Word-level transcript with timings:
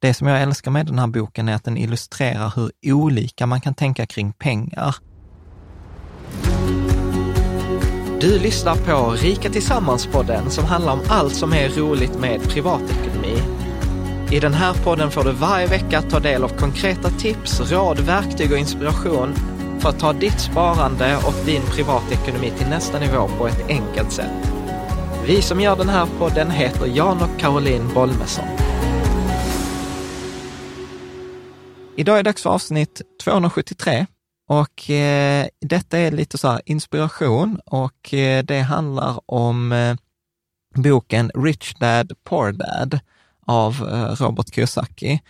Det 0.00 0.14
som 0.14 0.26
jag 0.26 0.42
älskar 0.42 0.70
med 0.70 0.86
den 0.86 0.98
här 0.98 1.06
boken 1.06 1.48
är 1.48 1.54
att 1.54 1.64
den 1.64 1.76
illustrerar 1.76 2.52
hur 2.56 2.70
olika 2.92 3.46
man 3.46 3.60
kan 3.60 3.74
tänka 3.74 4.06
kring 4.06 4.32
pengar. 4.32 4.96
Du 8.20 8.38
lyssnar 8.38 8.74
på 8.76 9.10
Rika 9.10 9.48
Tillsammans-podden 9.48 10.48
som 10.48 10.64
handlar 10.64 10.92
om 10.92 11.00
allt 11.08 11.34
som 11.34 11.52
är 11.52 11.68
roligt 11.68 12.18
med 12.18 12.42
privatekonomi. 12.42 13.42
I 14.30 14.40
den 14.40 14.54
här 14.54 14.74
podden 14.84 15.10
får 15.10 15.24
du 15.24 15.32
varje 15.32 15.66
vecka 15.66 16.02
ta 16.02 16.20
del 16.20 16.44
av 16.44 16.48
konkreta 16.48 17.10
tips, 17.10 17.72
råd, 17.72 17.98
verktyg 17.98 18.52
och 18.52 18.58
inspiration 18.58 19.34
för 19.78 19.88
att 19.88 19.98
ta 19.98 20.12
ditt 20.12 20.40
sparande 20.40 21.16
och 21.16 21.46
din 21.46 21.62
privatekonomi 21.62 22.52
till 22.58 22.68
nästa 22.68 22.98
nivå 22.98 23.28
på 23.38 23.46
ett 23.46 23.68
enkelt 23.68 24.12
sätt. 24.12 24.52
Vi 25.26 25.42
som 25.42 25.60
gör 25.60 25.76
den 25.76 25.88
här 25.88 26.06
podden 26.18 26.50
heter 26.50 26.86
Jan 26.86 27.22
och 27.22 27.40
Caroline 27.40 27.94
Bolmesson. 27.94 28.44
Idag 31.98 32.18
är 32.18 32.22
det 32.22 32.28
dags 32.28 32.42
för 32.42 32.50
avsnitt 32.50 33.02
273 33.24 34.06
och 34.48 34.90
eh, 34.90 35.46
detta 35.60 35.98
är 35.98 36.10
lite 36.10 36.38
så 36.38 36.48
här 36.48 36.60
inspiration 36.64 37.60
och 37.66 38.14
eh, 38.14 38.44
det 38.44 38.60
handlar 38.60 39.20
om 39.26 39.72
eh, 39.72 39.96
boken 40.74 41.30
Rich 41.34 41.74
Dad 41.74 42.12
Poor 42.24 42.52
Dad 42.52 43.00
av 43.46 43.88
eh, 43.92 44.24
Robert 44.24 44.54
Kiyosaki. 44.54 45.20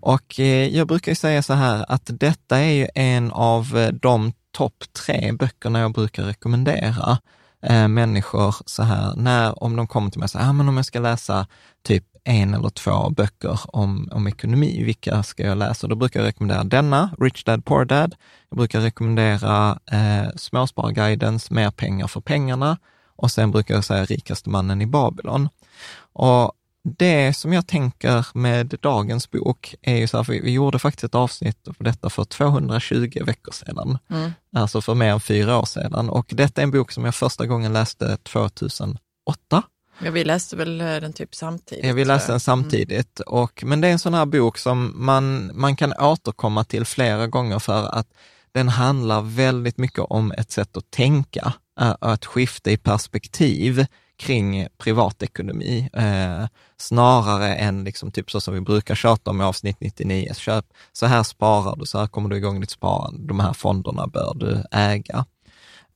Och 0.00 0.40
eh, 0.40 0.76
jag 0.76 0.86
brukar 0.86 1.12
ju 1.12 1.16
säga 1.16 1.42
så 1.42 1.52
här 1.54 1.84
att 1.88 2.10
detta 2.12 2.58
är 2.58 2.72
ju 2.72 2.88
en 2.94 3.32
av 3.32 3.76
eh, 3.76 3.92
de 3.92 4.32
topp 4.52 4.84
tre 5.06 5.32
böckerna 5.32 5.80
jag 5.80 5.92
brukar 5.92 6.22
rekommendera 6.22 7.18
eh, 7.62 7.88
människor 7.88 8.54
så 8.66 8.82
här, 8.82 9.14
när, 9.16 9.62
om 9.62 9.76
de 9.76 9.86
kommer 9.86 10.10
till 10.10 10.18
mig 10.18 10.24
och 10.24 10.30
säger, 10.30 10.48
ah, 10.48 10.52
men 10.52 10.68
om 10.68 10.76
jag 10.76 10.86
ska 10.86 11.00
läsa 11.00 11.46
typ 11.82 12.04
en 12.24 12.54
eller 12.54 12.68
två 12.68 13.10
böcker 13.10 13.60
om, 13.64 14.08
om 14.12 14.26
ekonomi. 14.26 14.82
Vilka 14.84 15.22
ska 15.22 15.42
jag 15.42 15.58
läsa? 15.58 15.86
Då 15.86 15.94
brukar 15.94 16.20
jag 16.20 16.26
rekommendera 16.26 16.64
denna, 16.64 17.10
Rich 17.20 17.44
Dad 17.44 17.64
Poor 17.64 17.84
Dad. 17.84 18.14
Jag 18.48 18.56
brukar 18.56 18.80
rekommendera 18.80 19.78
eh, 19.92 20.28
Småsparguidens 20.36 21.50
Mer 21.50 21.70
pengar 21.70 22.06
för 22.06 22.20
pengarna 22.20 22.78
och 23.16 23.30
sen 23.30 23.50
brukar 23.50 23.74
jag 23.74 23.84
säga 23.84 24.04
Rikaste 24.04 24.50
mannen 24.50 24.82
i 24.82 24.86
Babylon. 24.86 25.48
Och 26.12 26.52
det 26.82 27.36
som 27.36 27.52
jag 27.52 27.66
tänker 27.66 28.26
med 28.34 28.74
dagens 28.80 29.30
bok 29.30 29.74
är 29.82 29.96
ju 29.96 30.06
så 30.06 30.16
här, 30.16 30.24
vi, 30.24 30.40
vi 30.40 30.52
gjorde 30.52 30.78
faktiskt 30.78 31.04
ett 31.04 31.14
avsnitt 31.14 31.64
på 31.64 31.84
detta 31.84 32.10
för 32.10 32.24
220 32.24 33.24
veckor 33.26 33.52
sedan, 33.52 33.98
mm. 34.10 34.32
alltså 34.56 34.80
för 34.80 34.94
mer 34.94 35.12
än 35.12 35.20
fyra 35.20 35.58
år 35.58 35.64
sedan. 35.64 36.10
Och 36.10 36.26
detta 36.28 36.60
är 36.60 36.62
en 36.62 36.70
bok 36.70 36.92
som 36.92 37.04
jag 37.04 37.14
första 37.14 37.46
gången 37.46 37.72
läste 37.72 38.16
2008 38.16 38.98
Ja, 40.04 40.10
vi 40.10 40.24
läste 40.24 40.56
väl 40.56 40.80
eh, 40.80 40.86
den 40.86 41.12
typ 41.12 41.34
samtidigt. 41.34 41.84
Ja, 41.84 41.92
vi 41.92 42.04
läste 42.04 42.32
den 42.32 42.40
samtidigt. 42.40 43.20
Mm. 43.20 43.42
Och, 43.42 43.62
men 43.66 43.80
det 43.80 43.88
är 43.88 43.92
en 43.92 43.98
sån 43.98 44.14
här 44.14 44.26
bok 44.26 44.58
som 44.58 44.92
man, 44.94 45.50
man 45.54 45.76
kan 45.76 45.92
återkomma 45.92 46.64
till 46.64 46.84
flera 46.84 47.26
gånger 47.26 47.58
för 47.58 47.98
att 47.98 48.06
den 48.52 48.68
handlar 48.68 49.22
väldigt 49.22 49.78
mycket 49.78 49.98
om 49.98 50.32
ett 50.32 50.50
sätt 50.50 50.76
att 50.76 50.90
tänka, 50.90 51.52
att 52.00 52.24
skifta 52.24 52.70
i 52.70 52.76
perspektiv 52.76 53.86
kring 54.18 54.68
privatekonomi, 54.78 55.90
eh, 55.92 56.46
snarare 56.76 57.54
än 57.54 57.84
liksom 57.84 58.10
typ 58.10 58.30
så 58.30 58.40
som 58.40 58.54
vi 58.54 58.60
brukar 58.60 58.94
tjata 58.94 59.30
om 59.30 59.40
i 59.40 59.44
avsnitt 59.44 59.76
99, 59.80 60.34
köp, 60.34 60.64
så 60.92 61.06
här 61.06 61.22
sparar 61.22 61.76
du, 61.76 61.86
så 61.86 61.98
här 61.98 62.06
kommer 62.06 62.28
du 62.28 62.36
igång 62.36 62.60
ditt 62.60 62.70
sparande, 62.70 63.26
de 63.26 63.40
här 63.40 63.52
fonderna 63.52 64.06
bör 64.06 64.34
du 64.34 64.62
äga. 64.70 65.24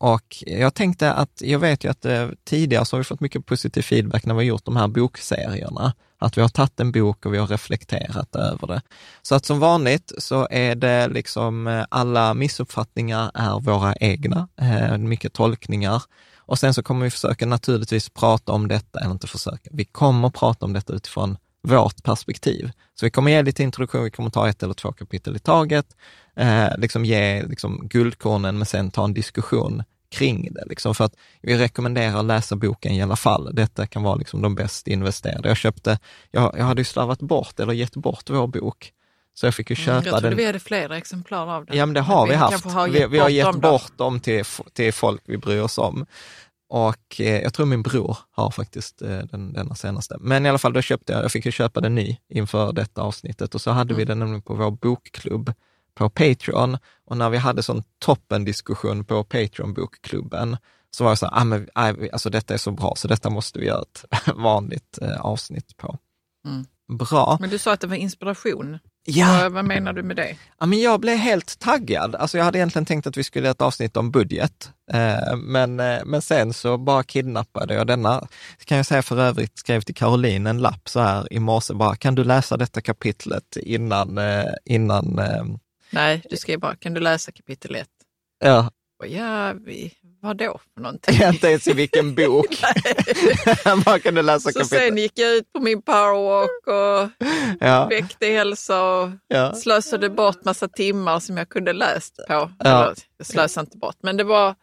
Och 0.02 0.36
jag 0.46 0.74
tänkte 0.74 1.12
att, 1.12 1.42
jag 1.44 1.58
vet 1.58 1.84
ju 1.84 1.90
att 1.90 2.04
eh, 2.04 2.28
tidigare 2.44 2.84
så 2.84 2.96
har 2.96 2.98
vi 2.98 3.04
fått 3.04 3.20
mycket 3.20 3.46
positiv 3.46 3.82
feedback 3.82 4.24
när 4.24 4.34
vi 4.34 4.38
har 4.38 4.44
gjort 4.44 4.64
de 4.64 4.76
här 4.76 4.88
bokserierna, 4.88 5.94
att 6.18 6.38
vi 6.38 6.42
har 6.42 6.48
tagit 6.48 6.80
en 6.80 6.92
bok 6.92 7.26
och 7.26 7.34
vi 7.34 7.38
har 7.38 7.46
reflekterat 7.46 8.36
över 8.36 8.66
det. 8.66 8.82
Så 9.22 9.34
att 9.34 9.44
som 9.44 9.60
vanligt 9.60 10.12
så 10.18 10.48
är 10.50 10.74
det 10.74 11.08
liksom 11.08 11.66
eh, 11.66 11.84
alla 11.88 12.34
missuppfattningar 12.34 13.30
är 13.34 13.60
våra 13.60 13.94
egna, 13.94 14.48
eh, 14.60 14.98
mycket 14.98 15.32
tolkningar. 15.32 16.02
Och 16.36 16.58
sen 16.58 16.74
så 16.74 16.82
kommer 16.82 17.04
vi 17.04 17.10
försöka 17.10 17.46
naturligtvis 17.46 18.08
prata 18.08 18.52
om 18.52 18.68
detta, 18.68 19.00
eller 19.00 19.12
inte 19.12 19.26
försöka, 19.26 19.70
vi 19.72 19.84
kommer 19.84 20.30
prata 20.30 20.66
om 20.66 20.72
detta 20.72 20.92
utifrån 20.92 21.36
vårt 21.62 22.02
perspektiv. 22.02 22.70
Så 22.94 23.06
vi 23.06 23.10
kommer 23.10 23.30
ge 23.30 23.42
lite 23.42 23.62
introduktion, 23.62 24.04
vi 24.04 24.10
kommer 24.10 24.30
ta 24.30 24.48
ett 24.48 24.62
eller 24.62 24.74
två 24.74 24.92
kapitel 24.92 25.36
i 25.36 25.38
taget, 25.38 25.86
eh, 26.36 26.68
liksom 26.78 27.04
ge 27.04 27.42
liksom 27.42 27.88
guldkornen, 27.88 28.58
men 28.58 28.66
sen 28.66 28.90
ta 28.90 29.04
en 29.04 29.14
diskussion 29.14 29.82
kring 30.12 30.52
det. 30.52 30.64
Liksom, 30.66 30.94
för 30.94 31.04
att 31.04 31.14
vi 31.40 31.58
rekommenderar 31.58 32.18
att 32.18 32.24
läsa 32.24 32.56
boken 32.56 32.92
i 32.92 33.02
alla 33.02 33.16
fall. 33.16 33.54
Detta 33.54 33.86
kan 33.86 34.02
vara 34.02 34.14
liksom 34.14 34.42
de 34.42 34.54
bäst 34.54 34.88
investerade. 34.88 35.48
Jag 35.48 35.56
köpte, 35.56 35.98
jag, 36.30 36.54
jag 36.58 36.64
hade 36.64 36.80
ju 36.80 36.84
slarvat 36.84 37.20
bort 37.20 37.60
eller 37.60 37.72
gett 37.72 37.96
bort 37.96 38.30
vår 38.30 38.46
bok. 38.46 38.92
Så 39.34 39.46
jag 39.46 39.54
fick 39.54 39.70
ju 39.70 39.76
köpa 39.76 39.92
mm, 39.92 40.06
jag 40.06 40.22
den. 40.22 40.36
vi 40.36 40.46
hade 40.46 40.60
flera 40.60 40.96
exemplar 40.96 41.56
av 41.56 41.66
den. 41.66 41.76
Ja, 41.76 41.86
men 41.86 41.94
det 41.94 42.00
har 42.00 42.26
men 42.26 42.28
vi, 42.28 42.32
vi 42.32 42.36
haft. 42.36 42.64
Har 42.64 42.88
vi, 42.88 43.06
vi, 43.06 43.18
har 43.18 43.28
gett 43.28 43.46
dem 43.46 43.60
bort 43.60 43.98
dem 43.98 44.20
till, 44.20 44.44
till 44.72 44.92
folk 44.92 45.22
vi 45.24 45.38
bryr 45.38 45.60
oss 45.60 45.78
om. 45.78 46.06
Och 46.74 47.20
eh, 47.20 47.42
jag 47.42 47.54
tror 47.54 47.66
min 47.66 47.82
bror 47.82 48.18
har 48.30 48.50
faktiskt 48.50 49.02
eh, 49.02 49.18
den, 49.18 49.52
denna 49.52 49.74
senaste. 49.74 50.16
Men 50.20 50.46
i 50.46 50.48
alla 50.48 50.58
fall, 50.58 50.72
då 50.72 50.82
köpte 50.82 51.12
jag, 51.12 51.24
jag 51.24 51.32
fick 51.32 51.46
ju 51.46 51.52
köpa 51.52 51.80
den 51.80 51.94
ny 51.94 52.16
inför 52.28 52.72
detta 52.72 53.02
avsnittet 53.02 53.54
och 53.54 53.60
så 53.60 53.70
hade 53.70 53.94
mm. 53.94 53.98
vi 53.98 54.04
den 54.04 54.18
nämligen 54.18 54.42
på 54.42 54.54
vår 54.54 54.70
bokklubb 54.70 55.52
på 55.94 56.10
Patreon. 56.10 56.78
Och 57.04 57.16
när 57.16 57.30
vi 57.30 57.36
hade 57.36 57.62
sån 57.62 57.82
toppendiskussion 57.98 59.04
på 59.04 59.24
Patreon-bokklubben, 59.24 60.56
så 60.90 61.04
var 61.04 61.10
jag 61.10 61.18
så 61.18 61.26
här, 61.26 61.40
ah, 61.40 61.44
men, 61.44 61.68
alltså 62.12 62.30
detta 62.30 62.54
är 62.54 62.58
så 62.58 62.70
bra, 62.70 62.94
så 62.96 63.08
detta 63.08 63.30
måste 63.30 63.58
vi 63.58 63.66
göra 63.66 63.82
ett 63.82 64.04
vanligt 64.34 64.98
eh, 65.02 65.20
avsnitt 65.20 65.76
på. 65.76 65.98
Mm. 66.46 66.64
Bra. 66.98 67.36
Men 67.40 67.50
du 67.50 67.58
sa 67.58 67.72
att 67.72 67.80
det 67.80 67.86
var 67.86 67.96
inspiration. 67.96 68.78
Ja. 69.04 69.48
Vad, 69.48 69.64
menar 69.64 69.92
du 69.92 70.02
med 70.02 70.16
det? 70.16 70.36
Ja, 70.60 70.66
men 70.66 70.80
jag 70.80 71.00
blev 71.00 71.16
helt 71.16 71.58
taggad. 71.58 72.14
Alltså 72.14 72.38
jag 72.38 72.44
hade 72.44 72.58
egentligen 72.58 72.86
tänkt 72.86 73.06
att 73.06 73.16
vi 73.16 73.24
skulle 73.24 73.46
göra 73.46 73.52
ett 73.52 73.60
avsnitt 73.60 73.96
om 73.96 74.10
budget, 74.10 74.70
eh, 74.92 75.36
men, 75.36 75.80
eh, 75.80 76.04
men 76.04 76.22
sen 76.22 76.52
så 76.52 76.78
bara 76.78 77.02
kidnappade 77.02 77.74
jag 77.74 77.86
denna. 77.86 78.28
Kan 78.64 78.76
jag 78.76 78.86
säga 78.86 79.02
för 79.02 79.20
övrigt, 79.20 79.58
skrev 79.58 79.80
till 79.80 79.94
Caroline 79.94 80.46
en 80.46 80.58
lapp 80.58 80.88
så 80.88 81.00
här 81.00 81.32
i 81.32 81.38
morse 81.38 81.74
bara, 81.74 81.96
kan 81.96 82.14
du 82.14 82.24
läsa 82.24 82.56
detta 82.56 82.80
kapitlet 82.80 83.56
innan, 83.56 84.18
eh, 84.18 84.52
innan 84.64 85.18
eh, 85.18 85.44
Nej, 85.90 86.22
du 86.30 86.36
skrev 86.36 86.60
bara, 86.60 86.76
kan 86.76 86.94
du 86.94 87.00
läsa 87.00 87.32
kapitel 87.32 87.74
1? 87.74 87.88
Ja. 88.44 88.70
ja, 89.06 89.52
vi, 89.52 89.92
vad 90.22 90.36
då 90.36 90.60
för 90.74 90.80
någonting? 90.80 91.22
Inte 91.22 91.46
ens 91.48 91.68
i 91.68 91.72
vilken 91.72 92.14
bok. 92.14 92.56
Kan 94.02 94.14
du 94.14 94.22
läsa 94.22 94.52
så 94.52 94.58
kapitel. 94.58 94.78
sen 94.78 94.96
gick 94.96 95.18
jag 95.18 95.34
ut 95.34 95.52
på 95.52 95.60
min 95.60 95.82
powerwalk 95.82 96.66
och 96.66 97.26
ja. 97.60 97.86
väckte 97.86 98.26
hälsa 98.26 98.82
och 98.82 99.10
ja. 99.28 99.54
slösade 99.54 100.10
bort 100.10 100.44
massa 100.44 100.68
timmar 100.68 101.20
som 101.20 101.36
jag 101.36 101.48
kunde 101.48 101.72
läst 101.72 102.16
på. 102.16 102.50
Ja. 102.58 102.94
jag 103.18 103.26
slösade 103.26 103.66
inte 103.66 103.78
bort, 103.78 103.96
men 104.02 104.16
det 104.16 104.24
var 104.24 104.54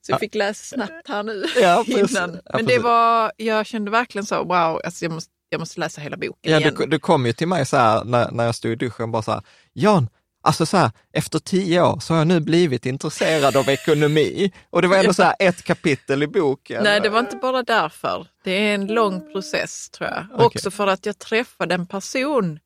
så 0.00 0.12
jag 0.12 0.20
fick 0.20 0.34
läsa 0.34 0.76
snabbt 0.76 1.08
här 1.08 1.22
nu. 1.22 1.44
Ja, 1.60 1.84
innan. 1.86 2.40
Men 2.54 2.66
det 2.66 2.78
var, 2.78 3.32
jag 3.36 3.66
kände 3.66 3.90
verkligen 3.90 4.26
så, 4.26 4.44
wow, 4.44 4.80
alltså 4.84 5.04
jag, 5.04 5.12
måste, 5.12 5.30
jag 5.48 5.58
måste 5.58 5.80
läsa 5.80 6.00
hela 6.00 6.16
boken 6.16 6.52
ja, 6.52 6.60
igen. 6.60 6.74
Du, 6.78 6.86
du 6.86 6.98
kom 6.98 7.26
ju 7.26 7.32
till 7.32 7.48
mig 7.48 7.66
så 7.66 7.76
här 7.76 8.04
när, 8.04 8.30
när 8.30 8.44
jag 8.44 8.54
stod 8.54 8.72
i 8.72 8.74
duschen, 8.74 9.10
bara 9.10 9.22
så 9.22 9.32
här, 9.32 9.42
Jan, 9.72 10.08
Alltså 10.48 10.66
så 10.66 10.76
här, 10.76 10.90
efter 11.12 11.38
tio 11.38 11.82
år 11.82 12.00
så 12.00 12.14
har 12.14 12.18
jag 12.18 12.26
nu 12.26 12.40
blivit 12.40 12.86
intresserad 12.86 13.56
av 13.56 13.68
ekonomi. 13.68 14.52
Och 14.70 14.82
det 14.82 14.88
var 14.88 14.96
ändå 14.96 15.12
så 15.12 15.22
här 15.22 15.34
ett 15.38 15.62
kapitel 15.62 16.22
i 16.22 16.26
boken. 16.26 16.84
Nej, 16.84 17.00
det 17.00 17.08
var 17.08 17.20
inte 17.20 17.36
bara 17.36 17.62
därför. 17.62 18.26
Det 18.44 18.50
är 18.50 18.74
en 18.74 18.86
lång 18.86 19.32
process 19.32 19.90
tror 19.90 20.10
jag. 20.10 20.24
Okay. 20.34 20.46
Också 20.46 20.70
för 20.70 20.86
att 20.86 21.06
jag 21.06 21.18
träffade 21.18 21.74
en 21.74 21.86
person 21.86 22.58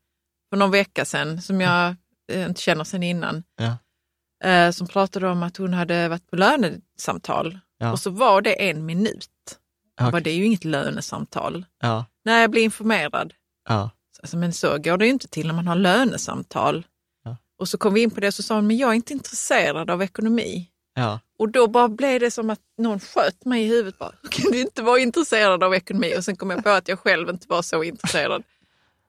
för 0.50 0.56
någon 0.56 0.70
vecka 0.70 1.04
sedan 1.04 1.42
som 1.42 1.60
jag 1.60 1.94
eh, 2.32 2.46
inte 2.46 2.60
känner 2.60 2.84
sedan 2.84 3.02
innan. 3.02 3.42
Ja. 3.56 3.76
Eh, 4.48 4.70
som 4.70 4.86
pratade 4.86 5.28
om 5.28 5.42
att 5.42 5.56
hon 5.56 5.74
hade 5.74 6.08
varit 6.08 6.30
på 6.30 6.36
lönesamtal. 6.36 7.58
Ja. 7.78 7.92
Och 7.92 7.98
så 7.98 8.10
var 8.10 8.42
det 8.42 8.70
en 8.70 8.86
minut. 8.86 9.28
Okay. 10.00 10.10
Bara, 10.10 10.20
det 10.20 10.30
är 10.30 10.36
ju 10.36 10.44
inget 10.44 10.64
lönesamtal. 10.64 11.64
Ja. 11.80 12.04
Nej, 12.24 12.40
jag 12.40 12.50
blir 12.50 12.62
informerad. 12.62 13.32
Ja. 13.68 13.90
Alltså, 14.22 14.36
men 14.36 14.52
så 14.52 14.78
går 14.78 14.96
det 14.96 15.04
ju 15.04 15.10
inte 15.10 15.28
till 15.28 15.46
när 15.46 15.54
man 15.54 15.66
har 15.66 15.76
lönesamtal. 15.76 16.84
Ja. 17.62 17.64
Och 17.64 17.68
så 17.68 17.78
kom 17.78 17.94
vi 17.94 18.02
in 18.02 18.10
på 18.10 18.20
det 18.20 18.26
och 18.26 18.34
så 18.34 18.42
sa 18.42 18.54
hon, 18.54 18.66
men 18.66 18.76
jag 18.76 18.90
är 18.90 18.94
inte 18.94 19.12
intresserad 19.12 19.90
av 19.90 20.02
ekonomi. 20.02 20.68
Ja. 20.94 21.20
Och 21.38 21.48
då 21.48 21.66
bara 21.66 21.88
blev 21.88 22.20
det 22.20 22.30
som 22.30 22.50
att 22.50 22.60
någon 22.78 23.00
sköt 23.00 23.44
mig 23.44 23.64
i 23.64 23.66
huvudet. 23.66 23.98
Bara, 23.98 24.12
kan 24.30 24.52
du 24.52 24.60
inte 24.60 24.82
vara 24.82 24.98
intresserad 24.98 25.62
av 25.62 25.74
ekonomi? 25.74 26.14
Och 26.18 26.24
sen 26.24 26.36
kom 26.36 26.50
jag 26.50 26.64
på 26.64 26.70
att 26.70 26.88
jag 26.88 26.98
själv 26.98 27.28
inte 27.28 27.46
var 27.48 27.62
så 27.62 27.82
intresserad. 27.82 28.42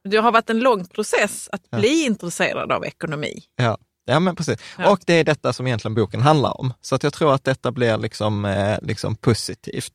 Det 0.03 0.17
har 0.17 0.31
varit 0.31 0.49
en 0.49 0.59
lång 0.59 0.85
process 0.85 1.49
att 1.51 1.61
ja. 1.69 1.79
bli 1.79 2.05
intresserad 2.05 2.71
av 2.71 2.85
ekonomi. 2.85 3.43
Ja. 3.55 3.77
Ja, 4.05 4.19
men 4.19 4.35
precis. 4.35 4.59
Ja. 4.77 4.89
Och 4.89 4.99
det 5.05 5.13
är 5.13 5.23
detta 5.23 5.53
som 5.53 5.67
egentligen 5.67 5.95
boken 5.95 6.21
handlar 6.21 6.61
om. 6.61 6.73
Så 6.81 6.95
att 6.95 7.03
jag 7.03 7.13
tror 7.13 7.33
att 7.33 7.43
detta 7.43 7.71
blir 7.71 7.97
liksom, 7.97 8.45
eh, 8.45 8.77
liksom 8.81 9.15
positivt. 9.15 9.93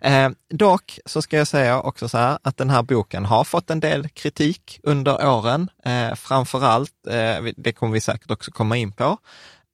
Eh, 0.00 0.28
dock 0.50 0.98
så 1.06 1.22
ska 1.22 1.36
jag 1.36 1.48
säga 1.48 1.80
också 1.80 2.08
så 2.08 2.18
här 2.18 2.38
att 2.42 2.56
den 2.56 2.70
här 2.70 2.82
boken 2.82 3.24
har 3.24 3.44
fått 3.44 3.70
en 3.70 3.80
del 3.80 4.08
kritik 4.08 4.80
under 4.82 5.26
åren. 5.28 5.70
Eh, 5.84 6.14
framför 6.14 6.64
allt, 6.64 7.06
eh, 7.08 7.44
det 7.56 7.72
kommer 7.72 7.92
vi 7.92 8.00
säkert 8.00 8.30
också 8.30 8.50
komma 8.50 8.76
in 8.76 8.92
på, 8.92 9.18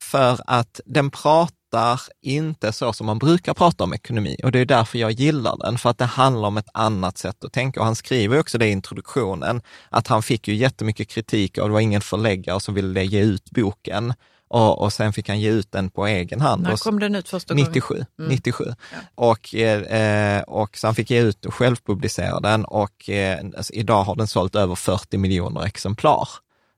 för 0.03 0.41
att 0.47 0.81
den 0.87 1.11
pratar 1.11 1.62
pratar 1.73 2.01
inte 2.23 2.73
så 2.73 2.93
som 2.93 3.07
man 3.07 3.19
brukar 3.19 3.55
prata 3.55 3.85
om 3.85 3.95
ekonomi 3.95 4.37
och 4.45 4.53
det 4.53 4.59
är 4.59 4.65
därför 4.65 4.99
jag 4.99 5.13
gillar 5.13 5.57
den, 5.57 5.79
för 5.79 5.91
att 5.91 5.99
det 5.99 6.05
handlar 6.05 6.49
om 6.49 6.57
ett 6.57 6.69
annat 6.75 7.19
sätt 7.19 7.45
att 7.45 7.53
tänka. 7.53 7.81
Och 7.81 7.87
han 7.87 7.97
skriver 7.97 8.39
också 8.39 8.59
det 8.59 8.67
i 8.67 8.71
introduktionen, 8.71 9.63
att 9.91 10.09
han 10.09 10.23
fick 10.23 10.49
ju 10.49 10.55
jättemycket 10.55 11.09
kritik 11.09 11.59
och 11.59 11.69
det 11.69 11.73
var 11.73 11.81
ingen 11.81 12.01
förläggare 12.01 12.61
som 12.61 12.75
ville 12.75 13.05
ge 13.05 13.21
ut 13.21 13.51
boken. 13.51 14.15
Och, 14.49 14.83
och 14.83 14.93
sen 14.93 15.13
fick 15.13 15.29
han 15.29 15.41
ge 15.41 15.51
ut 15.51 15.73
den 15.73 15.91
på 15.91 16.07
egen 16.07 16.41
hand. 16.41 16.63
När 16.63 16.77
kom 16.77 17.01
den 17.01 17.15
ut 17.15 17.29
första 17.29 17.55
gången? 17.55 17.67
97. 17.67 17.95
Mm. 18.19 18.31
97. 18.31 18.65
Ja. 18.67 18.99
Och, 19.15 19.55
eh, 19.55 20.43
och 20.43 20.77
så 20.77 20.87
han 20.87 20.95
fick 20.95 21.11
ge 21.11 21.21
ut 21.21 21.47
och 21.47 21.55
självpublicera 21.55 22.41
den 22.41 22.65
och 22.65 23.11
eh, 23.11 23.39
alltså, 23.57 23.73
idag 23.73 24.05
har 24.05 24.17
den 24.17 24.27
sålt 24.27 24.55
över 24.55 24.75
40 24.75 25.19
miljoner 25.19 25.65
exemplar. 25.65 26.29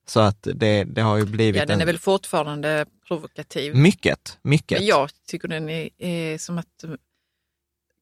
Så 0.06 0.20
att 0.20 0.48
det, 0.54 0.84
det 0.84 1.02
har 1.02 1.16
ju 1.16 1.24
blivit... 1.24 1.60
Ja, 1.60 1.66
den 1.66 1.78
är 1.78 1.82
en... 1.82 1.86
väl 1.86 1.98
fortfarande 1.98 2.86
provokativ. 3.08 3.76
Mycket, 3.76 4.38
mycket. 4.42 4.78
Men 4.78 4.86
jag 4.86 5.10
tycker 5.26 5.48
den 5.48 5.68
är, 5.68 5.88
är 5.98 6.38
som 6.38 6.58
att 6.58 6.84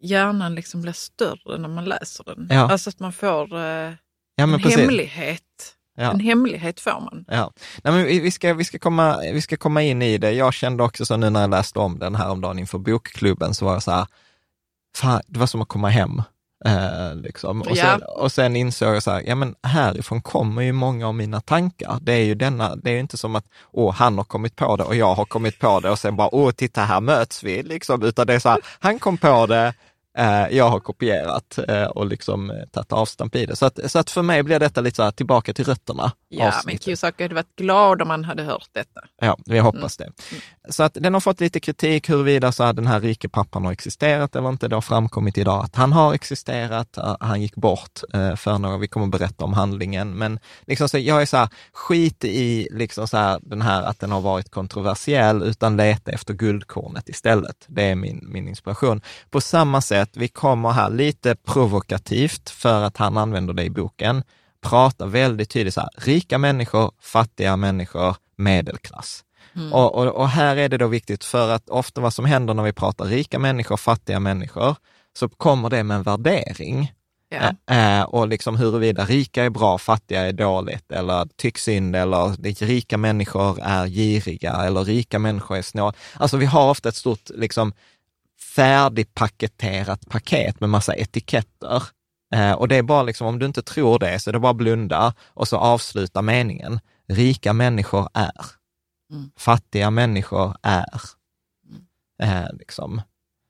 hjärnan 0.02 0.54
liksom 0.54 0.82
blir 0.82 0.93
större 0.93 1.58
när 1.58 1.69
man 1.69 1.84
läser 1.84 2.25
den. 2.25 2.49
Ja. 2.50 2.70
Alltså 2.70 2.90
att 2.90 3.00
man 3.00 3.12
får 3.12 3.56
eh, 3.56 3.60
ja, 3.60 3.94
en 4.37 4.62
precis. 4.62 4.78
hemlighet. 4.78 5.76
Ja. 5.96 6.10
En 6.10 6.20
hemlighet 6.20 6.81
får 6.81 7.00
man. 7.00 7.25
Ja. 7.28 7.52
Nej, 7.84 7.94
men 7.94 8.04
vi, 8.04 8.31
ska, 8.31 8.54
vi, 8.54 8.64
ska 8.64 8.78
komma, 8.78 9.19
vi 9.32 9.43
ska 9.43 9.56
komma 9.56 9.82
in 9.82 10.02
i 10.02 10.19
det. 10.19 10.32
Jag 10.32 10.54
kände 10.54 10.82
också 10.82 11.06
så 11.06 11.16
nu 11.16 11.31
när 11.31 11.40
jag 11.40 11.50
läste 11.50 11.78
om 11.78 11.99
den 11.99 12.14
här 12.14 12.31
om 12.31 12.40
dagen 12.40 12.58
inför 12.58 12.78
bokklubben 12.78 13.54
så 13.54 13.64
var 13.64 13.72
jag 13.72 13.82
så 13.82 13.90
här, 13.90 14.06
fan, 14.96 15.22
det 15.26 15.38
var 15.38 15.46
som 15.46 15.62
att 15.62 15.69
komma 15.69 15.88
hem. 15.88 16.22
Eh, 16.64 17.14
liksom. 17.14 17.62
och, 17.62 17.76
ja. 17.76 17.85
sen, 17.85 18.03
och 18.03 18.32
sen 18.32 18.56
insåg 18.56 18.94
jag 18.94 19.03
så 19.03 19.11
här, 19.11 19.23
ja 19.26 19.35
men 19.35 19.55
härifrån 19.62 20.23
kommer 20.23 20.62
ju 20.62 20.73
många 20.73 21.09
av 21.09 21.14
mina 21.14 21.41
tankar. 21.41 21.99
Det 22.00 22.12
är 22.12 22.25
ju 22.25 22.35
denna, 22.35 22.76
det 22.76 22.91
är 22.91 22.99
inte 22.99 23.17
som 23.17 23.37
att, 23.37 23.44
åh, 23.73 23.94
han 23.94 24.17
har 24.17 24.25
kommit 24.25 24.56
på 24.56 24.76
det 24.76 24.85
och 24.85 24.97
jag 24.97 25.14
har 25.14 25.25
kommit 25.25 25.59
på 25.59 25.81
det 25.81 25.91
och 25.91 25.99
sen 25.99 26.17
bara, 26.17 26.35
åh, 26.35 26.50
titta 26.50 26.81
här 26.81 27.00
möts 27.00 27.43
vi, 27.43 27.62
liksom, 27.62 28.03
utan 28.03 28.26
det 28.26 28.35
är 28.35 28.38
så 28.38 28.49
här, 28.49 28.61
han 28.81 28.99
kom 28.99 29.19
på 29.19 29.47
det, 29.47 29.75
Eh, 30.19 30.56
jag 30.56 30.69
har 30.69 30.81
kopierat 30.81 31.59
eh, 31.69 31.85
och 31.85 32.06
liksom 32.06 32.53
tagit 32.73 32.93
avstamp 32.93 33.37
i 33.37 33.47
det. 33.47 33.56
Så 33.56 33.67
att, 33.67 33.91
så 33.91 33.99
att 33.99 34.11
för 34.11 34.23
mig 34.23 34.43
blir 34.43 34.59
detta 34.59 34.81
lite 34.81 34.97
så 34.97 35.03
här 35.03 35.11
tillbaka 35.11 35.53
till 35.53 35.64
rötterna. 35.64 36.12
Ja, 36.34 36.49
avsnittet. 36.49 36.67
men 36.67 36.79
Kiyosaki 36.79 37.23
hade 37.25 37.34
varit 37.34 37.56
glad 37.56 38.02
om 38.02 38.08
man 38.08 38.25
hade 38.25 38.43
hört 38.43 38.69
detta. 38.73 39.00
Ja, 39.20 39.38
vi 39.46 39.58
hoppas 39.58 40.00
mm. 40.00 40.12
det. 40.17 40.73
Så 40.73 40.82
att 40.82 40.94
den 40.94 41.14
har 41.14 41.20
fått 41.20 41.40
lite 41.40 41.61
kritik 41.61 42.11
huruvida 42.11 42.52
så 42.52 42.73
den 42.73 42.87
här 42.87 43.00
rike 43.00 43.29
pappan 43.29 43.64
har 43.64 43.73
existerat 43.73 44.37
eller 44.37 44.49
inte. 44.49 44.69
Det 44.69 44.76
har 44.76 44.81
framkommit 44.81 45.38
idag 45.38 45.64
att 45.64 45.76
han 45.76 45.93
har 45.93 46.14
existerat, 46.14 46.99
han 47.20 47.43
gick 47.43 47.55
bort 47.55 48.00
för 48.37 48.58
några, 48.58 48.79
vi 48.79 48.88
kommer 48.88 49.06
att 49.06 49.12
berätta 49.12 49.44
om 49.44 49.52
handlingen. 49.52 50.19
Men 50.19 50.38
liksom 50.67 50.88
så, 50.88 50.99
jag 50.99 51.23
är 51.23 51.26
så 51.26 51.37
här, 51.37 51.49
skit 51.73 52.25
i 52.25 52.69
liksom 52.70 53.08
så 53.08 53.17
här, 53.17 53.40
den 53.43 53.62
här 53.62 53.82
att 53.82 54.00
den 54.00 54.12
har 54.12 54.20
varit 54.20 54.50
kontroversiell, 54.50 55.43
utan 55.43 55.76
leta 55.76 56.11
efter 56.11 56.35
guldkornet 56.35 57.08
istället. 57.08 57.64
Det 57.67 57.82
är 57.82 57.94
min, 57.94 58.20
min 58.32 58.49
inspiration. 58.49 59.00
På 59.31 59.40
samma 59.40 59.81
sätt 59.81 60.11
vi 60.17 60.28
kommer 60.28 60.70
här 60.70 60.90
lite 60.90 61.35
provokativt, 61.35 62.50
för 62.50 62.82
att 62.82 62.96
han 62.96 63.17
använder 63.17 63.55
det 63.55 63.64
i 63.64 63.70
boken, 63.70 64.23
prata 64.62 65.06
väldigt 65.06 65.50
tydligt 65.50 65.75
så 65.75 65.81
här, 65.81 65.91
rika 65.97 66.38
människor, 66.38 66.93
fattiga 67.00 67.56
människor, 67.56 68.17
medelklass. 68.37 69.25
Mm. 69.56 69.73
Och, 69.73 69.94
och, 69.94 70.06
och, 70.06 70.29
här 70.29 70.56
är 70.56 70.69
det 70.69 70.79
då 70.79 70.87
viktigt, 70.87 71.25
för 71.25 71.50
att 71.50 71.69
ofta 71.69 72.00
vad 72.00 72.14
som 72.14 72.25
händer 72.25 72.55
när 72.55 72.62
vi 72.62 72.73
pratar 72.73 73.05
rika 73.05 73.38
människor, 73.38 73.76
fattiga 73.76 74.20
människor, 74.20 74.76
så 75.19 75.29
kommer 75.29 75.70
det 75.70 75.82
med 75.82 75.97
en 75.97 76.03
värdering. 76.03 76.93
Ja. 77.29 77.75
Äh, 77.75 78.03
och 78.03 78.29
liksom 78.29 78.56
huruvida 78.56 79.05
rika 79.05 79.44
är 79.44 79.50
bra, 79.50 79.79
fattiga 79.79 80.20
är 80.20 80.32
dåligt, 80.32 80.93
eller 80.93 81.29
tycks 81.37 81.62
synd, 81.62 81.97
eller 81.97 82.43
rika 82.64 82.99
människor 82.99 83.59
är 83.62 83.87
giriga, 83.87 84.53
eller 84.53 84.85
rika 84.85 85.19
människor 85.19 85.56
är 85.56 85.62
snåla. 85.62 85.93
Alltså 86.14 86.37
vi 86.37 86.47
har 86.47 86.70
ofta 86.70 86.88
ett 86.88 86.97
stort 86.97 87.31
liksom, 87.35 87.73
färdigpaketerat 88.55 90.09
paket 90.09 90.61
med 90.61 90.70
massa 90.70 90.94
etiketter. 90.94 91.82
Eh, 92.32 92.52
och 92.52 92.69
det 92.69 92.76
är 92.76 92.82
bara 92.82 93.02
liksom, 93.02 93.26
om 93.26 93.38
du 93.38 93.46
inte 93.46 93.62
tror 93.62 93.99
det, 93.99 94.19
så 94.19 94.31
är 94.31 94.32
det 94.32 94.38
bara 94.40 94.55
blunda 94.55 95.14
och 95.26 95.49
så 95.49 95.56
avsluta 95.56 96.23
meningen. 96.23 96.81
Rika 97.08 97.52
människor 97.52 98.08
är. 98.14 98.46
Mm. 99.11 99.31
Fattiga 99.37 99.90
människor 99.90 100.56
är. 100.62 101.00
Mm. 101.69 102.44
Eh, 102.44 102.52
liksom. 102.52 103.02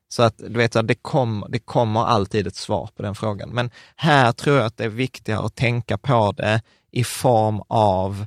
Så 0.09 0.23
att 0.23 0.37
du 0.37 0.57
vet, 0.57 0.87
det, 0.87 0.95
kom, 0.95 1.45
det 1.49 1.59
kommer 1.59 2.05
alltid 2.05 2.47
ett 2.47 2.55
svar 2.55 2.89
på 2.95 3.03
den 3.03 3.15
frågan. 3.15 3.49
Men 3.49 3.71
här 3.95 4.31
tror 4.31 4.57
jag 4.57 4.65
att 4.65 4.77
det 4.77 4.83
är 4.83 4.89
viktigare 4.89 5.45
att 5.45 5.55
tänka 5.55 5.97
på 5.97 6.31
det 6.31 6.61
i 6.91 7.03
form 7.03 7.61
av 7.67 8.25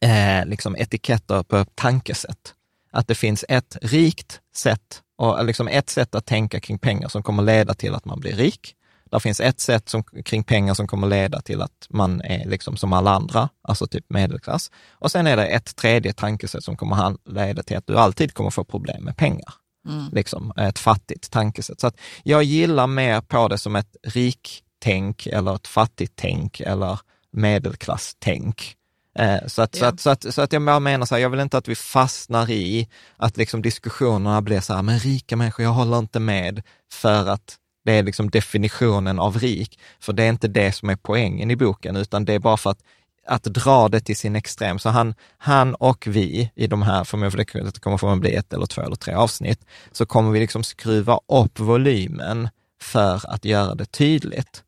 eh, 0.00 0.46
liksom 0.46 0.76
etiketter 0.76 1.42
på 1.42 1.64
tankesätt. 1.74 2.54
Att 2.90 3.08
det 3.08 3.14
finns 3.14 3.44
ett 3.48 3.76
rikt 3.82 4.40
sätt 4.54 5.02
och 5.16 5.44
liksom 5.44 5.68
ett 5.68 5.90
sätt 5.90 6.14
att 6.14 6.26
tänka 6.26 6.60
kring 6.60 6.78
pengar 6.78 7.08
som 7.08 7.22
kommer 7.22 7.42
leda 7.42 7.74
till 7.74 7.94
att 7.94 8.04
man 8.04 8.20
blir 8.20 8.32
rik. 8.32 8.76
Det 9.10 9.20
finns 9.20 9.40
ett 9.40 9.60
sätt 9.60 9.88
som, 9.88 10.02
kring 10.02 10.44
pengar 10.44 10.74
som 10.74 10.86
kommer 10.86 11.06
leda 11.06 11.40
till 11.40 11.62
att 11.62 11.86
man 11.88 12.20
är 12.20 12.48
liksom 12.48 12.76
som 12.76 12.92
alla 12.92 13.10
andra, 13.10 13.48
alltså 13.62 13.86
typ 13.86 14.04
medelklass. 14.08 14.70
Och 14.92 15.10
sen 15.10 15.26
är 15.26 15.36
det 15.36 15.46
ett 15.46 15.76
tredje 15.76 16.12
tankesätt 16.12 16.64
som 16.64 16.76
kommer 16.76 17.16
leda 17.30 17.62
till 17.62 17.76
att 17.76 17.86
du 17.86 17.98
alltid 17.98 18.34
kommer 18.34 18.50
få 18.50 18.64
problem 18.64 19.04
med 19.04 19.16
pengar. 19.16 19.52
Mm. 19.88 20.08
Liksom 20.12 20.52
ett 20.56 20.78
fattigt 20.78 21.30
tankesätt. 21.30 21.80
Så 21.80 21.86
att 21.86 21.96
jag 22.22 22.42
gillar 22.42 22.86
mer 22.86 23.20
på 23.20 23.48
det 23.48 23.58
som 23.58 23.76
ett 23.76 23.96
riktänk 24.02 25.26
eller 25.26 25.54
ett 25.54 25.66
fattigt 25.66 26.12
tänk 26.16 26.60
eller 26.60 27.00
medelklasstänk 27.32 28.76
Eh, 29.18 29.46
så, 29.46 29.62
att, 29.62 29.76
ja. 29.76 29.80
så, 29.80 29.86
att, 29.86 30.00
så, 30.00 30.10
att, 30.10 30.34
så 30.34 30.42
att 30.42 30.52
jag 30.52 30.82
menar 30.82 31.06
så 31.06 31.14
här, 31.14 31.22
jag 31.22 31.30
vill 31.30 31.40
inte 31.40 31.58
att 31.58 31.68
vi 31.68 31.74
fastnar 31.74 32.50
i 32.50 32.88
att 33.16 33.36
liksom 33.36 33.62
diskussionerna 33.62 34.42
blir 34.42 34.60
så 34.60 34.74
här, 34.74 34.82
men 34.82 34.98
rika 34.98 35.36
människor, 35.36 35.64
jag 35.64 35.72
håller 35.72 35.98
inte 35.98 36.20
med 36.20 36.62
för 36.92 37.28
att 37.28 37.56
det 37.86 37.92
är 37.92 38.02
liksom 38.02 38.30
definitionen 38.30 39.18
av 39.18 39.38
rik. 39.38 39.78
För 40.00 40.12
det 40.12 40.24
är 40.24 40.28
inte 40.28 40.48
det 40.48 40.72
som 40.72 40.90
är 40.90 40.96
poängen 40.96 41.50
i 41.50 41.56
boken, 41.56 41.96
utan 41.96 42.24
det 42.24 42.32
är 42.32 42.38
bara 42.38 42.56
för 42.56 42.70
att 42.70 42.82
att 43.28 43.44
dra 43.44 43.88
det 43.88 44.00
till 44.00 44.16
sin 44.16 44.36
extrem. 44.36 44.78
Så 44.78 44.88
han, 44.88 45.14
han 45.38 45.74
och 45.74 46.06
vi 46.06 46.50
i 46.54 46.66
de 46.66 46.82
här, 46.82 47.04
för 47.04 47.36
det 47.36 47.80
kommer 47.80 47.96
få 47.96 48.16
bli 48.16 48.34
ett 48.34 48.52
eller 48.52 48.66
två 48.66 48.82
eller 48.82 48.96
tre 48.96 49.14
avsnitt, 49.14 49.60
så 49.92 50.06
kommer 50.06 50.30
vi 50.30 50.40
liksom 50.40 50.64
skruva 50.64 51.20
upp 51.28 51.60
volymen 51.60 52.48
för 52.80 53.30
att 53.30 53.44
göra 53.44 53.74
det 53.74 53.86
tydligt. 53.86 54.62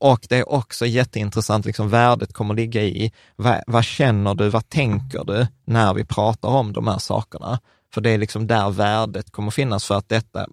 Och 0.00 0.26
det 0.28 0.36
är 0.36 0.52
också 0.52 0.86
jätteintressant, 0.86 1.66
liksom 1.66 1.88
värdet 1.88 2.32
kommer 2.32 2.54
ligga 2.54 2.82
i, 2.82 3.12
vad, 3.36 3.62
vad, 3.66 3.84
känner 3.84 4.34
du, 4.34 4.48
vad 4.48 4.68
tänker 4.68 5.24
du 5.24 5.46
när 5.64 5.94
vi 5.94 6.04
pratar 6.04 6.48
om 6.48 6.72
de 6.72 6.86
här 6.86 6.98
sakerna? 6.98 7.60
För 7.94 8.00
det 8.00 8.10
är 8.10 8.18
liksom 8.18 8.46
där 8.46 8.70
värdet 8.70 9.30
kommer 9.30 9.50
finnas 9.50 9.84
för 9.84 9.94
att 9.94 10.08
detta, 10.08 10.46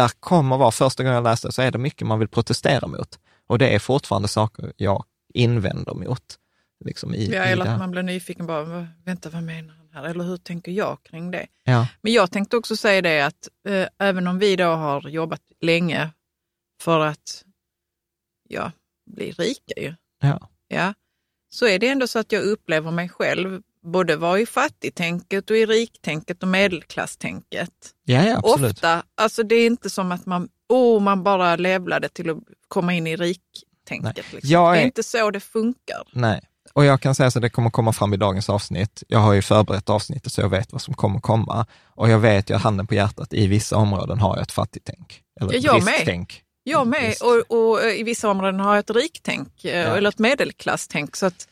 där 0.00 0.10
kommer 0.20 0.56
vara, 0.56 0.70
första 0.70 1.02
gången 1.02 1.14
jag 1.14 1.24
läste 1.24 1.52
så 1.52 1.62
är 1.62 1.70
det 1.70 1.78
mycket 1.78 2.06
man 2.06 2.18
vill 2.18 2.28
protestera 2.28 2.86
mot. 2.86 3.18
Och 3.46 3.58
det 3.58 3.74
är 3.74 3.78
fortfarande 3.78 4.28
saker 4.28 4.72
jag 4.76 5.04
invänder 5.34 5.94
mot. 5.94 6.38
Liksom 6.84 7.14
i, 7.14 7.26
ja, 7.26 7.42
eller 7.42 7.66
att 7.66 7.78
man 7.78 7.90
blir 7.90 8.02
nyfiken 8.02 8.46
bara, 8.46 8.88
vänta 9.04 9.30
vad 9.30 9.42
menar 9.42 9.74
han 9.74 9.88
här? 9.92 10.10
Eller 10.10 10.24
hur 10.24 10.36
tänker 10.36 10.72
jag 10.72 11.02
kring 11.02 11.30
det? 11.30 11.46
Ja. 11.64 11.86
Men 12.00 12.12
jag 12.12 12.30
tänkte 12.30 12.56
också 12.56 12.76
säga 12.76 13.02
det 13.02 13.20
att 13.20 13.48
eh, 13.68 13.86
även 13.98 14.26
om 14.26 14.38
vi 14.38 14.56
då 14.56 14.64
har 14.64 15.08
jobbat 15.08 15.42
länge 15.60 16.10
för 16.80 17.00
att 17.00 17.44
ja, 18.48 18.72
bli 19.06 19.30
rika 19.30 19.80
ju. 19.80 19.94
Ja. 20.20 20.48
ja. 20.68 20.94
Så 21.50 21.66
är 21.66 21.78
det 21.78 21.88
ändå 21.88 22.06
så 22.06 22.18
att 22.18 22.32
jag 22.32 22.42
upplever 22.42 22.90
mig 22.90 23.08
själv 23.08 23.62
både 23.82 24.16
vara 24.16 24.40
i 24.40 24.46
fattigtänket 24.46 25.50
och 25.50 25.56
i 25.56 25.66
riktänket 25.66 26.42
och 26.42 26.48
medelklasstänket. 26.48 27.70
Ja, 28.04 28.24
ja, 28.24 28.38
absolut. 28.38 28.72
Ofta, 28.72 29.02
alltså 29.14 29.42
det 29.42 29.54
är 29.54 29.66
inte 29.66 29.90
som 29.90 30.12
att 30.12 30.26
man, 30.26 30.48
oh, 30.68 31.00
man 31.00 31.22
bara 31.22 31.56
levlade 31.56 32.08
till 32.08 32.30
att 32.30 32.38
komma 32.68 32.94
in 32.94 33.06
i 33.06 33.16
riktänket. 33.16 34.32
Liksom. 34.32 34.54
Är... 34.54 34.72
Det 34.72 34.80
är 34.80 34.84
inte 34.84 35.02
så 35.02 35.30
det 35.30 35.40
funkar. 35.40 36.02
Nej, 36.12 36.40
och 36.72 36.84
jag 36.84 37.00
kan 37.00 37.14
säga 37.14 37.30
så 37.30 37.40
det 37.40 37.50
kommer 37.50 37.70
komma 37.70 37.92
fram 37.92 38.14
i 38.14 38.16
dagens 38.16 38.50
avsnitt. 38.50 39.02
Jag 39.08 39.18
har 39.18 39.32
ju 39.32 39.42
förberett 39.42 39.90
avsnittet 39.90 40.32
så 40.32 40.40
jag 40.40 40.48
vet 40.48 40.72
vad 40.72 40.82
som 40.82 40.94
kommer 40.94 41.20
komma. 41.20 41.66
Och 41.84 42.10
jag 42.10 42.18
vet 42.18 42.50
ju, 42.50 42.54
handen 42.54 42.86
på 42.86 42.94
hjärtat, 42.94 43.32
i 43.32 43.46
vissa 43.46 43.76
områden 43.76 44.18
har 44.18 44.36
jag 44.36 44.42
ett 44.42 44.52
fattigtänk. 44.52 45.22
Eller 45.40 45.54
ett 45.54 45.64
jag 45.64 45.84
med. 45.84 46.26
Jag 46.62 46.86
med, 46.86 47.14
och, 47.20 47.70
och, 47.70 47.82
i 47.82 48.02
vissa 48.02 48.28
områden 48.28 48.60
har 48.60 48.74
jag 48.74 48.80
ett 48.80 48.90
riktänk 48.90 49.64
eh, 49.64 49.78
ja. 49.78 49.96
eller 49.96 50.08
ett 50.08 50.18
medelklasstänk. 50.18 51.16
Så 51.16 51.26
att 51.26 51.48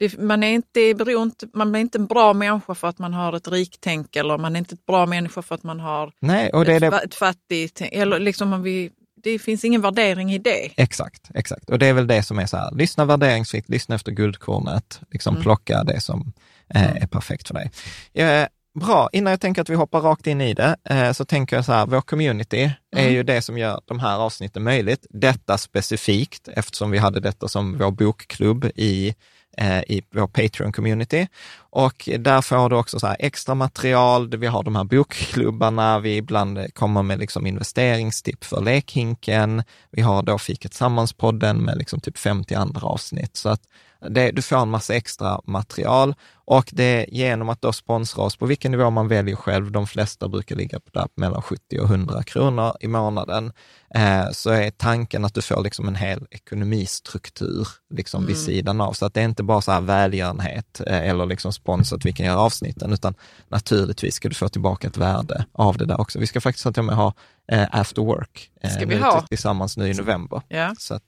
det, 0.00 0.18
man, 0.18 0.42
är 0.42 0.50
inte 0.50 0.94
beroende, 0.94 1.34
man 1.54 1.74
är 1.74 1.78
inte 1.78 1.98
en 1.98 2.06
bra 2.06 2.32
människa 2.32 2.74
för 2.74 2.88
att 2.88 2.98
man 2.98 3.14
har 3.14 3.32
ett 3.32 3.48
riktänk 3.48 4.16
eller 4.16 4.38
man 4.38 4.56
är 4.56 4.58
inte 4.58 4.74
en 4.74 4.78
bra 4.86 5.06
människa 5.06 5.42
för 5.42 5.54
att 5.54 5.62
man 5.62 5.80
har 5.80 6.12
Nej, 6.20 6.50
och 6.50 6.64
det 6.64 6.74
ett, 6.74 6.82
är 6.82 6.90
det... 6.90 6.98
ett 6.98 7.14
fattigt 7.14 7.82
eller 7.92 8.18
liksom 8.18 8.52
om 8.52 8.62
vi, 8.62 8.90
det 9.22 9.38
finns 9.38 9.64
ingen 9.64 9.80
värdering 9.80 10.32
i 10.32 10.38
det. 10.38 10.72
Exakt, 10.76 11.30
exakt. 11.34 11.70
Och 11.70 11.78
det 11.78 11.86
är 11.86 11.92
väl 11.92 12.06
det 12.06 12.22
som 12.22 12.38
är 12.38 12.46
så 12.46 12.56
här, 12.56 12.74
lyssna 12.74 13.04
värderingsfritt, 13.04 13.68
lyssna 13.68 13.94
efter 13.94 14.12
guldkornet, 14.12 15.00
liksom 15.10 15.34
mm. 15.34 15.42
plocka 15.42 15.84
det 15.84 16.00
som 16.00 16.32
eh, 16.74 16.90
mm. 16.90 17.02
är 17.02 17.06
perfekt 17.06 17.48
för 17.48 17.54
dig. 17.54 17.70
Eh, 18.12 18.46
bra, 18.80 19.08
innan 19.12 19.30
jag 19.30 19.40
tänker 19.40 19.62
att 19.62 19.70
vi 19.70 19.74
hoppar 19.74 20.00
rakt 20.00 20.26
in 20.26 20.40
i 20.40 20.54
det, 20.54 20.76
eh, 20.84 21.12
så 21.12 21.24
tänker 21.24 21.56
jag 21.56 21.64
så 21.64 21.72
här, 21.72 21.86
vår 21.86 22.00
community 22.00 22.62
mm. 22.62 23.06
är 23.06 23.10
ju 23.10 23.22
det 23.22 23.42
som 23.42 23.58
gör 23.58 23.80
de 23.84 23.98
här 23.98 24.18
avsnitten 24.18 24.62
möjligt. 24.62 25.06
Detta 25.10 25.58
specifikt, 25.58 26.48
eftersom 26.48 26.90
vi 26.90 26.98
hade 26.98 27.20
detta 27.20 27.48
som 27.48 27.78
vår 27.78 27.90
bokklubb 27.90 28.64
i 28.74 29.14
Eh, 29.56 29.78
i 29.80 30.02
vår 30.10 30.26
Patreon-community. 30.26 31.26
Och 31.58 32.08
där 32.18 32.42
får 32.42 32.68
du 32.68 32.76
också 32.76 33.00
så 33.00 33.06
här 33.06 33.16
extra 33.18 33.54
material, 33.54 34.36
vi 34.36 34.46
har 34.46 34.62
de 34.62 34.76
här 34.76 34.84
bokklubbarna, 34.84 35.98
vi 35.98 36.16
ibland 36.16 36.74
kommer 36.74 37.02
med 37.02 37.18
liksom 37.18 37.46
investeringstips 37.46 38.48
för 38.48 38.60
lekhinken, 38.60 39.62
vi 39.90 40.02
har 40.02 40.22
då 40.22 40.38
Fiket 40.38 40.74
Sammanspodden 40.74 41.56
med 41.56 41.78
liksom 41.78 42.00
typ 42.00 42.18
50 42.18 42.54
andra 42.54 42.86
avsnitt. 42.86 43.36
Så 43.36 43.48
att 43.48 43.62
det, 44.08 44.30
du 44.30 44.42
får 44.42 44.56
en 44.56 44.70
massa 44.70 44.94
extra 44.94 45.40
material 45.44 46.14
och 46.44 46.70
det 46.72 47.06
genom 47.08 47.48
att 47.48 47.62
då 47.62 47.72
sponsra 47.72 48.22
oss 48.22 48.36
på 48.36 48.46
vilken 48.46 48.72
nivå 48.72 48.90
man 48.90 49.08
väljer 49.08 49.36
själv, 49.36 49.72
de 49.72 49.86
flesta 49.86 50.28
brukar 50.28 50.56
ligga 50.56 50.80
på 50.80 50.90
där 50.92 51.08
mellan 51.14 51.42
70 51.42 51.78
och 51.78 51.86
100 51.86 52.22
kronor 52.22 52.72
i 52.80 52.88
månaden, 52.88 53.52
eh, 53.94 54.30
så 54.32 54.50
är 54.50 54.70
tanken 54.70 55.24
att 55.24 55.34
du 55.34 55.42
får 55.42 55.62
liksom 55.62 55.88
en 55.88 55.94
hel 55.94 56.26
ekonomistruktur 56.30 57.68
liksom 57.94 58.18
mm. 58.18 58.28
vid 58.28 58.36
sidan 58.36 58.80
av. 58.80 58.92
Så 58.92 59.06
att 59.06 59.14
det 59.14 59.20
är 59.20 59.24
inte 59.24 59.42
bara 59.42 59.60
så 59.60 59.72
här 59.72 59.80
välgörenhet 59.80 60.80
eh, 60.86 61.08
eller 61.08 61.26
liksom 61.26 61.52
spons 61.52 61.92
att 61.92 62.06
vi 62.06 62.12
kan 62.12 62.26
göra 62.26 62.38
avsnitten, 62.38 62.92
utan 62.92 63.14
naturligtvis 63.48 64.14
ska 64.14 64.28
du 64.28 64.34
få 64.34 64.48
tillbaka 64.48 64.88
ett 64.88 64.96
värde 64.96 65.44
av 65.52 65.76
det 65.76 65.86
där 65.86 66.00
också. 66.00 66.18
Vi 66.18 66.26
ska 66.26 66.40
faktiskt 66.40 66.74
till 66.74 66.78
och 66.78 66.84
med 66.84 66.96
ha 66.96 67.14
eh, 67.50 67.66
after 67.70 68.02
work 68.02 68.50
eh, 68.62 68.70
ska 68.70 68.86
vi 68.86 68.96
ha. 68.96 69.26
tillsammans 69.28 69.76
nu 69.76 69.88
i 69.88 69.94
november. 69.94 70.42
Så 70.78 70.94
att, 70.94 71.02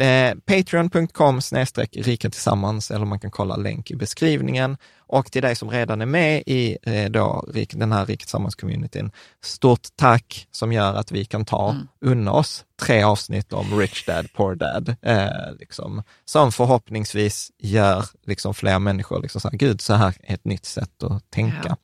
eh, 0.00 0.34
Patreon.com 0.46 1.40
snedstreck 1.40 1.96
rika 1.96 2.30
tillsammans, 2.30 2.90
eller 2.90 3.04
man 3.04 3.20
kan 3.20 3.30
kolla 3.30 3.56
länk 3.56 3.90
i 3.90 3.96
beskrivningen. 3.96 4.76
Och 5.10 5.32
till 5.32 5.42
dig 5.42 5.56
som 5.56 5.70
redan 5.70 6.00
är 6.00 6.06
med 6.06 6.42
i 6.46 6.78
eh, 6.82 7.10
då, 7.10 7.48
den 7.70 7.92
här 7.92 8.06
Rika 8.06 8.24
Tillsammans-communityn, 8.24 9.10
stort 9.44 9.88
tack 9.96 10.46
som 10.50 10.72
gör 10.72 10.94
att 10.94 11.12
vi 11.12 11.24
kan 11.24 11.44
ta, 11.44 11.70
mm. 11.70 11.88
unna 12.00 12.32
oss 12.32 12.64
tre 12.82 13.02
avsnitt 13.02 13.52
om 13.52 13.78
Rich 13.78 14.04
Dad, 14.06 14.26
Poor 14.32 14.54
Dad, 14.54 14.96
eh, 15.02 15.28
liksom, 15.58 16.02
som 16.24 16.52
förhoppningsvis 16.52 17.52
gör 17.58 18.04
liksom, 18.26 18.54
fler 18.54 18.78
människor, 18.78 19.22
liksom, 19.22 19.40
så 19.40 19.48
här, 19.50 19.58
gud, 19.58 19.80
så 19.80 19.94
här 19.94 20.14
är 20.22 20.34
ett 20.34 20.44
nytt 20.44 20.64
sätt 20.64 21.02
att 21.02 21.30
tänka. 21.30 21.64
Ja. 21.68 21.76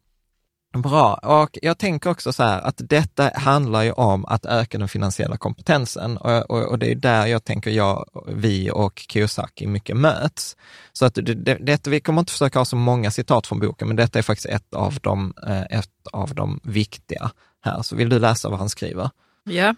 Bra, 0.74 1.14
och 1.14 1.58
jag 1.62 1.78
tänker 1.78 2.10
också 2.10 2.32
så 2.32 2.42
här 2.42 2.60
att 2.60 2.74
detta 2.78 3.30
handlar 3.34 3.82
ju 3.82 3.92
om 3.92 4.24
att 4.24 4.46
öka 4.46 4.78
den 4.78 4.88
finansiella 4.88 5.36
kompetensen 5.36 6.16
och, 6.16 6.50
och, 6.50 6.62
och 6.62 6.78
det 6.78 6.90
är 6.90 6.94
där 6.94 7.26
jag 7.26 7.44
tänker 7.44 7.70
jag, 7.70 8.08
vi 8.28 8.70
och 8.70 9.06
Kiyosaki 9.08 9.66
mycket 9.66 9.96
möts. 9.96 10.56
Så 10.92 11.04
att 11.04 11.14
det, 11.14 11.22
det, 11.22 11.54
detta, 11.54 11.90
vi 11.90 12.00
kommer 12.00 12.20
inte 12.20 12.32
försöka 12.32 12.58
ha 12.58 12.64
så 12.64 12.76
många 12.76 13.10
citat 13.10 13.46
från 13.46 13.60
boken, 13.60 13.88
men 13.88 13.96
detta 13.96 14.18
är 14.18 14.22
faktiskt 14.22 14.46
ett 14.46 14.74
av 14.74 14.98
de, 15.02 15.34
eh, 15.46 15.78
ett 15.78 15.90
av 16.12 16.34
de 16.34 16.60
viktiga 16.62 17.30
här. 17.60 17.82
Så 17.82 17.96
vill 17.96 18.08
du 18.08 18.18
läsa 18.18 18.48
vad 18.48 18.58
han 18.58 18.68
skriver? 18.68 19.10
Ja. 19.44 19.52
Yeah. 19.52 19.74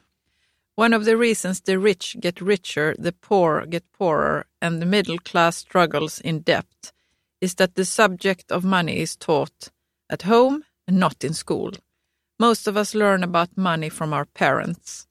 One 0.76 0.97
of 0.97 1.05
the 1.05 1.15
reasons 1.15 1.62
the 1.62 1.76
rich 1.76 2.17
get 2.23 2.43
richer, 2.43 2.95
the 3.03 3.12
poor 3.12 3.67
get 3.67 3.83
poorer 3.99 4.45
and 4.61 4.81
the 4.81 4.87
middle 4.87 5.19
class 5.19 5.57
struggles 5.57 6.21
in 6.21 6.43
debt 6.43 6.93
is 7.41 7.55
that 7.55 7.75
the 7.75 7.85
subject 7.85 8.50
of 8.50 8.65
money 8.65 9.03
is 9.03 9.17
taught 9.17 9.71
at 10.12 10.23
home 10.23 10.62
not 10.88 11.25
in 11.25 11.35
school. 11.35 11.73
Most 12.38 12.69
of 12.69 12.76
us 12.76 12.95
learn 12.95 13.25
about 13.25 13.57
money 13.57 13.88
from 13.88 14.12
our 14.12 14.25
parents. 14.25 15.07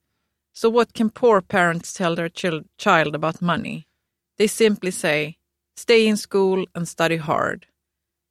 So, 0.53 0.70
what 0.70 0.94
can 0.94 1.10
poor 1.10 1.41
parents 1.41 1.94
tell 1.94 2.15
their 2.15 2.29
chil- 2.29 2.63
child 2.77 3.15
about 3.15 3.41
money? 3.41 3.86
They 4.38 4.48
simply 4.48 4.91
say, 4.91 5.36
stay 5.77 6.08
in 6.08 6.17
school 6.17 6.65
and 6.74 6.88
study 6.88 7.17
hard. 7.17 7.65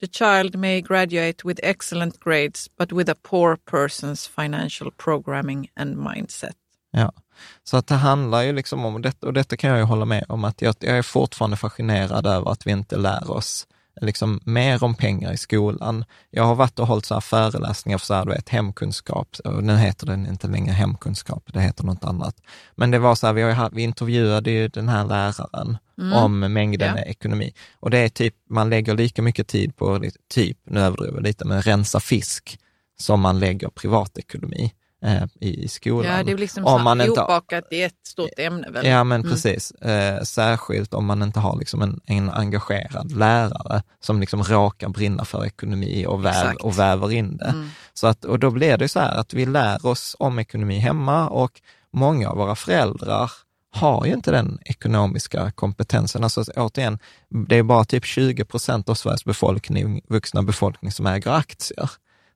The 0.01 0.07
child 0.07 0.57
may 0.59 0.81
graduate 0.81 1.45
with 1.45 1.61
excellent 1.63 2.21
grades, 2.21 2.69
but 2.79 2.93
with 2.93 3.09
a 3.09 3.15
poor 3.15 3.57
person's 3.57 4.27
financial 4.27 4.91
programming 4.91 5.69
and 5.77 5.97
mindset. 5.97 6.57
Ja, 6.91 7.13
så 7.65 7.77
att 7.77 7.87
det 7.87 7.95
handlar 7.95 8.43
ju 8.43 8.53
liksom 8.53 8.85
om 8.85 9.03
detta, 9.03 9.27
och 9.27 9.33
detta 9.33 9.57
kan 9.57 9.71
jag 9.71 9.79
ju 9.79 9.85
hålla 9.85 10.05
med 10.05 10.25
om, 10.29 10.45
att 10.45 10.63
jag, 10.63 10.75
jag 10.81 10.99
är 10.99 11.03
fortfarande 11.03 11.57
fascinerad 11.57 12.27
över 12.27 12.51
att 12.51 12.67
vi 12.67 12.71
inte 12.71 12.97
lär 12.97 13.31
oss 13.31 13.67
liksom 14.01 14.41
mer 14.45 14.85
om 14.85 14.95
pengar 14.95 15.33
i 15.33 15.37
skolan. 15.37 16.05
Jag 16.31 16.45
har 16.45 16.55
varit 16.55 16.79
och 16.79 16.87
hållit 16.87 17.05
så 17.05 17.21
föreläsningar 17.21 17.99
för 17.99 18.07
så 18.07 18.15
här, 18.15 18.25
du 18.25 18.31
vet, 18.31 18.49
hemkunskap, 18.49 19.37
och 19.45 19.65
nu 19.65 19.77
heter 19.77 20.07
den 20.07 20.27
inte 20.27 20.47
längre 20.49 20.73
hemkunskap, 20.73 21.51
det 21.53 21.61
heter 21.61 21.85
något 21.85 22.05
annat. 22.05 22.37
Men 22.75 22.91
det 22.91 22.99
var 22.99 23.15
så 23.15 23.27
här, 23.27 23.35
vi, 23.35 23.43
har, 23.43 23.71
vi 23.71 23.83
intervjuade 23.83 24.51
ju 24.51 24.69
den 24.69 24.89
här 24.89 25.05
läraren 25.05 25.79
mm. 25.99 26.13
om 26.13 26.41
mängden 26.41 26.97
ja. 26.97 27.03
ekonomi. 27.03 27.55
Och 27.81 27.91
det 27.91 27.99
är 27.99 28.09
typ, 28.09 28.35
man 28.51 28.71
lägger 28.71 28.95
lika 28.95 29.23
mycket 29.23 29.49
tid 29.49 29.77
på, 29.77 30.05
typ, 30.35 30.59
nu 30.65 30.81
överdriver 30.81 31.15
jag 31.15 31.23
lite, 31.23 31.45
men 31.45 31.63
rensa 31.63 32.01
fisk, 32.01 32.59
som 32.99 33.21
man 33.21 33.39
lägger 33.39 33.69
privatekonomi 33.69 34.73
eh, 35.05 35.23
i 35.41 35.69
skolan. 35.69 36.17
Ja, 36.17 36.23
det 36.23 36.33
är 36.33 36.39
liksom 36.39 36.65
om 36.65 36.83
man 36.83 37.01
ihopbakat 37.01 37.65
i 37.71 37.83
ett 37.83 38.07
stort 38.07 38.39
ämne. 38.39 38.71
Väl? 38.71 38.87
Ja, 38.87 39.05
men 39.05 39.21
mm. 39.21 39.33
precis. 39.33 39.71
Eh, 39.71 40.23
särskilt 40.23 40.95
om 40.95 41.07
man 41.07 41.23
inte 41.23 41.41
har 41.41 41.59
liksom 41.59 41.83
en, 41.83 42.01
en 42.07 42.31
engagerad 42.31 43.13
lärare 43.13 43.83
som 44.01 44.21
liksom 44.21 44.43
råkar 44.43 44.89
brinna 44.89 45.25
för 45.25 45.47
ekonomi 45.47 46.07
och, 46.07 46.25
väv, 46.25 46.55
och 46.55 46.79
väver 46.79 47.13
in 47.13 47.37
det. 47.37 47.45
Mm. 47.45 47.71
Så 47.95 48.07
att, 48.07 48.25
och 48.25 48.39
då 48.39 48.51
blir 48.51 48.77
det 48.77 48.89
så 48.89 49.01
här 49.01 49.17
att 49.17 49.35
vi 49.35 49.47
lär 49.47 49.87
oss 49.87 50.17
om 50.19 50.39
ekonomi 50.39 50.79
hemma 50.79 51.29
och 51.29 51.61
många 51.93 52.29
av 52.29 52.37
våra 52.37 52.55
föräldrar 52.55 53.31
har 53.71 54.07
ju 54.07 54.13
inte 54.13 54.31
den 54.31 54.59
ekonomiska 54.65 55.51
kompetensen. 55.51 56.25
Alltså 56.25 56.45
återigen, 56.57 56.99
det 57.49 57.57
är 57.57 57.63
bara 57.63 57.85
typ 57.85 58.05
20 58.05 58.45
procent 58.45 58.89
av 58.89 58.95
Sveriges 58.95 59.25
befolkning, 59.25 60.01
vuxna 60.09 60.43
befolkning 60.43 60.93
som 60.93 61.07
äger 61.07 61.31
aktier. 61.31 61.91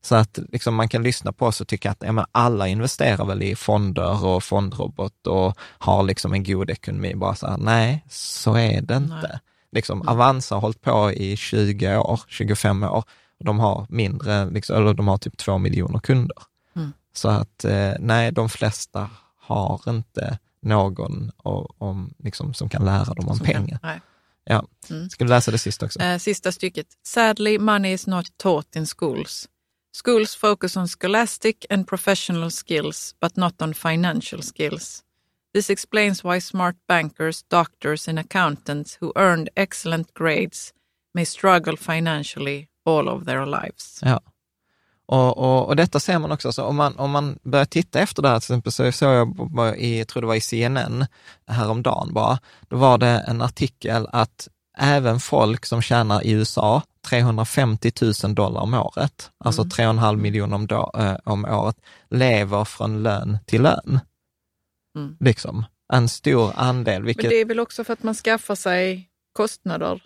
Så 0.09 0.15
att 0.15 0.38
liksom 0.53 0.75
man 0.75 0.88
kan 0.88 1.03
lyssna 1.03 1.33
på 1.33 1.47
oss 1.47 1.61
och 1.61 1.69
tycka 1.69 1.91
att 1.91 1.99
ja, 2.00 2.12
men 2.12 2.25
alla 2.33 2.69
investerar 2.69 3.25
väl 3.25 3.43
i 3.43 3.57
fonder 3.57 4.25
och 4.25 4.45
fondrobot 4.45 5.27
och 5.27 5.59
har 5.79 6.03
liksom 6.03 6.33
en 6.33 6.45
god 6.45 6.71
ekonomi. 6.71 7.15
Bara 7.15 7.35
så 7.35 7.47
här, 7.47 7.57
nej, 7.57 8.05
så 8.11 8.55
är 8.55 8.81
det 8.81 8.97
inte. 8.97 9.41
Liksom, 9.73 10.00
mm. 10.00 10.09
Avanza 10.09 10.55
har 10.55 10.61
hållit 10.61 10.81
på 10.81 11.12
i 11.12 11.37
20 11.37 11.97
år, 11.97 12.21
25 12.29 12.83
år. 12.83 13.05
Och 13.38 13.45
de 13.45 13.59
har 13.59 13.87
mindre, 13.88 14.50
liksom, 14.50 14.77
eller 14.77 14.95
de 14.95 15.09
har 15.09 15.19
typ 15.19 15.37
två 15.37 15.59
miljoner 15.59 15.99
kunder. 15.99 16.38
Mm. 16.77 16.93
Så 17.12 17.29
att 17.29 17.65
eh, 17.65 17.93
nej, 17.99 18.33
de 18.33 18.49
flesta 18.49 19.11
har 19.38 19.81
inte 19.88 20.38
någon 20.61 21.31
och, 21.37 21.83
om, 21.83 22.15
liksom, 22.19 22.55
som 22.55 22.69
kan 22.69 22.85
lära 22.85 23.15
dem 23.15 23.29
om 23.29 23.37
som 23.37 23.47
pengar. 23.47 23.79
Kan, 23.79 24.00
ja. 24.45 24.67
Mm. 24.91 25.11
Ska 25.11 25.25
du 25.25 25.31
läsa 25.31 25.50
det 25.50 25.59
sista 25.59 25.87
också? 25.87 26.00
Uh, 26.00 26.19
sista 26.19 26.53
stycket. 26.53 26.87
Sadly, 27.03 27.59
money 27.59 27.93
is 27.93 28.07
not 28.07 28.27
taught 28.37 28.77
in 28.77 28.87
schools. 28.87 29.49
Schools 29.92 30.35
focus 30.35 30.76
on 30.76 30.87
scholastic 30.87 31.66
and 31.71 31.87
professional 31.87 32.50
skills, 32.50 33.14
but 33.21 33.37
not 33.37 33.62
on 33.62 33.75
financial 33.75 34.42
skills. 34.42 35.04
This 35.54 35.71
explains 35.71 36.25
why 36.25 36.40
smart 36.40 36.76
bankers, 36.88 37.42
doctors, 37.50 38.09
and 38.09 38.18
accountants 38.18 38.99
who 39.00 39.12
earned 39.16 39.49
excellent 39.57 40.14
grades 40.14 40.73
may 41.14 41.25
struggle 41.25 41.76
financially 41.76 42.68
all 42.85 43.09
of 43.09 43.25
their 43.25 43.47
lives. 43.47 44.00
Ja. 44.02 44.21
Och, 45.07 45.38
och, 45.38 45.66
och 45.66 45.76
detta 45.76 46.00
ser 46.00 46.18
man 46.18 46.33
också, 46.33 46.52
så 46.52 46.64
om, 46.64 46.76
man, 46.76 46.97
om 46.97 47.11
man 47.11 47.38
börjar 47.42 47.64
titta 47.64 48.00
efter 48.00 48.23
det 48.23 48.28
här, 48.28 48.40
till 48.40 48.45
exempel 48.45 48.73
så 48.73 48.92
såg 48.92 49.12
jag, 49.12 49.78
i, 49.78 49.99
jag 49.99 50.09
tror 50.09 50.21
det 50.21 50.26
var 50.26 50.35
i 50.35 50.40
CNN 50.40 51.07
häromdagen 51.47 52.12
bara, 52.12 52.38
då 52.68 52.76
var 52.76 52.99
det 52.99 53.25
en 53.28 53.42
artikel 53.42 54.09
att 54.12 54.49
även 54.79 55.21
folk 55.21 55.67
som 55.67 55.83
tjänar 55.83 56.27
i 56.27 56.31
USA 56.31 56.83
350 57.09 57.93
000 58.25 58.35
dollar 58.35 58.61
om 58.61 58.75
året, 58.75 59.31
alltså 59.45 59.63
mm. 59.63 59.99
3,5 59.99 60.17
miljoner 60.17 60.57
om, 60.57 60.91
äh, 61.05 61.17
om 61.25 61.45
året, 61.45 61.77
lever 62.11 62.65
från 62.65 63.03
lön 63.03 63.39
till 63.47 63.63
lön. 63.63 64.01
Mm. 64.97 65.17
Liksom, 65.21 65.65
en 65.93 66.09
stor 66.09 66.53
andel. 66.57 67.05
Vilket... 67.05 67.25
Men 67.25 67.31
det 67.31 67.41
är 67.41 67.45
väl 67.45 67.61
också 67.61 67.85
för 67.85 67.93
att 67.93 68.03
man 68.03 68.15
skaffar 68.15 68.55
sig 68.55 69.09
kostnader 69.33 70.03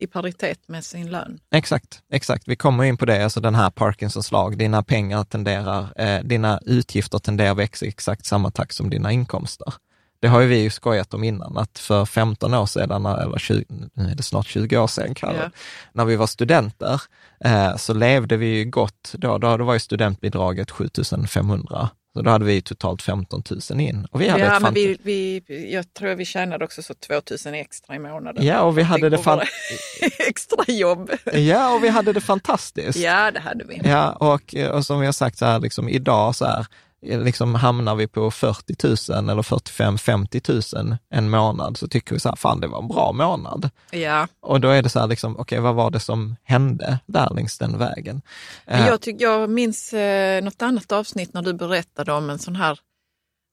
i 0.00 0.06
paritet 0.06 0.68
med 0.68 0.84
sin 0.84 1.10
lön. 1.10 1.38
Exakt, 1.50 2.02
exakt. 2.12 2.48
Vi 2.48 2.56
kommer 2.56 2.84
in 2.84 2.96
på 2.96 3.04
det, 3.04 3.24
alltså 3.24 3.40
den 3.40 3.54
här 3.54 3.70
Parkinsons 3.70 4.32
lag. 4.32 4.58
Dina 4.58 4.82
pengar 4.82 5.24
tenderar, 5.24 6.00
eh, 6.00 6.24
dina 6.24 6.60
utgifter 6.62 7.18
tenderar 7.18 7.50
att 7.50 7.58
växa 7.58 7.86
i 7.86 7.88
exakt 7.88 8.26
samma 8.26 8.50
takt 8.50 8.74
som 8.74 8.90
dina 8.90 9.12
inkomster. 9.12 9.74
Det 10.20 10.28
har 10.28 10.40
ju 10.40 10.46
vi 10.46 10.70
skojat 10.70 11.14
om 11.14 11.24
innan, 11.24 11.58
att 11.58 11.78
för 11.78 12.04
15 12.04 12.54
år 12.54 12.66
sedan, 12.66 13.06
eller 13.06 13.38
20, 13.38 13.64
nu 13.94 14.10
är 14.10 14.14
det 14.14 14.22
snart 14.22 14.46
20 14.46 14.78
år 14.78 14.86
sedan, 14.86 15.14
yeah. 15.22 15.50
när 15.92 16.04
vi 16.04 16.16
var 16.16 16.26
studenter, 16.26 17.02
eh, 17.44 17.76
så 17.76 17.94
levde 17.94 18.36
vi 18.36 18.46
ju 18.46 18.64
gott 18.64 19.12
då. 19.12 19.38
Då, 19.38 19.56
då 19.56 19.64
var 19.64 19.74
ju 19.74 19.80
studentbidraget 19.80 20.70
7500 20.70 21.90
så 22.16 22.22
då 22.22 22.30
hade 22.30 22.44
vi 22.44 22.62
totalt 22.62 23.02
15 23.02 23.42
000 23.70 23.80
in. 23.80 24.06
Och 24.10 24.20
vi 24.20 24.28
hade 24.28 24.44
ja, 24.44 24.60
men 24.60 24.74
vi, 24.74 24.98
vi, 25.02 25.42
jag 25.72 25.94
tror 25.94 26.14
vi 26.14 26.24
tjänade 26.24 26.64
också 26.64 26.82
så 26.82 26.94
2 26.94 27.14
000 27.46 27.54
extra 27.54 27.96
i 27.96 27.98
månaden. 27.98 28.46
Ja, 28.46 28.60
och 28.60 28.78
vi 28.78 28.82
hade 28.82 29.08
det 29.08 29.18
fan... 29.18 29.40
extra 30.28 30.64
jobb. 30.74 31.10
Ja, 31.32 31.74
och 31.74 31.84
vi 31.84 31.88
hade 31.88 32.12
det 32.12 32.20
fantastiskt. 32.20 32.98
Ja, 32.98 33.30
det 33.30 33.40
hade 33.40 33.64
vi. 33.64 33.80
Ja, 33.84 34.12
och, 34.12 34.54
och 34.72 34.86
som 34.86 35.00
vi 35.00 35.06
har 35.06 35.12
sagt 35.12 35.38
så 35.38 35.44
här, 35.44 35.60
liksom, 35.60 35.88
idag 35.88 36.34
så 36.34 36.44
här, 36.44 36.66
liksom 37.04 37.54
hamnar 37.54 37.94
vi 37.94 38.06
på 38.06 38.30
40 38.30 39.12
000 39.12 39.30
eller 39.30 39.42
45 39.42 39.98
50 39.98 40.40
000 40.74 40.96
en 41.10 41.30
månad 41.30 41.76
så 41.76 41.88
tycker 41.88 42.14
vi 42.14 42.20
så 42.20 42.28
här, 42.28 42.36
fan 42.36 42.60
det 42.60 42.66
var 42.66 42.78
en 42.78 42.88
bra 42.88 43.12
månad. 43.12 43.70
Ja. 43.90 44.28
Och 44.40 44.60
då 44.60 44.68
är 44.68 44.82
det 44.82 44.88
så 44.88 45.00
här, 45.00 45.06
liksom, 45.06 45.32
okej 45.32 45.42
okay, 45.42 45.58
vad 45.60 45.74
var 45.74 45.90
det 45.90 46.00
som 46.00 46.36
hände 46.44 46.98
där 47.06 47.34
längs 47.34 47.58
den 47.58 47.78
vägen? 47.78 48.22
Jag, 48.66 49.00
tyck, 49.00 49.20
jag 49.20 49.50
minns 49.50 49.92
eh, 49.92 50.44
något 50.44 50.62
annat 50.62 50.92
avsnitt 50.92 51.34
när 51.34 51.42
du 51.42 51.52
berättade 51.52 52.12
om 52.12 52.30
en 52.30 52.38
sån 52.38 52.56
här 52.56 52.78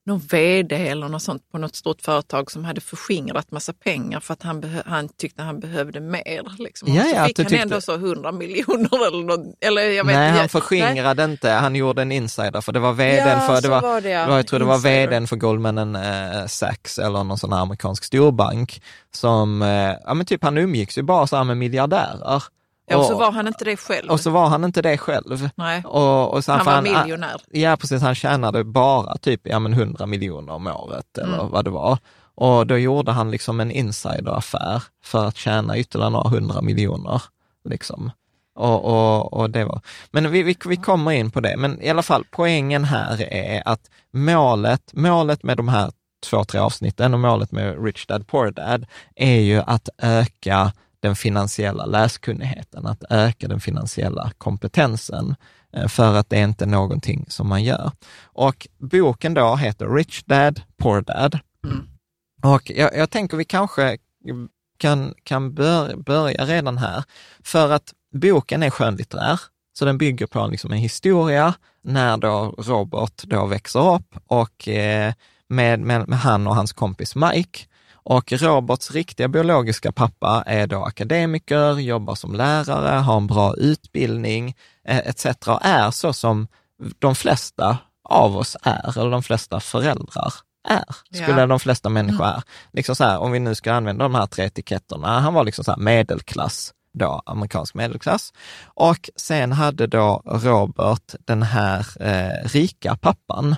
någon 0.06 0.18
vd 0.18 0.88
eller 0.88 1.08
något 1.08 1.22
sånt 1.22 1.42
på 1.52 1.58
något 1.58 1.76
stort 1.76 2.02
företag 2.02 2.50
som 2.50 2.64
hade 2.64 2.80
förskingrat 2.80 3.50
massa 3.50 3.72
pengar 3.72 4.20
för 4.20 4.32
att 4.32 4.42
han, 4.42 4.82
han 4.86 5.08
tyckte 5.08 5.42
han 5.42 5.60
behövde 5.60 6.00
mer. 6.00 6.62
Liksom. 6.62 6.94
Ja, 6.94 7.04
ja, 7.06 7.22
så 7.22 7.26
fick 7.26 7.38
han 7.38 7.46
tyckte... 7.46 7.56
ändå 7.56 7.80
så 7.80 7.94
100 7.94 8.32
miljoner 8.32 9.06
eller 9.06 9.24
något. 9.24 9.56
Eller 9.60 9.82
jag 9.82 10.04
vet, 10.04 10.16
Nej, 10.16 10.30
han 10.30 10.48
förskingrade 10.48 11.26
nej. 11.26 11.32
inte. 11.32 11.50
Han 11.50 11.76
gjorde 11.76 12.02
en 12.02 12.12
insider 12.12 12.60
för 12.60 12.72
det 12.72 12.80
var 12.80 12.92
vdn 12.92 13.28
ja, 13.28 13.40
för, 13.40 13.62
det 13.62 13.68
var, 13.68 13.82
var 13.82 14.00
det, 14.00 14.10
ja. 14.10 14.36
jag 14.36 14.46
tror 14.46 14.58
det 14.58 14.64
var 14.64 14.78
vdn 14.78 15.26
för 15.26 15.36
Goldman 15.36 15.96
eh, 15.96 16.46
Sachs 16.46 16.98
eller 16.98 17.24
någon 17.24 17.38
sån 17.38 17.52
här 17.52 17.60
amerikansk 17.60 18.04
storbank 18.04 18.82
som, 19.14 19.62
eh, 19.62 19.96
ja 20.04 20.14
men 20.14 20.26
typ 20.26 20.44
han 20.44 20.58
umgicks 20.58 20.98
ju 20.98 21.02
bara 21.02 21.26
så 21.26 21.36
här 21.36 21.44
med 21.44 21.56
miljardärer. 21.56 22.42
Ja, 22.92 22.98
och 22.98 23.04
så 23.04 23.18
var 23.18 23.32
han 23.32 23.46
inte 23.46 23.64
det 23.64 23.76
själv. 23.76 24.10
Och 24.10 24.20
så 24.20 24.30
var 24.30 24.48
han 24.48 24.64
inte 24.64 24.82
det 24.82 24.98
själv. 24.98 25.48
Nej. 25.54 25.82
Och, 25.84 26.34
och 26.34 26.44
så 26.44 26.52
han 26.52 26.66
var 26.66 26.72
han, 26.72 26.84
miljonär. 26.84 27.40
Ja, 27.50 27.76
precis. 27.76 28.02
Han 28.02 28.14
tjänade 28.14 28.64
bara 28.64 29.16
typ 29.16 29.40
ja, 29.44 29.58
men 29.58 29.72
100 29.72 30.06
miljoner 30.06 30.52
om 30.52 30.66
året 30.66 31.18
eller 31.18 31.38
mm. 31.38 31.50
vad 31.50 31.64
det 31.64 31.70
var. 31.70 31.98
Och 32.34 32.66
då 32.66 32.78
gjorde 32.78 33.12
han 33.12 33.30
liksom 33.30 33.60
en 33.60 33.70
insideraffär 33.70 34.82
för 35.04 35.24
att 35.24 35.36
tjäna 35.36 35.78
ytterligare 35.78 36.10
några 36.10 36.28
hundra 36.28 36.62
miljoner. 36.62 37.22
Liksom. 37.64 38.10
Och, 38.54 38.84
och, 38.84 39.32
och 39.32 39.50
det 39.50 39.64
var. 39.64 39.80
Men 40.10 40.30
vi, 40.30 40.42
vi, 40.42 40.56
vi 40.66 40.76
kommer 40.76 41.10
in 41.10 41.30
på 41.30 41.40
det. 41.40 41.56
Men 41.56 41.82
i 41.82 41.90
alla 41.90 42.02
fall, 42.02 42.24
poängen 42.30 42.84
här 42.84 43.22
är 43.32 43.62
att 43.68 43.90
målet, 44.12 44.92
målet 44.92 45.42
med 45.42 45.56
de 45.56 45.68
här 45.68 45.92
två, 46.22 46.44
tre 46.44 46.60
avsnitten 46.60 47.14
och 47.14 47.20
målet 47.20 47.52
med 47.52 47.84
Rich 47.84 48.06
Dad 48.06 48.26
Poor 48.26 48.50
Dad 48.50 48.86
är 49.16 49.40
ju 49.40 49.62
att 49.66 49.88
öka 49.98 50.72
den 51.02 51.16
finansiella 51.16 51.86
läskunnigheten, 51.86 52.86
att 52.86 53.04
öka 53.10 53.48
den 53.48 53.60
finansiella 53.60 54.30
kompetensen, 54.38 55.34
eh, 55.72 55.88
för 55.88 56.14
att 56.14 56.30
det 56.30 56.38
är 56.38 56.44
inte 56.44 56.66
någonting 56.66 57.26
som 57.28 57.48
man 57.48 57.64
gör. 57.64 57.92
Och 58.22 58.68
boken 58.78 59.34
då 59.34 59.56
heter 59.56 59.88
Rich 59.88 60.22
Dad, 60.24 60.62
Poor 60.76 61.00
Dad. 61.00 61.38
Mm. 61.64 61.88
Och 62.42 62.70
jag, 62.70 62.96
jag, 62.96 63.10
tänker 63.10 63.36
vi 63.36 63.44
kanske 63.44 63.98
kan, 64.78 65.14
kan 65.24 65.54
bör, 65.54 65.96
börja 65.96 66.44
redan 66.44 66.78
här, 66.78 67.04
för 67.44 67.70
att 67.70 67.92
boken 68.14 68.62
är 68.62 68.70
skönlitterär, 68.70 69.40
så 69.78 69.84
den 69.84 69.98
bygger 69.98 70.26
på 70.26 70.46
liksom 70.46 70.72
en 70.72 70.78
historia 70.78 71.54
när 71.82 72.16
då 72.16 72.54
Robert 72.58 73.22
då 73.22 73.46
växer 73.46 73.94
upp 73.94 74.16
och 74.26 74.68
eh, 74.68 75.12
med, 75.48 75.80
med, 75.80 76.08
med 76.08 76.18
han 76.18 76.46
och 76.46 76.54
hans 76.54 76.72
kompis 76.72 77.16
Mike 77.16 77.58
och 78.04 78.32
Roberts 78.32 78.90
riktiga 78.90 79.28
biologiska 79.28 79.92
pappa 79.92 80.44
är 80.46 80.66
då 80.66 80.84
akademiker, 80.84 81.78
jobbar 81.78 82.14
som 82.14 82.34
lärare, 82.34 82.98
har 82.98 83.16
en 83.16 83.26
bra 83.26 83.54
utbildning 83.54 84.54
eh, 84.88 84.98
etc. 84.98 85.26
är 85.62 85.90
så 85.90 86.12
som 86.12 86.48
de 86.98 87.14
flesta 87.14 87.78
av 88.04 88.36
oss 88.36 88.56
är, 88.62 88.98
eller 88.98 89.10
de 89.10 89.22
flesta 89.22 89.60
föräldrar 89.60 90.32
är, 90.68 90.84
skulle 91.14 91.40
ja. 91.40 91.46
de 91.46 91.60
flesta 91.60 91.88
människor 91.88 92.26
är. 92.26 92.42
Liksom 92.72 92.96
så 92.96 93.04
här, 93.04 93.18
om 93.18 93.32
vi 93.32 93.38
nu 93.38 93.54
ska 93.54 93.72
använda 93.72 94.04
de 94.04 94.14
här 94.14 94.26
tre 94.26 94.44
etiketterna, 94.44 95.20
han 95.20 95.34
var 95.34 95.44
liksom 95.44 95.64
så 95.64 95.74
medelklass, 95.78 96.72
då 96.98 97.22
amerikansk 97.26 97.74
medelklass. 97.74 98.32
Och 98.64 99.10
sen 99.16 99.52
hade 99.52 99.86
då 99.86 100.22
Robert 100.24 101.14
den 101.24 101.42
här 101.42 101.86
eh, 102.00 102.48
rika 102.48 102.96
pappan 102.96 103.56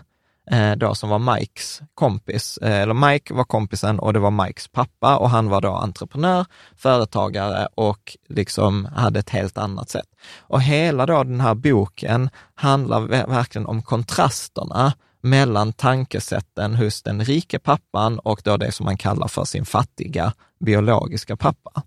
Eh, 0.50 0.72
då 0.72 0.94
som 0.94 1.10
var 1.10 1.18
Mikes 1.18 1.80
kompis, 1.94 2.58
eh, 2.58 2.80
eller 2.80 2.94
Mike 2.94 3.34
var 3.34 3.44
kompisen 3.44 3.98
och 3.98 4.12
det 4.12 4.18
var 4.18 4.30
Mikes 4.30 4.68
pappa 4.68 5.16
och 5.16 5.30
han 5.30 5.48
var 5.48 5.60
då 5.60 5.72
entreprenör, 5.72 6.46
företagare 6.76 7.68
och 7.74 8.16
liksom 8.28 8.84
hade 8.84 9.18
ett 9.18 9.30
helt 9.30 9.58
annat 9.58 9.90
sätt. 9.90 10.06
Och 10.40 10.62
hela 10.62 11.06
då 11.06 11.24
den 11.24 11.40
här 11.40 11.54
boken 11.54 12.30
handlar 12.54 13.00
verkligen 13.26 13.66
om 13.66 13.82
kontrasterna 13.82 14.92
mellan 15.20 15.72
tankesätten 15.72 16.74
hos 16.74 17.02
den 17.02 17.24
rike 17.24 17.58
pappan 17.58 18.18
och 18.18 18.40
då 18.44 18.56
det 18.56 18.72
som 18.72 18.84
man 18.84 18.96
kallar 18.96 19.28
för 19.28 19.44
sin 19.44 19.64
fattiga 19.64 20.32
biologiska 20.60 21.36
pappa. 21.36 21.82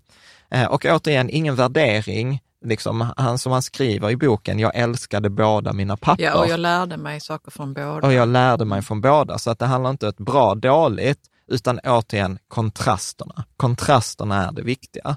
Eh, 0.50 0.66
och 0.66 0.84
återigen, 0.84 1.30
ingen 1.30 1.54
värdering, 1.54 2.40
liksom, 2.64 3.12
han 3.16 3.38
som 3.38 3.52
han 3.52 3.62
skriver 3.62 4.10
i 4.10 4.16
boken, 4.16 4.58
jag 4.58 4.74
älskade 4.74 5.30
båda 5.30 5.72
mina 5.72 5.96
pappor. 5.96 6.24
Ja, 6.24 6.38
och 6.38 6.48
jag 6.48 6.60
lärde 6.60 6.96
mig 6.96 7.20
saker 7.20 7.50
från 7.50 7.74
båda. 7.74 8.06
Och 8.06 8.12
jag 8.12 8.28
lärde 8.28 8.64
mig 8.64 8.82
från 8.82 9.00
båda, 9.00 9.38
så 9.38 9.50
att 9.50 9.58
det 9.58 9.66
handlar 9.66 9.90
inte 9.90 10.06
om 10.06 10.10
ett 10.10 10.18
bra 10.18 10.54
dåligt, 10.54 11.20
utan 11.46 11.78
återigen 11.78 12.38
kontrasterna. 12.48 13.44
Kontrasterna 13.56 14.46
är 14.46 14.52
det 14.52 14.62
viktiga. 14.62 15.16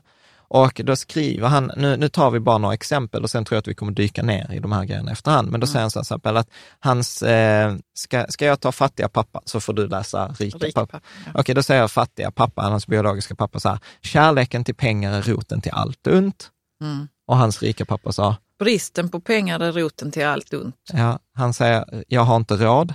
Och 0.54 0.82
då 0.84 0.96
skriver 0.96 1.48
han, 1.48 1.72
nu, 1.78 1.98
nu 1.98 2.10
tar 2.10 2.32
vi 2.32 2.40
bara 2.40 2.58
några 2.58 2.74
exempel 2.74 3.24
och 3.24 3.30
sen 3.30 3.46
tror 3.46 3.56
jag 3.56 3.60
att 3.60 3.68
vi 3.68 3.76
kommer 3.76 3.92
dyka 3.92 4.24
ner 4.24 4.52
i 4.54 4.60
de 4.60 4.72
här 4.72 4.86
grejerna 4.86 5.12
efterhand, 5.12 5.52
men 5.52 5.60
då 5.60 5.66
mm. 5.66 5.74
säger 5.74 5.82
han 5.82 5.92
så 5.92 6.00
exempel 6.00 6.38
att 6.38 6.50
hans, 6.80 7.22
eh, 7.24 7.76
ska, 7.94 8.26
ska 8.30 8.46
jag 8.46 8.60
ta 8.60 8.72
fattiga 8.72 9.10
pappa 9.10 9.42
så 9.46 9.60
får 9.60 9.74
du 9.74 9.88
läsa 9.88 10.28
rika, 10.28 10.58
rika 10.58 10.80
pappa. 10.80 10.92
pappa 10.92 11.06
ja. 11.26 11.32
Okej, 11.42 11.56
då 11.56 11.64
säger 11.64 11.82
jag 11.82 11.92
fattiga 11.92 12.32
pappa, 12.32 12.62
hans 12.62 12.88
biologiska 12.88 13.36
pappa 13.36 13.60
så 13.60 13.70
här, 13.70 13.80
kärleken 14.02 14.64
till 14.64 14.76
pengar 14.76 15.14
är 15.14 15.22
roten 15.22 15.62
till 15.62 15.72
allt 15.72 16.08
ont. 16.08 16.50
Mm. 16.82 17.08
Och 17.32 17.38
hans 17.38 17.62
rika 17.62 17.86
pappa 17.86 18.12
sa? 18.12 18.36
Bristen 18.60 19.10
på 19.10 19.20
pengar 19.20 19.60
är 19.60 19.72
roten 19.72 20.12
till 20.12 20.26
allt 20.26 20.54
ont. 20.54 20.76
Ja, 20.94 21.20
han 21.34 21.54
säger, 21.54 22.04
jag 22.08 22.22
har 22.22 22.36
inte 22.36 22.56
råd. 22.56 22.94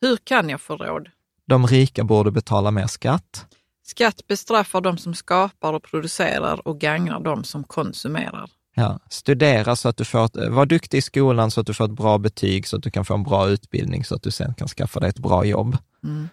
Hur 0.00 0.16
kan 0.16 0.48
jag 0.48 0.60
få 0.60 0.76
råd? 0.76 1.08
De 1.46 1.66
rika 1.66 2.04
borde 2.04 2.30
betala 2.30 2.70
mer 2.70 2.86
skatt. 2.86 3.46
Skatt 3.86 4.26
bestraffar 4.26 4.80
de 4.80 4.98
som 4.98 5.14
skapar 5.14 5.72
och 5.72 5.82
producerar 5.82 6.68
och 6.68 6.80
gagnar 6.80 7.20
de 7.20 7.44
som 7.44 7.64
konsumerar. 7.64 8.50
Ja, 8.74 8.98
studera 9.10 9.76
så 9.76 9.88
att 9.88 9.96
du 9.96 10.04
får, 10.04 10.24
ett, 10.24 10.36
var 10.50 10.66
duktig 10.66 10.98
i 10.98 11.02
skolan 11.02 11.50
så 11.50 11.60
att 11.60 11.66
du 11.66 11.74
får 11.74 11.84
ett 11.84 11.90
bra 11.90 12.18
betyg, 12.18 12.66
så 12.66 12.76
att 12.76 12.82
du 12.82 12.90
kan 12.90 13.04
få 13.04 13.14
en 13.14 13.22
bra 13.22 13.48
utbildning, 13.48 14.04
så 14.04 14.14
att 14.14 14.22
du 14.22 14.30
sen 14.30 14.54
kan 14.54 14.68
skaffa 14.68 15.00
dig 15.00 15.08
ett 15.08 15.18
bra 15.18 15.44
jobb. 15.44 15.76
Mm. 16.04 16.28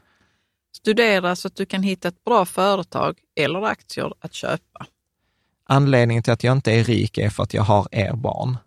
Studera 0.76 1.36
så 1.36 1.48
att 1.48 1.56
du 1.56 1.66
kan 1.66 1.84
hitta 1.84 2.08
ett 2.08 2.24
bra 2.24 2.46
företag 2.46 3.20
eller 3.36 3.62
aktier 3.66 4.14
att 4.20 4.34
köpa. 4.34 4.86
Anledningen 5.68 6.24
till 6.24 6.34
att 6.34 6.44
jag 6.44 6.52
inte 6.52 6.72
är 6.72 6.84
rik 6.84 7.18
är 7.18 7.30
för 7.30 7.44
att 7.44 7.54
jag 7.54 7.64
har 7.64 7.88
er 7.92 8.14
barn. 8.14 8.58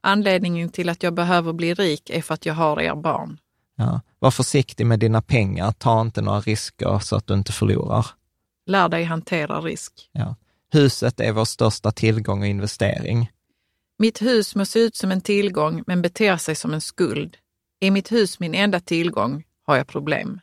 Anledningen 0.00 0.68
till 0.68 0.88
att 0.88 1.02
jag 1.02 1.14
behöver 1.14 1.52
bli 1.52 1.74
rik 1.74 2.10
är 2.10 2.22
för 2.22 2.34
att 2.34 2.46
jag 2.46 2.54
har 2.54 2.80
er 2.80 2.94
barn. 2.94 3.38
Ja. 3.76 4.00
Var 4.18 4.30
försiktig 4.30 4.86
med 4.86 4.98
dina 5.00 5.22
pengar, 5.22 5.72
ta 5.72 6.00
inte 6.00 6.22
några 6.22 6.40
risker 6.40 6.98
så 6.98 7.16
att 7.16 7.26
du 7.26 7.34
inte 7.34 7.52
förlorar. 7.52 8.06
Lär 8.66 8.88
dig 8.88 9.04
hantera 9.04 9.60
risk. 9.60 9.92
Ja. 10.12 10.36
Huset 10.72 11.20
är 11.20 11.32
vår 11.32 11.44
största 11.44 11.90
tillgång 11.90 12.40
och 12.40 12.46
investering. 12.46 13.30
Mitt 13.98 14.22
hus 14.22 14.54
må 14.54 14.64
se 14.64 14.78
ut 14.78 14.96
som 14.96 15.10
en 15.10 15.20
tillgång 15.20 15.82
men 15.86 16.02
beter 16.02 16.36
sig 16.36 16.54
som 16.54 16.74
en 16.74 16.80
skuld. 16.80 17.36
Är 17.80 17.90
mitt 17.90 18.12
hus 18.12 18.40
min 18.40 18.54
enda 18.54 18.80
tillgång 18.80 19.44
har 19.66 19.76
jag 19.76 19.86
problem. 19.86 20.40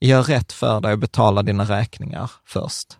Gör 0.00 0.22
rätt 0.22 0.52
för 0.52 0.80
dig 0.80 0.92
och 0.92 0.98
betala 0.98 1.42
dina 1.42 1.64
räkningar 1.64 2.30
först. 2.44 2.98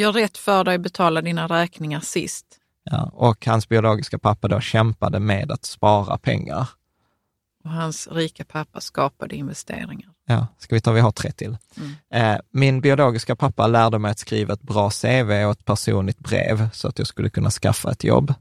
Gör 0.00 0.12
rätt 0.12 0.38
för 0.38 0.64
dig 0.64 0.78
betala 0.78 1.22
dina 1.22 1.46
räkningar 1.46 2.00
sist. 2.00 2.46
Ja, 2.84 3.10
och 3.14 3.46
hans 3.46 3.68
biologiska 3.68 4.18
pappa 4.18 4.48
då 4.48 4.60
kämpade 4.60 5.20
med 5.20 5.52
att 5.52 5.64
spara 5.64 6.18
pengar. 6.18 6.68
Och 7.64 7.70
hans 7.70 8.08
rika 8.08 8.44
pappa 8.44 8.80
skapade 8.80 9.36
investeringar. 9.36 10.08
Ja, 10.26 10.46
ska 10.58 10.74
vi 10.74 10.80
ta, 10.80 10.92
vi 10.92 11.00
har 11.00 11.12
tre 11.12 11.32
till. 11.32 11.56
Mm. 11.76 12.34
Eh, 12.34 12.40
min 12.50 12.80
biologiska 12.80 13.36
pappa 13.36 13.66
lärde 13.66 13.98
mig 13.98 14.10
att 14.10 14.18
skriva 14.18 14.54
ett 14.54 14.62
bra 14.62 14.90
CV 14.90 15.44
och 15.44 15.52
ett 15.52 15.64
personligt 15.64 16.18
brev 16.18 16.70
så 16.72 16.88
att 16.88 16.98
jag 16.98 17.06
skulle 17.06 17.30
kunna 17.30 17.50
skaffa 17.50 17.90
ett 17.90 18.04
jobb. 18.04 18.34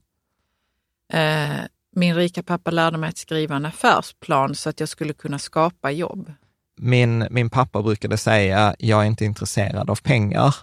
Eh, 1.13 1.49
min 1.95 2.15
rika 2.15 2.43
pappa 2.43 2.71
lärde 2.71 2.97
mig 2.97 3.09
att 3.09 3.17
skriva 3.17 3.55
en 3.55 3.65
affärsplan 3.65 4.55
så 4.55 4.69
att 4.69 4.79
jag 4.79 4.89
skulle 4.89 5.13
kunna 5.13 5.39
skapa 5.39 5.91
jobb. 5.91 6.33
Min, 6.77 7.27
min 7.29 7.49
pappa 7.49 7.81
brukade 7.81 8.17
säga, 8.17 8.75
jag 8.79 9.01
är 9.01 9.05
inte 9.05 9.25
intresserad 9.25 9.89
av 9.89 9.95
pengar. 10.01 10.55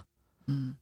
Mm. 0.47 0.75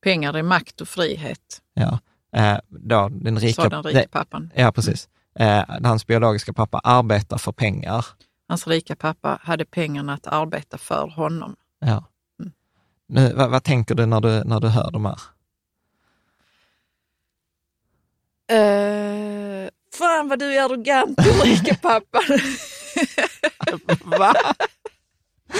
Pengar 0.00 0.34
är 0.34 0.42
makt 0.42 0.80
och 0.80 0.88
frihet. 0.88 1.62
Ja, 1.74 1.98
eh, 2.32 2.58
då 2.68 3.08
den 3.08 3.38
rika, 3.38 3.62
Sa 3.62 3.68
den 3.68 3.82
rika 3.82 4.08
pappan. 4.08 4.52
Ja, 4.54 4.72
precis. 4.72 5.08
Eh, 5.38 5.64
hans 5.82 6.06
biologiska 6.06 6.52
pappa 6.52 6.78
arbetar 6.78 7.38
för 7.38 7.52
pengar. 7.52 8.06
Hans 8.48 8.66
rika 8.66 8.96
pappa 8.96 9.38
hade 9.42 9.64
pengarna 9.64 10.14
att 10.14 10.26
arbeta 10.26 10.78
för 10.78 11.08
honom. 11.08 11.56
Ja. 11.78 12.04
Mm. 12.40 12.52
Nu, 13.06 13.32
vad, 13.32 13.50
vad, 13.50 13.64
tänker 13.64 13.94
du 13.94 14.06
när, 14.06 14.20
du 14.20 14.44
när 14.44 14.60
du 14.60 14.68
hör 14.68 14.90
de 14.90 15.04
här? 15.04 15.18
Uh, 18.52 19.68
fan 19.94 20.28
vad 20.28 20.38
du 20.38 20.54
är 20.54 20.64
arrogant, 20.64 21.16
du 21.16 21.30
rika 21.30 21.74
pappa. 21.74 22.20
Va? 24.18 24.34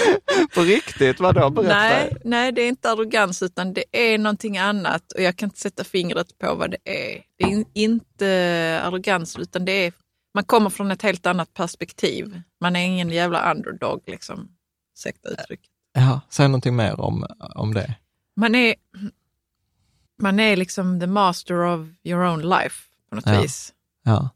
På 0.55 0.61
riktigt? 0.61 1.19
Vadå? 1.19 1.49
Berätta. 1.49 1.75
Nej, 1.75 2.17
nej, 2.23 2.51
det 2.51 2.61
är 2.61 2.67
inte 2.67 2.91
arrogans 2.91 3.43
utan 3.43 3.73
det 3.73 3.83
är 3.91 4.17
någonting 4.17 4.57
annat 4.57 5.11
och 5.11 5.21
jag 5.21 5.35
kan 5.35 5.47
inte 5.47 5.59
sätta 5.59 5.83
fingret 5.83 6.37
på 6.37 6.55
vad 6.55 6.71
det 6.71 6.77
är. 6.83 7.21
Det 7.37 7.43
är 7.43 7.65
inte 7.73 8.81
arrogans 8.83 9.37
utan 9.39 9.65
det 9.65 9.71
är, 9.71 9.93
man 10.33 10.43
kommer 10.43 10.69
från 10.69 10.91
ett 10.91 11.01
helt 11.01 11.25
annat 11.25 11.53
perspektiv. 11.53 12.41
Man 12.61 12.75
är 12.75 12.85
ingen 12.85 13.09
jävla 13.09 13.51
underdog 13.51 14.01
liksom. 14.07 14.49
Ursäkta 14.97 15.29
uttrycket. 15.29 15.69
Ja, 15.93 16.21
säg 16.29 16.47
någonting 16.47 16.75
mer 16.75 17.01
om, 17.01 17.25
om 17.55 17.73
det. 17.73 17.95
Man 18.35 18.55
är, 18.55 18.75
man 20.21 20.39
är 20.39 20.55
liksom 20.55 20.99
the 20.99 21.07
master 21.07 21.65
of 21.65 21.87
your 22.03 22.23
own 22.23 22.41
life 22.41 22.85
på 23.09 23.15
något 23.15 23.25
ja. 23.25 23.41
vis. 23.41 23.73
Ja. 24.03 24.29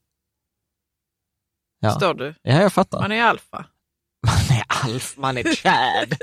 ja. 1.80 1.90
Förstår 1.90 2.14
du? 2.14 2.36
Ja, 2.42 2.62
jag 2.62 2.74
fattar. 2.74 3.02
Man 3.02 3.12
är 3.12 3.24
alfa. 3.24 3.66
Man 4.84 4.90
är 4.90 4.96
alf, 4.96 5.18
man 5.18 5.38
är 5.38 5.44
Chad. 5.44 6.16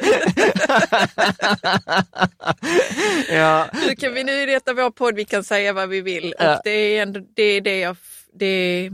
ja. 3.29 3.69
Nu 3.87 3.95
kan 3.95 4.15
vi, 4.15 4.25
nu 4.25 4.33
är 4.33 4.47
detta 4.47 4.75
vår 4.75 4.91
podd, 4.91 5.15
vi 5.15 5.25
kan 5.25 5.45
säga 5.45 5.73
vad 5.73 5.89
vi 5.89 6.01
vill. 6.01 6.35
Ja. 6.39 6.55
Och 6.55 6.61
det 6.65 6.71
är 6.71 7.03
ändå 7.03 7.21
det, 7.35 7.43
är 7.43 7.61
det 7.61 7.79
jag, 7.79 7.97
det 8.35 8.47
är, 8.47 8.93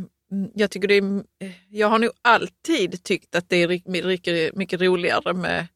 jag 0.55 0.71
tycker 0.71 0.89
det 0.89 0.95
är, 0.95 1.23
jag 1.69 1.89
har 1.89 1.99
nog 1.99 2.11
alltid 2.23 3.03
tyckt 3.03 3.35
att 3.35 3.49
det 3.49 3.57
är 3.57 3.69
mycket, 4.07 4.55
mycket 4.55 4.81
roligare 4.81 5.35
med 5.35 5.67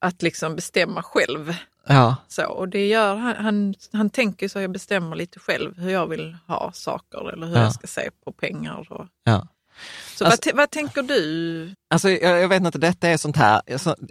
att 0.00 0.22
liksom 0.22 0.56
bestämma 0.56 1.02
själv. 1.02 1.54
Ja. 1.86 2.16
Så, 2.28 2.46
och 2.46 2.68
det 2.68 2.86
gör 2.86 3.16
han, 3.16 3.36
han, 3.36 3.74
han 3.92 4.10
tänker 4.10 4.48
så 4.48 4.60
jag 4.60 4.70
bestämmer 4.70 5.16
lite 5.16 5.38
själv 5.38 5.78
hur 5.78 5.90
jag 5.90 6.06
vill 6.06 6.36
ha 6.46 6.72
saker 6.72 7.32
eller 7.32 7.46
hur 7.46 7.56
ja. 7.56 7.62
jag 7.62 7.72
ska 7.72 7.86
se 7.86 8.10
på 8.24 8.32
pengar. 8.32 8.92
Och, 8.92 9.06
ja. 9.24 9.48
Så 10.14 10.24
alltså, 10.24 10.40
vad, 10.50 10.56
vad, 10.56 10.70
tänker 10.70 11.02
du? 11.02 11.74
Alltså, 11.90 12.10
jag, 12.10 12.40
jag, 12.40 12.48
vet 12.48 12.62
inte, 12.62 12.78
detta 12.78 13.08
är 13.08 13.16
sånt 13.16 13.36
här, 13.36 13.62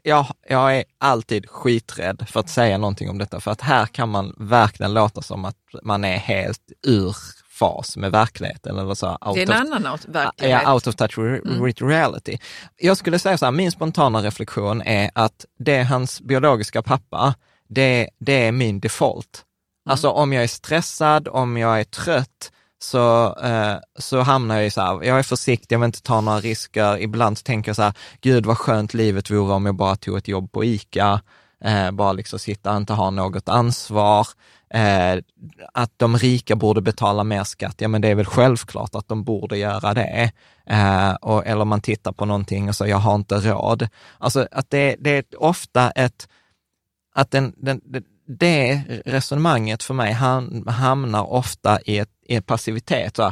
jag, 0.04 0.26
jag 0.50 0.78
är 0.78 0.84
alltid 0.98 1.50
skiträdd 1.50 2.26
för 2.30 2.40
att 2.40 2.50
säga 2.50 2.78
någonting 2.78 3.10
om 3.10 3.18
detta, 3.18 3.40
för 3.40 3.52
att 3.52 3.62
här 3.62 3.86
kan 3.86 4.10
man 4.10 4.36
verkligen 4.38 4.94
låta 4.94 5.22
som 5.22 5.46
att 5.46 5.58
man 5.84 6.04
är 6.04 6.18
helt 6.18 6.62
ur 6.88 7.16
fas 7.60 7.98
med 7.98 8.12
verkligheten. 8.12 8.78
Eller 8.78 8.94
så, 8.94 9.18
det 9.36 9.42
är 9.42 9.44
en 9.44 9.50
of, 9.50 9.76
annan 9.76 9.98
verklighet. 10.08 10.62
Ja, 10.64 10.74
out 10.74 10.88
of 10.88 10.96
touch 10.96 11.18
mm. 11.18 11.74
reality. 11.74 12.38
Jag 12.76 12.98
skulle 12.98 13.20
säga 13.20 13.38
så 13.38 13.46
här, 13.46 13.52
min 13.52 13.72
spontana 13.72 14.22
reflektion 14.22 14.82
är 14.82 15.12
att 15.16 15.46
det 15.60 15.76
är 15.76 15.84
hans 15.84 16.22
biologiska 16.22 16.82
pappa, 16.82 17.36
det, 17.68 18.10
det 18.20 18.48
är 18.48 18.52
min 18.52 18.80
default. 18.80 19.44
Mm. 19.86 19.92
Alltså 19.92 20.10
om 20.10 20.34
jag 20.34 20.44
är 20.44 20.48
stressad, 20.48 21.28
om 21.28 21.58
jag 21.58 21.80
är 21.80 21.84
trött, 21.84 22.52
så, 22.80 23.36
eh, 23.40 23.78
så 24.00 24.22
hamnar 24.22 24.56
jag 24.56 24.66
i 24.66 24.72
så 24.72 24.82
här, 24.82 25.04
jag 25.04 25.20
är 25.20 25.24
försiktig, 25.24 25.76
jag 25.76 25.80
vill 25.80 25.86
inte 25.86 26.02
ta 26.02 26.22
några 26.22 26.40
risker. 26.40 26.98
Ibland 26.98 27.44
tänker 27.44 27.70
jag 27.70 27.76
så 27.76 27.82
här, 27.82 27.94
gud 28.22 28.46
vad 28.46 28.58
skönt 28.58 28.94
livet 28.94 29.32
vore 29.32 29.54
om 29.54 29.66
jag 29.66 29.76
bara 29.76 29.96
tog 29.96 30.18
ett 30.18 30.28
jobb 30.28 30.52
på 30.52 30.66
ICA, 30.66 31.22
eh, 31.64 31.92
bara 31.92 32.14
liksom 32.14 32.40
sitta 32.40 32.72
och 32.72 32.78
inte 32.78 32.94
ha 32.94 33.10
något 33.10 33.50
ansvar. 33.50 34.28
Eh, 34.74 35.20
att 35.74 35.92
de 35.98 36.18
rika 36.18 36.56
borde 36.56 36.82
betala 36.82 37.24
mer 37.24 37.44
skatt, 37.44 37.76
ja 37.78 37.88
men 37.88 38.02
det 38.02 38.08
är 38.08 38.16
väl 38.16 38.26
självklart 38.26 38.96
att 38.96 39.08
de 39.08 39.24
borde 39.24 39.58
göra 39.58 39.94
det. 39.94 40.32
Eh, 40.66 41.14
och, 41.14 41.46
eller 41.46 41.66
man 41.66 41.82
tittar 41.82 42.12
på 42.12 42.26
någonting 42.26 42.70
och 42.70 42.76
säger, 42.76 42.92
jag 42.92 42.98
har 43.00 43.16
inte 43.16 43.36
råd. 43.36 43.88
Alltså 44.18 44.48
att 44.52 44.70
det, 44.70 44.96
det 45.00 45.10
är 45.10 45.24
ofta 45.44 45.92
ett, 45.92 46.28
att 47.16 47.32
den, 47.32 47.54
den, 47.58 47.82
det 48.28 48.84
resonemanget 49.06 49.84
för 49.84 49.94
mig 49.94 50.12
hamnar 50.68 51.34
ofta 51.34 51.80
i, 51.82 51.98
ett, 51.98 52.10
i 52.28 52.42
passivitet. 52.42 53.16
Så, 53.16 53.28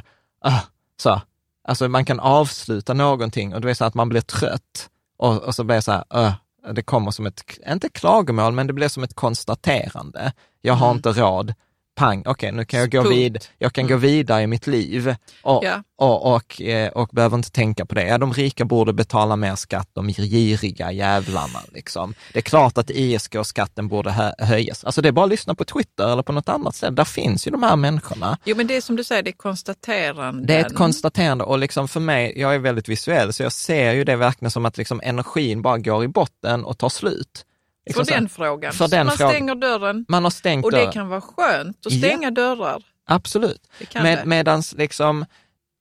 uh, 0.47 0.63
så. 1.01 1.21
Alltså 1.67 1.89
man 1.89 2.05
kan 2.05 2.19
avsluta 2.19 2.93
någonting 2.93 3.53
och 3.53 3.61
det 3.61 3.69
är 3.69 3.73
så 3.73 3.85
att 3.85 3.93
man 3.93 4.09
blir 4.09 4.21
trött 4.21 4.89
och, 5.17 5.43
och 5.43 5.55
så 5.55 5.63
blir 5.63 5.75
det 5.75 5.81
så 5.81 5.91
här, 5.91 6.03
uh, 6.15 6.33
det 6.73 6.81
kommer 6.81 7.11
som 7.11 7.25
ett, 7.25 7.43
inte 7.67 7.89
klagomål, 7.89 8.53
men 8.53 8.67
det 8.67 8.73
blir 8.73 8.87
som 8.87 9.03
ett 9.03 9.13
konstaterande. 9.13 10.33
Jag 10.61 10.73
har 10.73 10.87
mm. 10.87 10.97
inte 10.97 11.11
råd, 11.11 11.53
pang, 11.95 12.19
okej, 12.19 12.31
okay, 12.31 12.51
nu 12.51 12.65
kan 12.65 12.79
jag 12.79 12.91
gå, 12.91 13.09
vid, 13.09 13.45
jag 13.57 13.73
kan 13.73 13.85
mm. 13.85 13.91
gå 13.91 13.97
vidare 13.97 14.41
i 14.41 14.47
mitt 14.47 14.67
liv 14.67 15.15
och, 15.41 15.65
ja. 15.65 15.83
och, 15.97 16.25
och, 16.25 16.35
och, 16.35 16.61
eh, 16.61 16.91
och, 16.91 17.09
behöver 17.11 17.37
inte 17.37 17.51
tänka 17.51 17.85
på 17.85 17.95
det. 17.95 18.17
De 18.17 18.33
rika 18.33 18.65
borde 18.65 18.93
betala 18.93 19.35
mer 19.35 19.55
skatt, 19.55 19.89
de 19.93 20.07
giriga 20.07 20.91
jävlarna. 20.91 21.59
Liksom. 21.73 22.13
Det 22.33 22.39
är 22.39 22.43
klart 22.43 22.77
att 22.77 22.89
ISK-skatten 22.89 23.87
borde 23.87 24.11
hö 24.11 24.31
höjas. 24.39 24.83
Alltså 24.83 25.01
det 25.01 25.07
är 25.07 25.11
bara 25.11 25.25
att 25.25 25.31
lyssna 25.31 25.55
på 25.55 25.65
Twitter 25.65 26.11
eller 26.11 26.23
på 26.23 26.31
något 26.31 26.49
annat 26.49 26.75
sätt. 26.75 26.95
Där 26.95 27.05
finns 27.05 27.47
ju 27.47 27.51
de 27.51 27.63
här 27.63 27.75
människorna. 27.75 28.37
Jo, 28.45 28.57
men 28.57 28.67
det 28.67 28.77
är 28.77 28.81
som 28.81 28.95
du 28.95 29.03
säger, 29.03 29.23
det 29.23 29.29
är 29.29 29.31
konstaterande. 29.31 30.47
Det 30.47 30.55
är 30.55 30.65
ett 30.65 30.75
konstaterande 30.75 31.43
och 31.43 31.59
liksom 31.59 31.87
för 31.87 31.99
mig, 31.99 32.33
jag 32.35 32.55
är 32.55 32.59
väldigt 32.59 32.89
visuell, 32.89 33.33
så 33.33 33.43
jag 33.43 33.51
ser 33.51 33.93
ju 33.93 34.03
det 34.03 34.15
verkligen 34.15 34.51
som 34.51 34.65
att 34.65 34.77
liksom 34.77 35.01
energin 35.03 35.61
bara 35.61 35.77
går 35.77 36.03
i 36.03 36.07
botten 36.07 36.65
och 36.65 36.77
tar 36.77 36.89
slut. 36.89 37.45
Liksom 37.85 38.05
för 38.05 38.13
den 38.13 38.29
frågan. 38.29 38.73
För 38.73 38.87
den 38.87 39.05
man 39.05 39.17
frågan. 39.17 39.31
stänger 39.31 39.55
dörren. 39.55 40.05
Man 40.07 40.23
har 40.23 40.31
stängt 40.31 40.65
Och 40.65 40.71
det 40.71 40.91
kan 40.91 41.07
vara 41.09 41.21
skönt 41.21 41.85
att 41.85 41.93
stänga 41.93 42.27
ja, 42.27 42.31
dörrar. 42.31 42.83
Absolut. 43.05 43.67
Med, 43.93 44.27
medans 44.27 44.73
liksom 44.73 45.25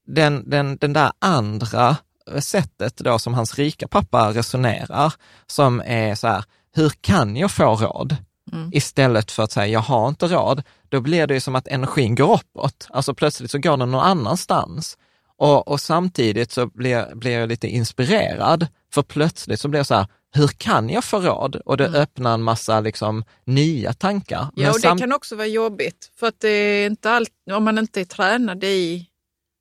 den, 0.07 0.51
den, 0.51 0.77
den 0.77 0.93
där 0.93 1.13
andra 1.19 1.97
sättet 2.41 2.97
då 2.97 3.19
som 3.19 3.35
hans 3.35 3.55
rika 3.59 3.89
pappa 3.89 4.31
resonerar, 4.31 5.13
som 5.47 5.83
är 5.87 6.15
så 6.15 6.29
här, 6.29 6.45
hur 6.75 6.93
kan 7.01 7.37
jag 7.37 7.51
få 7.51 7.75
råd? 7.75 8.17
Mm. 8.53 8.71
Istället 8.73 9.31
för 9.31 9.43
att 9.43 9.53
säga, 9.53 9.67
jag 9.67 9.81
har 9.81 10.09
inte 10.09 10.27
råd, 10.27 10.63
då 10.89 11.01
blir 11.01 11.27
det 11.27 11.35
ju 11.35 11.41
som 11.41 11.55
att 11.55 11.69
energin 11.69 12.15
går 12.15 12.35
uppåt. 12.35 12.87
Alltså 12.91 13.15
plötsligt 13.15 13.51
så 13.51 13.59
går 13.59 13.77
den 13.77 13.91
någon 13.91 14.05
annanstans. 14.05 14.99
Och, 15.37 15.69
och 15.69 15.81
samtidigt 15.81 16.53
så 16.53 16.67
blir, 16.67 17.15
blir 17.15 17.39
jag 17.39 17.49
lite 17.49 17.69
inspirerad, 17.69 18.67
för 18.95 19.03
plötsligt 19.03 19.61
så 19.61 19.69
blir 19.69 19.79
jag 19.79 19.87
så 19.87 19.95
här, 19.95 20.07
hur 20.35 20.49
kan 20.49 20.89
jag 20.91 21.05
få 21.05 21.21
råd? 21.21 21.57
Och 21.57 21.77
det 21.77 21.87
mm. 21.87 22.01
öppnar 22.01 22.35
en 22.35 22.43
massa 22.43 22.81
liksom, 22.81 23.25
nya 23.45 23.93
tankar. 23.93 24.49
Ja, 24.55 24.71
och 24.71 24.81
det 24.81 24.99
kan 24.99 25.13
också 25.13 25.37
vara 25.37 25.47
jobbigt, 25.47 26.11
för 26.17 26.27
att 26.27 26.41
det 26.41 26.49
är 26.49 26.87
inte 26.87 27.11
allt, 27.11 27.31
om 27.53 27.65
man 27.65 27.79
inte 27.79 28.01
är 28.01 28.05
tränad 28.05 28.65
i 28.65 29.09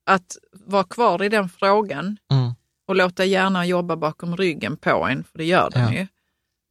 att 0.06 0.36
vara 0.52 0.84
kvar 0.84 1.22
i 1.22 1.28
den 1.28 1.48
frågan 1.48 2.16
mm. 2.32 2.54
och 2.88 2.96
låta 2.96 3.24
hjärnan 3.24 3.68
jobba 3.68 3.96
bakom 3.96 4.36
ryggen 4.36 4.76
på 4.76 5.06
en, 5.06 5.24
för 5.24 5.38
det 5.38 5.44
gör 5.44 5.70
den 5.70 5.92
ja. 5.92 6.00
ju, 6.00 6.06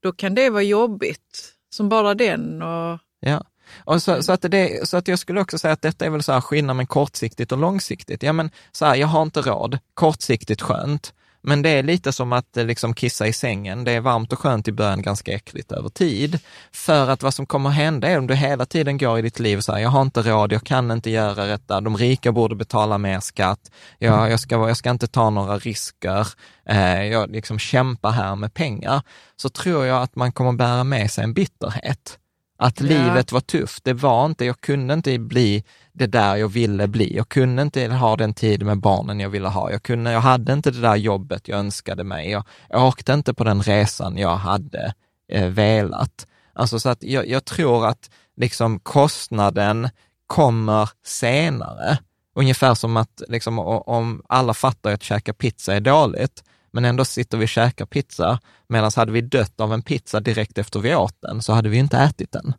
då 0.03 0.11
kan 0.11 0.35
det 0.35 0.49
vara 0.49 0.63
jobbigt 0.63 1.53
som 1.75 1.89
bara 1.89 2.13
den. 2.13 2.61
Och... 2.61 2.99
Ja. 3.19 3.43
Och 3.83 4.03
så, 4.03 4.23
så, 4.23 4.31
att 4.31 4.41
det, 4.41 4.89
så 4.89 4.97
att 4.97 5.07
jag 5.07 5.19
skulle 5.19 5.41
också 5.41 5.57
säga 5.57 5.73
att 5.73 5.81
detta 5.81 6.05
är 6.05 6.09
väl 6.09 6.23
så 6.23 6.31
här 6.31 6.41
skillnad 6.41 6.75
med 6.75 6.89
kortsiktigt 6.89 7.51
och 7.51 7.57
långsiktigt. 7.57 8.23
Ja 8.23 8.33
men 8.33 8.51
så 8.71 8.85
här, 8.85 8.95
jag 8.95 9.07
har 9.07 9.21
inte 9.21 9.41
råd, 9.41 9.79
kortsiktigt 9.93 10.61
skönt, 10.61 11.13
men 11.43 11.61
det 11.61 11.69
är 11.69 11.83
lite 11.83 12.11
som 12.11 12.33
att 12.33 12.57
eh, 12.57 12.65
liksom 12.65 12.93
kissa 12.93 13.27
i 13.27 13.33
sängen. 13.33 13.83
Det 13.83 13.91
är 13.91 14.01
varmt 14.01 14.33
och 14.33 14.39
skönt 14.39 14.67
i 14.67 14.71
början, 14.71 15.01
ganska 15.01 15.33
äckligt 15.33 15.71
över 15.71 15.89
tid. 15.89 16.39
För 16.71 17.09
att 17.09 17.23
vad 17.23 17.33
som 17.33 17.45
kommer 17.45 17.69
hända 17.69 18.07
är 18.07 18.17
om 18.17 18.27
du 18.27 18.35
hela 18.35 18.65
tiden 18.65 18.97
går 18.97 19.19
i 19.19 19.21
ditt 19.21 19.39
liv 19.39 19.59
så 19.59 19.71
här, 19.71 19.79
jag 19.79 19.89
har 19.89 20.01
inte 20.01 20.21
råd, 20.21 20.53
jag 20.53 20.63
kan 20.63 20.91
inte 20.91 21.09
göra 21.09 21.45
detta, 21.45 21.81
de 21.81 21.97
rika 21.97 22.31
borde 22.31 22.55
betala 22.55 22.97
mer 22.97 23.19
skatt, 23.19 23.71
jag, 23.97 24.31
jag, 24.31 24.39
ska, 24.39 24.55
jag 24.55 24.77
ska 24.77 24.89
inte 24.89 25.07
ta 25.07 25.29
några 25.29 25.57
risker, 25.57 26.27
eh, 26.65 27.03
jag 27.03 27.31
liksom 27.31 27.59
kämpar 27.59 28.11
här 28.11 28.35
med 28.35 28.53
pengar, 28.53 29.01
så 29.35 29.49
tror 29.49 29.85
jag 29.85 30.01
att 30.01 30.15
man 30.15 30.31
kommer 30.31 30.51
bära 30.51 30.83
med 30.83 31.11
sig 31.11 31.23
en 31.23 31.33
bitterhet. 31.33 32.17
Att 32.63 32.81
ja. 32.81 32.87
livet 32.87 33.31
var 33.31 33.39
tufft, 33.39 33.83
det 33.83 33.93
var 33.93 34.25
inte, 34.25 34.45
jag 34.45 34.61
kunde 34.61 34.93
inte 34.93 35.19
bli 35.19 35.63
det 35.93 36.07
där 36.07 36.35
jag 36.35 36.47
ville 36.47 36.87
bli. 36.87 37.15
Jag 37.15 37.29
kunde 37.29 37.61
inte 37.61 37.87
ha 37.87 38.15
den 38.15 38.33
tid 38.33 38.63
med 38.65 38.79
barnen 38.79 39.19
jag 39.19 39.29
ville 39.29 39.47
ha. 39.47 39.71
Jag, 39.71 39.83
kunde, 39.83 40.11
jag 40.11 40.21
hade 40.21 40.53
inte 40.53 40.71
det 40.71 40.81
där 40.81 40.95
jobbet 40.95 41.47
jag 41.47 41.59
önskade 41.59 42.03
mig. 42.03 42.31
Jag, 42.31 42.43
jag 42.69 42.87
åkte 42.87 43.13
inte 43.13 43.33
på 43.33 43.43
den 43.43 43.61
resan 43.61 44.17
jag 44.17 44.35
hade 44.35 44.93
eh, 45.31 45.47
velat. 45.47 46.27
Alltså 46.53 46.79
så 46.79 46.89
att 46.89 47.03
jag, 47.03 47.27
jag 47.27 47.45
tror 47.45 47.87
att 47.87 48.09
liksom 48.37 48.79
kostnaden 48.79 49.89
kommer 50.27 50.89
senare. 51.05 51.97
Ungefär 52.35 52.73
som 52.73 52.97
att 52.97 53.21
liksom, 53.27 53.59
om 53.59 54.21
alla 54.29 54.53
fattar 54.53 54.91
att 54.91 55.03
käka 55.03 55.33
pizza 55.33 55.75
är 55.75 55.79
dåligt, 55.79 56.43
men 56.71 56.85
ändå 56.85 57.05
sitter 57.05 57.37
vi 57.37 57.45
och 57.45 57.49
käkar 57.49 57.85
pizza, 57.85 58.39
medan 58.67 58.91
hade 58.95 59.11
vi 59.11 59.21
dött 59.21 59.59
av 59.59 59.73
en 59.73 59.81
pizza 59.81 60.19
direkt 60.19 60.57
efter 60.57 60.79
vi 60.79 60.95
åt 60.95 61.21
den, 61.21 61.41
så 61.41 61.53
hade 61.53 61.69
vi 61.69 61.77
inte 61.77 61.97
ätit 61.97 62.31
den. 62.31 62.53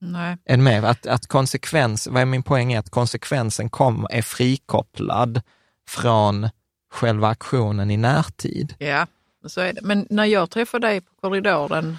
Nej. 0.00 0.36
Är 0.44 0.56
med? 0.56 0.84
Att, 0.84 1.06
att 1.06 1.26
konsekvens, 1.26 2.06
vad 2.06 2.22
är 2.22 2.26
min 2.26 2.42
poäng 2.42 2.72
är 2.72 2.78
att 2.78 2.90
konsekvensen 2.90 3.70
kom, 3.70 4.06
är 4.10 4.22
frikopplad 4.22 5.42
från 5.88 6.48
själva 6.92 7.28
aktionen 7.28 7.90
i 7.90 7.96
närtid. 7.96 8.74
Ja, 8.78 9.06
så 9.46 9.60
är 9.60 9.72
det. 9.72 9.80
Men 9.82 10.06
när 10.10 10.24
jag 10.24 10.50
träffade 10.50 10.86
dig 10.86 11.00
på 11.00 11.14
korridoren 11.14 11.98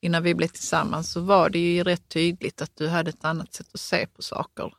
innan 0.00 0.22
vi 0.22 0.34
blev 0.34 0.48
tillsammans 0.48 1.12
så 1.12 1.20
var 1.20 1.50
det 1.50 1.58
ju 1.58 1.84
rätt 1.84 2.08
tydligt 2.08 2.62
att 2.62 2.76
du 2.76 2.88
hade 2.88 3.10
ett 3.10 3.24
annat 3.24 3.54
sätt 3.54 3.66
att 3.74 3.80
se 3.80 4.06
på 4.06 4.22
saker. 4.22 4.74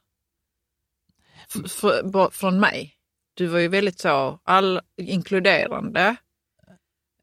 F 1.65 1.83
från 2.31 2.59
mig. 2.59 2.95
Du 3.33 3.47
var 3.47 3.59
ju 3.59 3.67
väldigt 3.67 3.99
så 3.99 4.39
all, 4.43 4.81
inkluderande. 4.97 6.15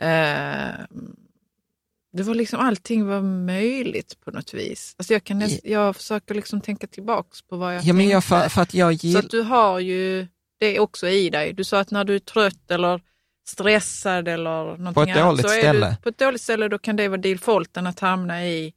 Eh, 0.00 0.86
det 2.12 2.22
var 2.22 2.34
liksom 2.34 2.60
allting 2.60 3.06
var 3.06 3.22
möjligt 3.22 4.20
på 4.20 4.30
något 4.30 4.54
vis. 4.54 4.94
Alltså 4.98 5.12
jag, 5.12 5.24
kan 5.24 5.38
näst, 5.38 5.60
jag 5.64 5.96
försöker 5.96 6.34
liksom 6.34 6.60
tänka 6.60 6.86
tillbaks 6.86 7.42
på 7.42 7.56
vad 7.56 7.68
jag 7.68 7.74
ja, 7.74 7.80
tänkte. 7.80 7.94
Men 7.94 8.08
jag, 8.08 8.24
för, 8.24 8.48
för 8.48 8.62
att 8.62 8.74
jag 8.74 8.92
gill... 8.92 9.12
Så 9.12 9.18
att 9.18 9.30
du 9.30 9.42
har 9.42 9.78
ju 9.78 10.26
det 10.58 10.80
också 10.80 11.08
i 11.08 11.30
dig. 11.30 11.52
Du 11.52 11.64
sa 11.64 11.80
att 11.80 11.90
när 11.90 12.04
du 12.04 12.14
är 12.14 12.18
trött 12.18 12.70
eller 12.70 13.00
stressad 13.48 14.28
eller 14.28 14.64
någonting 14.64 14.94
på 14.94 15.02
ett 15.02 15.16
annat, 15.16 15.24
dåligt 15.24 15.50
ställe. 15.50 15.90
Du, 15.90 15.96
på 16.02 16.08
ett 16.08 16.18
dåligt 16.18 16.42
ställe 16.42 16.68
då 16.68 16.78
kan 16.78 16.96
det 16.96 17.08
vara 17.08 17.20
defaulten 17.20 17.86
att 17.86 18.00
hamna 18.00 18.46
i 18.46 18.72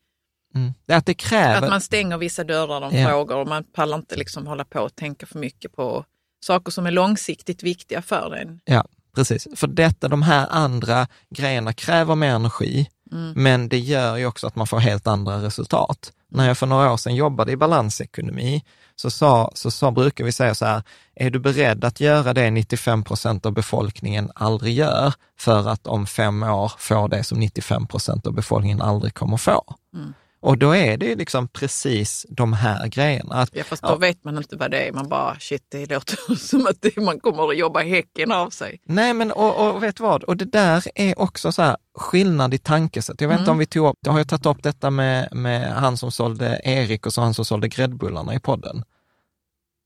mm. 0.56 0.74
att, 0.88 1.06
det 1.06 1.14
kräver... 1.14 1.56
att 1.56 1.70
man 1.70 1.82
stänger 1.82 2.18
vissa 2.18 2.44
dörrar 2.44 2.82
om 2.82 2.96
ja. 2.96 3.08
frågor 3.08 3.38
och 3.38 3.48
man 3.48 3.64
pallar 3.64 3.98
inte 3.98 4.16
liksom 4.16 4.48
hålla 4.48 4.66
på 4.66 4.80
och 4.80 4.96
tänka 4.96 5.26
för 5.26 5.40
mycket 5.40 5.74
på 5.76 6.06
saker 6.42 6.72
som 6.72 6.86
är 6.86 6.92
långsiktigt 6.92 7.64
viktiga 7.64 8.02
för 8.02 8.36
en. 8.36 8.60
Ja, 8.66 8.86
precis. 9.16 9.48
För 9.56 9.68
detta, 9.68 10.08
de 10.08 10.22
här 10.22 10.48
andra 10.50 11.08
grejerna 11.30 11.74
kräver 11.74 12.16
mer 12.16 12.34
energi, 12.36 12.90
mm. 13.12 13.34
men 13.36 13.70
det 13.70 13.80
gör 13.80 14.18
ju 14.18 14.26
också 14.26 14.48
att 14.48 14.56
man 14.56 14.68
får 14.68 14.80
helt 14.80 15.08
andra 15.08 15.42
resultat. 15.42 16.12
När 16.30 16.48
jag 16.48 16.58
för 16.58 16.68
några 16.68 16.94
år 16.94 16.98
sedan 16.98 17.16
jobbade 17.16 17.52
i 17.52 17.58
balansekonomi, 17.58 18.64
så, 18.96 19.12
sa, 19.12 19.52
så 19.56 19.72
sa, 19.72 19.92
brukar 19.92 20.24
vi 20.24 20.32
säga 20.32 20.56
så 20.56 20.66
här, 20.66 20.84
är 21.16 21.30
du 21.30 21.40
beredd 21.40 21.86
att 21.86 22.00
göra 22.00 22.34
det 22.34 22.52
95 22.52 23.04
procent 23.04 23.46
av 23.46 23.52
befolkningen 23.52 24.32
aldrig 24.36 24.74
gör, 24.74 25.14
för 25.40 25.70
att 25.70 25.88
om 25.88 26.08
fem 26.08 26.44
år 26.44 26.72
få 26.78 27.08
det 27.08 27.24
som 27.24 27.40
95 27.40 27.88
procent 27.88 28.28
av 28.28 28.34
befolkningen 28.34 28.82
aldrig 28.82 29.14
kommer 29.14 29.38
få? 29.38 29.76
Mm. 29.96 30.14
Och 30.42 30.58
då 30.58 30.76
är 30.76 30.98
det 30.98 31.06
ju 31.06 31.16
liksom 31.16 31.48
precis 31.48 32.26
de 32.30 32.54
här 32.54 32.88
grejerna. 32.88 33.36
Att, 33.36 33.50
ja, 33.54 33.64
fast 33.64 33.84
då 33.84 33.90
ja. 33.90 33.96
vet 33.96 34.24
man 34.24 34.38
inte 34.38 34.56
vad 34.56 34.72
det 34.72 34.88
är. 34.88 34.92
Man 34.92 35.10
bara, 35.10 35.40
shit, 35.40 35.66
det 35.70 35.90
låter 35.90 36.36
som 36.48 36.68
att 36.68 36.82
det, 36.82 36.98
man 36.98 37.20
kommer 37.20 37.50
att 37.50 37.58
jobba 37.58 37.80
häcken 37.80 38.32
av 38.32 38.50
sig. 38.50 38.82
Nej, 38.84 39.14
men 39.14 39.32
och, 39.32 39.70
och 39.70 39.84
vet 39.84 40.00
vad? 40.00 40.24
Och 40.24 40.38
det 40.38 40.46
där 40.46 40.84
är 40.96 41.20
också 41.20 41.52
så 41.52 41.62
här, 41.62 41.78
skillnad 41.96 42.54
i 42.54 42.58
tankesätt. 42.58 43.22
Jag 43.22 43.28
vet 43.28 43.36
mm. 43.36 43.42
inte 43.42 43.52
om 43.52 43.58
vi 43.58 43.66
tog 43.66 43.88
upp, 43.88 44.08
har 44.08 44.18
jag 44.18 44.28
tagit 44.28 44.46
upp 44.46 44.64
detta 44.64 44.90
med, 44.90 45.30
med 45.32 45.74
han 45.74 45.98
som 45.98 46.12
sålde 46.12 46.62
Erik 46.64 47.06
och 47.06 47.14
så 47.14 47.22
han 47.22 47.34
som 47.34 47.46
sålde 47.46 47.68
gräddbullarna 47.68 48.36
i 48.36 48.40
podden? 48.40 48.84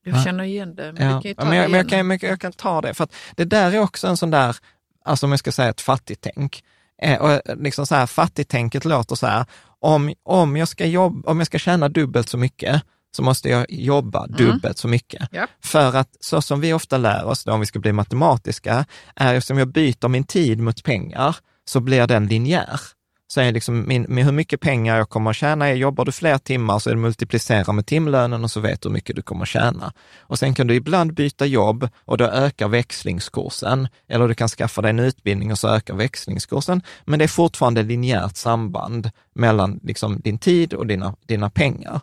Jag 0.04 0.24
känner 0.24 0.44
igen 0.44 0.74
det, 0.74 0.92
men 0.92 1.10
ja. 1.10 1.20
kan 1.20 1.28
ju 1.28 1.34
ta 1.34 1.44
men 1.44 1.56
jag, 1.56 1.70
men 1.70 1.78
jag, 1.78 1.88
kan, 1.88 2.06
men 2.06 2.18
jag 2.22 2.40
kan 2.40 2.52
ta 2.52 2.80
det, 2.80 2.94
för 2.94 3.04
att 3.04 3.14
det 3.36 3.44
där 3.44 3.72
är 3.72 3.78
också 3.78 4.06
en 4.06 4.16
sån 4.16 4.30
där, 4.30 4.56
alltså 5.04 5.26
om 5.26 5.32
jag 5.32 5.38
ska 5.38 5.52
säga 5.52 5.68
ett 5.68 5.80
fattigtänk. 5.80 6.64
Eh, 7.02 7.20
och 7.20 7.40
liksom 7.56 7.86
så 7.86 7.94
här, 7.94 8.06
fattigtänket 8.06 8.84
låter 8.84 9.14
så 9.14 9.26
här, 9.26 9.44
om, 9.80 10.14
om, 10.22 10.56
jag 10.56 10.68
ska 10.68 10.86
jobba, 10.86 11.30
om 11.30 11.38
jag 11.38 11.46
ska 11.46 11.58
tjäna 11.58 11.88
dubbelt 11.88 12.28
så 12.28 12.38
mycket, 12.38 12.82
så 13.16 13.22
måste 13.22 13.48
jag 13.48 13.66
jobba 13.68 14.24
mm. 14.24 14.36
dubbelt 14.36 14.78
så 14.78 14.88
mycket. 14.88 15.34
Yep. 15.34 15.50
För 15.64 15.96
att 15.96 16.16
så 16.20 16.42
som 16.42 16.60
vi 16.60 16.72
ofta 16.72 16.98
lär 16.98 17.24
oss, 17.24 17.44
då, 17.44 17.52
om 17.52 17.60
vi 17.60 17.66
ska 17.66 17.78
bli 17.78 17.92
matematiska, 17.92 18.84
är 19.16 19.34
eftersom 19.34 19.58
jag 19.58 19.68
byter 19.68 20.08
min 20.08 20.24
tid 20.24 20.60
mot 20.60 20.84
pengar, 20.84 21.36
så 21.64 21.80
blir 21.80 22.06
den 22.06 22.26
linjär 22.26 22.80
så 23.28 23.40
är 23.40 23.52
liksom 23.52 23.88
min, 23.88 24.02
med 24.02 24.24
hur 24.24 24.32
mycket 24.32 24.60
pengar 24.60 24.96
jag 24.96 25.08
kommer 25.08 25.30
att 25.30 25.36
tjäna, 25.36 25.72
jobbar 25.72 26.04
du 26.04 26.12
fler 26.12 26.38
timmar 26.38 26.78
så 26.78 26.90
är 26.90 26.94
det 26.94 27.00
multiplicera 27.00 27.72
med 27.72 27.86
timlönen 27.86 28.44
och 28.44 28.50
så 28.50 28.60
vet 28.60 28.80
du 28.80 28.88
hur 28.88 28.92
mycket 28.92 29.16
du 29.16 29.22
kommer 29.22 29.42
att 29.42 29.48
tjäna. 29.48 29.92
Och 30.18 30.38
sen 30.38 30.54
kan 30.54 30.66
du 30.66 30.74
ibland 30.74 31.14
byta 31.14 31.46
jobb 31.46 31.88
och 32.04 32.18
då 32.18 32.24
ökar 32.24 32.68
växlingskursen, 32.68 33.88
eller 34.08 34.28
du 34.28 34.34
kan 34.34 34.48
skaffa 34.48 34.82
dig 34.82 34.90
en 34.90 34.98
utbildning 34.98 35.52
och 35.52 35.58
så 35.58 35.68
ökar 35.68 35.94
växlingskursen, 35.94 36.82
men 37.04 37.18
det 37.18 37.24
är 37.24 37.28
fortfarande 37.28 37.82
linjärt 37.82 38.36
samband 38.36 39.10
mellan 39.34 39.80
liksom 39.82 40.20
din 40.20 40.38
tid 40.38 40.74
och 40.74 40.86
dina, 40.86 41.16
dina 41.26 41.50
pengar. 41.50 42.00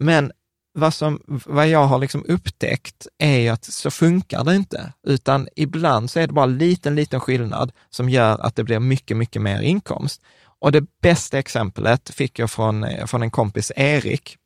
Men 0.00 0.32
vad, 0.78 0.94
som, 0.94 1.22
vad 1.26 1.68
jag 1.68 1.86
har 1.86 1.98
liksom 1.98 2.24
upptäckt 2.28 3.06
är 3.18 3.52
att 3.52 3.64
så 3.64 3.90
funkar 3.90 4.44
det 4.44 4.56
inte, 4.56 4.92
utan 5.06 5.48
ibland 5.56 6.10
så 6.10 6.20
är 6.20 6.26
det 6.26 6.32
bara 6.32 6.44
en 6.44 6.58
liten, 6.58 6.94
liten 6.94 7.20
skillnad 7.20 7.72
som 7.90 8.08
gör 8.08 8.38
att 8.46 8.56
det 8.56 8.64
blir 8.64 8.78
mycket, 8.78 9.16
mycket 9.16 9.42
mer 9.42 9.60
inkomst. 9.60 10.22
Och 10.60 10.72
det 10.72 10.84
bästa 11.02 11.38
exemplet 11.38 12.10
fick 12.10 12.38
jag 12.38 12.50
från, 12.50 12.84
eh, 12.84 13.06
från 13.06 13.22
en 13.22 13.30
kompis, 13.30 13.72
Erik, 13.76 14.36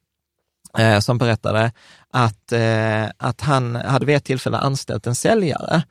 eh, 0.78 0.98
som 0.98 1.18
berättade 1.18 1.72
att, 2.10 2.52
eh, 2.52 3.04
att 3.16 3.40
han 3.40 3.76
hade 3.76 4.06
vid 4.06 4.16
ett 4.16 4.24
tillfälle 4.24 4.58
anställt 4.58 5.06
en 5.06 5.14
säljare 5.14 5.82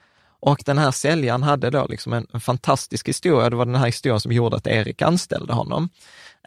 och 0.41 0.63
den 0.65 0.77
här 0.77 0.91
säljaren 0.91 1.43
hade 1.43 1.69
då 1.69 1.88
liksom 1.89 2.13
en, 2.13 2.27
en, 2.34 2.41
fantastisk 2.41 3.10
historia. 3.10 3.49
Det 3.49 3.56
var 3.56 3.65
den 3.65 3.75
här 3.75 3.86
historien 3.86 4.19
som 4.19 4.32
gjorde 4.32 4.56
att 4.56 4.67
Erik 4.67 5.01
anställde 5.01 5.54
honom. 5.54 5.89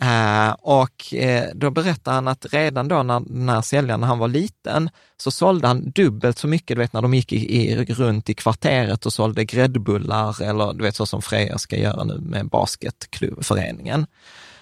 Eh, 0.00 0.50
och 0.60 1.14
eh, 1.14 1.44
då 1.54 1.70
berättade 1.70 2.14
han 2.14 2.28
att 2.28 2.46
redan 2.52 2.88
då 2.88 3.02
när 3.02 3.20
den 3.20 3.48
här 3.48 3.62
säljaren, 3.62 4.00
när 4.00 4.06
han 4.06 4.18
var 4.18 4.28
liten, 4.28 4.90
så 5.16 5.30
sålde 5.30 5.66
han 5.66 5.90
dubbelt 5.90 6.38
så 6.38 6.48
mycket, 6.48 6.76
du 6.76 6.82
vet 6.82 6.92
när 6.92 7.02
de 7.02 7.14
gick 7.14 7.32
i, 7.32 7.70
i, 7.70 7.84
runt 7.84 8.30
i 8.30 8.34
kvarteret 8.34 9.06
och 9.06 9.12
sålde 9.12 9.44
gräddbullar 9.44 10.42
eller 10.42 10.72
du 10.72 10.82
vet 10.84 10.96
så 10.96 11.06
som 11.06 11.22
Freja 11.22 11.58
ska 11.58 11.76
göra 11.76 12.04
nu 12.04 12.18
med 12.18 12.48
basketklubbföreningen. 12.48 14.06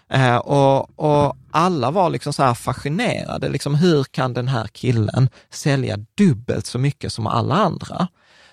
Eh, 0.08 0.36
och, 0.36 0.98
och, 0.98 1.36
alla 1.50 1.90
var 1.90 2.10
liksom 2.10 2.32
så 2.32 2.42
här 2.42 2.54
fascinerade, 2.54 3.48
liksom 3.48 3.74
hur 3.74 4.04
kan 4.04 4.34
den 4.34 4.48
här 4.48 4.66
killen 4.66 5.28
sälja 5.50 5.96
dubbelt 6.14 6.66
så 6.66 6.78
mycket 6.78 7.12
som 7.12 7.26
alla 7.26 7.54
andra? 7.54 8.08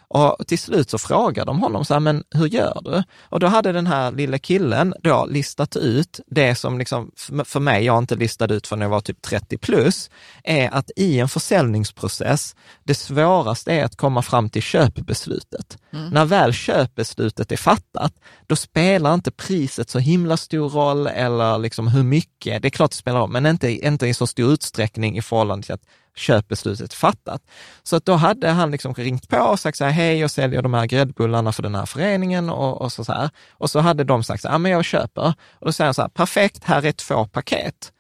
Och 0.10 0.48
till 0.48 0.60
slut 0.60 0.90
så 0.90 0.98
frågade 0.98 1.46
de 1.46 1.60
honom 1.60 1.86
så 1.86 1.94
här, 1.94 2.00
men 2.00 2.24
hur 2.32 2.48
gör 2.48 2.82
du? 2.84 3.04
Och 3.22 3.40
då 3.40 3.48
hade 3.48 3.72
den 3.72 3.88
här 3.88 4.12
lilla 4.12 4.40
killen 4.40 4.94
då 5.04 5.26
listat 5.26 5.76
ut 5.76 6.20
det 6.28 6.56
som 6.56 6.78
liksom, 6.80 7.12
för 7.46 7.60
mig, 7.60 7.86
jag 7.86 7.98
inte 7.98 8.16
listade 8.16 8.56
ut 8.56 8.68
förrän 8.68 8.82
jag 8.82 8.90
var 8.90 9.02
typ 9.02 9.22
30 9.22 9.58
plus, 9.58 10.10
är 10.44 10.70
att 10.70 10.92
i 10.96 11.20
en 11.20 11.30
försäljningsprocess, 11.30 12.56
det 12.84 12.96
svåraste 12.96 13.74
är 13.74 13.86
att 13.86 13.96
komma 13.96 14.22
fram 14.22 14.50
till 14.50 14.62
köpbeslutet. 14.62 15.78
Mm. 15.94 16.10
När 16.10 16.26
väl 16.26 16.54
köpbeslutet 16.54 17.52
är 17.52 17.58
fattat, 17.58 18.14
då 18.48 18.56
spelar 18.56 19.14
inte 19.14 19.32
priset 19.32 19.90
så 19.90 20.00
himla 20.00 20.38
stor 20.38 20.70
roll 20.70 21.08
eller 21.08 21.58
liksom 21.58 21.88
hur 21.88 22.04
mycket, 22.04 22.62
det 22.62 22.68
är 22.68 22.70
klart 22.70 22.92
det 22.92 22.98
spelar 22.98 23.20
roll, 23.20 23.32
men 23.32 23.46
inte, 23.46 23.72
inte 23.72 24.08
i 24.08 24.14
så 24.14 24.28
stor 24.28 24.54
utsträckning 24.54 25.18
i 25.18 25.22
förhållande 25.22 25.66
till 25.66 25.74
att 25.74 25.86
köpbeslutet 26.20 26.94
fattat. 26.94 27.42
Så 27.84 27.96
att 27.96 28.06
då 28.06 28.14
hade 28.14 28.50
han 28.50 28.72
liksom 28.72 28.94
ringt 28.94 29.30
på 29.30 29.38
och 29.38 29.60
sagt 29.60 29.78
så 29.78 29.84
här, 29.86 29.92
hej, 29.92 30.20
jag 30.20 30.32
säljer 30.32 30.62
de 30.62 30.74
här 30.74 30.86
gräddbullarna 30.86 31.52
för 31.52 31.64
den 31.64 31.76
här 31.76 31.86
föreningen 31.86 32.50
och, 32.50 32.82
och 32.82 32.92
så, 32.92 33.06
så 33.06 33.14
här. 33.14 33.30
Och 33.52 33.70
så 33.70 33.80
hade 33.80 34.04
de 34.04 34.24
sagt 34.24 34.42
så 34.42 34.48
här, 34.48 34.56
ja 34.56 34.58
men 34.58 34.72
jag 34.72 34.86
köper. 34.86 35.34
Och 35.60 35.66
då 35.66 35.72
säger 35.72 35.88
han 35.88 35.94
så 35.94 36.02
här, 36.02 36.10
perfekt, 36.10 36.64
här 36.64 36.86
är 36.86 36.92
två 36.92 37.26
paket. 37.26 37.92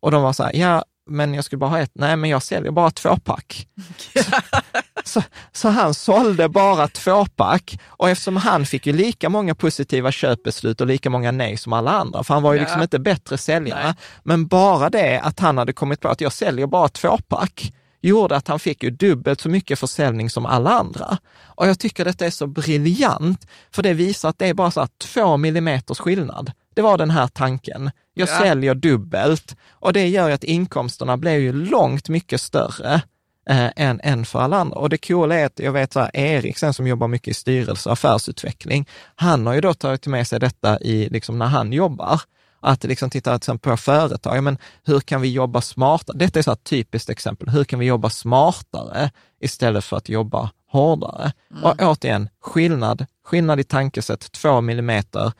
Och 0.00 0.10
de 0.10 0.22
var 0.22 0.32
så 0.32 0.42
här, 0.42 0.56
ja, 0.56 0.84
men 1.10 1.34
jag 1.34 1.44
skulle 1.44 1.58
bara 1.58 1.70
ha 1.70 1.78
ett. 1.78 1.92
Nej, 1.94 2.16
men 2.16 2.30
jag 2.30 2.42
säljer 2.42 2.72
bara 2.72 2.90
tvåpack. 2.90 3.68
så, 5.08 5.22
så 5.52 5.68
han 5.68 5.94
sålde 5.94 6.48
bara 6.48 6.88
tvåpack 6.88 7.80
och 7.86 8.10
eftersom 8.10 8.36
han 8.36 8.66
fick 8.66 8.86
ju 8.86 8.92
lika 8.92 9.28
många 9.28 9.54
positiva 9.54 10.12
köpbeslut 10.12 10.80
och 10.80 10.86
lika 10.86 11.10
många 11.10 11.30
nej 11.30 11.56
som 11.56 11.72
alla 11.72 11.90
andra, 11.90 12.24
för 12.24 12.34
han 12.34 12.42
var 12.42 12.52
ju 12.52 12.58
ja. 12.58 12.64
liksom 12.64 12.82
inte 12.82 12.98
bättre 12.98 13.38
säljare, 13.38 13.84
nej. 13.84 13.94
men 14.22 14.46
bara 14.46 14.90
det 14.90 15.20
att 15.20 15.40
han 15.40 15.58
hade 15.58 15.72
kommit 15.72 16.00
på 16.00 16.08
att 16.08 16.20
jag 16.20 16.32
säljer 16.32 16.66
bara 16.66 16.88
tvåpack, 16.88 17.72
gjorde 18.00 18.36
att 18.36 18.48
han 18.48 18.58
fick 18.58 18.82
ju 18.82 18.90
dubbelt 18.90 19.40
så 19.40 19.48
mycket 19.48 19.78
försäljning 19.78 20.30
som 20.30 20.46
alla 20.46 20.70
andra. 20.70 21.18
Och 21.44 21.68
jag 21.68 21.78
tycker 21.78 22.04
detta 22.04 22.26
är 22.26 22.30
så 22.30 22.46
briljant, 22.46 23.46
för 23.74 23.82
det 23.82 23.94
visar 23.94 24.28
att 24.28 24.38
det 24.38 24.46
är 24.46 24.54
bara 24.54 24.70
så 24.70 24.80
här 24.80 24.88
två 24.98 25.36
millimeters 25.36 25.98
skillnad. 25.98 26.52
Det 26.74 26.82
var 26.82 26.98
den 26.98 27.10
här 27.10 27.28
tanken. 27.28 27.90
Jag 28.14 28.28
ja. 28.28 28.38
säljer 28.38 28.74
dubbelt 28.74 29.56
och 29.70 29.92
det 29.92 30.08
gör 30.08 30.28
ju 30.28 30.34
att 30.34 30.44
inkomsterna 30.44 31.16
blir 31.16 31.38
ju 31.38 31.52
långt 31.52 32.08
mycket 32.08 32.40
större 32.40 33.02
eh, 33.48 33.70
än, 33.76 34.00
än 34.02 34.24
för 34.24 34.38
alla 34.38 34.56
andra. 34.56 34.78
Och 34.78 34.88
det 34.88 34.98
coola 34.98 35.34
är 35.34 35.46
att 35.46 35.58
jag 35.58 35.72
vet 35.72 35.92
så 35.92 36.00
här, 36.00 36.16
Erik 36.16 36.58
sen 36.58 36.74
som 36.74 36.86
jobbar 36.86 37.08
mycket 37.08 37.28
i 37.28 37.34
styrelse 37.34 37.88
och 37.88 37.92
affärsutveckling, 37.92 38.88
han 39.14 39.46
har 39.46 39.54
ju 39.54 39.60
då 39.60 39.74
tagit 39.74 40.06
med 40.06 40.28
sig 40.28 40.40
detta 40.40 40.80
i, 40.80 41.08
liksom 41.08 41.38
när 41.38 41.46
han 41.46 41.72
jobbar. 41.72 42.20
Att 42.60 42.84
liksom 42.84 43.10
titta 43.10 43.38
till 43.38 43.58
på 43.58 43.76
företag, 43.76 44.44
men 44.44 44.58
hur 44.84 45.00
kan 45.00 45.20
vi 45.20 45.32
jobba 45.32 45.60
smartare? 45.60 46.18
Detta 46.18 46.38
är 46.38 46.42
så 46.42 46.52
ett 46.52 46.64
typiskt 46.64 47.10
exempel. 47.10 47.48
Hur 47.48 47.64
kan 47.64 47.78
vi 47.78 47.86
jobba 47.86 48.10
smartare 48.10 49.10
istället 49.40 49.84
för 49.84 49.96
att 49.96 50.08
jobba 50.08 50.50
hårdare? 50.70 51.32
Mm. 51.50 51.64
Och 51.64 51.74
återigen, 51.82 52.28
skillnad, 52.40 53.06
skillnad 53.24 53.60
i 53.60 53.64
tankesätt, 53.64 54.32
två 54.32 54.60
millimeter, 54.60 55.32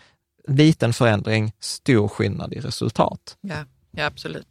liten 0.48 0.92
förändring, 0.92 1.52
stor 1.60 2.08
skillnad 2.08 2.52
i 2.52 2.60
resultat. 2.60 3.36
Ja, 3.40 3.64
ja 3.90 4.06
absolut. 4.06 4.46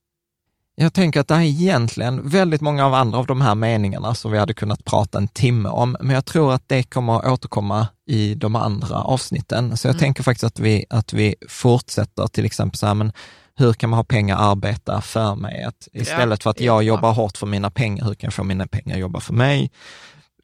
Jag 0.80 0.94
tänker 0.94 1.20
att 1.20 1.28
det 1.28 1.36
är 1.36 1.42
egentligen 1.42 2.30
väldigt 2.30 2.62
många 2.62 2.86
av 2.86 2.94
andra 2.94 3.18
av 3.18 3.26
de 3.26 3.42
här 3.42 3.56
meningarna 3.56 4.16
som 4.16 4.32
vi 4.32 4.38
hade 4.38 4.54
kunnat 4.54 4.86
prata 4.86 5.18
en 5.18 5.28
timme 5.28 5.70
om, 5.70 5.98
men 6.00 6.10
jag 6.10 6.26
tror 6.26 6.54
att 6.54 6.63
det 6.68 6.84
kommer 6.84 7.20
att 7.20 7.26
återkomma 7.26 7.88
i 8.08 8.36
de 8.36 8.56
andra 8.56 8.96
avsnitten. 8.96 9.78
Så 9.78 9.88
jag 9.88 9.94
mm. 9.94 10.00
tänker 10.00 10.24
faktiskt 10.24 10.44
att 10.44 10.60
vi, 10.60 10.86
att 10.90 11.13
vi 11.13 11.36
fortsätter 11.50 12.28
till 12.28 12.46
exempel 12.46 12.78
så 12.78 12.88
här, 12.88 12.94
men 12.94 13.12
hur 13.56 13.74
kan 13.74 13.90
man 13.90 13.98
ha 13.98 14.04
pengar 14.04 14.38
arbeta 14.38 15.02
för 15.02 15.36
mig? 15.36 15.63
Att 15.63 15.88
istället 15.94 16.44
för 16.44 16.50
att 16.50 16.60
jag 16.60 16.84
jobbar 16.84 17.13
hårt 17.13 17.38
för 17.38 17.48
mina 17.48 17.70
pengar, 17.72 18.06
hur 18.06 18.13
kan 18.13 18.28
jag 18.28 18.34
få 18.34 18.44
mina 18.44 18.68
pengar 18.68 18.98
jobba 18.98 19.20
för 19.20 19.34
mig? 19.34 19.72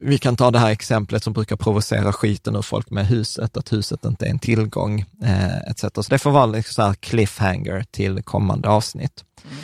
vi 0.00 0.18
kan 0.18 0.36
ta 0.36 0.50
det 0.50 0.58
här 0.58 0.70
exemplet 0.70 1.24
som 1.24 1.32
brukar 1.32 1.56
provocera 1.56 2.12
skiten 2.12 2.56
ur 2.56 2.62
folk 2.62 2.90
med 2.90 3.06
huset, 3.06 3.56
att 3.56 3.72
huset 3.72 4.04
inte 4.04 4.26
är 4.26 4.30
en 4.30 4.38
tillgång, 4.38 5.04
eh, 5.22 5.56
etc. 5.58 5.80
Så 5.80 6.02
det 6.08 6.18
får 6.18 6.30
vara 6.30 6.46
liksom 6.46 6.72
så 6.74 6.82
här 6.82 6.94
cliffhanger 6.94 7.84
till 7.90 8.22
kommande 8.22 8.68
avsnitt. 8.68 9.24
Mm. 9.44 9.56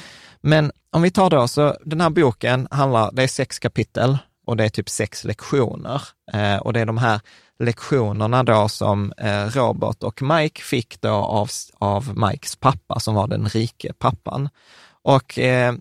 Men 0.43 0.73
om 0.91 1.03
vi 1.03 1.11
tar 1.11 1.31
då, 1.31 1.49
så 1.49 1.77
den 1.85 2.01
här 2.01 2.11
boken 2.11 2.69
handlar, 2.71 3.11
det 3.13 3.23
är 3.23 3.29
sex 3.29 3.59
kapitel 3.59 4.19
och 4.47 4.57
det 4.57 4.65
är 4.65 4.69
typ 4.69 4.89
sex 4.89 5.25
lektioner. 5.25 6.03
Eh, 6.33 6.57
och 6.57 6.73
det 6.73 6.81
är 6.81 6.87
de 6.87 6.99
här 6.99 7.21
lektionerna 7.59 8.43
då 8.43 8.69
som 8.69 9.13
eh, 9.17 9.47
Robert 9.47 10.03
och 10.03 10.23
Mike 10.23 10.63
fick 10.63 11.01
då 11.01 11.11
av, 11.11 11.49
av 11.79 12.19
Mikes 12.19 12.57
pappa, 12.57 13.01
som 13.01 13.15
var 13.15 13.27
den 13.27 13.49
rike 13.49 13.93
pappan. 13.93 14.49
Och 15.03 15.39
eh, 15.39 15.75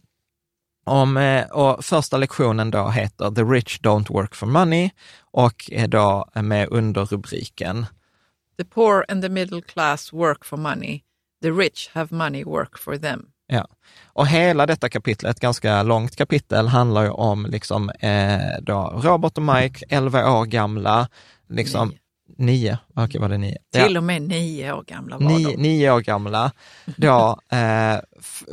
om, 0.86 1.18
eh, 1.18 1.46
och 1.50 1.86
första 1.86 2.18
lektionen 2.18 2.72
då 2.72 2.90
heter 2.90 3.32
The 3.32 3.44
rich 3.44 3.80
don't 3.80 4.14
work 4.14 4.36
for 4.36 4.48
money 4.48 4.90
och 5.32 5.70
är 5.72 5.88
då 5.88 6.26
med 6.34 6.70
underrubriken 6.70 7.86
The 8.58 8.66
poor 8.66 9.06
and 9.10 9.22
the 9.22 9.30
middle 9.30 9.62
class 9.62 10.14
work 10.14 10.46
for 10.46 10.58
money. 10.58 11.04
The 11.42 11.52
rich 11.52 11.90
have 11.94 12.16
money 12.16 12.44
work 12.44 12.78
for 12.78 12.98
them. 12.98 13.32
Ja, 13.52 13.68
och 14.06 14.28
hela 14.28 14.66
detta 14.66 14.90
kapitel, 14.90 15.30
ett 15.30 15.40
ganska 15.40 15.84
långt 15.84 16.16
kapitel, 16.16 16.68
handlar 16.68 17.04
ju 17.04 17.10
om 17.10 17.46
liksom, 17.46 17.90
eh, 17.90 18.62
då 18.62 19.02
Robert 19.04 19.38
och 19.38 19.44
Mike, 19.44 19.86
11 19.90 20.32
år 20.32 20.46
gamla, 20.46 21.08
liksom, 21.50 21.94
Nio, 22.38 22.78
okej 22.90 23.04
okay, 23.04 23.22
var 23.22 23.30
det 23.30 23.38
nio? 23.38 23.58
Till 23.72 23.98
och 23.98 24.04
med 24.04 24.22
nio 24.22 24.74
år 24.74 24.84
gamla 24.84 25.18
var 25.18 25.26
nio, 25.26 25.48
de. 25.48 25.58
Nio 25.58 25.92
år 25.92 26.02
gamla. 26.02 26.52
Då, 26.96 27.40
eh, 27.52 28.00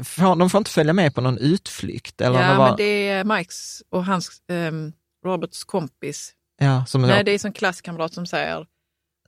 får, 0.05 0.37
de 0.37 0.51
får 0.51 0.59
inte 0.59 0.71
följa 0.71 0.93
med 0.93 1.15
på 1.15 1.21
någon 1.21 1.39
utflykt? 1.39 2.21
Eller 2.21 2.43
ja, 2.43 2.51
det 2.51 2.59
var... 2.59 2.69
men 2.69 2.77
det 2.77 3.09
är 3.09 3.25
Mikes 3.25 3.83
och 3.91 4.05
hans, 4.05 4.43
um, 4.49 4.93
Roberts 5.25 5.65
kompis. 5.65 6.33
Ja, 6.59 6.87
som 6.87 7.03
Nej, 7.03 7.25
det 7.25 7.31
är 7.33 7.39
som 7.39 7.53
klasskamrat 7.53 8.15
som 8.15 8.27
säger, 8.27 8.67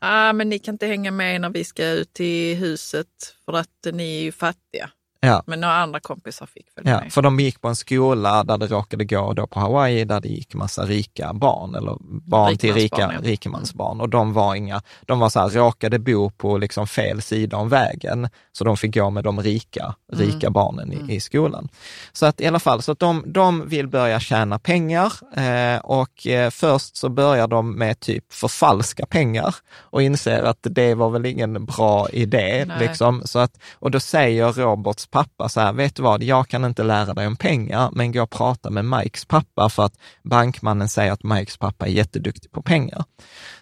ah, 0.01 0.33
men 0.33 0.49
ni 0.49 0.59
kan 0.59 0.75
inte 0.75 0.87
hänga 0.87 1.11
med 1.11 1.41
när 1.41 1.51
vi 1.51 1.65
ska 1.65 1.87
ut 1.87 2.13
till 2.13 2.57
huset 2.57 3.07
för 3.45 3.53
att 3.53 3.93
ni 3.93 4.19
är 4.19 4.23
ju 4.23 4.33
fattiga. 4.33 4.91
Ja. 5.21 5.43
Men 5.47 5.61
några 5.61 5.75
andra 5.75 6.01
kompisar 6.01 6.47
fick 6.47 6.71
följa 6.75 6.93
ja, 6.93 7.01
med. 7.01 7.13
För 7.13 7.23
de 7.23 7.41
gick 7.41 7.61
på 7.61 7.69
en 7.69 7.77
skola 7.77 8.45
där 8.45 8.59
det 8.59 8.67
råkade 8.67 9.05
gå 9.05 9.33
då 9.33 9.47
på 9.47 9.61
Hawaii, 9.61 10.05
där 10.05 10.21
det 10.21 10.29
gick 10.29 10.55
massa 10.55 10.85
rika 10.85 11.33
barn, 11.33 11.75
eller 11.75 11.97
barn 12.29 12.57
till 12.57 12.75
rika, 12.75 13.01
ja. 13.01 13.21
rikemansbarn. 13.23 14.01
Och 14.01 14.09
de 14.09 14.33
var 14.33 14.55
inga, 14.55 14.83
de 15.07 15.19
var 15.19 15.29
så 15.29 15.41
här, 15.41 15.49
råkade 15.49 15.99
bo 15.99 16.31
på 16.31 16.59
liksom 16.59 16.87
fel 16.87 17.23
sida 17.23 17.57
om 17.57 17.69
vägen, 17.69 18.29
så 18.53 18.65
de 18.65 18.77
fick 18.77 18.95
gå 18.95 19.11
med 19.11 19.25
de 19.25 19.41
rika, 19.41 19.95
mm. 20.13 20.27
rika 20.27 20.47
mm. 20.47 20.53
barnen 20.53 20.93
i, 20.93 20.97
mm. 20.97 21.11
i, 21.11 21.21
skolan. 21.21 21.69
Så 22.13 22.27
att 22.27 22.41
i 22.41 22.47
alla 22.47 22.61
fall, 22.61 22.83
så 22.83 22.93
att 22.93 22.99
de, 22.99 23.25
de 23.27 23.69
vill 23.69 23.89
börja 23.89 24.21
tjäna 24.21 24.59
pengar 24.59 25.13
eh, 25.37 25.79
och 25.79 26.27
eh, 26.27 26.51
först 26.51 26.97
så 26.97 27.09
börjar 27.09 27.49
de 27.49 27.75
med 27.75 28.01
typ 28.01 28.33
förfalska 28.33 29.07
pengar 29.07 29.55
och 29.77 30.03
inser 30.03 30.43
att 30.43 30.59
det 30.61 30.95
var 30.95 31.11
väl 31.11 31.27
ingen 31.27 31.65
bra 31.65 32.09
idé. 32.09 32.67
Liksom. 32.81 33.23
Så 33.25 33.39
att, 33.39 33.59
och 33.75 33.91
då 33.91 34.01
säger 34.01 34.53
Roberts 34.53 35.08
pappa 35.11 35.49
så 35.49 35.61
här, 35.61 35.73
vet 35.73 35.95
du 35.97 36.03
vad, 36.03 36.23
jag 36.23 36.49
kan 36.49 36.65
inte 36.65 36.83
lära 36.83 37.15
dig 37.15 37.27
om 37.27 37.37
pengar, 37.37 37.91
men 37.93 38.13
gå 38.13 38.23
och 38.23 38.31
prata 38.31 38.71
med 38.71 38.85
Mikes 38.85 39.25
pappa 39.25 39.69
för 39.69 39.85
att 39.85 39.95
bankmannen 40.23 40.89
säger 40.89 41.13
att 41.13 41.25
Mikes 41.25 41.57
pappa 41.57 41.87
är 41.87 41.91
jätteduktig 41.91 42.53
på 42.53 42.63
pengar. 42.63 43.05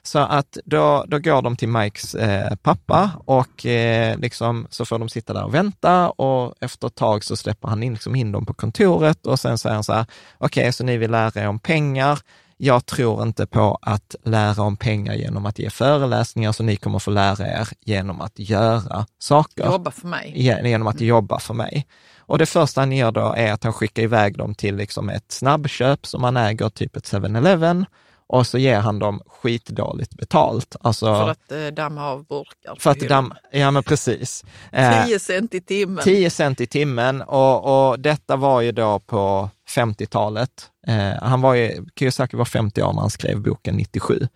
Så 0.02 0.18
att 0.18 0.58
då, 0.64 1.04
då 1.08 1.18
går 1.18 1.42
de 1.42 1.56
till 1.56 1.68
Mikes 1.68 2.14
eh, 2.14 2.56
pappa 2.56 3.10
och 3.24 3.66
eh, 3.66 4.18
liksom, 4.18 4.66
så 4.70 4.84
får 4.84 4.98
de 4.98 5.08
sitta 5.08 5.32
där 5.32 5.44
och 5.44 5.54
vänta 5.54 6.10
och 6.10 6.54
efter 6.60 6.86
ett 6.86 6.94
tag 6.94 7.24
så 7.24 7.36
släpper 7.36 7.68
han 7.68 7.82
in, 7.82 7.92
liksom 7.92 8.16
in 8.16 8.32
dem 8.32 8.46
på 8.46 8.54
kontoret 8.54 9.26
och 9.26 9.40
sen 9.40 9.58
säger 9.58 9.74
han 9.74 9.84
så 9.84 9.92
här, 9.92 10.06
okej, 10.38 10.62
okay, 10.62 10.72
så 10.72 10.84
ni 10.84 10.96
vill 10.96 11.10
lära 11.10 11.42
er 11.42 11.48
om 11.48 11.58
pengar, 11.58 12.18
jag 12.56 12.86
tror 12.86 13.22
inte 13.22 13.46
på 13.46 13.78
att 13.82 14.14
lära 14.24 14.62
om 14.62 14.76
pengar 14.76 15.14
genom 15.14 15.46
att 15.46 15.58
ge 15.58 15.70
föreläsningar, 15.70 16.52
så 16.52 16.62
ni 16.62 16.76
kommer 16.76 16.98
få 16.98 17.10
lära 17.10 17.46
er 17.46 17.68
genom 17.80 18.20
att 18.20 18.38
göra 18.38 19.06
saker. 19.18 19.64
Jobba 19.66 19.90
för 19.90 20.08
mig. 20.08 20.32
Genom 20.36 20.86
att 20.86 20.96
mm. 20.96 21.08
jobba 21.08 21.38
för 21.38 21.54
mig. 21.54 21.86
Och 22.18 22.38
det 22.38 22.46
första 22.46 22.80
han 22.80 22.92
gör 22.92 23.12
då 23.12 23.34
är 23.36 23.52
att 23.52 23.64
han 23.64 23.72
skickar 23.72 24.02
iväg 24.02 24.38
dem 24.38 24.54
till 24.54 24.76
liksom 24.76 25.08
ett 25.08 25.32
snabbköp 25.32 26.06
som 26.06 26.24
han 26.24 26.36
äger, 26.36 26.68
typ 26.68 26.96
ett 26.96 27.12
7-Eleven 27.12 27.86
och 28.28 28.46
så 28.46 28.58
ger 28.58 28.80
han 28.80 28.98
dem 28.98 29.20
skitdåligt 29.26 30.14
betalt. 30.14 30.76
Alltså, 30.80 31.06
för 31.06 31.28
att 31.28 31.52
eh, 31.52 31.66
damma 31.66 32.10
av 32.10 32.24
burkar. 32.24 32.76
För 32.78 32.90
att 32.90 33.00
damma, 33.00 33.36
ja 33.52 33.70
men 33.70 33.82
precis. 33.82 34.44
10 34.70 35.14
eh, 35.14 35.18
cent 35.18 35.54
i 35.54 35.60
timmen. 35.60 36.04
10 36.04 36.30
cent 36.30 36.60
i 36.60 36.66
timmen 36.66 37.22
och, 37.22 37.88
och 37.88 38.00
detta 38.00 38.36
var 38.36 38.60
ju 38.60 38.72
då 38.72 38.98
på 38.98 39.50
50-talet. 39.76 40.70
Eh, 40.86 41.22
han 41.22 41.40
var 41.40 41.54
ju, 41.54 41.86
Kiyosaki 41.98 42.36
var 42.36 42.44
50 42.44 42.82
år 42.82 42.92
när 42.92 43.00
han 43.00 43.10
skrev 43.10 43.42
boken 43.42 43.76
97. 43.76 44.28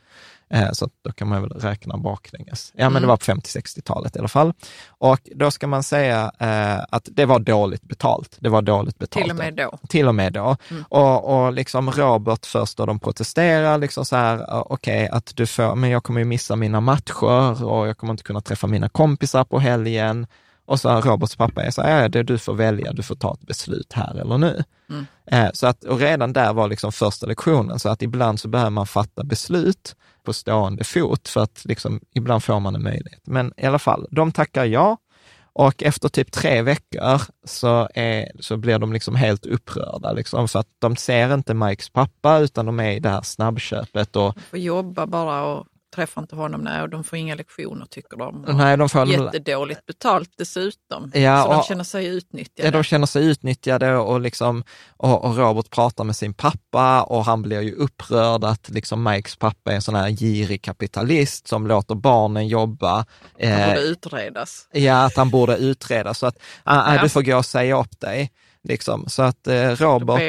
Eh, 0.54 0.70
så 0.72 0.88
då 1.04 1.12
kan 1.12 1.28
man 1.28 1.42
väl 1.42 1.50
räkna 1.50 1.96
baklänges. 1.96 2.72
Ja, 2.74 2.84
men 2.84 2.90
mm. 2.90 3.02
det 3.02 3.08
var 3.08 3.16
på 3.16 3.24
50-60-talet 3.24 4.16
i 4.16 4.18
alla 4.18 4.28
fall. 4.28 4.52
Och 4.88 5.20
då 5.34 5.50
ska 5.50 5.66
man 5.66 5.82
säga 5.82 6.32
eh, 6.38 6.84
att 6.90 7.08
det 7.12 7.24
var 7.24 7.38
dåligt 7.38 7.82
betalt. 7.82 8.36
Det 8.40 8.48
var 8.48 8.62
dåligt 8.62 8.98
betalt. 8.98 9.24
Till 9.24 9.30
och 9.30 9.36
med 9.36 9.54
då. 9.54 9.78
Till 9.88 10.08
och 10.08 10.14
med 10.14 10.32
då. 10.32 10.56
Mm. 10.70 10.84
Och, 10.88 11.44
och 11.44 11.52
liksom 11.52 11.90
Robert 11.90 12.46
först 12.46 12.76
då 12.76 12.86
de 12.86 12.98
protesterar, 12.98 13.78
liksom 13.78 14.04
så 14.04 14.16
här, 14.16 14.62
okej, 14.72 15.04
okay, 15.04 15.18
att 15.18 15.32
du 15.36 15.46
får, 15.46 15.74
men 15.74 15.90
jag 15.90 16.04
kommer 16.04 16.20
ju 16.20 16.24
missa 16.24 16.56
mina 16.56 16.80
matcher 16.80 17.64
och 17.64 17.88
jag 17.88 17.96
kommer 17.96 18.12
inte 18.12 18.22
kunna 18.22 18.40
träffa 18.40 18.66
mina 18.66 18.88
kompisar 18.88 19.44
på 19.44 19.58
helgen. 19.58 20.26
Och 20.70 20.80
så 20.80 21.00
Roberts 21.00 21.36
pappa 21.36 21.62
är 21.62 21.70
så 21.70 21.82
här, 21.82 22.08
det 22.08 22.22
du 22.22 22.38
får 22.38 22.54
välja, 22.54 22.92
du 22.92 23.02
får 23.02 23.14
ta 23.14 23.34
ett 23.34 23.46
beslut 23.46 23.92
här 23.92 24.20
eller 24.20 24.38
nu. 24.38 24.64
Mm. 24.90 25.06
Eh, 25.26 25.50
så 25.52 25.66
att, 25.66 25.84
och 25.84 26.00
redan 26.00 26.32
där 26.32 26.52
var 26.52 26.68
liksom 26.68 26.92
första 26.92 27.26
lektionen, 27.26 27.78
så 27.78 27.88
att 27.88 28.02
ibland 28.02 28.40
så 28.40 28.48
behöver 28.48 28.70
man 28.70 28.86
fatta 28.86 29.24
beslut 29.24 29.96
på 30.24 30.32
stående 30.32 30.84
fot 30.84 31.28
för 31.28 31.40
att 31.40 31.64
liksom, 31.64 32.00
ibland 32.14 32.44
får 32.44 32.60
man 32.60 32.74
en 32.74 32.82
möjlighet. 32.82 33.22
Men 33.24 33.52
i 33.56 33.66
alla 33.66 33.78
fall, 33.78 34.06
de 34.10 34.32
tackar 34.32 34.64
ja 34.64 34.96
och 35.52 35.82
efter 35.82 36.08
typ 36.08 36.32
tre 36.32 36.62
veckor 36.62 37.20
så, 37.44 37.88
är, 37.94 38.32
så 38.40 38.56
blir 38.56 38.78
de 38.78 38.92
liksom 38.92 39.14
helt 39.14 39.46
upprörda, 39.46 40.12
liksom, 40.12 40.48
för 40.48 40.58
att 40.58 40.68
de 40.78 40.96
ser 40.96 41.34
inte 41.34 41.54
Mikes 41.54 41.90
pappa 41.90 42.38
utan 42.38 42.66
de 42.66 42.80
är 42.80 42.90
i 42.90 43.00
det 43.00 43.08
här 43.10 43.22
snabbköpet. 43.22 44.16
Och, 44.16 44.38
får 44.50 44.58
jobba 44.58 45.06
bara 45.06 45.44
och 45.44 45.66
träffar 45.94 46.22
inte 46.22 46.36
honom, 46.36 46.60
nej, 46.60 46.82
och 46.82 46.88
de 46.88 47.04
får 47.04 47.18
inga 47.18 47.34
lektioner 47.34 47.86
tycker 47.86 48.16
de. 48.16 48.44
Nej, 48.48 48.76
de 48.76 48.88
får 48.88 49.06
jättedåligt 49.06 49.86
betalt 49.86 50.30
dessutom. 50.36 51.10
Ja, 51.14 51.44
så 51.44 51.52
de 51.52 51.62
känner 51.62 51.84
sig 51.84 52.06
utnyttjade. 52.06 52.68
Ja, 52.68 52.70
de 52.70 52.82
känner 52.82 53.06
sig 53.06 53.26
utnyttjade 53.26 53.96
och, 53.96 54.20
liksom, 54.20 54.64
och, 54.96 55.24
och, 55.24 55.36
Robert 55.36 55.70
pratar 55.70 56.04
med 56.04 56.16
sin 56.16 56.34
pappa 56.34 57.02
och 57.02 57.24
han 57.24 57.42
blir 57.42 57.60
ju 57.60 57.74
upprörd 57.74 58.44
att 58.44 58.68
liksom 58.68 59.02
Mikes 59.02 59.36
pappa 59.36 59.70
är 59.70 59.74
en 59.74 59.82
sån 59.82 59.94
här 59.94 60.10
girig 60.10 60.62
kapitalist 60.62 61.48
som 61.48 61.66
låter 61.66 61.94
barnen 61.94 62.48
jobba. 62.48 62.94
Han 62.94 63.04
borde 63.38 63.72
eh, 63.72 63.78
utredas. 63.78 64.68
Ja, 64.72 65.04
att 65.04 65.16
han 65.16 65.30
borde 65.30 65.56
utredas. 65.56 66.18
Så 66.18 66.26
att, 66.26 66.36
äh, 66.36 66.42
ja. 66.64 66.98
du 67.02 67.08
får 67.08 67.22
gå 67.22 67.36
och 67.36 67.46
säga 67.46 67.80
upp 67.80 68.00
dig. 68.00 68.30
Liksom. 68.62 69.04
Så 69.08 69.22
att 69.22 69.46
eh, 69.46 69.70
Robert. 69.70 70.20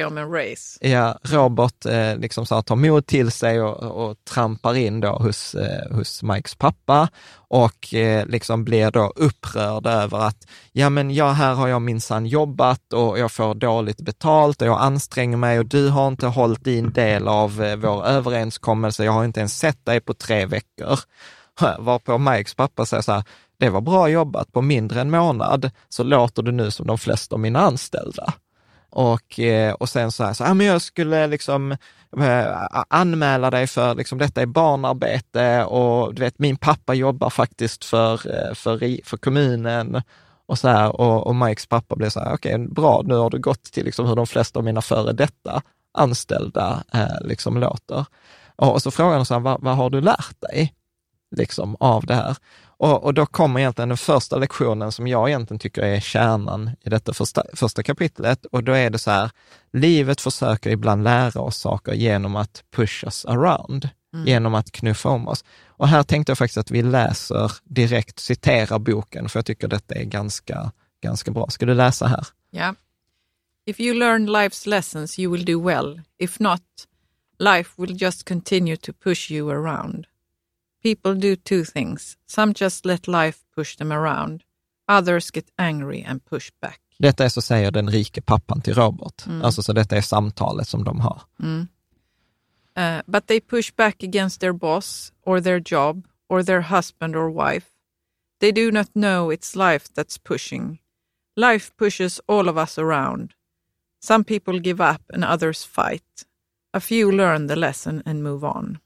Ja, 0.82 1.20
Robert 1.24 1.86
eh, 1.86 2.18
liksom 2.18 2.46
så 2.46 2.56
här, 2.56 2.62
tar 2.62 2.76
mod 2.76 3.06
till 3.06 3.32
sig 3.32 3.62
och, 3.62 4.08
och 4.08 4.18
trampar 4.30 4.76
in 4.76 5.00
då 5.00 5.10
hos, 5.10 5.56
eh, 5.56 5.96
hos 5.96 6.24
Mikes 6.24 6.56
pappa 6.56 7.10
och 7.36 7.94
eh, 7.94 8.26
liksom 8.26 8.64
blir 8.64 8.92
då 8.92 9.14
upprörd 9.16 9.88
över 9.88 10.18
att, 10.18 10.48
ja 10.72 10.90
men 10.90 11.12
ja, 11.12 11.32
här 11.32 11.54
har 11.54 11.68
jag 11.68 11.82
minsann 11.82 12.26
jobbat 12.26 12.94
och 12.94 13.20
jag 13.20 13.32
får 13.32 13.56
dåligt 13.56 14.02
betalt 14.02 14.62
och 14.62 14.68
jag 14.68 14.82
anstränger 14.82 15.38
mig 15.38 15.60
och 15.60 15.66
du 15.66 15.90
har 15.90 16.08
inte 16.08 16.28
hållit 16.28 16.64
din 16.64 16.92
del 16.92 17.28
av 17.28 17.64
eh, 17.64 17.76
vår 17.76 18.06
överenskommelse, 18.06 19.06
jag 19.06 19.12
har 19.12 19.26
inte 19.26 19.40
ens 19.40 19.58
sett 19.58 19.86
dig 19.86 20.00
på 20.02 20.14
tre 20.14 20.46
veckor. 20.46 21.00
Varpå 21.80 22.18
Mikes 22.18 22.56
pappa 22.56 22.86
säger 22.86 23.04
så 23.04 23.12
här, 23.12 23.24
det 23.62 23.70
var 23.70 23.82
bra 23.82 24.10
jobbat, 24.10 24.52
på 24.52 24.62
mindre 24.62 25.02
än 25.02 25.12
månad 25.12 25.72
så 25.90 26.04
låter 26.04 26.44
du 26.44 26.52
nu 26.52 26.72
som 26.72 26.88
de 26.88 26.98
flesta 26.98 27.36
av 27.36 27.40
mina 27.40 27.60
anställda. 27.60 28.34
Och, 28.90 29.40
eh, 29.40 29.74
och 29.74 29.90
sen 29.90 30.12
så 30.12 30.24
här, 30.24 30.34
så, 30.34 30.44
ja, 30.44 30.54
men 30.54 30.68
jag 30.68 30.82
skulle 30.82 31.28
liksom 31.28 31.72
eh, 32.18 32.46
anmäla 32.90 33.50
dig 33.50 33.68
för, 33.68 33.96
liksom, 33.96 34.18
detta 34.18 34.42
är 34.42 34.46
barnarbete 34.46 35.64
och 35.64 36.16
du 36.16 36.22
vet, 36.22 36.40
min 36.40 36.58
pappa 36.58 36.94
jobbar 36.94 37.30
faktiskt 37.30 37.86
för, 37.86 38.14
eh, 38.14 38.54
för, 38.54 39.06
för 39.06 39.18
kommunen. 39.18 40.02
Och, 40.46 40.60
så 40.60 40.68
här, 40.68 41.02
och, 41.02 41.28
och 41.28 41.36
Mikes 41.36 41.68
pappa 41.68 41.96
blev 41.96 42.10
så 42.10 42.20
här, 42.20 42.34
okej, 42.34 42.56
okay, 42.56 42.68
bra, 42.68 43.02
nu 43.06 43.16
har 43.16 43.30
du 43.30 43.40
gått 43.40 43.64
till 43.64 43.86
liksom 43.86 44.08
hur 44.08 44.16
de 44.16 44.28
flesta 44.28 44.60
av 44.60 44.66
mina 44.66 44.82
före 44.82 45.14
detta 45.14 45.62
anställda 45.94 46.84
eh, 46.94 47.28
liksom 47.28 47.58
låter. 47.58 48.06
Och, 48.56 48.74
och 48.74 48.82
så 48.82 48.92
frågar 48.92 49.16
han 49.16 49.26
så 49.26 49.34
här, 49.34 49.42
vad, 49.42 49.62
vad 49.62 49.76
har 49.76 49.90
du 49.90 50.02
lärt 50.02 50.42
dig 50.42 50.74
liksom, 51.36 51.76
av 51.80 52.06
det 52.06 52.16
här? 52.16 52.38
Och, 52.82 53.04
och, 53.04 53.14
då 53.14 53.26
kommer 53.26 53.60
egentligen 53.60 53.90
den 53.90 53.98
första 53.98 54.38
lektionen 54.38 54.92
som 54.92 55.08
jag 55.08 55.30
egentligen 55.30 55.60
tycker 55.60 55.82
är 55.82 56.00
kärnan 56.00 56.72
i 56.82 56.90
detta 56.90 57.14
första, 57.14 57.44
första 57.54 57.84
kapitlet. 57.84 58.46
Och 58.46 58.64
då 58.64 58.72
är 58.72 58.90
det 58.90 59.00
så 59.00 59.12
här, 59.12 59.32
livet 59.74 60.22
försöker 60.22 60.70
ibland 60.70 61.04
lära 61.04 61.42
oss 61.42 61.58
saker 61.58 61.94
genom 61.94 62.36
att 62.36 62.64
push 62.76 63.04
us 63.04 63.26
around, 63.26 63.90
mm. 64.14 64.28
genom 64.28 64.56
att 64.56 64.72
knuffa 64.72 65.10
om 65.10 65.28
oss. 65.28 65.44
Och 65.68 65.88
här 65.88 66.04
tänkte 66.04 66.30
jag 66.30 66.38
faktiskt 66.38 66.58
att 66.58 66.72
vi 66.72 66.82
läser 66.82 67.52
direkt, 67.64 68.20
citerar 68.20 68.80
boken, 68.80 69.30
för 69.30 69.40
jag 69.40 69.46
tycker 69.46 69.68
detta 69.68 69.96
är 69.96 70.04
ganska, 70.04 70.72
ganska 71.04 71.32
bra. 71.32 71.50
Ska 71.50 71.66
du 71.66 71.74
läsa 71.74 72.08
här? 72.08 72.28
Ja. 72.52 72.60
Yeah. 72.60 72.76
If 73.66 73.80
you 73.80 74.00
learn 74.00 74.30
life's 74.30 74.68
lessons 74.68 75.20
you 75.20 75.32
will 75.32 75.46
do 75.46 75.68
well. 75.68 76.02
If 76.18 76.40
not, 76.40 76.62
life 77.40 77.82
will 77.82 78.02
just 78.02 78.28
continue 78.28 78.78
to 78.78 78.94
push 78.94 79.32
you 79.32 79.52
around. 79.52 80.08
People 80.84 81.14
do 81.14 81.36
two 81.36 81.64
things. 81.64 82.18
Some 82.28 82.54
just 82.54 82.86
let 82.86 83.08
life 83.08 83.40
push 83.56 83.76
them 83.76 83.92
around. 83.92 84.44
Others 84.88 85.32
get 85.32 85.50
angry 85.58 86.04
and 86.04 86.26
push 86.26 86.50
back. 86.62 86.80
Detta 86.98 87.26
är 87.26 87.30
så 87.30 87.42
säger 87.42 87.72
den 87.72 87.90
rike 87.90 88.22
pappan 88.22 88.62
till 88.62 88.74
Robert. 88.74 89.26
Mm. 89.28 89.42
Alltså 89.42 89.64
så 89.64 89.74
detta 89.74 89.98
är 89.98 90.02
samtalet 90.02 90.68
som 90.68 90.84
de 90.84 91.00
har. 91.00 91.22
Mm. 91.40 91.68
Uh, 92.78 93.02
but 93.06 93.28
they 93.28 93.42
push 93.42 93.76
back 93.76 94.04
against 94.04 94.40
their 94.40 94.54
boss 94.54 95.14
or 95.26 95.42
their 95.42 95.62
job 95.66 96.08
or 96.30 96.44
their 96.44 96.62
husband 96.62 97.16
or 97.16 97.30
wife. 97.30 97.68
They 98.40 98.52
do 98.52 98.72
not 98.72 98.88
know 98.94 99.32
it's 99.32 99.56
life 99.56 99.90
that's 99.94 100.18
pushing. 100.18 100.80
Life 101.36 101.72
pushes 101.78 102.22
all 102.28 102.50
of 102.50 102.58
us 102.58 102.78
around. 102.78 103.34
Some 104.00 104.24
people 104.24 104.60
give 104.60 104.82
up 104.82 105.02
and 105.14 105.24
others 105.24 105.64
fight. 105.64 106.26
A 106.74 106.80
few 106.80 107.12
learn 107.12 107.48
the 107.48 107.56
lesson 107.56 108.02
and 108.06 108.24
move 108.24 108.44
on. 108.44 108.80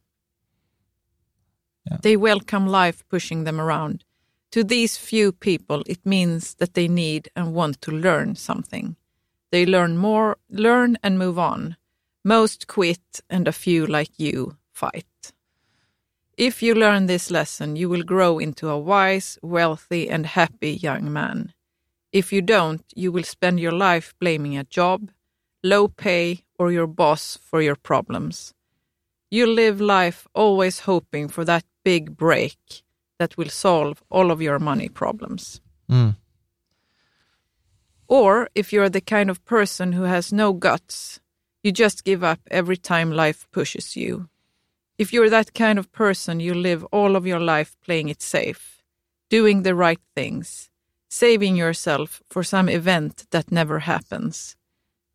Yeah. 1.90 1.98
They 2.02 2.18
welcome 2.18 2.68
life 2.68 3.04
pushing 3.10 3.44
them 3.44 3.60
around. 3.60 4.04
To 4.52 4.64
these 4.64 4.98
few 4.98 5.32
people, 5.32 5.84
it 5.86 6.06
means 6.06 6.56
that 6.56 6.74
they 6.74 6.88
need 6.88 7.30
and 7.36 7.54
want 7.54 7.82
to 7.82 7.92
learn 7.92 8.36
something. 8.36 8.96
They 9.52 9.66
learn 9.66 9.98
more, 9.98 10.38
learn 10.50 10.98
and 11.04 11.20
move 11.20 11.38
on. 11.38 11.76
Most 12.24 12.68
quit, 12.68 13.22
and 13.30 13.48
a 13.48 13.52
few 13.52 13.86
like 13.86 14.18
you 14.18 14.58
fight. 14.72 15.34
If 16.38 16.64
you 16.64 16.74
learn 16.74 17.06
this 17.06 17.30
lesson, 17.30 17.76
you 17.76 17.88
will 17.88 18.04
grow 18.04 18.40
into 18.40 18.70
a 18.70 18.80
wise, 18.80 19.38
wealthy, 19.42 20.10
and 20.10 20.26
happy 20.26 20.72
young 20.72 21.14
man. 21.14 21.54
If 22.12 22.34
you 22.34 22.42
don't, 22.42 22.84
you 22.96 23.12
will 23.12 23.24
spend 23.24 23.60
your 23.60 23.74
life 23.74 24.16
blaming 24.20 24.58
a 24.58 24.64
job, 24.64 25.12
low 25.64 25.88
pay, 25.88 26.46
or 26.58 26.72
your 26.72 26.88
boss 26.88 27.38
for 27.38 27.62
your 27.62 27.76
problems. 27.76 28.55
You 29.32 29.48
live 29.48 29.82
life 29.82 30.28
always 30.34 30.80
hoping 30.82 31.28
for 31.28 31.46
that 31.46 31.66
big 31.84 32.16
break 32.16 32.84
that 33.20 33.38
will 33.38 33.50
solve 33.50 34.04
all 34.10 34.32
of 34.32 34.42
your 34.42 34.60
money 34.60 34.90
problems. 34.90 35.62
Mm. 35.90 36.16
Or 38.08 38.50
if 38.54 38.72
you're 38.72 38.90
the 38.90 39.02
kind 39.02 39.30
of 39.30 39.44
person 39.46 39.94
who 39.94 40.04
has 40.04 40.32
no 40.32 40.54
guts, 40.54 41.20
you 41.64 41.72
just 41.72 42.04
give 42.04 42.24
up 42.24 42.40
every 42.52 42.78
time 42.78 43.12
life 43.12 43.48
pushes 43.52 43.96
you. 43.96 44.30
If 44.98 45.12
you're 45.12 45.30
that 45.30 45.54
kind 45.54 45.80
of 45.80 45.92
person, 45.92 46.40
you 46.40 46.54
live 46.54 46.86
all 46.92 47.16
of 47.16 47.26
your 47.26 47.40
life 47.40 47.76
playing 47.84 48.10
it 48.10 48.22
safe, 48.22 48.84
doing 49.30 49.64
the 49.64 49.76
right 49.76 50.00
things, 50.16 50.70
saving 51.10 51.56
yourself 51.56 52.22
for 52.30 52.44
some 52.44 52.70
event 52.70 53.26
that 53.32 53.52
never 53.52 53.80
happens. 53.80 54.56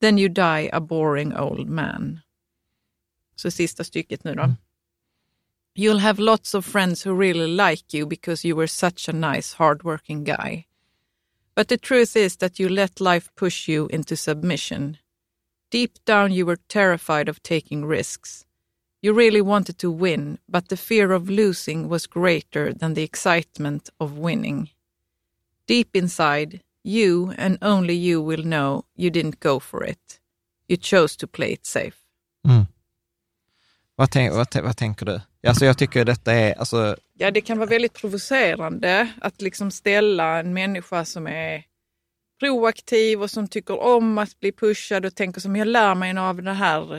Then 0.01 0.19
you 0.19 0.29
die 0.29 0.69
a 0.73 0.81
boring 0.81 1.33
old 1.35 1.69
man. 1.69 2.23
Så 3.41 3.51
sista 3.51 3.85
stycket 3.85 4.25
nu 4.25 4.35
då. 4.35 4.43
Mm. 4.43 4.57
You'll 5.75 6.01
have 6.01 6.23
lots 6.23 6.55
of 6.55 6.67
friends 6.67 7.07
who 7.07 7.21
really 7.21 7.47
like 7.47 7.99
you 7.99 8.07
because 8.07 8.49
you 8.49 8.57
were 8.57 8.69
such 8.69 9.09
a 9.09 9.13
nice, 9.13 9.55
hardworking 9.55 10.25
guy. 10.25 10.67
But 11.55 11.69
the 11.69 11.79
truth 11.79 12.17
is 12.17 12.37
that 12.37 12.61
you 12.61 12.69
let 12.69 13.01
life 13.01 13.31
push 13.35 13.69
you 13.69 13.89
into 13.89 14.17
submission. 14.17 14.97
Deep 15.71 15.93
down, 16.05 16.33
you 16.33 16.47
were 16.47 16.59
terrified 16.69 17.29
of 17.29 17.43
taking 17.43 17.89
risks. 17.89 18.45
You 19.03 19.15
really 19.15 19.43
wanted 19.43 19.79
to 19.79 19.91
win, 19.91 20.39
but 20.49 20.69
the 20.69 20.77
fear 20.77 21.13
of 21.13 21.31
losing 21.31 21.89
was 21.89 22.07
greater 22.07 22.75
than 22.75 22.95
the 22.95 23.03
excitement 23.03 23.91
of 23.99 24.19
winning. 24.19 24.69
Deep 25.67 25.97
inside, 25.97 26.61
you 26.83 27.33
and 27.39 27.57
only 27.63 27.95
you 27.95 28.21
will 28.21 28.43
know 28.43 28.85
you 28.97 29.11
didn't 29.11 29.41
go 29.41 29.59
for 29.59 29.83
it. 29.85 30.21
You 30.69 30.77
chose 30.77 31.17
to 31.17 31.27
play 31.27 31.53
it 31.53 31.67
safe. 31.67 31.97
Mm. 32.47 32.67
Vad, 34.01 34.11
tänk, 34.11 34.33
vad, 34.33 34.63
vad, 34.63 34.77
tänker 34.77 35.07
du? 35.07 35.21
Alltså 35.47 35.65
jag 35.65 35.79
tycker 35.79 36.05
detta 36.05 36.33
är... 36.33 36.59
Alltså... 36.59 36.97
Ja, 37.19 37.31
det 37.31 37.41
kan 37.41 37.59
vara 37.59 37.69
väldigt 37.69 37.93
provocerande 37.93 39.13
att 39.21 39.43
liksom 39.43 39.71
ställa 39.71 40.39
en 40.39 40.55
människa 40.55 41.05
som 41.05 41.27
är 41.27 41.65
proaktiv 42.41 43.23
och 43.23 43.31
som 43.31 43.49
tycker 43.49 43.81
om 43.81 44.19
att 44.19 44.41
bli 44.41 44.53
pushad 44.53 45.05
och 45.05 45.15
tänker 45.15 45.41
som 45.41 45.57
jag 45.57 45.69
lär 45.69 45.95
mig 45.95 46.19
av 46.19 46.43
det 46.43 46.53
här, 46.53 46.95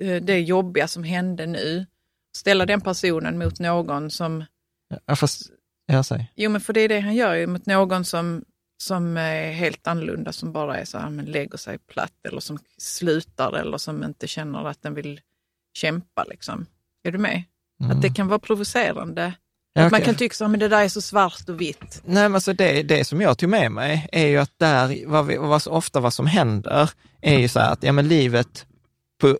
eh, 0.00 0.22
det 0.22 0.40
jobbiga 0.40 0.88
som 0.88 1.02
hände 1.04 1.46
nu. 1.46 1.86
Ställa 2.36 2.66
den 2.66 2.80
personen 2.80 3.38
mot 3.38 3.58
någon 3.58 4.10
som... 4.10 4.44
Ja, 5.06 5.16
fast, 5.16 5.50
jag 5.86 6.06
säger. 6.06 6.26
Jo, 6.34 6.50
men 6.50 6.60
för 6.60 6.72
det 6.72 6.80
är 6.80 6.88
det 6.88 7.00
han 7.00 7.14
gör 7.14 7.34
ju, 7.34 7.46
mot 7.46 7.66
någon 7.66 8.04
som, 8.04 8.44
som 8.82 9.16
är 9.16 9.52
helt 9.52 9.86
annorlunda, 9.86 10.32
som 10.32 10.52
bara 10.52 10.78
är 10.78 10.84
så 10.84 10.98
här, 10.98 11.10
men 11.10 11.24
lägger 11.24 11.58
sig 11.58 11.78
platt 11.78 12.26
eller 12.28 12.40
som 12.40 12.58
slutar 12.78 13.52
eller 13.52 13.78
som 13.78 14.04
inte 14.04 14.26
känner 14.28 14.68
att 14.68 14.82
den 14.82 14.94
vill 14.94 15.20
kämpa. 15.78 16.24
Liksom. 16.24 16.66
Är 17.04 17.12
du 17.12 17.18
med? 17.18 17.42
Mm. 17.80 17.96
Att 17.96 18.02
det 18.02 18.10
kan 18.10 18.28
vara 18.28 18.38
provocerande. 18.38 19.32
Ja, 19.72 19.86
okay. 19.86 19.90
Man 19.90 20.04
kan 20.04 20.14
tycka 20.14 20.44
att 20.44 20.60
det 20.60 20.68
där 20.68 20.84
är 20.84 20.88
så 20.88 21.00
svart 21.00 21.48
och 21.48 21.60
vitt. 21.60 22.02
Nej, 22.04 22.22
men 22.22 22.34
alltså 22.34 22.52
det, 22.52 22.82
det 22.82 23.04
som 23.04 23.20
jag 23.20 23.38
tog 23.38 23.48
med 23.48 23.72
mig 23.72 24.08
är 24.12 24.26
ju 24.26 24.38
att 24.38 24.58
där, 24.58 25.06
vad, 25.06 25.26
vi, 25.26 25.36
vad 25.36 25.66
ofta 25.66 26.00
vad 26.00 26.12
som 26.12 26.26
händer 26.26 26.90
är 27.20 27.38
ju 27.38 27.48
så 27.48 27.60
här 27.60 27.72
att, 27.72 27.82
ja 27.82 27.92
men 27.92 28.08
livet, 28.08 28.66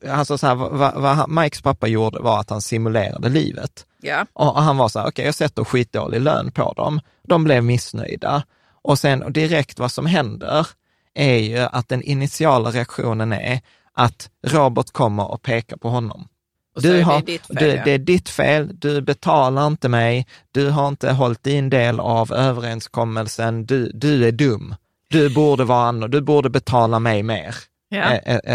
alltså 0.09 0.39
så 0.39 0.47
här, 0.47 0.55
vad, 0.55 0.95
vad 0.95 1.31
Mikes 1.31 1.63
pappa 1.63 1.87
gjorde 1.87 2.21
var 2.21 2.41
att 2.41 2.51
han 2.51 2.63
simulerade 2.63 3.29
livet. 3.29 3.87
Ja. 4.03 4.27
Och 4.33 4.63
han 4.63 4.77
var 4.77 4.89
så 4.89 4.99
här, 4.99 5.07
okej 5.07 5.11
okay, 5.11 5.25
jag 5.25 5.35
sätter 5.35 5.65
skitdålig 5.65 6.21
lön 6.21 6.51
på 6.51 6.73
dem. 6.73 7.01
De 7.29 7.45
blev 7.45 7.65
missnöjda. 7.65 8.43
Och 8.83 8.99
sen 8.99 9.33
direkt 9.33 9.79
vad 9.79 9.93
som 9.93 10.07
händer 10.07 10.67
är 11.15 11.39
ju 11.39 11.59
att 11.59 11.89
den 11.89 12.03
initiala 12.03 12.71
reaktionen 12.71 13.33
är 13.33 13.61
att 13.99 14.31
Robert 14.47 14.91
kommer 14.91 15.31
och 15.31 15.43
pekar 15.43 15.77
på 15.77 15.89
honom. 15.89 16.29
Du 16.77 17.03
har, 17.03 17.23
det, 17.27 17.35
är 17.35 17.39
fel, 17.39 17.57
du, 17.57 17.67
ja. 17.67 17.85
det 17.85 17.91
är 17.91 17.99
ditt 17.99 18.29
fel, 18.29 18.71
du 18.79 19.01
betalar 19.01 19.67
inte 19.67 19.89
mig, 19.89 20.27
du 20.53 20.71
har 20.71 20.89
inte 20.89 21.13
hållit 21.13 21.43
din 21.43 21.71
del 21.71 22.01
av 22.01 22.33
överenskommelsen, 22.33 23.67
du, 23.67 23.91
du 23.95 24.27
är 24.27 24.33
dum, 24.33 24.75
du 25.11 25.35
borde 25.35 25.65
vara 25.65 25.93
du 25.93 26.21
borde 26.21 26.51
betala 26.51 26.99
mig 26.99 27.23
mer, 27.23 27.55
ja. 27.89 28.11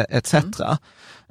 etc. 0.09 0.33
Mm. 0.33 0.49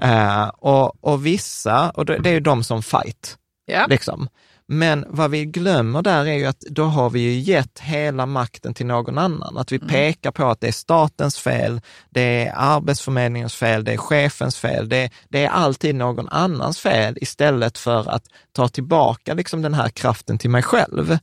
Uh, 0.04 0.48
och, 0.48 1.04
och 1.04 1.26
vissa, 1.26 1.90
och 1.90 2.04
det, 2.06 2.18
det 2.18 2.30
är 2.30 2.34
ju 2.34 2.40
de 2.40 2.64
som 2.64 2.82
fight, 2.82 3.36
ja. 3.66 3.86
liksom. 3.88 4.28
Men 4.72 5.04
vad 5.08 5.30
vi 5.30 5.44
glömmer 5.44 6.02
där 6.02 6.26
är 6.26 6.34
ju 6.34 6.46
att 6.46 6.60
då 6.60 6.84
har 6.84 7.10
vi 7.10 7.20
ju 7.20 7.32
gett 7.32 7.80
hela 7.80 8.26
makten 8.26 8.74
till 8.74 8.86
någon 8.86 9.18
annan. 9.18 9.58
Att 9.58 9.72
vi 9.72 9.76
mm. 9.76 9.88
pekar 9.88 10.30
på 10.30 10.46
att 10.46 10.60
det 10.60 10.68
är 10.68 10.72
statens 10.72 11.38
fel, 11.38 11.80
det 12.10 12.46
är 12.46 12.52
arbetsförmedlingens 12.56 13.54
fel, 13.54 13.84
det 13.84 13.92
är 13.92 13.96
chefens 13.96 14.56
fel, 14.56 14.88
det, 14.88 15.10
det 15.28 15.44
är 15.44 15.48
alltid 15.48 15.94
någon 15.94 16.28
annans 16.28 16.80
fel 16.80 17.18
istället 17.20 17.78
för 17.78 18.10
att 18.10 18.24
ta 18.52 18.68
tillbaka 18.68 19.34
liksom 19.34 19.62
den 19.62 19.74
här 19.74 19.88
kraften 19.88 20.38
till 20.38 20.50
mig 20.50 20.62
själv. 20.62 21.18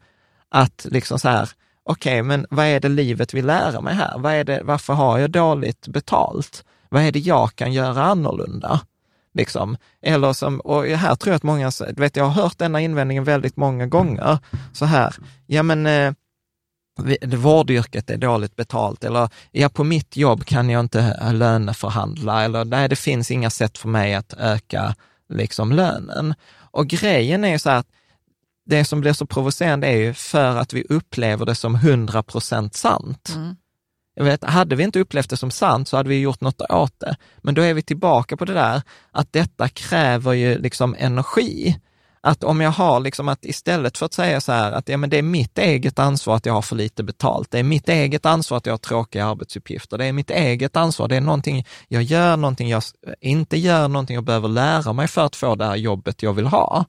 Att 0.50 0.86
liksom 0.90 1.20
så 1.20 1.30
här, 1.30 1.50
okej, 1.84 2.22
okay, 2.22 2.24
men 2.24 2.46
vad 2.50 2.66
är 2.66 2.80
det 2.80 2.90
livet 2.90 3.34
vill 3.34 3.46
lära 3.46 3.82
mig 3.82 3.96
här? 3.96 4.18
Vad 4.18 4.34
är 4.34 4.44
det, 4.44 4.62
varför 4.64 4.94
har 4.94 5.20
jag 5.20 5.32
dåligt 5.32 5.88
betalt? 5.88 6.64
Vad 6.90 7.04
är 7.04 7.12
det 7.12 7.20
jag 7.20 7.56
kan 7.56 7.74
göra 7.74 8.04
annorlunda? 8.04 8.82
Liksom. 9.40 9.78
Eller 10.02 10.34
som, 10.34 10.60
och 10.60 10.86
här 10.86 11.16
tror 11.16 11.32
jag 11.32 11.36
att 11.36 11.44
många, 11.44 11.72
du 11.80 12.02
vet 12.02 12.16
jag 12.16 12.24
har 12.24 12.42
hört 12.44 12.58
denna 12.58 12.82
invändningen 12.82 13.24
väldigt 13.24 13.58
många 13.58 13.88
gånger, 13.88 14.40
så 14.74 14.86
här, 14.86 15.16
ja 15.48 15.64
men 15.64 15.86
eh, 15.88 16.14
vårdyrket 17.22 18.10
är 18.10 18.18
dåligt 18.18 18.56
betalt 18.56 19.04
eller 19.04 19.30
ja, 19.52 19.70
på 19.70 19.84
mitt 19.84 20.18
jobb 20.18 20.46
kan 20.46 20.70
jag 20.70 20.80
inte 20.80 21.18
eh, 21.22 21.34
löneförhandla 21.34 22.44
eller 22.44 22.66
nej, 22.66 22.90
det 22.90 22.96
finns 22.96 23.32
inga 23.32 23.50
sätt 23.50 23.78
för 23.78 23.90
mig 23.90 24.16
att 24.16 24.34
öka 24.38 24.96
liksom 25.30 25.72
lönen. 25.72 26.34
Och 26.72 26.88
grejen 26.88 27.44
är 27.44 27.52
ju 27.52 27.60
så 27.60 27.70
här 27.70 27.78
att 27.78 27.88
det 28.66 28.86
som 28.86 29.02
blir 29.02 29.14
så 29.14 29.26
provocerande 29.26 29.88
är 29.88 29.98
ju 29.98 30.14
för 30.14 30.56
att 30.58 30.74
vi 30.74 30.84
upplever 30.90 31.46
det 31.46 31.56
som 31.56 31.76
100 31.76 32.24
procent 32.24 32.76
sant. 32.76 33.34
Mm. 33.36 33.56
Jag 34.16 34.24
vet, 34.24 34.44
hade 34.44 34.76
vi 34.76 34.84
inte 34.84 35.00
upplevt 35.00 35.30
det 35.30 35.38
som 35.38 35.52
sant 35.52 35.88
så 35.88 35.98
hade 35.98 36.10
vi 36.10 36.20
gjort 36.20 36.42
något 36.42 36.62
åt 36.62 37.00
det. 37.00 37.16
Men 37.38 37.56
då 37.56 37.62
är 37.62 37.74
vi 37.74 37.82
tillbaka 37.82 38.38
på 38.38 38.46
det 38.46 38.54
där 38.54 38.82
att 39.12 39.34
detta 39.34 39.68
kräver 39.68 40.34
ju 40.34 40.58
liksom 40.58 40.96
energi. 41.00 41.80
Att 42.22 42.44
om 42.44 42.62
jag 42.62 42.72
har 42.72 43.00
liksom 43.00 43.30
att 43.30 43.46
istället 43.46 43.98
för 43.98 44.06
att 44.06 44.14
säga 44.14 44.42
så 44.42 44.52
här 44.52 44.72
att 44.72 44.90
ja, 44.90 44.98
men 44.98 45.10
det 45.10 45.18
är 45.18 45.22
mitt 45.22 45.58
eget 45.58 46.00
ansvar 46.00 46.36
att 46.36 46.46
jag 46.46 46.54
har 46.54 46.62
för 46.62 46.76
lite 46.76 47.04
betalt, 47.04 47.52
det 47.52 47.60
är 47.60 47.64
mitt 47.64 47.90
eget 47.90 48.26
ansvar 48.26 48.58
att 48.58 48.66
jag 48.66 48.74
har 48.74 48.78
tråkiga 48.78 49.26
arbetsuppgifter, 49.26 49.98
det 49.98 50.06
är 50.06 50.14
mitt 50.14 50.32
eget 50.32 50.76
ansvar, 50.76 51.08
det 51.08 51.16
är 51.16 51.22
någonting 51.22 51.66
jag 51.88 52.04
gör, 52.04 52.38
någonting 52.38 52.70
jag 52.70 52.84
inte 53.22 53.58
gör, 53.58 53.88
någonting 53.88 54.16
jag 54.16 54.24
behöver 54.24 54.48
lära 54.48 54.94
mig 54.94 55.08
för 55.08 55.26
att 55.26 55.36
få 55.36 55.56
det 55.56 55.66
här 55.66 55.76
jobbet 55.76 56.24
jag 56.24 56.34
vill 56.34 56.48
ha. 56.48 56.86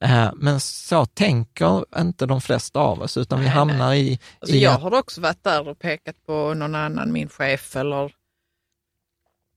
Eh, 0.00 0.30
men 0.36 0.60
så 0.60 1.06
tänker 1.06 1.84
inte 2.00 2.26
de 2.26 2.40
flesta 2.40 2.80
av 2.80 3.02
oss, 3.02 3.16
utan 3.16 3.38
nej, 3.38 3.48
vi 3.48 3.54
hamnar 3.54 3.88
nej. 3.88 4.12
i... 4.12 4.18
Alltså 4.40 4.56
i 4.56 4.62
jag 4.62 4.70
har 4.78 4.94
också 4.94 5.20
varit 5.20 5.44
där 5.44 5.68
och 5.68 5.78
pekat 5.78 6.16
på 6.26 6.54
någon 6.54 6.74
annan, 6.74 7.12
min 7.12 7.28
chef, 7.28 7.76
eller 7.76 8.12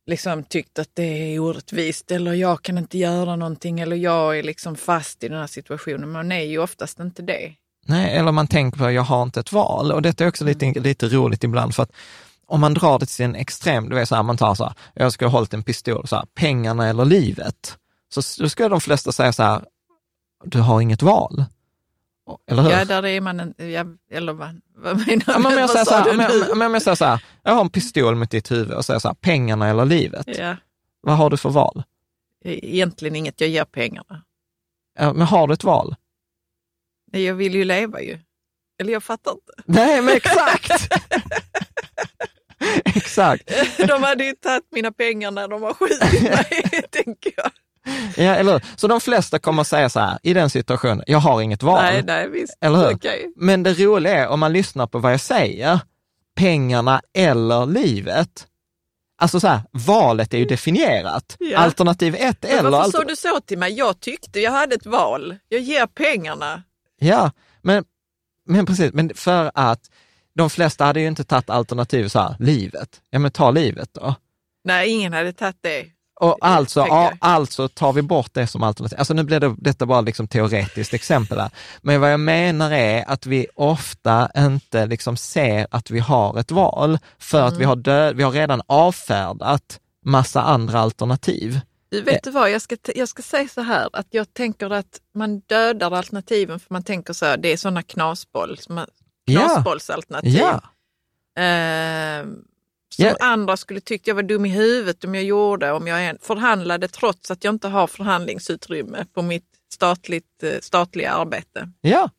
liksom 0.06 0.44
tyckt 0.44 0.80
att 0.80 0.90
det 0.94 1.04
är 1.04 1.40
orättvist, 1.40 2.12
eller 2.12 2.34
jag 2.34 2.62
kan 2.62 2.78
inte 2.78 2.98
göra 2.98 3.36
någonting, 3.36 3.80
eller 3.80 3.96
jag 3.96 4.40
är 4.40 4.44
liksom 4.44 4.76
fast 4.76 5.24
i 5.24 5.28
den 5.28 5.40
här 5.40 5.48
situationen. 5.48 6.12
Man 6.12 6.32
är 6.32 6.44
ju 6.44 6.58
oftast 6.58 7.00
inte 7.00 7.22
det. 7.22 7.54
Nej, 7.86 8.18
eller 8.18 8.32
man 8.32 8.48
tänker 8.48 8.80
på, 8.80 8.92
jag 8.92 9.02
har 9.02 9.24
inte 9.24 9.40
ett 9.40 9.52
val. 9.52 9.92
Och 9.92 10.02
detta 10.02 10.24
är 10.24 10.28
också 10.28 10.46
lite, 10.46 10.66
mm. 10.66 10.84
lite 10.84 11.08
roligt 11.08 11.44
ibland, 11.44 11.76
för 11.76 11.84
att 11.84 11.92
om 12.48 12.62
man 12.62 12.74
drar 12.74 13.00
det 13.00 13.06
till 13.06 13.26
en 13.26 13.36
extrem, 13.36 13.90
du 13.90 13.96
vet 13.96 14.08
så 14.10 14.16
här, 14.16 14.24
man 14.24 14.38
tar 14.38 14.56
så 14.56 14.64
här, 14.64 14.74
jag 14.94 15.14
ska 15.14 15.26
ha 15.26 15.32
hållit 15.32 15.54
en 15.54 15.64
pistol, 15.64 16.08
så 16.08 16.16
här, 16.16 16.26
pengarna 16.36 16.88
eller 16.88 17.06
livet 17.06 17.78
så 18.14 18.44
då 18.44 18.50
skulle 18.50 18.70
de 18.70 18.82
flesta 18.82 19.12
säga 19.12 19.34
så 19.34 19.44
här, 19.44 19.62
du 20.44 20.60
har 20.60 20.82
inget 20.82 21.02
val. 21.02 21.46
Eller 22.48 22.64
hur? 22.64 22.70
Ja, 22.70 22.86
där 22.86 23.06
är 23.06 23.22
man 23.22 23.40
en, 23.40 23.54
ja, 23.58 23.86
eller 24.12 24.34
vad, 24.34 24.62
vad 24.76 25.08
menar 25.08 25.24
ja, 25.28 25.40
men 25.40 25.58
jag 25.58 25.70
säger 25.70 25.86
så 25.86 25.94
här, 25.94 26.14
men, 26.14 26.58
men 26.58 26.74
jag 26.74 26.82
säger 26.82 26.96
så 26.96 27.06
här, 27.06 27.24
jag 27.44 27.52
har 27.52 27.62
en 27.62 27.70
pistol 27.70 28.16
mot 28.16 28.32
ditt 28.32 28.52
huvud 28.52 28.74
och 28.74 28.86
säger 28.86 29.00
så 29.00 29.08
här, 29.08 29.16
pengarna 29.16 29.68
eller 29.68 29.86
livet. 29.86 30.28
Ja. 30.38 30.56
Vad 31.02 31.18
har 31.18 31.30
du 31.30 31.38
för 31.38 31.50
val? 31.50 31.84
Egentligen 32.44 33.16
inget, 33.16 33.42
jag 33.42 33.50
ger 33.50 33.66
pengarna. 33.66 34.24
Ja, 35.00 35.14
men 35.14 35.28
har 35.28 35.48
du 35.48 35.54
ett 35.54 35.64
val? 35.64 35.96
Nej, 37.14 37.24
jag 37.24 37.34
vill 37.34 37.56
ju 37.56 37.64
leva 37.66 38.02
ju. 38.02 38.20
Eller 38.80 38.94
jag 38.94 39.04
fattar 39.04 39.32
inte. 39.32 39.54
Nej, 39.66 40.02
men 40.02 40.16
exakt! 40.16 40.88
exakt. 42.86 43.52
De 43.88 44.04
hade 44.04 44.26
ju 44.26 44.34
tagit 44.34 44.68
mina 44.72 44.92
pengar 44.92 45.32
när 45.32 45.48
de 45.48 45.64
har 45.64 45.74
skjutit 45.74 46.22
mig, 46.24 46.84
tänker 46.92 47.34
jag. 47.38 47.52
Ja, 48.18 48.36
eller 48.36 48.66
Så 48.76 48.88
de 48.88 49.02
flesta 49.02 49.40
kommer 49.40 49.62
att 49.62 49.68
säga 49.68 49.90
så 49.90 50.00
här, 50.00 50.20
i 50.24 50.34
den 50.34 50.50
situationen, 50.50 51.04
jag 51.08 51.20
har 51.20 51.42
inget 51.42 51.64
val. 51.64 51.84
Nej, 51.84 52.04
nej, 52.04 52.30
visst. 52.30 52.58
Eller 52.62 52.78
hur? 52.78 52.96
Okay. 52.96 53.26
Men 53.36 53.64
det 53.64 53.74
roliga 53.74 54.14
är, 54.14 54.28
om 54.28 54.40
man 54.40 54.54
lyssnar 54.54 54.88
på 54.88 55.00
vad 55.00 55.14
jag 55.14 55.20
säger, 55.20 55.80
pengarna 56.36 57.02
eller 57.14 57.66
livet, 57.66 58.48
Alltså 59.22 59.40
så 59.40 59.48
här, 59.48 59.62
valet 59.72 60.34
är 60.34 60.38
ju 60.38 60.46
definierat. 60.46 61.36
Ja. 61.40 61.58
Alternativ 61.58 62.16
ett 62.16 62.46
eller... 62.46 62.64
Men 62.64 62.72
varför 62.72 62.92
sa 62.92 63.04
du 63.04 63.16
så 63.16 63.40
till 63.40 63.58
mig? 63.58 63.74
Jag 63.74 64.00
tyckte 64.00 64.40
jag 64.40 64.52
hade 64.52 64.76
ett 64.76 64.86
val. 64.86 65.36
Jag 65.48 65.62
ger 65.62 65.86
pengarna. 65.86 66.64
Ja, 67.00 67.32
men, 67.62 67.84
men 68.46 68.66
precis, 68.66 68.94
men 68.94 69.12
för 69.16 69.52
att 69.54 69.80
de 70.36 70.50
flesta 70.50 70.86
hade 70.86 71.00
ju 71.02 71.08
inte 71.08 71.24
tagit 71.24 71.50
alternativ 71.50 72.08
så 72.08 72.20
här, 72.20 72.36
livet. 72.40 73.02
Ja, 73.10 73.20
men 73.20 73.32
ta 73.32 73.52
livet 73.52 73.90
då. 73.94 74.16
Nej, 74.64 74.90
ingen 74.90 75.14
hade 75.14 75.34
tagit 75.34 75.58
det. 75.62 75.86
Och 76.22 76.38
alltså, 76.42 76.80
ja, 76.80 77.14
alltså 77.20 77.68
tar 77.68 77.94
vi 77.94 78.02
bort 78.02 78.34
det 78.34 78.48
som 78.48 78.64
alternativ. 78.64 79.00
Alltså 79.00 79.14
nu 79.14 79.24
blir 79.24 79.40
det, 79.40 79.56
detta 79.58 79.86
bara 79.86 80.02
liksom 80.02 80.28
teoretiskt 80.28 80.94
exempel 80.94 81.40
här. 81.40 81.50
Men 81.82 82.02
vad 82.02 82.14
jag 82.14 82.20
menar 82.20 82.72
är 82.72 83.04
att 83.08 83.26
vi 83.26 83.48
ofta 83.56 84.30
inte 84.38 84.86
liksom 84.86 85.18
ser 85.18 85.68
att 85.72 85.92
vi 85.92 86.00
har 86.00 86.40
ett 86.40 86.52
val 86.52 87.00
för 87.20 87.38
mm. 87.38 87.48
att 87.48 87.54
vi 87.54 87.64
mm. 87.64 87.70
har, 87.70 87.76
död, 87.76 88.16
vi 88.16 88.24
har 88.24 88.32
redan 88.32 88.62
avfärdat 88.68 89.80
massa 90.06 90.42
andra 90.42 90.80
alternativ. 90.80 91.60
Du 91.90 92.02
vet 92.02 92.24
du 92.24 92.32
vad, 92.32 92.52
jag 92.52 92.62
ska, 92.62 92.78
jag 92.96 93.10
ska 93.10 93.22
säga 93.22 93.48
så 93.48 93.62
här 93.62 93.90
att 93.94 94.08
jag 94.10 94.34
tänker 94.34 94.70
att 94.70 95.00
man 95.16 95.40
dödar 95.40 95.92
alternativen 95.92 96.60
för 96.60 96.74
man 96.74 96.84
tänker 96.84 97.14
så 97.14 97.26
här, 97.26 97.38
det 97.38 97.54
är 97.54 97.58
sådana 97.58 97.84
knasboll, 97.84 98.58
knasbollsalternativ. 99.28 100.38
Ja. 100.38 100.62
Ja. 101.36 101.42
Eh, 101.44 102.26
som 102.96 103.06
yeah. 103.06 103.18
andra 103.20 103.58
skulle 103.58 103.82
tyckt 103.82 104.08
jag 104.08 104.16
var 104.16 104.24
dum 104.24 104.46
i 104.46 104.50
huvudet 104.50 105.04
om 105.04 105.16
jag 105.16 105.24
gjorde, 105.24 105.72
om 105.72 105.88
jag 105.88 106.18
förhandlade 106.22 106.88
trots 106.88 107.32
att 107.32 107.44
jag 107.44 107.54
inte 107.54 107.68
har 107.68 107.88
förhandlingsutrymme 107.88 109.06
på 109.14 109.22
mitt 109.22 109.46
statligt, 109.74 110.44
eh, 110.44 110.60
statliga 110.62 111.12
arbete. 111.12 111.70
Ja, 111.82 112.10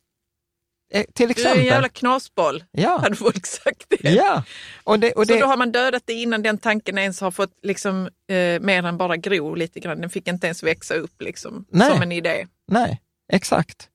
eh, 0.92 1.04
till 1.14 1.30
exempel. 1.30 1.52
Du 1.52 1.60
är 1.60 1.64
en 1.64 1.72
jävla 1.72 1.88
knasboll, 1.88 2.64
ja. 2.70 2.98
hade 2.98 3.16
folk 3.16 3.46
sagt 3.46 3.84
det. 3.88 4.10
Ja. 4.10 4.44
Och 4.84 4.98
det, 4.98 5.12
och 5.12 5.26
Så 5.26 5.38
då 5.38 5.46
har 5.46 5.56
man 5.56 5.72
dödat 5.72 6.02
det 6.06 6.12
innan 6.12 6.42
den 6.42 6.58
tanken 6.58 6.98
ens 6.98 7.20
har 7.20 7.30
fått 7.30 7.58
liksom, 7.62 8.08
eh, 8.28 8.60
mer 8.60 8.82
än 8.82 8.96
bara 8.96 9.16
gro 9.16 9.54
lite 9.54 9.80
grann. 9.80 10.00
Den 10.00 10.10
fick 10.10 10.28
inte 10.28 10.46
ens 10.46 10.62
växa 10.62 10.94
upp 10.94 11.22
liksom, 11.22 11.64
som 11.70 12.02
en 12.02 12.12
idé. 12.12 12.46
Nej, 12.68 13.00
exakt. 13.32 13.88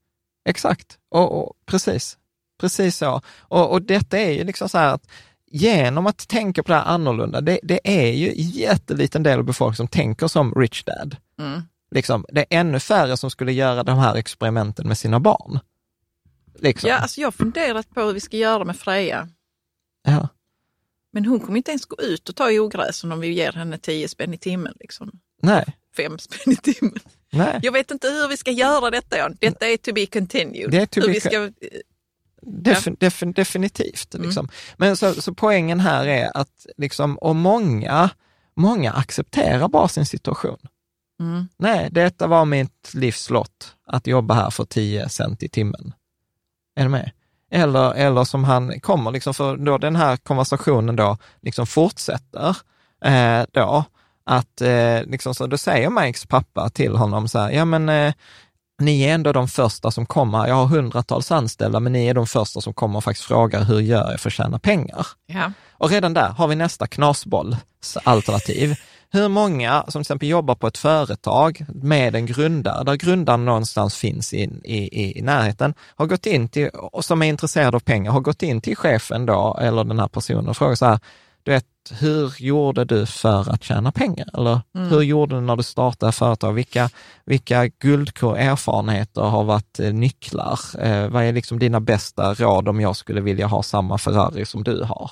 Exakt, 0.50 0.98
och, 1.12 1.42
och 1.42 1.54
precis. 1.66 2.18
Precis 2.60 2.98
så. 2.98 3.22
Och, 3.40 3.72
och 3.72 3.82
detta 3.82 4.18
är 4.18 4.32
ju 4.32 4.44
liksom 4.44 4.70
så 4.70 4.78
här 4.78 4.94
att 4.94 5.08
genom 5.58 6.08
att 6.08 6.28
tänka 6.28 6.64
på 6.64 6.72
det 6.72 6.78
här 6.78 6.86
annorlunda, 6.86 7.42
det, 7.42 7.60
det 7.64 7.80
är 7.84 8.12
ju 8.12 8.30
en 8.30 8.50
jätteliten 8.50 9.24
del 9.24 9.40
av 9.40 9.46
befolkningen 9.46 9.76
som 9.76 9.88
tänker 9.88 10.28
som 10.28 10.54
Rich 10.56 10.84
Dad. 10.84 11.16
Mm. 11.40 11.62
Liksom, 11.92 12.26
det 12.30 12.40
är 12.40 12.60
ännu 12.60 12.80
färre 12.80 13.18
som 13.18 13.32
skulle 13.32 13.54
göra 13.54 13.84
de 13.84 13.98
här 13.98 14.16
experimenten 14.16 14.88
med 14.88 14.98
sina 14.98 15.20
barn. 15.20 15.60
Liksom. 16.56 16.90
Ja, 16.90 16.98
alltså 16.98 17.22
jag 17.22 17.28
har 17.28 17.32
funderat 17.32 17.90
på 17.90 18.02
hur 18.02 18.14
vi 18.14 18.20
ska 18.20 18.38
göra 18.38 18.66
med 18.66 18.76
Freja. 18.76 19.30
Ja. 20.04 20.28
Men 21.12 21.26
hon 21.26 21.40
kommer 21.40 21.58
inte 21.58 21.72
ens 21.72 21.86
gå 21.86 22.02
ut 22.02 22.30
och 22.30 22.36
ta 22.36 22.52
i 22.52 22.60
ogräsen 22.60 23.12
om 23.12 23.20
vi 23.20 23.28
ger 23.28 23.52
henne 23.52 23.78
10 23.78 24.08
spänn 24.08 24.34
i 24.34 24.38
timmen. 24.38 24.74
Liksom. 24.80 25.12
Nej. 25.42 25.66
5 25.98 26.20
spänn 26.20 26.54
i 26.54 26.56
timmen. 26.56 27.00
Nej. 27.30 27.60
Jag 27.62 27.72
vet 27.72 27.92
inte 27.92 28.08
hur 28.08 28.28
vi 28.28 28.38
ska 28.38 28.52
göra 28.52 28.90
detta, 28.90 29.18
Jan. 29.18 29.38
Detta 29.40 29.68
är 29.68 29.78
to 29.78 29.94
be 29.94 30.06
continued. 30.06 30.72
Det 30.72 30.78
är 30.78 30.86
to 30.86 31.00
hur 31.00 31.08
be 31.08 31.14
vi 31.14 31.20
ska 31.20 31.52
Defin, 32.50 32.96
defin, 33.00 33.32
definitivt. 33.32 34.16
Mm. 34.16 34.26
Liksom. 34.26 34.50
Men 34.78 34.98
så, 34.98 35.22
så 35.22 35.34
poängen 35.34 35.80
här 35.80 36.08
är 36.08 36.38
att, 36.38 36.66
liksom, 36.78 37.18
och 37.18 37.36
många, 37.36 38.10
många 38.56 38.92
accepterar 38.92 39.68
bara 39.68 39.88
sin 39.88 40.06
situation. 40.06 40.58
Mm. 41.20 41.48
Nej, 41.58 41.90
detta 41.92 42.28
var 42.28 42.46
mitt 42.46 42.92
livslott, 42.94 43.76
att 43.88 44.08
jobba 44.08 44.34
här 44.34 44.50
för 44.50 44.66
10 44.66 45.10
cent 45.10 45.44
i 45.44 45.50
timmen. 45.50 45.94
Är 46.76 46.84
du 46.84 46.90
med? 46.90 47.12
Eller, 47.52 47.94
eller 47.94 48.24
som 48.24 48.44
han 48.44 48.80
kommer, 48.80 49.12
liksom, 49.12 49.34
för 49.34 49.58
då 49.58 49.78
den 49.78 49.96
här 49.96 50.18
konversationen 50.18 50.96
då 50.96 51.18
liksom 51.42 51.68
fortsätter, 51.68 52.58
eh, 53.06 53.46
då, 53.52 53.86
att 54.26 54.62
eh, 54.62 55.04
liksom, 55.04 55.36
så 55.36 55.48
då 55.48 55.58
säger 55.58 55.90
Mikes 55.90 56.26
pappa 56.26 56.70
till 56.70 56.96
honom 56.96 57.28
så 57.28 57.40
här, 57.40 57.52
ja 57.52 57.66
men 57.66 57.90
eh, 57.90 58.14
ni 58.80 59.02
är 59.02 59.14
ändå 59.14 59.34
de 59.34 59.48
första 59.48 59.92
som 59.92 60.06
kommer. 60.06 60.48
Jag 60.48 60.56
har 60.56 60.66
hundratals 60.66 61.32
anställda, 61.32 61.80
men 61.80 61.94
ni 61.94 62.08
är 62.08 62.14
de 62.14 62.28
första 62.28 62.62
som 62.62 62.74
kommer 62.74 62.98
och 62.98 63.04
faktiskt 63.04 63.28
frågar 63.28 63.64
hur 63.64 63.80
gör 63.80 64.12
jag 64.12 64.20
för 64.20 64.30
att 64.30 64.34
tjäna 64.34 64.60
pengar? 64.60 65.08
Ja. 65.26 65.52
Och 65.72 65.90
redan 65.90 66.14
där 66.14 66.30
har 66.30 66.48
vi 66.48 66.56
nästa 66.56 66.88
knasbollsalternativ. 66.88 68.76
Hur 69.12 69.28
många 69.28 69.82
som 69.82 69.92
till 69.92 70.02
exempel 70.02 70.30
jobbar 70.30 70.56
på 70.56 70.68
ett 70.68 70.78
företag 70.78 71.66
med 71.70 72.16
en 72.16 72.26
grundare, 72.26 72.84
där 72.84 72.96
grundaren 72.96 73.46
någonstans 73.46 73.96
finns 73.96 74.34
i, 74.34 74.44
i, 74.64 75.20
i 75.20 75.22
närheten, 75.22 75.74
har 75.96 76.06
gått 76.06 76.26
in 76.26 76.50
till, 76.50 76.70
och 76.70 77.06
som 77.06 77.22
är 77.22 77.26
intresserad 77.28 77.76
av 77.76 77.80
pengar, 77.80 78.12
har 78.12 78.20
gått 78.20 78.44
in 78.44 78.62
till 78.62 78.76
chefen 78.76 79.26
då, 79.26 79.58
eller 79.62 79.84
den 79.84 80.00
här 80.00 80.08
personen 80.08 80.48
och 80.48 80.58
frågat 80.58 80.80
så 80.80 80.86
här, 80.86 81.00
hur 81.92 82.34
gjorde 82.38 82.86
du 82.86 83.06
för 83.06 83.50
att 83.54 83.64
tjäna 83.64 83.92
pengar? 83.92 84.28
Eller 84.34 84.62
mm. 84.76 84.90
hur 84.90 85.02
gjorde 85.02 85.36
du 85.36 85.42
när 85.42 85.56
du 85.56 85.64
startade 85.64 86.12
företag? 86.12 86.54
Vilka, 86.54 86.90
vilka 87.26 87.68
guldkorn, 87.68 88.38
erfarenheter 88.38 89.22
har 89.22 89.44
varit 89.44 89.80
eh, 89.80 89.94
nycklar? 89.94 90.60
Eh, 90.80 91.08
vad 91.08 91.24
är 91.24 91.34
liksom 91.34 91.60
dina 91.60 91.80
bästa 91.80 92.34
råd 92.34 92.68
om 92.68 92.82
jag 92.82 92.96
skulle 92.96 93.22
vilja 93.22 93.48
ha 93.48 93.64
samma 93.64 93.98
Ferrari 93.98 94.46
som 94.46 94.64
du 94.64 94.84
har? 94.84 95.12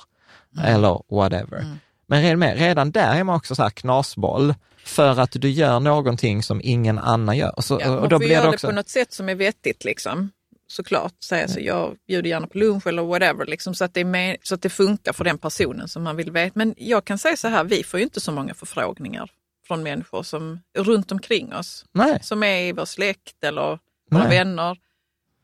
Mm. 0.56 0.74
Eller 0.74 1.02
whatever. 1.10 1.58
Mm. 1.58 1.78
Men 2.06 2.54
redan 2.54 2.90
där 2.90 3.14
är 3.14 3.24
man 3.24 3.36
också 3.36 3.54
så 3.54 3.62
här 3.62 3.70
knasboll, 3.70 4.54
för 4.84 5.20
att 5.20 5.32
du 5.32 5.50
gör 5.50 5.80
någonting 5.80 6.42
som 6.42 6.60
ingen 6.64 6.98
annan 6.98 7.36
gör. 7.36 7.54
Så, 7.58 7.80
ja, 7.80 7.98
och 7.98 8.08
då 8.08 8.18
blir 8.18 8.28
det, 8.28 8.48
också... 8.48 8.66
det 8.66 8.72
på 8.72 8.76
något 8.76 8.88
sätt 8.88 9.12
som 9.12 9.28
är 9.28 9.34
vettigt. 9.34 9.84
Liksom 9.84 10.30
såklart 10.66 11.22
säga 11.22 11.48
så 11.48 11.60
jag 11.60 11.96
bjuder 12.06 12.30
gärna 12.30 12.46
på 12.46 12.58
lunch 12.58 12.86
eller 12.86 13.02
whatever, 13.02 13.46
liksom, 13.46 13.74
så, 13.74 13.84
att 13.84 13.94
det 13.94 14.00
är 14.00 14.04
med, 14.04 14.36
så 14.42 14.54
att 14.54 14.62
det 14.62 14.70
funkar 14.70 15.12
för 15.12 15.24
den 15.24 15.38
personen 15.38 15.88
som 15.88 16.02
man 16.02 16.16
vill 16.16 16.30
veta. 16.30 16.52
Men 16.54 16.74
jag 16.76 17.04
kan 17.04 17.18
säga 17.18 17.36
så 17.36 17.48
här, 17.48 17.64
vi 17.64 17.82
får 17.84 18.00
ju 18.00 18.04
inte 18.04 18.20
så 18.20 18.32
många 18.32 18.54
förfrågningar 18.54 19.30
från 19.66 19.82
människor 19.82 20.22
som 20.22 20.60
runt 20.78 21.12
omkring 21.12 21.54
oss, 21.54 21.84
Nej. 21.92 22.18
som 22.22 22.42
är 22.42 22.60
i 22.60 22.72
vår 22.72 22.84
släkt 22.84 23.44
eller 23.44 23.78
våra 24.10 24.28
Nej. 24.28 24.28
vänner. 24.28 24.78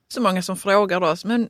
Så 0.08 0.20
många 0.20 0.42
som 0.42 0.56
frågar 0.56 1.00
oss, 1.00 1.24
men 1.24 1.48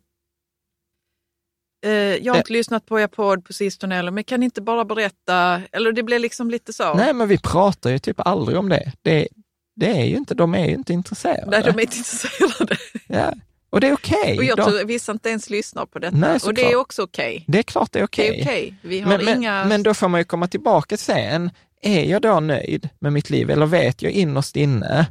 eh, 1.85 1.93
jag 1.93 2.33
har 2.33 2.39
inte 2.39 2.53
lyssnat 2.53 2.87
på 2.87 3.01
er 3.01 3.07
podd 3.07 3.45
på 3.45 3.53
sistone, 3.53 3.99
eller, 3.99 4.11
men 4.11 4.25
kan 4.25 4.41
ni 4.41 4.45
inte 4.45 4.61
bara 4.61 4.85
berätta? 4.85 5.62
Eller 5.73 5.93
det 5.93 6.03
blir 6.03 6.18
liksom 6.18 6.51
lite 6.51 6.73
så. 6.73 6.95
Nej, 6.95 7.14
men 7.14 7.29
vi 7.29 7.39
pratar 7.39 7.91
ju 7.91 7.99
typ 7.99 8.20
aldrig 8.20 8.59
om 8.59 8.68
det. 8.68 8.93
Det, 9.03 9.29
det 9.77 9.91
är 10.01 10.05
ju 10.05 10.16
inte, 10.16 10.35
de 10.35 10.55
är 10.55 10.66
ju 10.66 10.75
inte 10.75 10.93
intresserade. 10.93 11.51
Nej, 11.51 11.62
de 11.62 11.68
är 11.68 11.81
inte 11.81 11.97
intresserade. 11.97 12.77
Ja. 13.09 13.33
Och 13.73 13.81
det 13.81 13.89
är 13.89 13.93
okej. 13.93 14.20
Okay. 14.20 14.39
Och 14.39 14.45
jag 14.45 14.57
tror 14.57 14.85
vissa 14.85 15.12
inte 15.12 15.29
ens 15.29 15.51
lyssnar 15.51 15.87
på 15.87 15.99
detta. 15.99 16.16
Nej, 16.16 16.39
och 16.45 16.55
det 16.55 16.73
är 16.73 16.77
också 16.77 17.03
okej. 17.03 17.35
Okay. 17.35 17.45
Det 17.49 17.59
är 17.59 17.62
klart 17.62 17.93
det 17.93 17.99
är 17.99 18.05
okej. 18.05 18.41
Okay. 18.43 18.75
Vi 18.83 19.01
har 19.01 19.18
men, 19.18 19.39
inga... 19.39 19.53
men, 19.53 19.68
men 19.68 19.83
då 19.83 19.95
får 19.95 20.09
man 20.09 20.20
ju 20.20 20.25
komma 20.25 20.49
tillbaka 20.49 20.87
till 20.87 20.99
sen, 20.99 21.51
är 21.83 22.05
jag 22.05 22.23
då 22.23 22.41
nöjd 22.41 22.89
med 22.99 23.12
mitt 23.12 23.31
liv 23.31 23.51
eller 23.51 23.66
vet 23.66 24.03
jag 24.03 24.12
innerst 24.12 24.57
inne 24.57 25.07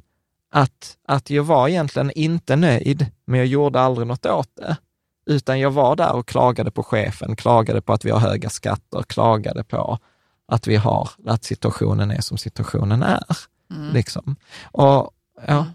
att, 0.51 0.97
att 1.07 1.29
jag 1.29 1.43
var 1.43 1.67
egentligen 1.67 2.11
inte 2.11 2.55
nöjd, 2.55 3.05
men 3.25 3.39
jag 3.39 3.47
gjorde 3.47 3.79
aldrig 3.79 4.07
något 4.07 4.25
åt 4.25 4.55
det. 4.55 4.77
Utan 5.25 5.59
jag 5.59 5.71
var 5.71 5.95
där 5.95 6.13
och 6.13 6.27
klagade 6.27 6.71
på 6.71 6.83
chefen, 6.83 7.35
klagade 7.35 7.81
på 7.81 7.93
att 7.93 8.05
vi 8.05 8.09
har 8.09 8.19
höga 8.19 8.49
skatter, 8.49 9.03
klagade 9.03 9.63
på 9.63 9.99
att 10.47 10.67
vi 10.67 10.75
har, 10.75 11.09
att 11.25 11.43
situationen 11.43 12.11
är 12.11 12.21
som 12.21 12.37
situationen 12.37 13.03
är. 13.03 13.37
Mm. 13.71 13.93
Liksom. 13.93 14.35
Och, 14.63 15.11
ja. 15.47 15.65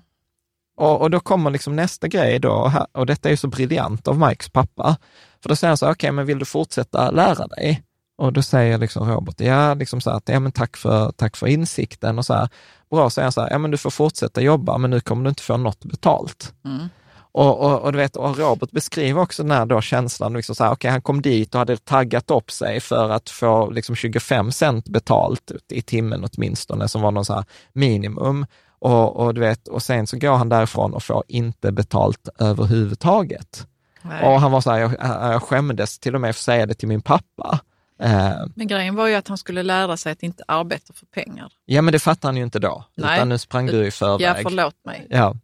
Och, 0.77 1.01
och, 1.01 1.11
då 1.11 1.21
kommer 1.21 1.51
liksom 1.51 1.77
nästa 1.77 2.09
grej 2.09 2.39
då, 2.39 2.73
och 2.93 3.07
detta 3.07 3.29
är 3.29 3.31
ju 3.31 3.37
så 3.37 3.49
briljant 3.49 4.09
av 4.09 4.19
Mikes 4.19 4.49
pappa, 4.49 4.97
för 5.43 5.49
då 5.49 5.57
säger 5.57 5.71
han 5.71 5.77
så 5.77 5.87
okej, 5.87 5.93
okay, 5.93 6.13
men 6.13 6.27
vill 6.27 6.39
du 6.39 6.45
fortsätta 6.45 7.11
lära 7.11 7.47
dig? 7.47 7.83
Och 8.19 8.33
då 8.33 8.43
säger 8.43 8.79
liksom 8.79 9.11
Robert, 9.11 9.41
ja, 9.41 9.75
liksom 9.75 10.01
så 10.01 10.11
här, 10.11 10.21
ja 10.25 10.41
men 10.41 10.53
tack 10.53 10.77
för, 10.77 11.13
tack 11.13 11.37
för 11.37 11.47
insikten 11.47 12.19
och 12.19 12.27
så 12.27 12.35
här. 12.35 12.49
Bra, 12.91 13.11
säger 13.11 13.25
han 13.25 13.33
så 13.33 13.41
här, 13.41 13.51
ja 13.51 13.59
men 13.59 13.71
du 13.71 13.77
får 13.77 13.91
fortsätta 13.91 14.41
jobba, 14.41 14.79
men 14.79 14.91
nu 14.91 15.01
kommer 15.01 15.25
du 15.25 15.29
inte 15.29 15.43
få 15.43 15.57
något 15.57 15.85
betalt. 15.85 16.55
Mm. 16.65 16.89
Och, 17.33 17.61
och, 17.61 17.81
och, 17.81 17.93
du 17.93 17.99
vet, 17.99 18.17
och 18.17 18.39
Robert 18.39 18.71
beskriver 18.71 19.21
också 19.21 19.43
den 19.43 19.53
här 19.53 19.67
då 19.67 19.81
känslan, 19.81 20.33
liksom 20.33 20.55
så 20.55 20.65
här, 20.65 20.73
okay, 20.73 20.91
han 20.91 21.03
kom 21.03 21.23
dit 21.23 21.55
och 21.55 21.59
hade 21.59 21.77
taggat 21.77 22.31
upp 22.31 22.51
sig 22.51 22.81
för 22.81 23.11
att 23.11 23.31
få 23.31 23.71
liksom 23.71 23.97
25 23.97 24.53
cent 24.53 24.89
betalt 24.89 25.53
i 25.73 25.83
timmen 25.83 26.27
åtminstone, 26.33 26.89
som 26.89 27.03
var 27.03 27.11
någon 27.11 27.25
så 27.25 27.35
här 27.35 27.45
minimum. 27.73 28.47
Och, 28.87 29.17
och, 29.17 29.35
du 29.35 29.41
vet, 29.41 29.69
och 29.69 29.83
sen 29.83 30.07
så 30.07 30.19
går 30.19 30.37
han 30.37 30.49
därifrån 30.49 30.95
och 30.95 31.03
får 31.03 31.25
inte 31.29 31.73
betalt 31.73 32.29
överhuvudtaget. 32.39 33.67
Nej. 34.03 34.25
Och 34.25 34.41
han 34.41 34.53
var 34.53 34.61
så 34.61 34.71
här, 34.71 34.79
jag, 34.79 34.93
jag 35.33 35.43
skämdes 35.43 35.99
till 35.99 36.15
och 36.15 36.21
med 36.21 36.35
för 36.35 36.41
att 36.41 36.45
säga 36.45 36.67
det 36.67 36.75
till 36.75 36.89
min 36.89 37.03
pappa. 37.03 37.61
Eh, 38.03 38.33
men 38.55 38.67
grejen 38.67 38.95
var 38.95 39.07
ju 39.07 39.15
att 39.15 39.29
han 39.29 39.39
skulle 39.39 39.63
lära 39.63 39.97
sig 39.97 40.13
att 40.13 40.23
inte 40.23 40.45
arbeta 40.49 40.93
för 40.95 41.07
pengar. 41.07 41.53
Ja, 41.65 41.83
men 41.83 41.93
det 41.93 41.99
fattade 41.99 42.29
han 42.29 42.37
ju 42.37 42.43
inte 42.43 42.59
då. 42.59 42.85
Nej. 42.95 43.17
Utan 43.17 43.29
nu 43.29 43.39
sprang 43.39 43.67
du 43.67 43.87
i 43.87 43.91
förväg. 43.91 44.27
Ja, 44.27 44.35
förlåt 44.43 44.75
mig. 44.85 45.07
Ja. 45.11 45.35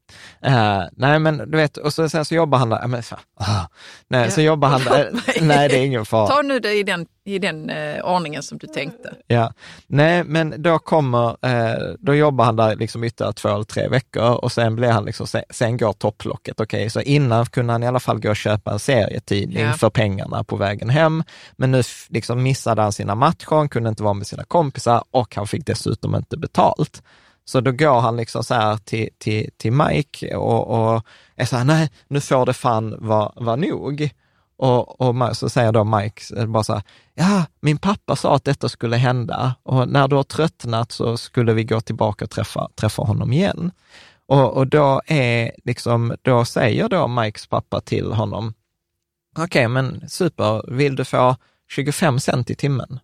Uh, 0.47 0.89
nej, 0.93 1.19
men 1.19 1.51
du 1.51 1.57
vet, 1.57 1.77
och 1.77 1.93
så, 1.93 2.09
sen 2.09 2.25
så 2.25 2.35
jobbar 2.35 2.59
han 2.59 2.69
där. 2.69 2.87
Men, 2.87 3.01
uh, 3.01 3.67
nej, 4.09 4.25
ja, 4.25 4.31
så 4.31 4.41
jobbar 4.41 4.69
han 4.69 4.85
där. 4.85 5.11
Nej, 5.41 5.69
det 5.69 5.79
är 5.79 5.85
ingen 5.87 6.05
fara. 6.05 6.27
Ta 6.27 6.43
nu 6.43 6.61
det 6.61 6.73
i 6.73 6.83
den, 6.83 7.07
i 7.25 7.39
den 7.39 7.71
uh, 7.71 8.05
ordningen 8.05 8.43
som 8.43 8.59
du 8.59 8.67
tänkte. 8.67 9.15
Ja, 9.27 9.53
nej, 9.87 10.25
men 10.25 10.63
då 10.63 10.79
kommer, 10.79 11.29
uh, 11.29 11.95
då 11.99 12.15
jobbar 12.15 12.45
han 12.45 12.57
där 12.57 12.77
liksom 12.77 13.05
ytterligare 13.05 13.33
två 13.33 13.49
eller 13.49 13.65
tre 13.65 13.89
veckor 13.89 14.45
och 14.45 14.53
sen 14.53 14.77
blir 14.77 14.89
han 14.89 15.05
liksom, 15.05 15.27
sen, 15.27 15.43
sen 15.51 15.77
går 15.77 15.93
topplocket. 15.93 16.61
Okej, 16.61 16.79
okay? 16.79 16.91
så 16.91 17.01
innan 17.01 17.47
kunde 17.47 17.73
han 17.73 17.83
i 17.83 17.87
alla 17.87 18.01
fall 18.01 18.21
gå 18.21 18.31
och 18.31 18.37
köpa 18.37 18.73
en 18.73 18.79
serietidning 18.79 19.65
ja. 19.65 19.73
för 19.73 19.91
pengarna 19.91 20.45
på 20.45 20.57
vägen 20.57 20.91
hem. 20.91 21.25
Men 21.57 21.71
nu 21.71 21.83
liksom 22.09 22.43
missade 22.43 22.83
han 22.83 22.93
sina 22.93 23.15
matcher, 23.15 23.57
han 23.57 23.69
kunde 23.69 23.89
inte 23.89 24.03
vara 24.03 24.15
med 24.15 24.27
sina 24.27 24.45
kompisar 24.45 25.05
och 25.11 25.37
han 25.37 25.47
fick 25.47 25.67
dessutom 25.67 26.15
inte 26.15 26.37
betalt. 26.37 27.03
Så 27.45 27.61
då 27.61 27.73
går 27.73 28.01
han 28.01 28.17
liksom 28.17 28.45
så 28.45 28.55
här 28.55 28.77
till, 28.77 29.09
till, 29.19 29.51
till 29.57 29.73
Mike 29.73 30.37
och, 30.37 30.95
och 30.95 31.07
är 31.37 31.45
så 31.45 31.57
här, 31.57 31.65
nej, 31.65 31.91
nu 32.09 32.21
får 32.21 32.47
det 32.47 32.53
fan 32.53 32.97
vara 32.99 33.33
var 33.37 33.57
nog. 33.57 34.11
Och, 34.63 35.01
och 35.01 35.37
så 35.37 35.49
säger 35.49 35.73
då 35.73 35.85
Mike 35.85 36.37
eh, 36.37 36.47
bara 36.47 36.65
så 36.65 36.73
här, 36.73 36.83
ja, 37.15 37.45
min 37.61 37.79
pappa 37.79 38.17
sa 38.17 38.35
att 38.35 38.45
detta 38.45 38.69
skulle 38.69 38.97
hända 38.97 39.55
och 39.63 39.89
när 39.89 40.09
du 40.09 40.17
har 40.17 40.23
tröttnat 40.23 40.93
så 40.93 41.17
skulle 41.17 41.53
vi 41.53 41.65
gå 41.65 41.81
tillbaka 41.81 42.25
och 42.25 42.31
träffa, 42.31 42.69
träffa 42.75 43.03
honom 43.03 43.33
igen. 43.33 43.71
Och, 44.27 44.57
och 44.57 44.67
då 44.67 45.03
är 45.07 45.53
liksom, 45.65 46.17
då 46.23 46.45
säger 46.45 46.89
då 46.89 47.09
Mikes 47.09 47.47
pappa 47.47 47.81
till 47.81 48.13
honom, 48.13 48.55
okej, 49.33 49.45
okay, 49.45 49.69
men 49.69 50.09
super, 50.09 50.73
vill 50.73 50.97
du 50.97 51.05
få 51.05 51.37
25 51.69 52.21
cent 52.21 52.51
i 52.51 52.55
timmen? 52.55 53.01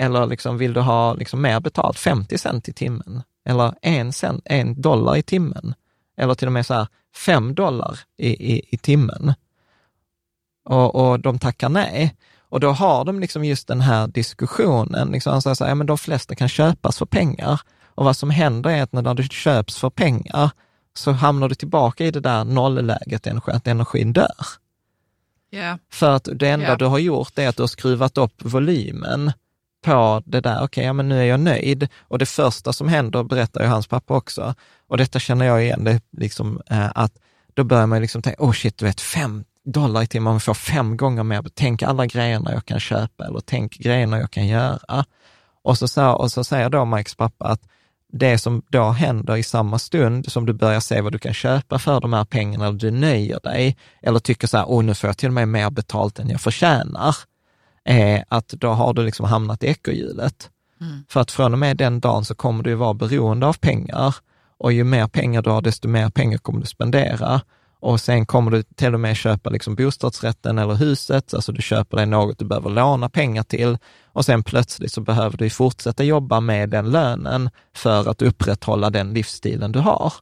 Eller 0.00 0.26
liksom, 0.26 0.58
vill 0.58 0.72
du 0.72 0.80
ha 0.80 1.14
liksom 1.14 1.42
mer 1.42 1.60
betalt, 1.60 1.98
50 1.98 2.38
cent 2.38 2.68
i 2.68 2.72
timmen? 2.72 3.22
Eller 3.48 3.74
en, 3.82 4.12
cent, 4.12 4.42
en 4.44 4.80
dollar 4.80 5.16
i 5.16 5.22
timmen? 5.22 5.74
Eller 6.16 6.34
till 6.34 6.48
och 6.48 6.52
med 6.52 6.66
så 6.66 6.74
här, 6.74 6.86
fem 7.16 7.54
dollar 7.54 7.98
i, 8.18 8.54
i, 8.54 8.62
i 8.70 8.76
timmen? 8.76 9.34
Och, 10.64 10.94
och 10.94 11.20
de 11.20 11.38
tackar 11.38 11.68
nej. 11.68 12.16
Och 12.48 12.60
då 12.60 12.70
har 12.70 13.04
de 13.04 13.20
liksom 13.20 13.44
just 13.44 13.68
den 13.68 13.80
här 13.80 14.06
diskussionen, 14.06 15.08
liksom, 15.08 15.42
så 15.42 15.48
här, 15.48 15.68
ja, 15.68 15.74
men 15.74 15.86
de 15.86 15.98
flesta 15.98 16.34
kan 16.34 16.48
köpas 16.48 16.98
för 16.98 17.06
pengar. 17.06 17.60
Och 17.94 18.04
vad 18.04 18.16
som 18.16 18.30
händer 18.30 18.70
är 18.70 18.82
att 18.82 18.92
när 18.92 19.14
du 19.14 19.22
köps 19.22 19.78
för 19.78 19.90
pengar 19.90 20.50
så 20.96 21.12
hamnar 21.12 21.48
du 21.48 21.54
tillbaka 21.54 22.04
i 22.04 22.10
det 22.10 22.20
där 22.20 22.44
nollläget, 22.44 23.26
att 23.26 23.66
energin 23.66 24.12
dör. 24.12 24.46
Yeah. 25.50 25.78
För 25.92 26.10
att 26.10 26.28
det 26.34 26.48
enda 26.48 26.66
yeah. 26.66 26.78
du 26.78 26.84
har 26.84 26.98
gjort 26.98 27.38
är 27.38 27.48
att 27.48 27.56
du 27.56 27.62
har 27.62 27.68
skruvat 27.68 28.18
upp 28.18 28.34
volymen 28.44 29.32
på 29.84 30.22
det 30.26 30.40
där, 30.40 30.54
okej, 30.56 30.64
okay, 30.64 30.84
ja, 30.84 30.92
men 30.92 31.08
nu 31.08 31.20
är 31.20 31.24
jag 31.24 31.40
nöjd. 31.40 31.88
Och 32.00 32.18
det 32.18 32.26
första 32.26 32.72
som 32.72 32.88
händer, 32.88 33.22
berättar 33.22 33.62
ju 33.62 33.66
hans 33.66 33.86
pappa 33.86 34.14
också, 34.14 34.54
och 34.86 34.96
detta 34.96 35.18
känner 35.18 35.46
jag 35.46 35.62
igen, 35.62 35.84
det 35.84 36.00
liksom, 36.10 36.60
eh, 36.70 36.90
att 36.94 37.12
då 37.54 37.64
börjar 37.64 37.86
man 37.86 38.00
liksom 38.00 38.22
tänka, 38.22 38.42
oh 38.42 38.52
shit, 38.52 38.78
du 38.78 38.84
vet, 38.84 39.00
fem 39.00 39.44
dollar 39.64 40.02
i 40.02 40.06
timmen, 40.06 40.32
man 40.32 40.40
får 40.40 40.54
fem 40.54 40.96
gånger 40.96 41.22
mer, 41.22 41.44
tänk 41.54 41.82
alla 41.82 42.06
grejerna 42.06 42.52
jag 42.52 42.64
kan 42.64 42.80
köpa 42.80 43.26
eller 43.26 43.40
tänk 43.40 43.72
grejerna 43.72 44.18
jag 44.18 44.30
kan 44.30 44.46
göra. 44.46 45.04
Och 45.62 45.78
så, 45.78 45.88
så, 45.88 46.10
och 46.10 46.32
så 46.32 46.44
säger 46.44 46.70
då 46.70 46.84
Mikes 46.84 47.14
pappa 47.14 47.44
att 47.44 47.60
det 48.12 48.38
som 48.38 48.62
då 48.68 48.90
händer 48.90 49.36
i 49.36 49.42
samma 49.42 49.78
stund 49.78 50.32
som 50.32 50.46
du 50.46 50.52
börjar 50.52 50.80
se 50.80 51.00
vad 51.00 51.12
du 51.12 51.18
kan 51.18 51.34
köpa 51.34 51.78
för 51.78 52.00
de 52.00 52.12
här 52.12 52.24
pengarna, 52.24 52.66
eller 52.66 52.78
du 52.78 52.90
nöjer 52.90 53.40
dig, 53.42 53.76
eller 54.02 54.18
tycker 54.18 54.46
så 54.46 54.56
här, 54.56 54.64
åh, 54.68 54.84
nu 54.84 54.94
får 54.94 55.08
jag 55.08 55.18
till 55.18 55.28
och 55.28 55.34
med 55.34 55.48
mer 55.48 55.70
betalt 55.70 56.18
än 56.18 56.30
jag 56.30 56.40
förtjänar, 56.40 57.16
är 57.84 58.24
att 58.28 58.48
då 58.48 58.68
har 58.68 58.94
du 58.94 59.04
liksom 59.04 59.26
hamnat 59.26 59.64
i 59.64 59.66
ekorrhjulet. 59.66 60.50
Mm. 60.80 61.04
För 61.08 61.20
att 61.20 61.30
från 61.30 61.52
och 61.52 61.58
med 61.58 61.76
den 61.76 62.00
dagen 62.00 62.24
så 62.24 62.34
kommer 62.34 62.64
du 62.64 62.74
vara 62.74 62.94
beroende 62.94 63.46
av 63.46 63.52
pengar 63.52 64.14
och 64.58 64.72
ju 64.72 64.84
mer 64.84 65.06
pengar 65.06 65.42
du 65.42 65.50
har, 65.50 65.62
desto 65.62 65.88
mer 65.88 66.10
pengar 66.10 66.38
kommer 66.38 66.60
du 66.60 66.66
spendera. 66.66 67.40
Och 67.84 68.00
sen 68.00 68.26
kommer 68.26 68.50
du 68.50 68.62
till 68.62 68.94
och 68.94 69.00
med 69.00 69.16
köpa 69.16 69.50
liksom 69.50 69.74
bostadsrätten 69.74 70.58
eller 70.58 70.74
huset, 70.74 71.34
alltså 71.34 71.52
du 71.52 71.62
köper 71.62 71.96
dig 71.96 72.06
något 72.06 72.38
du 72.38 72.44
behöver 72.44 72.70
låna 72.70 73.08
pengar 73.08 73.42
till 73.42 73.78
och 74.06 74.24
sen 74.24 74.42
plötsligt 74.42 74.92
så 74.92 75.00
behöver 75.00 75.36
du 75.36 75.50
fortsätta 75.50 76.04
jobba 76.04 76.40
med 76.40 76.70
den 76.70 76.90
lönen 76.90 77.50
för 77.74 78.10
att 78.10 78.22
upprätthålla 78.22 78.90
den 78.90 79.14
livsstilen 79.14 79.72
du 79.72 79.78
har. 79.78 80.12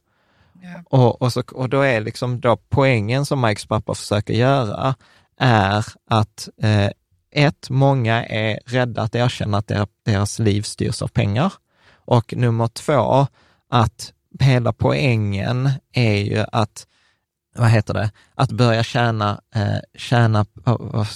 Yeah. 0.63 0.81
Och, 0.85 1.21
och, 1.21 1.33
så, 1.33 1.43
och 1.51 1.69
då 1.69 1.81
är 1.81 2.01
liksom 2.01 2.39
då 2.39 2.57
poängen 2.69 3.25
som 3.25 3.41
Mikes 3.41 3.65
pappa 3.65 3.93
försöker 3.93 4.33
göra 4.33 4.95
är 5.39 5.85
att 6.09 6.49
eh, 6.61 6.89
ett, 7.31 7.69
många 7.69 8.25
är 8.25 8.59
rädda 8.65 9.01
att 9.01 9.15
erkänna 9.15 9.57
att 9.57 9.71
deras 10.05 10.39
liv 10.39 10.61
styrs 10.61 11.01
av 11.01 11.07
pengar. 11.07 11.53
Och 11.93 12.33
nummer 12.37 12.67
två, 12.67 13.27
att 13.69 14.13
hela 14.39 14.73
poängen 14.73 15.69
är 15.93 16.17
ju 16.17 16.45
att, 16.51 16.87
vad 17.53 17.69
heter 17.69 17.93
det, 17.93 18.11
att 18.35 18.51
börja 18.51 18.83
tjäna, 18.83 19.41
eh, 19.55 19.77
tjäna 19.97 20.45
vad, 20.53 20.81
vad 20.81 21.07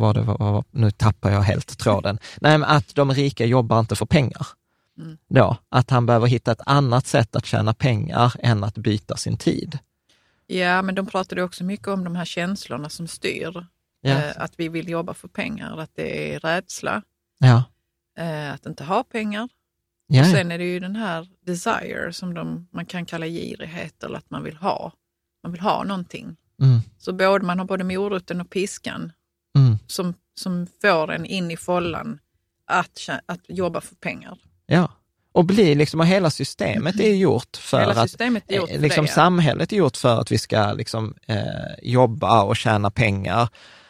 var 0.00 0.14
det, 0.14 0.20
vad, 0.20 0.38
vad, 0.38 0.64
nu 0.70 0.90
tappar 0.90 1.30
jag 1.30 1.42
helt 1.42 1.78
tråden. 1.78 2.18
Nej, 2.40 2.58
men 2.58 2.70
att 2.70 2.94
de 2.94 3.12
rika 3.12 3.44
jobbar 3.44 3.80
inte 3.80 3.96
för 3.96 4.06
pengar. 4.06 4.46
Mm. 4.98 5.18
Då, 5.28 5.56
att 5.68 5.90
han 5.90 6.06
behöver 6.06 6.26
hitta 6.26 6.52
ett 6.52 6.60
annat 6.66 7.06
sätt 7.06 7.36
att 7.36 7.46
tjäna 7.46 7.74
pengar 7.74 8.32
än 8.38 8.64
att 8.64 8.78
byta 8.78 9.16
sin 9.16 9.36
tid. 9.36 9.78
Ja, 10.46 10.82
men 10.82 10.94
de 10.94 11.06
pratade 11.06 11.42
också 11.42 11.64
mycket 11.64 11.88
om 11.88 12.04
de 12.04 12.16
här 12.16 12.24
känslorna 12.24 12.88
som 12.88 13.08
styr. 13.08 13.66
Ja. 14.00 14.10
Eh, 14.10 14.32
att 14.36 14.52
vi 14.56 14.68
vill 14.68 14.88
jobba 14.88 15.14
för 15.14 15.28
pengar, 15.28 15.78
att 15.78 15.90
det 15.94 16.34
är 16.34 16.40
rädsla. 16.40 17.02
Ja. 17.38 17.64
Eh, 18.18 18.52
att 18.52 18.66
inte 18.66 18.84
ha 18.84 19.04
pengar. 19.04 19.48
Ja, 20.06 20.20
och 20.20 20.26
sen 20.26 20.52
är 20.52 20.58
det 20.58 20.64
ju 20.64 20.80
den 20.80 20.96
här 20.96 21.28
desire 21.46 22.12
som 22.12 22.34
de, 22.34 22.68
man 22.70 22.86
kan 22.86 23.06
kalla 23.06 23.26
girighet 23.26 24.04
eller 24.04 24.18
att 24.18 24.30
man 24.30 24.42
vill 24.42 24.56
ha. 24.56 24.92
Man 25.46 25.52
vill 25.52 25.60
ha 25.60 25.84
någonting. 25.84 26.36
Mm. 26.62 26.80
Så 26.98 27.12
både, 27.12 27.44
man 27.44 27.58
har 27.58 27.66
både 27.66 27.84
moroten 27.84 28.40
och 28.40 28.50
piskan 28.50 29.12
mm. 29.56 29.78
som, 29.86 30.14
som 30.34 30.66
får 30.82 31.12
en 31.12 31.26
in 31.26 31.50
i 31.50 31.56
follan 31.56 32.18
att, 32.66 33.08
att 33.26 33.40
jobba 33.48 33.80
för 33.80 33.94
pengar. 33.94 34.38
Ja, 34.66 34.92
och 35.32 35.44
bli 35.44 35.74
liksom, 35.74 36.00
och 36.00 36.06
hela 36.06 36.30
systemet 36.30 37.00
är 37.00 37.14
gjort 37.14 37.56
för 37.56 37.80
hela 37.80 38.02
att, 38.02 38.20
är 38.20 38.56
gjort 38.56 38.70
för 38.70 38.78
liksom, 38.78 39.04
det, 39.04 39.10
ja. 39.10 39.14
samhället 39.14 39.72
är 39.72 39.76
gjort 39.76 39.96
för 39.96 40.20
att 40.20 40.32
vi 40.32 40.38
ska 40.38 40.72
liksom, 40.72 41.14
eh, 41.26 41.36
jobba 41.82 42.42
och 42.42 42.56
tjäna 42.56 42.90
pengar 42.90 43.48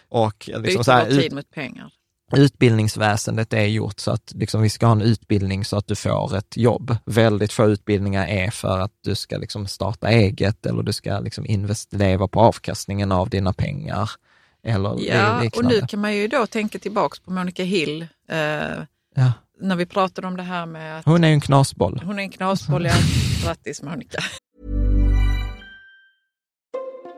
och 0.09 0.51
liksom 0.57 0.85
så 0.85 0.93
här, 0.93 1.11
tid 1.11 1.33
mot 1.33 1.51
pengar. 1.51 1.93
Utbildningsväsendet 2.33 3.53
är 3.53 3.65
gjort 3.65 4.01
så 4.01 4.11
att 4.11 4.33
liksom, 4.35 4.63
vi 4.63 4.71
ska 4.71 4.87
ha 4.87 4.93
en 4.93 5.03
utbildning 5.03 5.65
så 5.65 5.77
att 5.77 5.87
du 5.87 5.95
får 5.95 6.37
ett 6.37 6.57
jobb. 6.57 6.97
Väldigt 7.05 7.53
få 7.53 7.67
utbildningar 7.67 8.27
är 8.27 8.51
för 8.51 8.79
att 8.79 8.93
du 9.01 9.15
ska 9.15 9.37
liksom 9.37 9.67
starta 9.67 10.09
eget 10.09 10.67
eller 10.67 10.83
du 10.83 10.93
ska 10.93 11.21
liksom 11.21 11.47
invest, 11.47 11.93
leva 11.93 12.29
på 12.29 12.41
avkastningen 12.41 13.13
av 13.13 13.31
dina 13.31 13.53
pengar. 13.53 14.11
Eller 14.63 14.97
ja, 14.99 15.51
och 15.57 15.65
nu 15.65 15.81
kan 15.81 16.01
man 16.01 16.15
ju 16.15 16.29
då 16.29 16.47
tänka 16.47 16.79
tillbaks 16.79 17.21
på 17.21 17.31
Monica 17.31 17.63
Hill. 17.63 18.03
Eh, 18.29 18.39
ja. 19.15 19.33
När 19.61 19.77
vi 19.77 19.87
pratade 19.87 20.27
om 20.27 20.37
det 20.37 20.43
här 20.43 20.67
med 20.67 20.99
att... 20.99 21.05
Hon 21.05 21.25
är 21.25 21.29
ju 21.29 21.35
en 21.35 21.41
knasboll. 21.41 22.03
Hon 22.05 22.19
är 22.19 22.23
en 22.23 22.31
knasboll, 22.31 22.85
ja. 22.85 22.95
Grattis 23.45 23.83
Monica. 23.83 24.19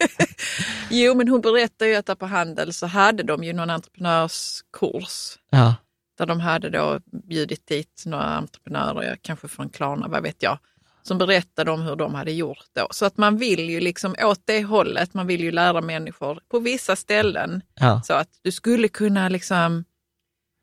jo, 0.90 1.14
men 1.14 1.28
hon 1.28 1.40
berättar 1.40 1.86
ju 1.86 1.94
att 1.94 2.06
där 2.06 2.14
på 2.14 2.26
Handel 2.26 2.72
så 2.72 2.86
hade 2.86 3.22
de 3.22 3.44
ju 3.44 3.52
någon 3.52 3.70
entreprenörskurs. 3.70 5.38
Ja. 5.50 5.74
Där 6.18 6.26
de 6.26 6.40
hade 6.40 6.70
då 6.70 7.00
bjudit 7.28 7.66
dit 7.66 8.02
några 8.06 8.24
entreprenörer, 8.24 9.18
kanske 9.22 9.48
från 9.48 9.68
Klarna, 9.68 10.08
vad 10.08 10.22
vet 10.22 10.42
jag, 10.42 10.58
som 11.02 11.18
berättade 11.18 11.70
om 11.70 11.82
hur 11.82 11.96
de 11.96 12.14
hade 12.14 12.32
gjort 12.32 12.66
då. 12.72 12.86
Så 12.90 13.06
att 13.06 13.16
man 13.16 13.36
vill 13.36 13.70
ju 13.70 13.80
liksom 13.80 14.14
åt 14.22 14.40
det 14.44 14.62
hållet, 14.62 15.14
man 15.14 15.26
vill 15.26 15.40
ju 15.40 15.50
lära 15.50 15.80
människor 15.80 16.40
på 16.48 16.58
vissa 16.58 16.96
ställen. 16.96 17.62
Ja. 17.74 18.02
Så 18.04 18.12
att 18.12 18.28
du 18.42 18.52
skulle 18.52 18.88
kunna 18.88 19.28
liksom 19.28 19.84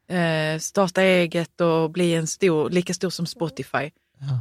eh, 0.10 0.60
starta 0.60 1.02
eget 1.02 1.62
och 1.62 1.92
bli 1.92 2.16
en 2.16 2.28
stor, 2.28 2.70
lika 2.70 2.94
stor 2.94 3.10
som 3.10 3.26
Spotify. 3.26 3.92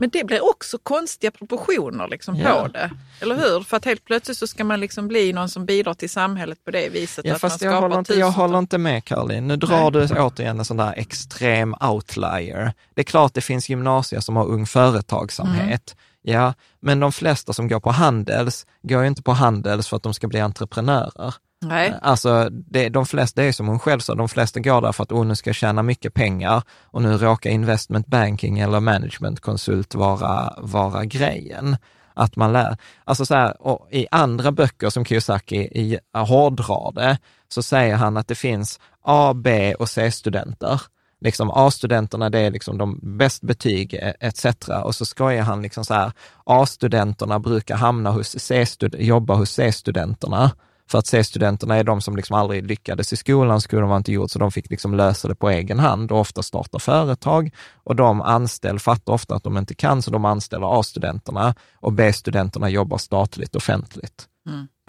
Men 0.01 0.11
det 0.11 0.24
blir 0.24 0.51
också 0.51 0.79
konstiga 0.83 1.31
proportioner 1.31 2.09
liksom 2.09 2.37
Ja. 2.37 2.62
på 2.62 2.68
det. 2.68 2.91
Eller 3.20 3.35
hur? 3.37 3.61
För 3.61 3.76
att 3.76 3.85
helt 3.85 4.05
plötsligt 4.05 4.39
så 4.39 4.47
ska 4.47 4.64
man 4.64 4.81
liksom 4.81 5.09
bli 5.09 5.33
någon 5.33 5.49
som 5.49 5.66
bidrar 5.66 5.95
till 5.95 6.11
samhället 6.11 6.64
på 6.64 6.70
det 6.70 6.89
viset. 6.89 7.24
Ja, 7.24 7.35
att 7.35 7.41
fast 7.41 7.62
man 7.62 7.72
jag 7.72 7.81
håller, 7.81 7.99
inte, 7.99 8.14
jag 8.14 8.31
håller 8.31 8.59
inte 8.59 8.79
med 8.79 9.05
Caroline. 9.05 9.49
Nu 9.49 9.57
drar 9.57 9.91
du 9.91 10.07
återigen 10.07 10.59
en 10.59 10.64
sån 10.64 10.76
där 10.76 10.95
extrem 10.97 11.74
outlier. 11.81 12.72
Det 12.95 13.01
är 13.01 13.05
klart 13.05 13.35
det 13.35 13.41
finns 13.41 13.68
gymnasier 13.68 14.20
som 14.20 14.37
har 14.37 14.47
ung 14.47 14.66
företagsamhet. 14.66 15.97
Ja, 16.22 16.55
men 16.81 17.01
de 17.01 17.12
flesta 17.12 17.53
som 17.53 17.68
går 17.68 17.81
på 17.81 17.91
Handels 17.91 18.66
går 18.83 19.03
ju 19.03 19.09
inte 19.09 19.22
på 19.22 19.33
Handels 19.33 19.89
för 19.89 19.97
att 19.97 20.03
de 20.03 20.14
ska 20.14 20.26
bli 20.29 20.41
entreprenörer. 20.41 21.35
Nej. 21.61 21.89
Eh, 21.89 21.95
alltså, 22.03 22.49
det, 22.51 22.89
de 22.89 23.07
flesta, 23.07 23.41
det 23.41 23.49
är 23.49 23.53
som 23.53 23.69
hon 23.69 23.79
själv 23.79 24.01
sa, 24.01 24.15
de 24.15 24.29
flesta 24.29 24.61
går 24.61 24.81
där 24.81 24.93
för 24.93 25.03
att 25.03 25.11
hon 25.11 25.29
nu 25.29 25.37
ska 25.37 25.49
jag 25.51 25.55
tjäna 25.57 25.83
mycket 25.83 26.15
pengar 26.15 26.63
och 26.85 27.03
nu 27.03 27.17
råkar 27.17 27.51
investment 27.51 28.07
banking 28.07 28.59
eller 28.59 28.81
managementkonsult 28.81 29.95
vara, 29.95 30.55
vara 30.59 31.05
grejen. 31.05 31.77
Att 32.15 32.37
man 32.37 32.53
lär, 32.53 32.77
alltså 33.05 33.27
så 33.27 33.35
här, 33.35 33.63
och 33.63 33.89
i 33.91 34.07
andra 34.11 34.53
böcker 34.53 34.91
som 34.91 35.05
Kiyosaki 35.05 35.57
i, 35.57 35.99
eh, 36.15 36.27
hårdrar 36.27 36.93
det, 36.93 37.19
så 37.49 37.63
säger 37.63 37.97
han 37.97 38.17
att 38.17 38.29
det 38.29 38.35
finns 38.35 38.81
A, 39.03 39.35
B 39.35 39.75
och 39.75 39.89
C-studenter. 39.89 40.83
Liksom 41.21 41.51
A-studenterna, 41.51 42.31
det 42.31 42.39
är 42.39 42.51
liksom 42.51 42.79
de 42.79 43.01
bäst 43.19 43.43
betyg 43.43 43.95
eh, 43.95 44.13
etc. 44.21 44.47
Och 44.85 44.95
så 44.95 45.05
skojar 45.05 45.43
han 45.43 45.63
liksom 45.63 45.85
så 45.85 45.95
här, 45.95 46.13
A-studenterna 46.45 47.39
brukar 47.39 47.77
hamna 47.77 48.11
hos 48.11 48.39
C-stud- 48.39 49.01
jobba 49.01 49.35
hos 49.35 49.51
C-studenterna. 49.51 50.51
För 50.89 50.99
att 50.99 51.07
C-studenterna 51.07 51.76
är 51.76 51.84
de 51.84 52.01
som 52.01 52.16
liksom 52.16 52.36
aldrig 52.36 52.66
lyckades 52.66 53.12
i 53.12 53.16
skolan, 53.16 53.61
skolan 53.61 53.89
var 53.89 53.97
inte 53.97 54.12
gjord, 54.12 54.30
så 54.30 54.39
de 54.39 54.53
fick 54.53 54.70
liksom 54.70 54.95
lösa 54.95 55.28
det 55.28 55.34
på 55.34 55.51
egen 55.51 55.78
hand 55.78 56.12
och 56.12 56.20
ofta 56.20 56.43
starta 56.43 56.78
företag. 56.78 57.51
Och 57.84 57.97
de 57.97 58.20
anställer, 58.20 58.78
fattar 58.78 59.12
ofta 59.12 59.34
att 59.34 59.45
de 59.45 59.57
inte 59.57 59.74
kan, 59.74 60.03
så 60.03 60.11
de 60.11 60.24
anställer 60.24 60.80
A-studenterna 60.80 61.55
och 61.74 61.93
B-studenterna 61.93 62.68
jobbar 62.70 62.99
statligt 62.99 63.57
offentligt. 63.57 64.26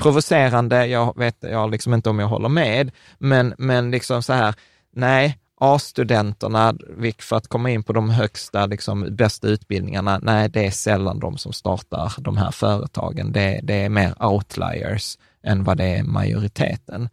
Provocerande, 0.02 0.86
jag 0.86 1.18
vet 1.18 1.38
jag 1.40 1.72
liksom 1.72 1.94
inte 1.94 2.10
om 2.10 2.20
jag 2.20 2.28
håller 2.28 2.50
med, 2.50 2.92
men, 3.18 3.54
men 3.58 3.92
liksom 3.92 4.24
så 4.24 4.34
här, 4.34 4.56
nej, 4.96 5.38
A-studenterna, 5.62 6.74
för 7.20 7.36
att 7.36 7.48
komma 7.48 7.70
in 7.70 7.84
på 7.84 7.94
de 7.94 8.10
högsta, 8.10 8.66
liksom, 8.66 9.16
bästa 9.16 9.48
utbildningarna, 9.48 10.20
nej, 10.24 10.50
det 10.50 10.66
är 10.66 10.72
sällan 10.72 11.20
de 11.20 11.38
som 11.38 11.54
startar 11.54 12.14
de 12.18 12.38
här 12.38 12.52
företagen. 12.52 13.32
Det, 13.32 13.60
det 13.64 13.74
är 13.74 13.90
mer 13.90 14.24
outliers 14.24 15.18
än 15.44 15.64
vad 15.64 15.78
det 15.78 15.98
är 15.98 16.04
majoriteten. 16.04 17.10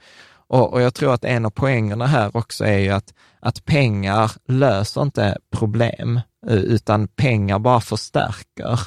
Och, 0.48 0.72
och 0.72 0.82
jag 0.82 0.94
tror 0.94 1.14
att 1.14 1.24
en 1.24 1.46
av 1.46 1.50
poängerna 1.50 2.06
här 2.06 2.36
också 2.36 2.64
är 2.64 2.78
ju 2.78 2.90
att, 2.90 3.14
att 3.40 3.64
pengar 3.64 4.32
löser 4.48 5.02
inte 5.02 5.38
problem, 5.50 6.20
utan 6.46 7.08
pengar 7.08 7.58
bara 7.58 7.80
förstärker 7.80 8.80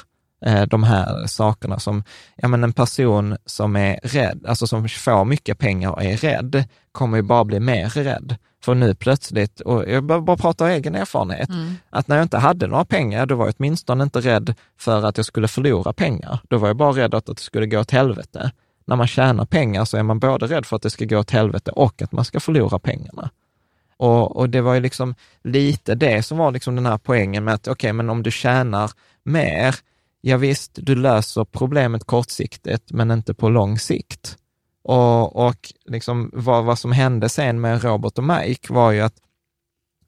eh, 0.46 0.62
de 0.62 0.82
här 0.82 1.26
sakerna 1.26 1.78
som, 1.78 2.04
ja 2.36 2.48
men 2.48 2.64
en 2.64 2.72
person 2.72 3.36
som 3.46 3.76
är 3.76 4.00
rädd, 4.02 4.44
alltså 4.48 4.66
som 4.66 4.88
får 4.88 5.24
mycket 5.24 5.58
pengar 5.58 5.90
och 5.90 6.04
är 6.04 6.16
rädd, 6.16 6.64
kommer 6.92 7.16
ju 7.16 7.22
bara 7.22 7.44
bli 7.44 7.60
mer 7.60 7.88
rädd. 7.88 8.36
För 8.64 8.74
nu 8.74 8.94
plötsligt, 8.94 9.60
och 9.60 9.88
jag 9.88 10.04
bara, 10.04 10.20
bara 10.20 10.36
pratar 10.36 10.64
av 10.64 10.70
egen 10.70 10.94
erfarenhet, 10.94 11.48
att 11.90 12.08
när 12.08 12.16
jag 12.16 12.24
inte 12.24 12.38
hade 12.38 12.66
några 12.66 12.84
pengar, 12.84 13.26
då 13.26 13.34
var 13.34 13.46
jag 13.46 13.54
åtminstone 13.58 14.04
inte 14.04 14.20
rädd 14.20 14.54
för 14.78 15.02
att 15.02 15.16
jag 15.16 15.26
skulle 15.26 15.48
förlora 15.48 15.92
pengar. 15.92 16.40
Då 16.48 16.58
var 16.58 16.68
jag 16.68 16.76
bara 16.76 16.92
rädd 16.92 17.14
att 17.14 17.26
det 17.26 17.38
skulle 17.38 17.66
gå 17.66 17.78
åt 17.80 17.90
helvete. 17.90 18.52
När 18.84 18.96
man 18.96 19.06
tjänar 19.06 19.44
pengar 19.44 19.84
så 19.84 19.96
är 19.96 20.02
man 20.02 20.18
både 20.18 20.46
rädd 20.46 20.66
för 20.66 20.76
att 20.76 20.82
det 20.82 20.90
ska 20.90 21.04
gå 21.04 21.18
åt 21.18 21.30
helvete 21.30 21.70
och 21.70 22.02
att 22.02 22.12
man 22.12 22.24
ska 22.24 22.40
förlora 22.40 22.78
pengarna. 22.78 23.30
Och, 23.96 24.36
och 24.36 24.50
det 24.50 24.60
var 24.60 24.74
ju 24.74 24.80
liksom 24.80 25.14
lite 25.42 25.94
det 25.94 26.22
som 26.22 26.38
var 26.38 26.50
liksom 26.50 26.76
den 26.76 26.86
här 26.86 26.98
poängen 26.98 27.44
med 27.44 27.54
att, 27.54 27.68
okej, 27.68 27.92
men 27.92 28.10
om 28.10 28.22
du 28.22 28.30
tjänar 28.30 28.90
mer, 29.22 29.74
ja 30.20 30.36
visst, 30.36 30.70
du 30.74 30.94
löser 30.94 31.44
problemet 31.44 32.04
kortsiktigt, 32.04 32.92
men 32.92 33.10
inte 33.10 33.34
på 33.34 33.48
lång 33.48 33.78
sikt. 33.78 34.36
Och, 34.82 35.46
och 35.46 35.72
liksom 35.84 36.30
vad, 36.32 36.64
vad 36.64 36.78
som 36.78 36.92
hände 36.92 37.28
sen 37.28 37.60
med 37.60 37.84
Robert 37.84 38.18
och 38.18 38.24
Mike 38.24 38.72
var 38.72 38.90
ju 38.90 39.00
att 39.00 39.14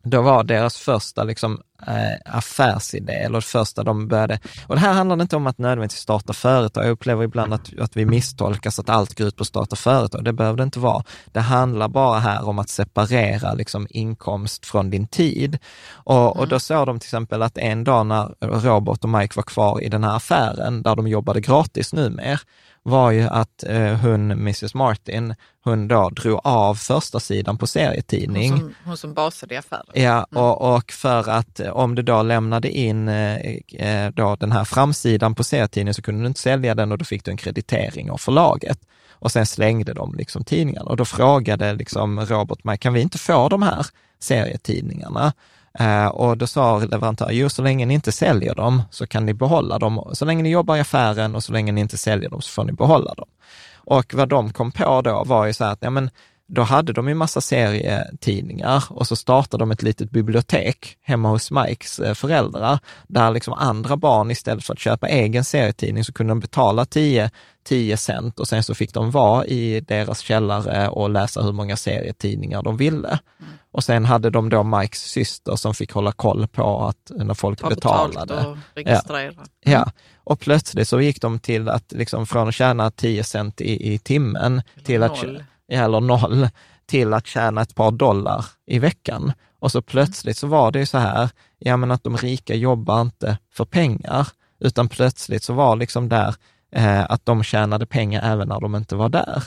då 0.02 0.22
var 0.22 0.44
deras 0.44 0.76
första 0.76 1.24
liksom, 1.24 1.62
eh, 1.86 2.36
affärsidé, 2.36 3.12
eller 3.12 3.38
det 3.38 3.46
första 3.46 3.82
de 3.84 4.08
började, 4.08 4.38
och 4.66 4.74
det 4.74 4.80
här 4.80 4.92
handlar 4.92 5.22
inte 5.22 5.36
om 5.36 5.46
att 5.46 5.58
nödvändigtvis 5.58 6.00
starta 6.00 6.32
företag, 6.32 6.84
jag 6.84 6.90
upplever 6.90 7.24
ibland 7.24 7.54
att, 7.54 7.78
att 7.78 7.96
vi 7.96 8.06
misstolkas 8.06 8.78
att 8.78 8.88
allt 8.88 9.18
går 9.18 9.26
ut 9.26 9.36
på 9.36 9.42
att 9.42 9.48
starta 9.48 9.76
företag, 9.76 10.24
det 10.24 10.32
behöver 10.32 10.56
det 10.56 10.62
inte 10.62 10.78
vara. 10.78 11.04
Det 11.32 11.40
handlar 11.40 11.88
bara 11.88 12.18
här 12.18 12.48
om 12.48 12.58
att 12.58 12.68
separera 12.68 13.54
liksom, 13.54 13.86
inkomst 13.90 14.66
från 14.66 14.90
din 14.90 15.06
tid. 15.06 15.58
Och, 15.92 16.36
och 16.36 16.48
då 16.48 16.60
såg 16.60 16.86
de 16.86 16.98
till 16.98 17.06
exempel 17.06 17.42
att 17.42 17.58
en 17.58 17.84
dag 17.84 18.06
när 18.06 18.34
Robert 18.40 19.04
och 19.04 19.10
Mike 19.10 19.32
var 19.36 19.42
kvar 19.42 19.80
i 19.82 19.88
den 19.88 20.04
här 20.04 20.16
affären, 20.16 20.82
där 20.82 20.96
de 20.96 21.08
jobbade 21.08 21.40
gratis 21.40 21.92
numera, 21.92 22.38
var 22.82 23.10
ju 23.10 23.22
att 23.22 23.64
eh, 23.64 23.94
hon, 23.94 24.30
Mrs 24.30 24.74
Martin, 24.74 25.34
hon 25.64 25.88
då 25.88 26.10
drog 26.10 26.40
av 26.44 26.74
första 26.74 27.20
sidan 27.20 27.58
på 27.58 27.66
serietidning. 27.66 28.50
Hon 28.50 28.60
som, 28.60 28.74
hon 28.84 28.96
som 28.96 29.14
basade 29.14 29.54
i 29.54 29.56
affären. 29.56 29.86
Ja, 29.92 30.24
och, 30.24 30.76
och 30.76 30.92
för 30.92 31.30
att 31.30 31.60
eh, 31.60 31.70
om 31.70 31.94
du 31.94 32.02
då 32.02 32.22
lämnade 32.22 32.70
in 32.70 33.08
eh, 33.08 33.36
eh, 33.74 34.12
då 34.12 34.36
den 34.36 34.52
här 34.52 34.64
framsidan 34.64 35.34
på 35.34 35.44
serietidningen 35.44 35.94
så 35.94 36.02
kunde 36.02 36.22
du 36.22 36.26
inte 36.26 36.40
sälja 36.40 36.74
den 36.74 36.92
och 36.92 36.98
då 36.98 37.04
fick 37.04 37.24
du 37.24 37.30
en 37.30 37.36
kreditering 37.36 38.10
av 38.10 38.18
förlaget. 38.18 38.78
Och 39.10 39.32
sen 39.32 39.46
slängde 39.46 39.94
de 39.94 40.14
liksom 40.14 40.44
tidningarna 40.44 40.90
och 40.90 40.96
då 40.96 41.04
frågade 41.04 41.74
liksom 41.74 42.20
Robert 42.20 42.64
mig, 42.64 42.78
kan 42.78 42.92
vi 42.92 43.00
inte 43.00 43.18
få 43.18 43.48
de 43.48 43.62
här 43.62 43.86
serietidningarna? 44.20 45.32
Eh, 45.78 46.06
och 46.06 46.38
då 46.38 46.46
sa 46.46 46.78
leverantören, 46.78 47.36
jo 47.36 47.48
så 47.48 47.62
länge 47.62 47.86
ni 47.86 47.94
inte 47.94 48.12
säljer 48.12 48.54
dem 48.54 48.82
så 48.90 49.06
kan 49.06 49.26
ni 49.26 49.34
behålla 49.34 49.78
dem. 49.78 50.10
Så 50.12 50.24
länge 50.24 50.42
ni 50.42 50.50
jobbar 50.50 50.76
i 50.76 50.80
affären 50.80 51.34
och 51.34 51.44
så 51.44 51.52
länge 51.52 51.72
ni 51.72 51.80
inte 51.80 51.96
säljer 51.96 52.30
dem 52.30 52.42
så 52.42 52.50
får 52.50 52.64
ni 52.64 52.72
behålla 52.72 53.14
dem. 53.14 53.28
Och 53.74 54.14
vad 54.14 54.28
de 54.28 54.52
kom 54.52 54.72
på 54.72 55.02
då 55.02 55.24
var 55.24 55.46
ju 55.46 55.52
så 55.52 55.64
här 55.64 55.72
att, 55.72 55.78
ja 55.82 55.90
men 55.90 56.10
då 56.54 56.62
hade 56.62 56.92
de 56.92 57.08
ju 57.08 57.14
massa 57.14 57.40
serietidningar 57.40 58.84
och 58.88 59.06
så 59.06 59.16
startade 59.16 59.62
de 59.62 59.70
ett 59.70 59.82
litet 59.82 60.10
bibliotek 60.10 60.96
hemma 61.02 61.28
hos 61.28 61.50
Mikes 61.50 61.98
eh, 61.98 62.14
föräldrar, 62.14 62.78
där 63.08 63.30
liksom 63.30 63.54
andra 63.54 63.96
barn 63.96 64.30
istället 64.30 64.64
för 64.64 64.72
att 64.72 64.78
köpa 64.78 65.08
egen 65.08 65.44
serietidning 65.44 66.04
så 66.04 66.12
kunde 66.12 66.30
de 66.30 66.40
betala 66.40 66.84
10, 66.84 67.30
10 67.64 67.96
cent 67.96 68.40
och 68.40 68.48
sen 68.48 68.62
så 68.62 68.74
fick 68.74 68.94
de 68.94 69.10
vara 69.10 69.46
i 69.46 69.80
deras 69.80 70.20
källare 70.20 70.88
och 70.88 71.10
läsa 71.10 71.42
hur 71.42 71.52
många 71.52 71.76
serietidningar 71.76 72.62
de 72.62 72.76
ville. 72.76 73.08
Mm. 73.08 73.52
Och 73.72 73.84
sen 73.84 74.04
hade 74.04 74.30
de 74.30 74.48
då 74.48 74.62
Mikes 74.62 75.02
syster 75.02 75.56
som 75.56 75.74
fick 75.74 75.92
hålla 75.92 76.12
koll 76.12 76.46
på 76.46 76.86
att 76.86 77.10
när 77.16 77.34
folk 77.34 77.60
Ta 77.60 77.68
betalade. 77.68 78.46
och 78.46 78.56
registrera. 78.74 79.34
Ja, 79.60 79.90
och 80.16 80.40
plötsligt 80.40 80.88
så 80.88 81.00
gick 81.00 81.20
de 81.20 81.38
till 81.38 81.68
att 81.68 81.92
liksom 81.92 82.26
från 82.26 82.48
att 82.48 82.54
tjäna 82.54 82.90
10 82.90 83.24
cent 83.24 83.60
i, 83.60 83.92
i 83.94 83.98
timmen 83.98 84.62
till 84.84 85.02
att, 85.02 85.22
noll. 85.22 85.44
ja, 85.66 85.84
eller 85.84 86.00
noll, 86.00 86.48
till 86.86 87.12
att 87.14 87.26
tjäna 87.26 87.62
ett 87.62 87.74
par 87.74 87.90
dollar 87.90 88.44
i 88.66 88.78
veckan. 88.78 89.32
Och 89.58 89.72
så 89.72 89.82
plötsligt 89.82 90.36
så 90.36 90.46
var 90.46 90.70
det 90.70 90.78
ju 90.78 90.86
så 90.86 90.98
här, 90.98 91.30
ja 91.58 91.76
men 91.76 91.90
att 91.90 92.04
de 92.04 92.16
rika 92.16 92.54
jobbar 92.54 93.00
inte 93.00 93.38
för 93.52 93.64
pengar, 93.64 94.28
utan 94.60 94.88
plötsligt 94.88 95.42
så 95.42 95.52
var 95.52 95.76
liksom 95.76 96.08
där 96.08 96.34
eh, 96.72 97.10
att 97.10 97.26
de 97.26 97.42
tjänade 97.42 97.86
pengar 97.86 98.32
även 98.32 98.48
när 98.48 98.60
de 98.60 98.74
inte 98.74 98.96
var 98.96 99.08
där. 99.08 99.42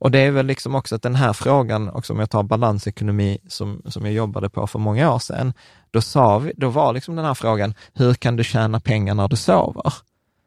Och 0.00 0.10
det 0.10 0.18
är 0.18 0.30
väl 0.30 0.46
liksom 0.46 0.74
också 0.74 0.94
att 0.94 1.02
den 1.02 1.14
här 1.14 1.32
frågan, 1.32 1.88
också 1.88 2.12
om 2.12 2.18
jag 2.18 2.30
tar 2.30 2.42
balansekonomi 2.42 3.38
som, 3.48 3.82
som 3.86 4.04
jag 4.04 4.14
jobbade 4.14 4.50
på 4.50 4.66
för 4.66 4.78
många 4.78 5.14
år 5.14 5.18
sedan, 5.18 5.52
då, 5.90 6.00
sa 6.00 6.38
vi, 6.38 6.52
då 6.56 6.68
var 6.68 6.92
liksom 6.92 7.16
den 7.16 7.24
här 7.24 7.34
frågan, 7.34 7.74
hur 7.94 8.14
kan 8.14 8.36
du 8.36 8.44
tjäna 8.44 8.80
pengar 8.80 9.14
när 9.14 9.28
du 9.28 9.36
sover? 9.36 9.92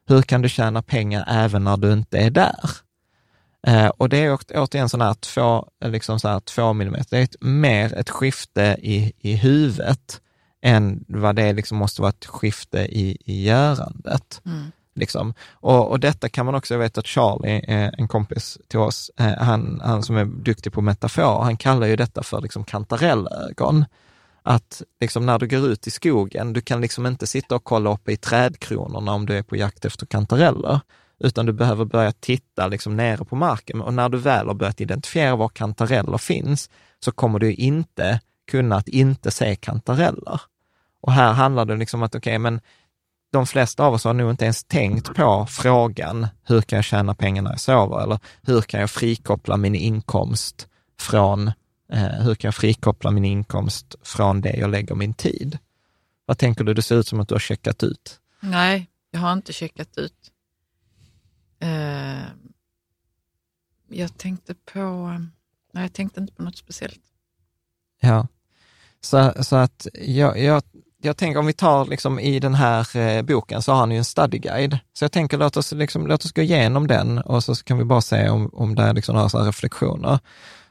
Hur 0.08 0.22
kan 0.22 0.42
du 0.42 0.50
tjäna 0.50 0.82
pengar 0.82 1.26
även 1.28 1.64
när 1.64 1.78
du 1.78 1.94
inte 1.94 2.18
är 2.18 2.30
där? 2.30 2.70
Eh, 3.68 3.88
och 3.88 4.10
det 4.10 4.18
är 4.18 4.38
återigen 4.56 4.90
sådana 4.90 5.06
här 5.06 5.14
två, 5.14 5.68
liksom 5.86 6.20
så 6.20 6.28
här 6.28 6.40
två 6.40 6.74
millimeter, 6.74 7.08
det 7.10 7.18
är 7.18 7.24
ett, 7.24 7.42
mer 7.42 7.94
ett 7.94 8.10
skifte 8.10 8.78
i, 8.82 9.14
i 9.18 9.36
huvudet 9.36 10.22
än 10.62 11.06
vad 11.08 11.36
det 11.36 11.54
liksom 11.54 11.78
måste 11.78 12.02
vara 12.02 12.10
ett 12.10 12.26
skifte 12.26 12.80
i, 12.80 13.18
i 13.26 13.44
görandet. 13.44 14.42
Mm. 14.46 14.72
Liksom. 14.96 15.34
Och, 15.52 15.90
och 15.90 16.00
detta 16.00 16.30
kan 16.30 16.46
man 16.46 16.56
också, 16.56 16.74
jag 16.74 16.80
vet 16.80 16.98
att 16.98 17.08
Charlie, 17.08 17.66
eh, 17.68 17.92
en 17.98 18.08
kompis 18.08 18.58
till 18.68 18.80
oss, 18.80 19.12
eh, 19.20 19.38
han, 19.38 19.82
han 19.84 20.04
som 20.04 20.18
är 20.18 20.26
duktig 20.26 20.74
på 20.74 20.82
metafor, 20.82 21.42
han 21.42 21.58
kallar 21.58 21.88
ju 21.88 21.96
detta 21.96 22.24
för 22.24 22.42
liksom 22.42 22.64
kantarellögon. 22.64 23.86
Att 24.44 24.82
liksom 25.02 25.26
när 25.26 25.40
du 25.40 25.48
går 25.48 25.68
ut 25.68 25.88
i 25.88 25.92
skogen, 25.92 26.54
du 26.54 26.62
kan 26.62 26.82
liksom 26.82 27.06
inte 27.06 27.28
sitta 27.28 27.56
och 27.56 27.64
kolla 27.64 27.94
uppe 27.94 28.12
i 28.12 28.18
trädkronorna 28.18 29.12
om 29.14 29.26
du 29.26 29.38
är 29.38 29.44
på 29.44 29.56
jakt 29.56 29.86
efter 29.86 30.06
kantareller, 30.06 30.80
utan 31.20 31.46
du 31.46 31.54
behöver 31.54 31.86
börja 31.86 32.12
titta 32.12 32.68
liksom 32.68 32.98
nere 32.98 33.26
på 33.26 33.36
marken. 33.36 33.82
Och 33.82 33.94
när 33.94 34.10
du 34.10 34.18
väl 34.18 34.48
har 34.48 34.54
börjat 34.54 34.82
identifiera 34.82 35.36
var 35.36 35.50
kantareller 35.50 36.18
finns, 36.18 36.70
så 37.00 37.12
kommer 37.12 37.40
du 37.40 37.54
inte 37.54 38.20
kunna 38.52 38.76
att 38.76 38.88
inte 38.88 39.32
se 39.32 39.56
kantareller. 39.56 40.42
Och 41.02 41.12
här 41.12 41.34
handlar 41.34 41.66
det 41.66 41.76
liksom 41.76 42.00
om 42.00 42.04
att, 42.04 42.16
okej, 42.16 42.32
okay, 42.32 42.40
men 42.40 42.62
de 43.34 43.46
flesta 43.46 43.86
av 43.86 43.94
oss 43.94 44.04
har 44.04 44.14
nog 44.14 44.30
inte 44.30 44.46
ens 44.46 44.64
tänkt 44.64 45.14
på 45.14 45.46
frågan, 45.50 46.28
hur 46.44 46.62
kan 46.62 46.78
jag 46.78 46.86
tjäna 46.86 47.16
pengar 47.16 47.42
när 47.42 47.52
jag 47.52 47.60
sover? 47.60 48.04
Eller 48.04 48.20
hur 48.42 48.62
kan 48.62 48.80
jag 48.80 48.92
frikoppla 48.92 49.58
min 49.58 49.76
inkomst 49.76 50.68
från, 51.00 51.48
eh, 51.92 52.04
hur 52.04 52.36
kan 52.36 52.48
jag 52.48 52.56
frikoppla 52.56 53.12
min 53.12 53.26
inkomst 53.26 53.96
från 54.04 54.42
det 54.42 54.56
jag 54.56 54.70
lägger 54.70 54.96
min 54.96 55.14
tid? 55.14 55.58
Vad 56.26 56.38
tänker 56.38 56.64
du? 56.64 56.74
Det 56.74 56.82
ser 56.82 56.96
ut 56.96 57.08
som 57.08 57.20
att 57.20 57.28
du 57.28 57.36
har 57.36 57.40
checkat 57.40 57.84
ut. 57.84 58.20
Nej, 58.40 58.90
jag 59.12 59.20
har 59.20 59.34
inte 59.34 59.54
checkat 59.54 59.98
ut. 59.98 60.32
Uh, 61.64 62.24
jag 63.88 64.18
tänkte 64.18 64.56
på, 64.56 65.08
nej 65.72 65.84
jag 65.84 65.94
tänkte 65.94 66.20
inte 66.20 66.34
på 66.34 66.44
något 66.44 66.58
speciellt. 66.58 67.02
Ja, 68.02 68.28
så, 69.02 69.44
så 69.44 69.56
att 69.56 69.88
jag, 69.94 70.40
jag 70.40 70.64
jag 71.06 71.18
tänker 71.18 71.40
om 71.40 71.46
vi 71.46 71.54
tar 71.54 71.86
liksom 71.86 72.20
i 72.20 72.40
den 72.40 72.54
här 72.54 72.98
eh, 72.98 73.22
boken 73.22 73.62
så 73.62 73.72
har 73.72 73.80
han 73.80 73.92
ju 73.92 73.98
en 73.98 74.06
study 74.06 74.38
guide. 74.38 74.80
Så 74.94 75.04
jag 75.04 75.12
tänker 75.12 75.38
låt 75.38 75.58
oss, 75.58 75.72
liksom, 75.72 76.08
låt 76.08 76.26
oss 76.26 76.32
gå 76.32 76.42
igenom 76.42 76.88
den 76.88 77.18
och 77.18 77.44
så 77.44 77.56
kan 77.56 77.78
vi 77.78 77.84
bara 77.84 78.02
se 78.02 78.30
om, 78.30 78.50
om 78.54 78.76
det 78.76 78.84
är 78.84 78.94
liksom 78.94 79.16
några 79.16 79.30
så 79.30 79.40
reflektioner. 79.40 80.20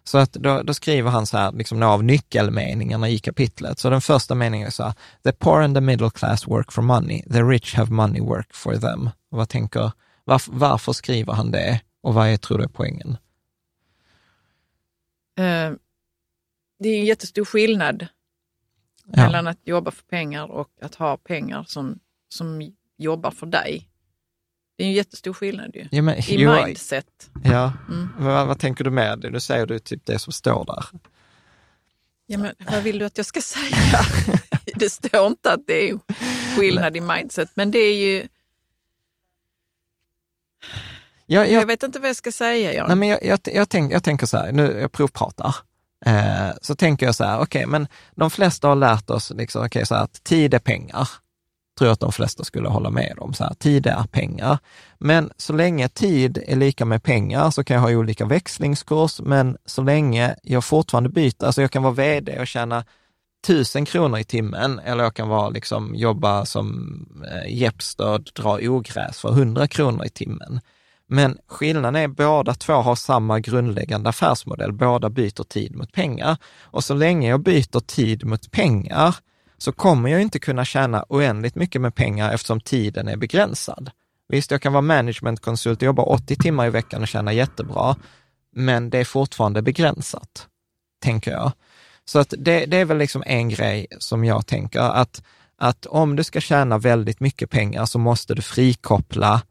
Så 0.04 0.18
att 0.18 0.32
då, 0.32 0.62
då, 0.62 0.74
skriver 0.74 1.10
han 1.10 1.26
så 1.26 1.38
här, 1.38 1.52
liksom 1.52 1.80
några 1.80 1.92
av 1.92 2.04
nyckelmeningarna 2.04 3.08
i 3.08 3.18
kapitlet. 3.18 3.78
Så 3.78 3.90
den 3.90 4.00
första 4.00 4.34
meningen 4.34 4.66
är 4.66 4.70
så 4.70 4.82
här, 4.82 4.94
the 5.24 5.32
poor 5.32 5.62
and 5.62 5.76
the 5.76 5.80
middle 5.80 6.10
class 6.10 6.48
work 6.48 6.72
for 6.72 6.82
money, 6.82 7.22
the 7.22 7.42
rich 7.42 7.74
have 7.74 7.90
money 7.90 8.20
work 8.20 8.54
for 8.54 8.76
them. 8.76 9.10
Och 9.30 9.38
vad 9.38 9.48
tänker, 9.48 9.92
varför, 10.24 10.52
varför 10.52 10.92
skriver 10.92 11.32
han 11.32 11.50
det 11.50 11.80
och 12.02 12.14
vad 12.14 12.28
är, 12.28 12.36
tror 12.36 12.58
du 12.58 12.64
är 12.64 12.68
poängen? 12.68 13.08
Uh, 15.40 15.76
det 16.78 16.88
är 16.88 16.98
en 16.98 17.04
jättestor 17.04 17.44
skillnad 17.44 18.06
Ja. 19.06 19.22
Mellan 19.22 19.46
att 19.46 19.58
jobba 19.64 19.90
för 19.90 20.02
pengar 20.02 20.50
och 20.50 20.68
att 20.80 20.94
ha 20.94 21.16
pengar 21.16 21.64
som, 21.68 21.98
som 22.28 22.72
jobbar 22.98 23.30
för 23.30 23.46
dig. 23.46 23.88
Det 24.76 24.84
är 24.84 24.86
en 24.86 24.92
jättestor 24.92 25.32
skillnad 25.32 25.70
ju. 25.74 25.88
Ja, 25.90 26.02
men, 26.02 26.18
I 26.18 26.24
jo, 26.28 26.64
mindset. 26.64 27.30
Ja, 27.44 27.72
mm. 27.88 28.08
vad, 28.18 28.46
vad, 28.46 28.58
tänker 28.58 28.84
du 28.84 28.90
med 28.90 29.18
det? 29.18 29.30
Nu 29.30 29.40
säger 29.40 29.66
du 29.66 29.78
typ 29.78 30.06
det 30.06 30.18
som 30.18 30.32
står 30.32 30.64
där. 30.64 30.84
Ja, 32.26 32.38
men 32.38 32.54
vad 32.58 32.82
vill 32.82 32.98
du 32.98 33.04
att 33.04 33.16
jag 33.16 33.26
ska 33.26 33.40
säga? 33.40 34.00
det 34.74 34.90
står 34.90 35.26
inte 35.26 35.52
att 35.52 35.66
det 35.66 35.90
är 35.90 35.98
skillnad 36.56 36.96
i 36.96 37.00
mindset, 37.00 37.50
men 37.54 37.70
det 37.70 37.78
är 37.78 37.96
ju... 37.96 38.28
Ja, 41.26 41.46
jag, 41.46 41.50
jag, 41.50 41.66
vet 41.66 41.82
inte 41.82 41.98
vad 41.98 42.08
jag 42.08 42.16
ska 42.16 42.32
säga, 42.32 42.74
Jan. 42.74 42.86
Nej, 42.88 42.96
men 42.96 43.08
jag, 43.08 43.24
jag, 43.24 43.40
jag, 43.44 43.68
tänk, 43.68 43.92
jag 43.92 44.04
tänker 44.04 44.26
så 44.26 44.36
här, 44.36 44.52
nu 44.52 44.78
jag 44.80 44.92
provpratar. 44.92 45.56
Eh, 46.06 46.50
så 46.62 46.74
tänker 46.74 47.06
jag 47.06 47.14
så 47.14 47.24
här, 47.24 47.36
okej, 47.36 47.44
okay, 47.44 47.66
men 47.66 47.86
de 48.14 48.30
flesta 48.30 48.68
har 48.68 48.76
lärt 48.76 49.10
oss 49.10 49.30
liksom, 49.30 49.64
okay, 49.64 49.84
så 49.84 49.94
här, 49.94 50.02
att 50.02 50.24
tid 50.24 50.54
är 50.54 50.58
pengar. 50.58 51.08
Tror 51.78 51.86
jag 51.88 51.92
att 51.92 52.00
de 52.00 52.12
flesta 52.12 52.44
skulle 52.44 52.68
hålla 52.68 52.90
med 52.90 53.16
om. 53.18 53.34
Så 53.34 53.44
här, 53.44 53.54
tid 53.54 53.86
är 53.86 54.02
pengar. 54.10 54.58
Men 54.98 55.30
så 55.36 55.52
länge 55.52 55.88
tid 55.88 56.42
är 56.46 56.56
lika 56.56 56.84
med 56.84 57.02
pengar 57.02 57.50
så 57.50 57.64
kan 57.64 57.74
jag 57.74 57.82
ha 57.82 57.90
olika 57.90 58.24
växlingskurs, 58.24 59.20
men 59.20 59.56
så 59.66 59.82
länge 59.82 60.34
jag 60.42 60.64
fortfarande 60.64 61.08
byter, 61.10 61.44
alltså 61.44 61.60
jag 61.60 61.70
kan 61.70 61.82
vara 61.82 61.94
vd 61.94 62.40
och 62.40 62.46
tjäna 62.46 62.84
tusen 63.46 63.84
kronor 63.84 64.18
i 64.18 64.24
timmen 64.24 64.78
eller 64.78 65.04
jag 65.04 65.14
kan 65.14 65.28
vara, 65.28 65.48
liksom, 65.48 65.94
jobba 65.94 66.44
som 66.44 66.98
eh, 67.32 67.54
jeppstöd, 67.54 68.30
dra 68.34 68.58
ogräs 68.62 69.20
för 69.20 69.28
hundra 69.28 69.68
kronor 69.68 70.04
i 70.04 70.10
timmen. 70.10 70.60
Men 71.14 71.38
skillnaden 71.46 71.96
är 71.96 72.08
båda 72.08 72.54
två 72.54 72.72
har 72.72 72.94
samma 72.94 73.40
grundläggande 73.40 74.08
affärsmodell. 74.08 74.72
Båda 74.72 75.10
byter 75.10 75.44
tid 75.44 75.76
mot 75.76 75.92
pengar. 75.92 76.36
Och 76.60 76.84
så 76.84 76.94
länge 76.94 77.28
jag 77.28 77.42
byter 77.42 77.80
tid 77.80 78.24
mot 78.24 78.50
pengar 78.50 79.16
så 79.58 79.72
kommer 79.72 80.10
jag 80.10 80.22
inte 80.22 80.38
kunna 80.38 80.64
tjäna 80.64 81.04
oändligt 81.08 81.54
mycket 81.54 81.80
med 81.80 81.94
pengar 81.94 82.32
eftersom 82.32 82.60
tiden 82.60 83.08
är 83.08 83.16
begränsad. 83.16 83.90
Visst, 84.28 84.50
jag 84.50 84.62
kan 84.62 84.72
vara 84.72 84.82
managementkonsult 84.82 85.82
och 85.82 85.86
jobba 85.86 86.02
80 86.02 86.36
timmar 86.36 86.66
i 86.66 86.70
veckan 86.70 87.02
och 87.02 87.08
tjäna 87.08 87.32
jättebra, 87.32 87.96
men 88.52 88.90
det 88.90 88.98
är 88.98 89.04
fortfarande 89.04 89.62
begränsat, 89.62 90.46
tänker 91.02 91.30
jag. 91.30 91.52
Så 92.04 92.18
att 92.18 92.34
det, 92.38 92.66
det 92.66 92.76
är 92.76 92.84
väl 92.84 92.98
liksom 92.98 93.22
en 93.26 93.48
grej 93.48 93.86
som 93.98 94.24
jag 94.24 94.46
tänker, 94.46 94.80
att, 94.80 95.22
att 95.58 95.86
om 95.86 96.16
du 96.16 96.24
ska 96.24 96.40
tjäna 96.40 96.78
väldigt 96.78 97.20
mycket 97.20 97.50
pengar 97.50 97.84
så 97.86 97.98
måste 97.98 98.34
du 98.34 98.42
frikoppla 98.42 99.42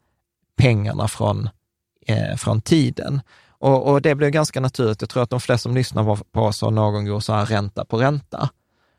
pengarna 0.56 1.08
från, 1.08 1.48
eh, 2.06 2.36
från 2.36 2.60
tiden. 2.60 3.20
Och, 3.48 3.88
och, 3.88 4.02
det 4.02 4.14
blir 4.14 4.28
ganska 4.28 4.60
naturligt. 4.60 5.00
Jag 5.00 5.10
tror 5.10 5.22
att 5.22 5.30
de 5.30 5.40
flesta 5.40 5.62
som 5.62 5.74
lyssnar 5.74 6.16
på 6.32 6.40
oss 6.40 6.62
har 6.62 6.70
någon 6.70 7.06
gång 7.06 7.20
så 7.20 7.32
här 7.32 7.46
ränta 7.46 7.84
på 7.84 7.96
ränta. 7.96 8.50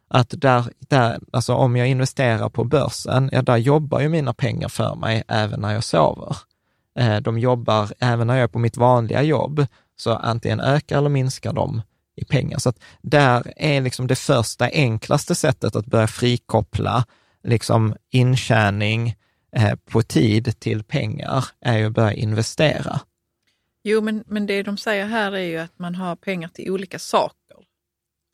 Att 0.08 0.34
där, 0.38 0.66
där, 0.80 1.20
alltså 1.32 1.54
om 1.54 1.76
jag 1.76 1.88
investerar 1.88 2.50
på 2.50 2.64
börsen, 2.64 3.30
ja, 3.34 3.42
där 3.42 3.58
jobbar 3.58 4.00
ju 4.00 4.10
mina 4.10 4.34
pengar 4.34 4.68
för 4.68 4.96
mig 4.96 5.24
även 5.28 5.60
när 5.60 5.74
jag 5.74 5.84
sover. 5.84 6.38
Eh, 7.00 7.18
de 7.18 7.40
jobbar 7.40 7.90
även 8.00 8.28
när 8.28 8.36
jag 8.36 8.44
är 8.44 8.48
på 8.48 8.60
mitt 8.60 8.78
vanliga 8.78 9.22
jobb, 9.22 9.66
så 9.96 10.14
antingen 10.14 10.60
ökar 10.60 10.98
eller 10.98 11.10
minskar 11.10 11.54
de 11.54 11.82
i 12.16 12.26
pengar. 12.26 12.58
Så 12.58 12.70
att 12.70 12.80
där 13.02 13.54
är 13.56 13.82
liksom 13.82 14.08
det 14.08 14.16
första 14.16 14.66
enklaste 14.66 15.36
sättet 15.36 15.76
att 15.76 15.86
börja 15.86 16.08
frikoppla 16.08 17.06
liksom 17.44 17.96
intjäning, 18.12 19.08
Eh, 19.10 19.14
på 19.86 20.02
tid 20.02 20.60
till 20.60 20.84
pengar 20.84 21.46
är 21.62 21.78
ju 21.78 21.86
att 21.86 21.94
börja 21.94 22.14
investera. 22.14 23.02
Jo, 23.84 24.02
men, 24.02 24.24
men 24.28 24.46
det 24.46 24.64
de 24.64 24.78
säger 24.78 25.06
här 25.06 25.32
är 25.32 25.46
ju 25.46 25.58
att 25.58 25.80
man 25.80 25.96
har 25.96 26.16
pengar 26.16 26.48
till 26.50 26.72
olika 26.72 27.00
saker. 27.00 27.58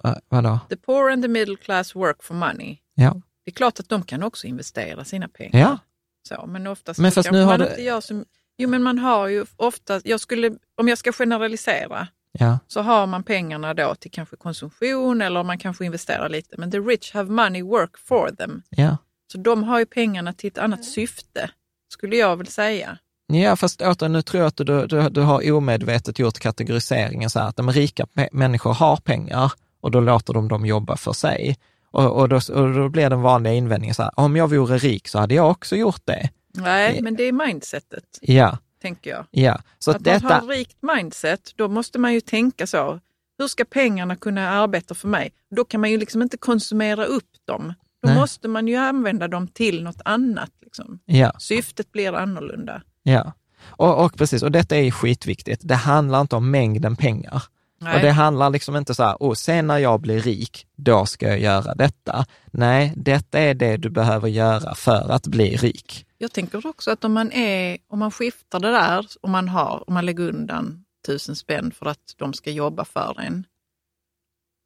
Uh, 0.05 0.15
vadå? 0.29 0.59
The 0.69 0.75
poor 0.75 1.11
and 1.11 1.23
the 1.23 1.27
middle 1.27 1.55
class 1.55 1.95
work 1.95 2.23
for 2.23 2.35
money. 2.35 2.77
Ja. 2.95 3.21
Det 3.45 3.51
är 3.51 3.55
klart 3.55 3.79
att 3.79 3.89
de 3.89 4.03
kan 4.03 4.23
också 4.23 4.47
investera 4.47 5.05
sina 5.05 5.27
pengar. 5.27 5.59
Ja. 5.59 5.79
Så, 6.27 6.45
men 6.47 6.67
oftast 6.67 6.99
men 6.99 7.11
fast 7.11 7.31
nu 7.31 7.39
har 7.39 7.45
man 7.45 7.59
du... 7.59 7.65
inte 7.65 7.81
gör 7.81 8.01
som... 8.01 8.25
Jo, 8.57 8.69
men 8.69 8.83
man 8.83 8.99
har 8.99 9.27
ju 9.27 9.45
ofta, 9.55 10.01
jag 10.03 10.19
skulle, 10.19 10.51
om 10.75 10.87
jag 10.87 10.97
ska 10.97 11.11
generalisera, 11.11 12.07
ja. 12.31 12.59
så 12.67 12.81
har 12.81 13.07
man 13.07 13.23
pengarna 13.23 13.73
då 13.73 13.95
till 13.95 14.11
kanske 14.11 14.35
konsumtion 14.35 15.21
eller 15.21 15.43
man 15.43 15.57
kanske 15.57 15.85
investerar 15.85 16.29
lite. 16.29 16.55
Men 16.57 16.71
the 16.71 16.79
rich 16.79 17.13
have 17.13 17.31
money 17.31 17.61
work 17.61 17.97
for 17.97 18.29
them. 18.29 18.61
Ja. 18.69 18.97
Så 19.31 19.37
de 19.37 19.63
har 19.63 19.79
ju 19.79 19.85
pengarna 19.85 20.33
till 20.33 20.47
ett 20.47 20.57
annat 20.57 20.85
syfte, 20.85 21.49
skulle 21.93 22.15
jag 22.15 22.37
väl 22.37 22.47
säga. 22.47 22.97
Ja, 23.27 23.55
fast 23.55 23.81
återigen, 23.81 24.13
nu 24.13 24.21
tror 24.21 24.41
jag 24.41 24.47
att 24.47 24.57
du, 24.57 24.87
du, 24.87 25.09
du 25.09 25.21
har 25.21 25.51
omedvetet 25.51 26.19
gjort 26.19 26.39
kategoriseringen 26.39 27.29
så 27.29 27.39
här 27.39 27.47
att 27.47 27.55
de 27.55 27.71
rika 27.71 28.07
människor 28.31 28.73
har 28.73 28.97
pengar 28.97 29.51
och 29.81 29.91
då 29.91 29.99
låter 29.99 30.33
de 30.33 30.47
dem 30.47 30.65
jobba 30.65 30.97
för 30.97 31.13
sig. 31.13 31.57
Och, 31.91 32.19
och, 32.19 32.29
då, 32.29 32.35
och 32.35 32.73
då 32.73 32.89
blir 32.89 33.09
den 33.09 33.21
vanliga 33.21 33.53
invändningen 33.53 33.95
så 33.95 34.03
här, 34.03 34.11
om 34.15 34.35
jag 34.35 34.49
vore 34.49 34.77
rik 34.77 35.07
så 35.07 35.19
hade 35.19 35.35
jag 35.35 35.51
också 35.51 35.75
gjort 35.75 36.01
det. 36.05 36.29
Nej, 36.53 37.01
men 37.01 37.15
det 37.15 37.23
är 37.23 37.31
mindsetet. 37.31 38.03
Ja. 38.21 38.57
Tänker 38.81 39.09
jag. 39.09 39.25
Ja. 39.31 39.61
Så 39.79 39.91
att 39.91 40.03
detta... 40.03 40.27
man 40.27 40.31
har 40.31 40.47
rikt 40.47 40.77
mindset, 40.81 41.53
då 41.55 41.67
måste 41.67 41.99
man 41.99 42.13
ju 42.13 42.21
tänka 42.21 42.67
så. 42.67 42.99
Hur 43.37 43.47
ska 43.47 43.65
pengarna 43.65 44.15
kunna 44.15 44.49
arbeta 44.49 44.95
för 44.95 45.07
mig? 45.07 45.31
Då 45.55 45.65
kan 45.65 45.81
man 45.81 45.91
ju 45.91 45.97
liksom 45.97 46.21
inte 46.21 46.37
konsumera 46.37 47.05
upp 47.05 47.31
dem. 47.45 47.73
Då 48.01 48.09
Nej. 48.09 48.15
måste 48.15 48.47
man 48.47 48.67
ju 48.67 48.75
använda 48.75 49.27
dem 49.27 49.47
till 49.47 49.83
något 49.83 50.01
annat. 50.05 50.51
Liksom. 50.61 50.99
Ja. 51.05 51.31
Syftet 51.39 51.91
blir 51.91 52.13
annorlunda. 52.13 52.81
Ja, 53.03 53.33
och, 53.61 54.05
och, 54.05 54.17
precis, 54.17 54.43
och 54.43 54.51
detta 54.51 54.77
är 54.77 54.91
skitviktigt. 54.91 55.61
Det 55.65 55.75
handlar 55.75 56.21
inte 56.21 56.35
om 56.35 56.51
mängden 56.51 56.95
pengar. 56.95 57.43
Nej. 57.81 57.95
Och 57.95 58.01
det 58.01 58.11
handlar 58.11 58.49
liksom 58.49 58.75
inte 58.75 58.95
så 58.95 59.03
här, 59.03 59.17
oh, 59.19 59.33
sen 59.33 59.67
när 59.67 59.77
jag 59.77 60.01
blir 60.01 60.21
rik, 60.21 60.65
då 60.75 61.05
ska 61.05 61.27
jag 61.27 61.39
göra 61.39 61.75
detta. 61.75 62.25
Nej, 62.51 62.93
detta 62.95 63.39
är 63.39 63.53
det 63.53 63.77
du 63.77 63.89
behöver 63.89 64.27
göra 64.27 64.75
för 64.75 65.11
att 65.11 65.27
bli 65.27 65.57
rik. 65.57 66.05
Jag 66.17 66.31
tänker 66.31 66.65
också 66.65 66.91
att 66.91 67.03
om 67.03 67.13
man, 67.13 67.31
är, 67.31 67.77
om 67.89 67.99
man 67.99 68.11
skiftar 68.11 68.59
det 68.59 68.71
där, 68.71 69.05
om 69.21 69.31
man, 69.31 69.49
har, 69.49 69.83
om 69.87 69.93
man 69.93 70.05
lägger 70.05 70.29
undan 70.29 70.85
tusen 71.07 71.35
spänn 71.35 71.71
för 71.71 71.85
att 71.85 72.13
de 72.17 72.33
ska 72.33 72.51
jobba 72.51 72.85
för 72.85 73.19
en, 73.19 73.45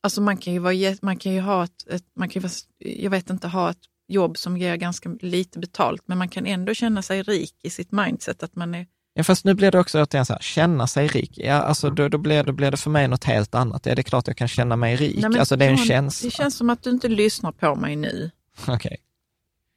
Alltså 0.04 0.22
man 0.22 0.38
kan 0.38 0.54
ju, 0.54 0.60
vara, 0.60 0.96
man 1.02 1.18
kan 1.18 1.34
ju 1.34 1.40
ha 1.40 1.64
ett, 1.64 1.88
ett 1.90 2.06
man 2.16 2.30
kan 2.30 2.42
vara, 2.42 2.52
jag 2.78 3.12
vet 3.12 3.30
inte, 3.30 3.48
ha 3.48 3.70
ett 3.70 3.78
jobb 4.08 4.38
som 4.38 4.58
ger 4.58 4.76
ganska 4.76 5.10
lite 5.22 5.60
betalt, 5.60 6.02
men 6.06 6.18
man 6.18 6.30
kan 6.30 6.46
ändå 6.46 6.74
känna 6.74 7.02
sig 7.02 7.24
rik 7.24 7.56
i 7.64 7.70
sitt 7.70 7.92
mindset. 7.92 8.44
att 8.44 8.56
man 8.56 8.76
är... 8.76 8.88
Ja, 9.14 9.24
fast 9.24 9.46
nu 9.46 9.54
blir 9.54 9.72
det 9.72 9.80
också 9.80 10.04
återigen 10.04 10.26
så 10.26 10.34
här, 10.34 10.40
känna 10.40 10.88
sig 10.88 11.08
rik. 11.08 11.38
Ja, 11.38 11.54
alltså 11.54 11.90
då, 11.90 12.10
då, 12.10 12.18
blir, 12.18 12.44
då 12.44 12.52
blir 12.52 12.72
det 12.72 12.78
för 12.78 12.90
mig 12.90 13.08
något 13.08 13.24
helt 13.24 13.56
annat. 13.56 13.86
Ja, 13.86 13.96
det 13.96 14.02
är 14.02 14.04
klart 14.04 14.28
jag 14.28 14.38
kan 14.38 14.48
känna 14.48 14.76
mig 14.76 14.96
rik. 14.96 15.26
Nej, 15.30 15.40
alltså 15.40 15.56
det 15.56 15.66
är 15.66 15.70
en 15.70 15.76
John, 15.76 15.86
känsla. 15.86 16.28
Det 16.28 16.32
känns 16.32 16.56
som 16.56 16.70
att 16.70 16.84
du 16.84 16.90
inte 16.90 17.08
lyssnar 17.08 17.52
på 17.52 17.76
mig 17.76 17.96
nu. 17.96 18.32
Okej. 18.62 18.76
Okay. 18.76 18.98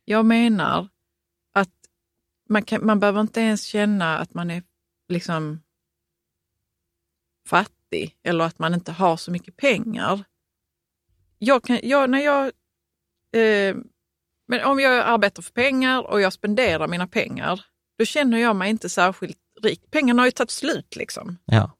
Jag 0.04 0.26
menar 0.26 0.88
att 1.54 1.74
man, 2.48 2.62
kan, 2.62 2.86
man 2.86 3.00
behöver 3.00 3.20
inte 3.20 3.40
ens 3.40 3.64
känna 3.64 4.18
att 4.18 4.34
man 4.34 4.50
är 4.50 4.62
liksom 5.08 5.60
fattig 7.48 7.75
eller 8.22 8.44
att 8.44 8.58
man 8.58 8.74
inte 8.74 8.92
har 8.92 9.16
så 9.16 9.30
mycket 9.30 9.56
pengar. 9.56 10.24
Jag 11.38 11.64
kan, 11.64 11.80
jag, 11.82 12.10
när 12.10 12.20
jag, 12.20 12.44
eh, 13.36 13.76
men 14.48 14.64
om 14.64 14.80
jag 14.80 14.92
arbetar 14.92 15.42
för 15.42 15.52
pengar 15.52 16.02
och 16.02 16.20
jag 16.20 16.32
spenderar 16.32 16.88
mina 16.88 17.06
pengar, 17.06 17.64
då 17.98 18.04
känner 18.04 18.38
jag 18.38 18.56
mig 18.56 18.70
inte 18.70 18.88
särskilt 18.88 19.38
rik. 19.62 19.90
Pengarna 19.90 20.22
har 20.22 20.26
ju 20.26 20.32
tagit 20.32 20.50
slut 20.50 20.96
liksom. 20.96 21.38
Ja. 21.44 21.70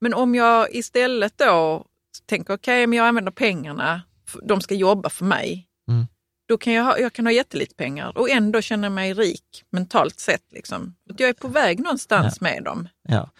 Men 0.00 0.14
om 0.14 0.34
jag 0.34 0.74
istället 0.74 1.38
då 1.38 1.86
tänker, 2.26 2.54
okej, 2.54 2.82
okay, 2.82 2.86
men 2.86 2.96
jag 2.96 3.06
använder 3.06 3.32
pengarna, 3.32 4.02
de 4.42 4.60
ska 4.60 4.74
jobba 4.74 5.08
för 5.08 5.24
mig. 5.24 5.68
Mm. 5.88 6.06
Då 6.48 6.58
kan 6.58 6.72
jag, 6.72 6.84
ha, 6.84 6.98
jag 6.98 7.12
kan 7.12 7.26
ha 7.26 7.32
jättelite 7.32 7.74
pengar 7.74 8.18
och 8.18 8.30
ändå 8.30 8.60
känna 8.60 8.90
mig 8.90 9.14
rik 9.14 9.64
mentalt 9.70 10.20
sett. 10.20 10.52
Liksom. 10.52 10.94
Att 11.10 11.20
jag 11.20 11.28
är 11.28 11.34
på 11.34 11.48
väg 11.48 11.80
någonstans 11.80 12.36
ja. 12.40 12.44
med 12.44 12.64
dem. 12.64 12.88
Ja. 13.08 13.30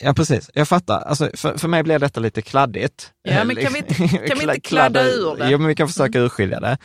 Ja, 0.00 0.14
precis. 0.14 0.50
Jag 0.54 0.68
fattar. 0.68 1.00
Alltså, 1.00 1.30
för, 1.34 1.58
för 1.58 1.68
mig 1.68 1.82
blir 1.82 1.98
detta 1.98 2.20
lite 2.20 2.42
kladdigt. 2.42 3.12
Ja, 3.22 3.44
men 3.44 3.56
kan 3.56 3.72
vi, 3.72 3.82
kan 4.28 4.38
vi 4.38 4.42
inte 4.42 4.60
kladda 4.60 5.04
ur 5.04 5.36
det? 5.36 5.50
Jo, 5.50 5.58
men 5.58 5.68
vi 5.68 5.74
kan 5.74 5.88
försöka 5.88 6.18
mm. 6.18 6.26
urskilja 6.26 6.60
det. 6.60 6.78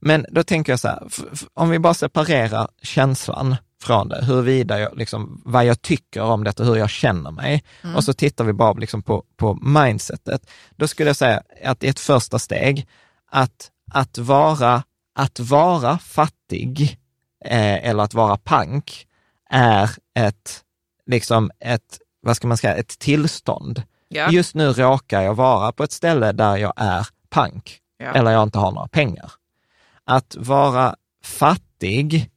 Men 0.00 0.26
då 0.30 0.42
tänker 0.42 0.72
jag 0.72 0.80
så 0.80 0.88
här, 0.88 1.08
om 1.54 1.70
vi 1.70 1.78
bara 1.78 1.94
separerar 1.94 2.68
känslan 2.82 3.56
från 3.82 4.08
det, 4.08 4.24
huruvida 4.24 4.80
jag, 4.80 4.98
liksom, 4.98 5.42
vad 5.44 5.64
jag 5.64 5.82
tycker 5.82 6.22
om 6.22 6.44
det 6.44 6.60
och 6.60 6.66
hur 6.66 6.76
jag 6.76 6.90
känner 6.90 7.30
mig. 7.30 7.64
Mm. 7.82 7.96
Och 7.96 8.04
så 8.04 8.12
tittar 8.12 8.44
vi 8.44 8.52
bara 8.52 8.72
liksom 8.72 9.02
på, 9.02 9.24
på 9.36 9.54
mindsetet. 9.54 10.50
Då 10.76 10.88
skulle 10.88 11.08
jag 11.08 11.16
säga 11.16 11.42
att 11.64 11.84
ett 11.84 12.00
första 12.00 12.38
steg, 12.38 12.86
att, 13.30 13.70
att, 13.92 14.18
vara, 14.18 14.82
att 15.14 15.40
vara 15.40 15.98
fattig 15.98 16.98
eh, 17.44 17.88
eller 17.88 18.02
att 18.02 18.14
vara 18.14 18.36
pank 18.36 19.06
är 19.50 19.90
ett, 20.18 20.60
liksom 21.06 21.50
ett, 21.60 21.98
vad 22.22 22.36
ska 22.36 22.46
man 22.46 22.56
säga, 22.56 22.74
ett 22.74 22.98
tillstånd. 22.98 23.82
Ja. 24.08 24.30
Just 24.30 24.54
nu 24.54 24.72
råkar 24.72 25.22
jag 25.22 25.34
vara 25.34 25.72
på 25.72 25.84
ett 25.84 25.92
ställe 25.92 26.32
där 26.32 26.56
jag 26.56 26.72
är 26.76 27.06
pank 27.28 27.78
ja. 27.98 28.12
eller 28.12 28.30
jag 28.30 28.42
inte 28.42 28.58
har 28.58 28.72
några 28.72 28.88
pengar. 28.88 29.32
Att 30.04 30.36
vara 30.38 30.96
fattig 31.24 32.30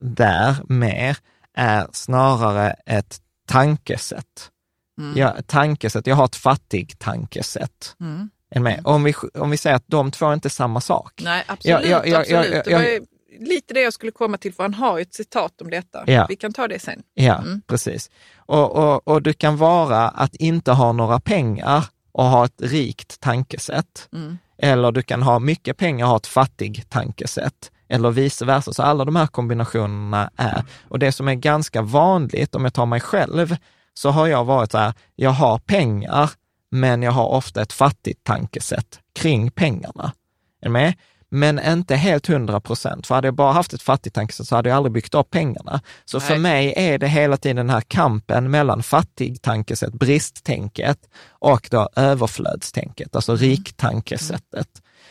där 0.00 0.56
mer 0.68 1.16
är 1.54 1.86
snarare 1.92 2.76
ett 2.86 3.20
tankesätt. 3.46 4.50
Mm. 4.98 5.18
Ja, 5.18 5.36
tankesätt. 5.46 6.06
Jag 6.06 6.16
har 6.16 6.24
ett 6.24 6.36
fattig 6.36 6.98
tankesätt. 6.98 7.96
Mm. 8.00 8.30
Med. 8.54 8.80
Om, 8.84 9.04
vi, 9.04 9.14
om 9.34 9.50
vi 9.50 9.56
säger 9.56 9.76
att 9.76 9.84
de 9.86 10.10
två 10.10 10.26
är 10.26 10.34
inte 10.34 10.50
samma 10.50 10.80
sak. 10.80 11.20
Nej, 11.24 11.44
absolut. 11.46 11.90
Ja, 11.90 12.06
ja, 12.06 12.24
ja, 12.26 12.40
absolut. 12.40 13.08
Det 13.28 13.48
lite 13.48 13.74
det 13.74 13.80
jag 13.80 13.92
skulle 13.92 14.12
komma 14.12 14.36
till, 14.36 14.54
för 14.54 14.62
han 14.62 14.74
har 14.74 14.98
ju 14.98 15.02
ett 15.02 15.14
citat 15.14 15.60
om 15.60 15.70
detta. 15.70 16.04
Ja. 16.06 16.26
Vi 16.28 16.36
kan 16.36 16.52
ta 16.52 16.68
det 16.68 16.78
sen. 16.78 17.02
Ja, 17.14 17.38
mm. 17.38 17.62
precis. 17.66 18.10
Och, 18.36 18.76
och, 18.76 19.08
och 19.08 19.22
du 19.22 19.32
kan 19.32 19.56
vara 19.56 20.08
att 20.08 20.34
inte 20.34 20.72
ha 20.72 20.92
några 20.92 21.20
pengar 21.20 21.84
och 22.12 22.24
ha 22.24 22.44
ett 22.44 22.62
rikt 22.62 23.20
tankesätt. 23.20 24.08
Mm. 24.12 24.38
Eller 24.58 24.92
du 24.92 25.02
kan 25.02 25.22
ha 25.22 25.38
mycket 25.38 25.76
pengar 25.76 26.04
och 26.04 26.10
ha 26.10 26.16
ett 26.16 26.26
fattig 26.26 26.84
tankesätt 26.88 27.70
eller 27.88 28.10
vice 28.10 28.44
versa. 28.44 28.72
Så 28.72 28.82
alla 28.82 29.04
de 29.04 29.16
här 29.16 29.26
kombinationerna 29.26 30.30
är, 30.36 30.64
och 30.88 30.98
det 30.98 31.12
som 31.12 31.28
är 31.28 31.34
ganska 31.34 31.82
vanligt, 31.82 32.54
om 32.54 32.64
jag 32.64 32.74
tar 32.74 32.86
mig 32.86 33.00
själv, 33.00 33.56
så 33.94 34.10
har 34.10 34.26
jag 34.26 34.44
varit 34.44 34.70
så 34.70 34.78
här, 34.78 34.94
jag 35.16 35.30
har 35.30 35.58
pengar, 35.58 36.30
men 36.70 37.02
jag 37.02 37.12
har 37.12 37.26
ofta 37.28 37.62
ett 37.62 37.72
fattigt 37.72 38.24
tankesätt 38.24 39.00
kring 39.14 39.50
pengarna. 39.50 40.12
Är 40.60 40.66
du 40.66 40.72
med? 40.72 40.94
Men 41.30 41.58
inte 41.58 41.96
helt 41.96 42.26
hundra 42.26 42.60
procent, 42.60 43.06
för 43.06 43.14
hade 43.14 43.28
jag 43.28 43.34
bara 43.34 43.52
haft 43.52 43.72
ett 43.72 43.82
fattigt 43.82 44.14
tankesätt 44.14 44.48
så 44.48 44.56
hade 44.56 44.68
jag 44.68 44.76
aldrig 44.76 44.92
byggt 44.92 45.14
upp 45.14 45.30
pengarna. 45.30 45.80
Så 46.04 46.18
Nej. 46.18 46.26
för 46.26 46.38
mig 46.38 46.74
är 46.76 46.98
det 46.98 47.08
hela 47.08 47.36
tiden 47.36 47.56
den 47.56 47.70
här 47.70 47.80
kampen 47.80 48.50
mellan 48.50 48.82
fattig 48.82 49.42
tankesätt, 49.42 49.92
bristtänket, 49.92 50.98
och 51.28 51.68
då 51.70 51.88
överflödstänket, 51.96 53.16
alltså 53.16 53.32
mm. 53.32 53.40
riktankesättet. 53.40 54.68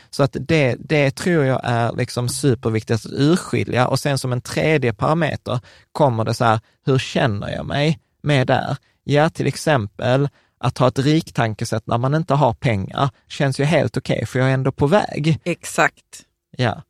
Så 0.10 0.24
att 0.24 0.38
det, 0.40 0.76
det 0.80 1.16
tror 1.16 1.46
jag 1.46 1.62
är 1.64 1.94
liksom 1.94 2.30
superviktigt 2.30 3.06
att 3.06 3.12
urskilja 3.12 3.88
och 3.88 4.00
sen 4.00 4.18
som 4.18 4.32
en 4.32 4.42
tredje 4.42 4.94
parameter 4.94 5.60
kommer 5.92 6.26
det 6.26 6.34
så 6.34 6.46
här, 6.46 6.60
hur 6.86 6.98
känner 6.98 7.50
jag 7.50 7.66
mig 7.66 8.00
med 8.22 8.48
där? 8.48 8.78
Ja, 9.04 9.30
till 9.30 9.48
exempel 9.48 10.30
att 10.60 10.78
ha 10.78 10.88
ett 10.88 11.00
rikt 11.00 11.36
tankesätt 11.36 11.88
när 11.88 11.98
man 11.98 12.16
inte 12.16 12.34
har 12.34 12.54
pengar 12.54 13.10
känns 13.28 13.60
ju 13.60 13.64
helt 13.64 13.98
okej, 13.98 14.16
okay, 14.16 14.26
för 14.26 14.40
jag 14.40 14.50
är 14.50 14.54
ändå 14.54 14.72
på 14.72 14.88
väg. 14.88 15.40
Exakt. 15.44 16.24
Ja. 16.58 16.82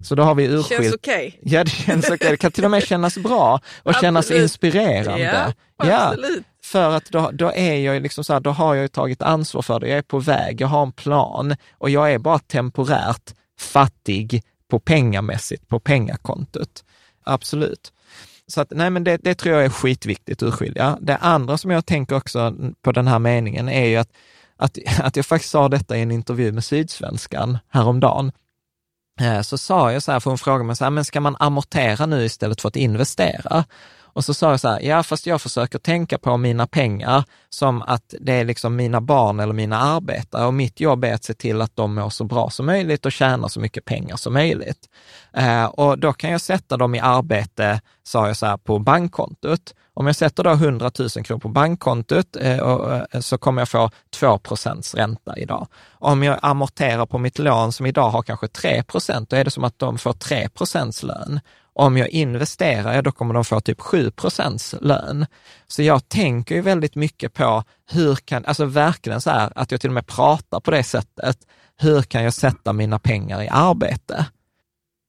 Så 0.00 0.14
då 0.14 0.22
har 0.22 0.34
vi 0.34 0.44
urskilt. 0.44 0.82
Känns 0.82 0.94
okej. 0.94 1.38
Okay. 1.42 1.52
Ja, 1.52 1.64
det 1.64 1.70
känns 1.70 2.04
okej. 2.04 2.14
Okay. 2.14 2.30
Det 2.30 2.36
kan 2.36 2.52
till 2.52 2.64
och 2.64 2.70
med 2.70 2.82
kännas 2.82 3.18
bra 3.18 3.60
och 3.82 3.94
kännas 3.94 4.30
inspirerande. 4.30 5.54
Ja, 5.76 6.08
absolut. 6.08 6.44
För 6.62 6.90
att 6.90 7.04
då, 7.10 7.30
då 7.30 7.52
är 7.54 7.74
jag 7.74 8.02
liksom 8.02 8.24
så 8.24 8.32
här, 8.32 8.40
då 8.40 8.50
har 8.50 8.74
jag 8.74 8.92
tagit 8.92 9.22
ansvar 9.22 9.62
för 9.62 9.80
det. 9.80 9.88
Jag 9.88 9.98
är 9.98 10.02
på 10.02 10.18
väg, 10.18 10.60
jag 10.60 10.68
har 10.68 10.82
en 10.82 10.92
plan 10.92 11.56
och 11.78 11.90
jag 11.90 12.12
är 12.12 12.18
bara 12.18 12.38
temporärt 12.38 13.34
fattig 13.58 14.42
på 14.70 14.80
pengamässigt, 14.80 15.68
på 15.68 15.80
pengakontot. 15.80 16.84
Absolut. 17.24 17.92
Så 18.46 18.60
att, 18.60 18.70
nej, 18.70 18.90
men 18.90 19.04
det, 19.04 19.16
det 19.16 19.34
tror 19.34 19.54
jag 19.54 19.64
är 19.64 19.68
skitviktigt 19.68 20.42
att 20.42 20.48
urskilja. 20.48 20.98
Det 21.00 21.16
andra 21.16 21.58
som 21.58 21.70
jag 21.70 21.86
tänker 21.86 22.16
också 22.16 22.54
på 22.82 22.92
den 22.92 23.06
här 23.06 23.18
meningen 23.18 23.68
är 23.68 23.86
ju 23.86 23.96
att, 23.96 24.10
att, 24.56 24.78
att 25.00 25.16
jag 25.16 25.26
faktiskt 25.26 25.50
sa 25.50 25.68
detta 25.68 25.96
i 25.96 26.02
en 26.02 26.10
intervju 26.10 26.52
med 26.52 26.64
Sydsvenskan 26.64 27.58
häromdagen. 27.68 28.32
Eh, 29.20 29.40
så 29.40 29.58
sa 29.58 29.92
jag 29.92 30.02
så 30.02 30.12
här, 30.12 30.20
för 30.20 30.30
hon 30.30 30.38
frågade 30.38 30.64
mig 30.64 30.76
så 30.76 30.84
här, 30.84 30.90
men 30.90 31.04
ska 31.04 31.20
man 31.20 31.36
amortera 31.38 32.06
nu 32.06 32.24
istället 32.24 32.60
för 32.60 32.68
att 32.68 32.76
investera? 32.76 33.64
Och 34.14 34.24
så 34.24 34.34
sa 34.34 34.50
jag 34.50 34.60
så 34.60 34.68
här, 34.68 34.80
ja 34.80 35.02
fast 35.02 35.26
jag 35.26 35.42
försöker 35.42 35.78
tänka 35.78 36.18
på 36.18 36.36
mina 36.36 36.66
pengar 36.66 37.24
som 37.50 37.82
att 37.82 38.14
det 38.20 38.32
är 38.32 38.44
liksom 38.44 38.76
mina 38.76 39.00
barn 39.00 39.40
eller 39.40 39.52
mina 39.52 39.78
arbetare 39.78 40.46
och 40.46 40.54
mitt 40.54 40.80
jobb 40.80 41.04
är 41.04 41.14
att 41.14 41.24
se 41.24 41.34
till 41.34 41.60
att 41.60 41.76
de 41.76 41.94
mår 41.94 42.10
så 42.10 42.24
bra 42.24 42.50
som 42.50 42.66
möjligt 42.66 43.06
och 43.06 43.12
tjänar 43.12 43.48
så 43.48 43.60
mycket 43.60 43.84
pengar 43.84 44.16
som 44.16 44.32
möjligt. 44.32 44.88
Eh, 45.32 45.64
och 45.64 45.98
då 45.98 46.12
kan 46.12 46.30
jag 46.30 46.40
sätta 46.40 46.76
dem 46.76 46.94
i 46.94 47.00
arbete, 47.00 47.80
sa 48.02 48.26
jag 48.26 48.36
så 48.36 48.46
här, 48.46 48.56
på 48.56 48.78
bankkontot. 48.78 49.74
Om 49.94 50.06
jag 50.06 50.16
sätter 50.16 50.44
då 50.44 50.50
100 50.50 50.90
000 50.98 51.08
kronor 51.08 51.40
på 51.40 51.48
bankkontot 51.48 52.36
eh, 52.36 52.58
och, 52.58 52.94
eh, 52.94 53.20
så 53.20 53.38
kommer 53.38 53.60
jag 53.60 53.68
få 53.68 53.90
2 54.20 54.38
procents 54.38 54.94
ränta 54.94 55.38
idag. 55.38 55.66
Om 55.92 56.22
jag 56.22 56.38
amorterar 56.42 57.06
på 57.06 57.18
mitt 57.18 57.38
lån 57.38 57.72
som 57.72 57.86
idag 57.86 58.10
har 58.10 58.22
kanske 58.22 58.48
3 58.48 58.82
procent, 58.82 59.30
då 59.30 59.36
är 59.36 59.44
det 59.44 59.50
som 59.50 59.64
att 59.64 59.78
de 59.78 59.98
får 59.98 60.12
3 60.12 60.48
procents 60.48 61.02
lön. 61.02 61.40
Om 61.74 61.96
jag 61.96 62.08
investerar, 62.08 62.94
ja, 62.94 63.02
då 63.02 63.12
kommer 63.12 63.34
de 63.34 63.44
få 63.44 63.60
typ 63.60 63.80
7 63.80 64.10
procents 64.10 64.74
lön. 64.80 65.26
Så 65.66 65.82
jag 65.82 66.08
tänker 66.08 66.54
ju 66.54 66.60
väldigt 66.60 66.94
mycket 66.94 67.34
på 67.34 67.64
hur 67.90 68.14
kan, 68.16 68.44
alltså 68.44 68.64
verkligen 68.64 69.20
så 69.20 69.30
här, 69.30 69.52
att 69.54 69.70
jag 69.70 69.80
till 69.80 69.90
och 69.90 69.94
med 69.94 70.06
pratar 70.06 70.60
på 70.60 70.70
det 70.70 70.82
sättet. 70.82 71.38
Hur 71.76 72.02
kan 72.02 72.24
jag 72.24 72.34
sätta 72.34 72.72
mina 72.72 72.98
pengar 72.98 73.42
i 73.42 73.48
arbete? 73.48 74.26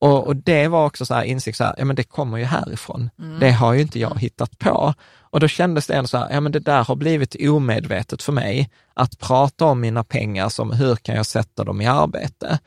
Och, 0.02 0.28
och 0.28 0.36
det 0.36 0.68
var 0.68 0.86
också 0.86 1.06
så 1.06 1.14
här 1.14 1.24
insikt, 1.24 1.58
så 1.58 1.64
här, 1.64 1.76
ja 1.78 1.86
men 1.86 1.96
det 1.96 2.04
kommer 2.04 2.38
ju 2.38 2.44
härifrån. 2.44 3.10
Mm. 3.20 3.40
Det 3.40 3.52
har 3.52 3.74
ju 3.74 3.82
inte 3.82 4.00
jag 4.00 4.20
hittat 4.20 4.60
på. 4.60 4.94
Och 5.20 5.40
då 5.40 5.48
kändes 5.48 5.88
det 5.88 5.94
ändå 5.94 6.08
så 6.08 6.18
här, 6.18 6.32
ja 6.32 6.42
men 6.42 6.52
det 6.52 6.60
där 6.60 6.84
har 6.84 6.96
blivit 6.96 7.36
omedvetet 7.50 8.24
för 8.24 8.32
mig, 8.32 8.70
att 8.94 9.20
prata 9.20 9.66
om 9.66 9.82
mina 9.82 10.04
pengar 10.04 10.50
som 10.50 10.72
hur 10.72 10.96
kan 10.96 11.16
jag 11.16 11.26
sätta 11.26 11.64
dem 11.64 11.82
i 11.82 11.88
arbete? 11.88 12.60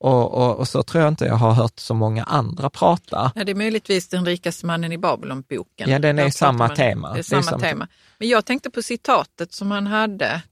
Och, 0.00 0.34
och, 0.34 0.56
och, 0.56 0.68
så 0.68 0.82
tror 0.82 1.02
jag 1.02 1.12
inte 1.12 1.24
jag 1.24 1.34
har 1.34 1.52
hört 1.52 1.78
så 1.78 1.94
många 1.94 2.24
andra 2.24 2.70
prata. 2.70 3.32
Ja, 3.34 3.44
det 3.44 3.50
är 3.50 3.54
möjligtvis 3.54 4.08
Den 4.08 4.24
rikaste 4.24 4.66
mannen 4.66 4.92
i 4.92 4.98
Babylon-boken. 4.98 5.90
Ja, 5.90 5.98
den 5.98 6.18
är 6.18 6.30
samma 6.30 6.68
tema. 6.68 7.12
Det 7.12 7.18
är 7.18 7.22
samma, 7.22 7.40
det 7.40 7.46
är 7.46 7.50
samma 7.50 7.62
tema. 7.62 7.88
Men 8.18 8.28
jag 8.28 8.44
tänkte 8.44 8.70
på 8.70 8.82
citatet 8.82 9.52
som 9.52 9.70
han 9.70 9.86
hade. 9.86 10.42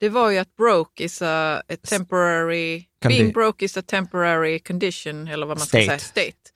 Det 0.00 0.08
var 0.08 0.30
ju 0.30 0.38
att 0.38 0.56
broke 0.56 1.04
is 1.04 1.22
a, 1.22 1.56
a 1.56 1.76
temporary, 1.82 2.84
being 3.00 3.32
broke 3.32 3.64
is 3.64 3.76
a 3.76 3.82
temporary 3.86 4.58
condition, 4.58 5.28
eller 5.28 5.46
vad 5.46 5.58
man 5.58 5.66
state. 5.66 5.84
ska 5.84 5.98
säga, 5.98 6.32
state. 6.32 6.48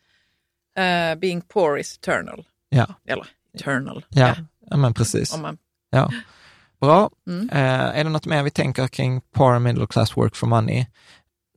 Uh, 0.78 1.20
being 1.20 1.40
poor 1.40 1.78
is 1.78 1.98
eternal. 1.98 2.44
Ja. 2.68 2.94
Eller 3.06 3.26
eternal. 3.54 4.04
Ja, 4.08 4.28
ja. 4.28 4.44
ja 4.70 4.76
men 4.76 4.94
precis. 4.94 5.36
Man... 5.38 5.58
Ja. 5.90 6.12
Bra. 6.80 7.10
Mm. 7.26 7.50
Uh, 7.52 7.98
är 7.98 8.04
det 8.04 8.10
något 8.10 8.26
mer 8.26 8.42
vi 8.42 8.50
tänker 8.50 8.88
kring 8.88 9.20
poor 9.20 9.58
middle 9.58 9.86
class 9.86 10.16
work 10.16 10.36
for 10.36 10.46
money? 10.46 10.86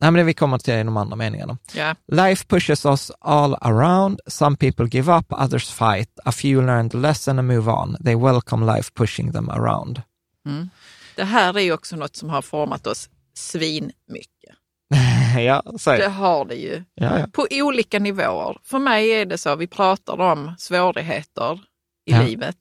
Nej, 0.00 0.10
men 0.10 0.14
det 0.14 0.24
vi 0.24 0.34
kommer 0.34 0.58
till 0.58 0.74
i 0.74 0.82
de 0.82 0.96
andra 0.96 1.16
meningarna. 1.16 1.58
Yeah. 1.74 1.96
Life 2.12 2.46
pushes 2.46 2.86
us 2.86 3.10
all 3.20 3.54
around. 3.60 4.20
Some 4.26 4.56
people 4.56 4.88
give 4.88 5.12
up, 5.12 5.32
others 5.32 5.70
fight. 5.70 6.10
A 6.24 6.32
few 6.32 6.66
learn 6.66 6.90
the 6.90 6.98
lesson 6.98 7.38
and 7.38 7.48
move 7.48 7.72
on. 7.72 7.96
They 8.04 8.14
welcome 8.14 8.76
life 8.76 8.90
pushing 8.94 9.32
them 9.32 9.50
around. 9.50 10.02
Mm. 10.46 10.70
Det 11.16 11.24
här 11.24 11.56
är 11.56 11.60
ju 11.60 11.72
också 11.72 11.96
något 11.96 12.16
som 12.16 12.30
har 12.30 12.42
format 12.42 12.86
oss 12.86 13.08
svinmycket. 13.34 14.54
ja, 15.38 15.62
så 15.78 15.90
det. 15.90 16.08
har 16.08 16.44
det 16.44 16.54
ju. 16.54 16.84
Ja, 16.94 17.18
ja. 17.18 17.26
På 17.32 17.46
olika 17.50 17.98
nivåer. 17.98 18.58
För 18.62 18.78
mig 18.78 19.10
är 19.10 19.26
det 19.26 19.38
så, 19.38 19.56
vi 19.56 19.66
pratar 19.66 20.20
om 20.20 20.54
svårigheter 20.58 21.60
i 22.06 22.14
livet. 22.14 22.56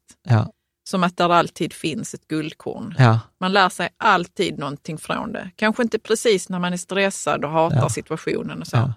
Som 0.88 1.04
att 1.04 1.18
där 1.18 1.30
alltid 1.30 1.74
finns 1.74 2.14
ett 2.14 2.28
guldkorn. 2.28 2.96
Ja. 2.98 3.20
Man 3.40 3.54
lär 3.54 3.70
sig 3.70 3.90
alltid 3.98 4.60
någonting 4.60 4.98
från 4.98 5.32
det. 5.32 5.50
Kanske 5.56 5.84
inte 5.84 6.00
precis 6.00 6.50
när 6.50 6.60
man 6.60 6.74
är 6.74 6.78
stressad 6.78 7.46
och 7.46 7.52
hatar 7.52 7.78
ja. 7.78 7.90
situationen 7.90 8.62
och 8.62 8.68
så. 8.68 8.78
Ja. 8.78 8.94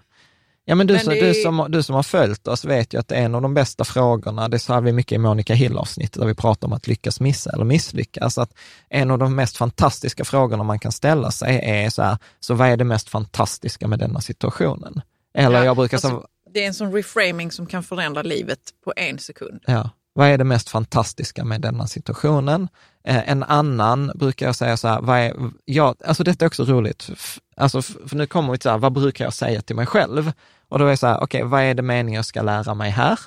Ja, 0.69 0.75
men 0.75 0.87
du, 0.87 0.93
men 0.93 1.03
som, 1.03 1.13
det... 1.13 1.21
du, 1.21 1.33
som, 1.33 1.65
du 1.69 1.83
som 1.83 1.95
har 1.95 2.03
följt 2.03 2.47
oss 2.47 2.65
vet 2.65 2.93
ju 2.93 2.99
att 2.99 3.11
en 3.11 3.35
av 3.35 3.41
de 3.41 3.53
bästa 3.53 3.83
frågorna, 3.83 4.47
det 4.47 4.59
sa 4.59 4.79
vi 4.79 4.91
mycket 4.91 5.11
i 5.11 5.17
Monica 5.17 5.53
Hill-avsnittet, 5.53 6.19
där 6.19 6.25
vi 6.25 6.35
pratar 6.35 6.67
om 6.67 6.73
att 6.73 6.87
lyckas 6.87 7.19
missa 7.19 7.51
eller 7.51 7.65
misslyckas, 7.65 8.37
att 8.37 8.53
en 8.89 9.11
av 9.11 9.17
de 9.17 9.35
mest 9.35 9.57
fantastiska 9.57 10.25
frågorna 10.25 10.63
man 10.63 10.79
kan 10.79 10.91
ställa 10.91 11.31
sig 11.31 11.59
är 11.63 11.89
så 11.89 12.01
här, 12.01 12.17
så 12.39 12.53
vad 12.53 12.67
är 12.67 12.77
det 12.77 12.83
mest 12.83 13.09
fantastiska 13.09 13.87
med 13.87 13.99
denna 13.99 14.21
situationen? 14.21 15.01
Eller 15.33 15.59
ja, 15.59 15.65
jag 15.65 15.75
brukar 15.75 15.97
alltså, 15.97 16.09
säga... 16.09 16.21
Det 16.53 16.63
är 16.63 16.67
en 16.67 16.73
sån 16.73 16.93
reframing 16.93 17.51
som 17.51 17.65
kan 17.65 17.83
förändra 17.83 18.21
livet 18.21 18.59
på 18.83 18.93
en 18.95 19.19
sekund. 19.19 19.63
Ja, 19.65 19.89
vad 20.19 20.27
är 20.27 20.37
det 20.37 20.43
mest 20.43 20.69
fantastiska 20.69 21.45
med 21.45 21.61
denna 21.61 21.87
situationen? 21.87 22.69
Eh, 23.03 23.29
en 23.29 23.43
annan 23.43 24.11
brukar 24.15 24.45
jag 24.45 24.55
säga 24.55 24.77
så 24.77 24.87
här, 24.87 25.01
vad 25.01 25.19
är, 25.19 25.33
ja, 25.65 25.95
alltså 26.05 26.23
detta 26.23 26.45
är 26.45 26.47
också 26.47 26.63
roligt, 26.63 27.09
alltså, 27.55 27.81
för 27.81 28.15
nu 28.15 28.25
kommer 28.27 28.51
vi 28.51 28.57
till 28.57 28.63
så 28.63 28.69
här, 28.69 28.77
vad 28.77 28.93
brukar 28.93 29.25
jag 29.25 29.33
säga 29.33 29.61
till 29.61 29.75
mig 29.75 29.85
själv? 29.85 30.31
Och 30.69 30.79
då 30.79 30.85
är 30.85 30.89
det 30.89 30.97
så 30.97 31.07
här, 31.07 31.15
okej, 31.15 31.43
okay, 31.43 31.49
vad 31.49 31.61
är 31.61 31.73
det 31.73 31.81
meningen 31.81 32.17
jag 32.17 32.25
ska 32.25 32.41
lära 32.41 32.73
mig 32.73 32.91
här? 32.91 33.19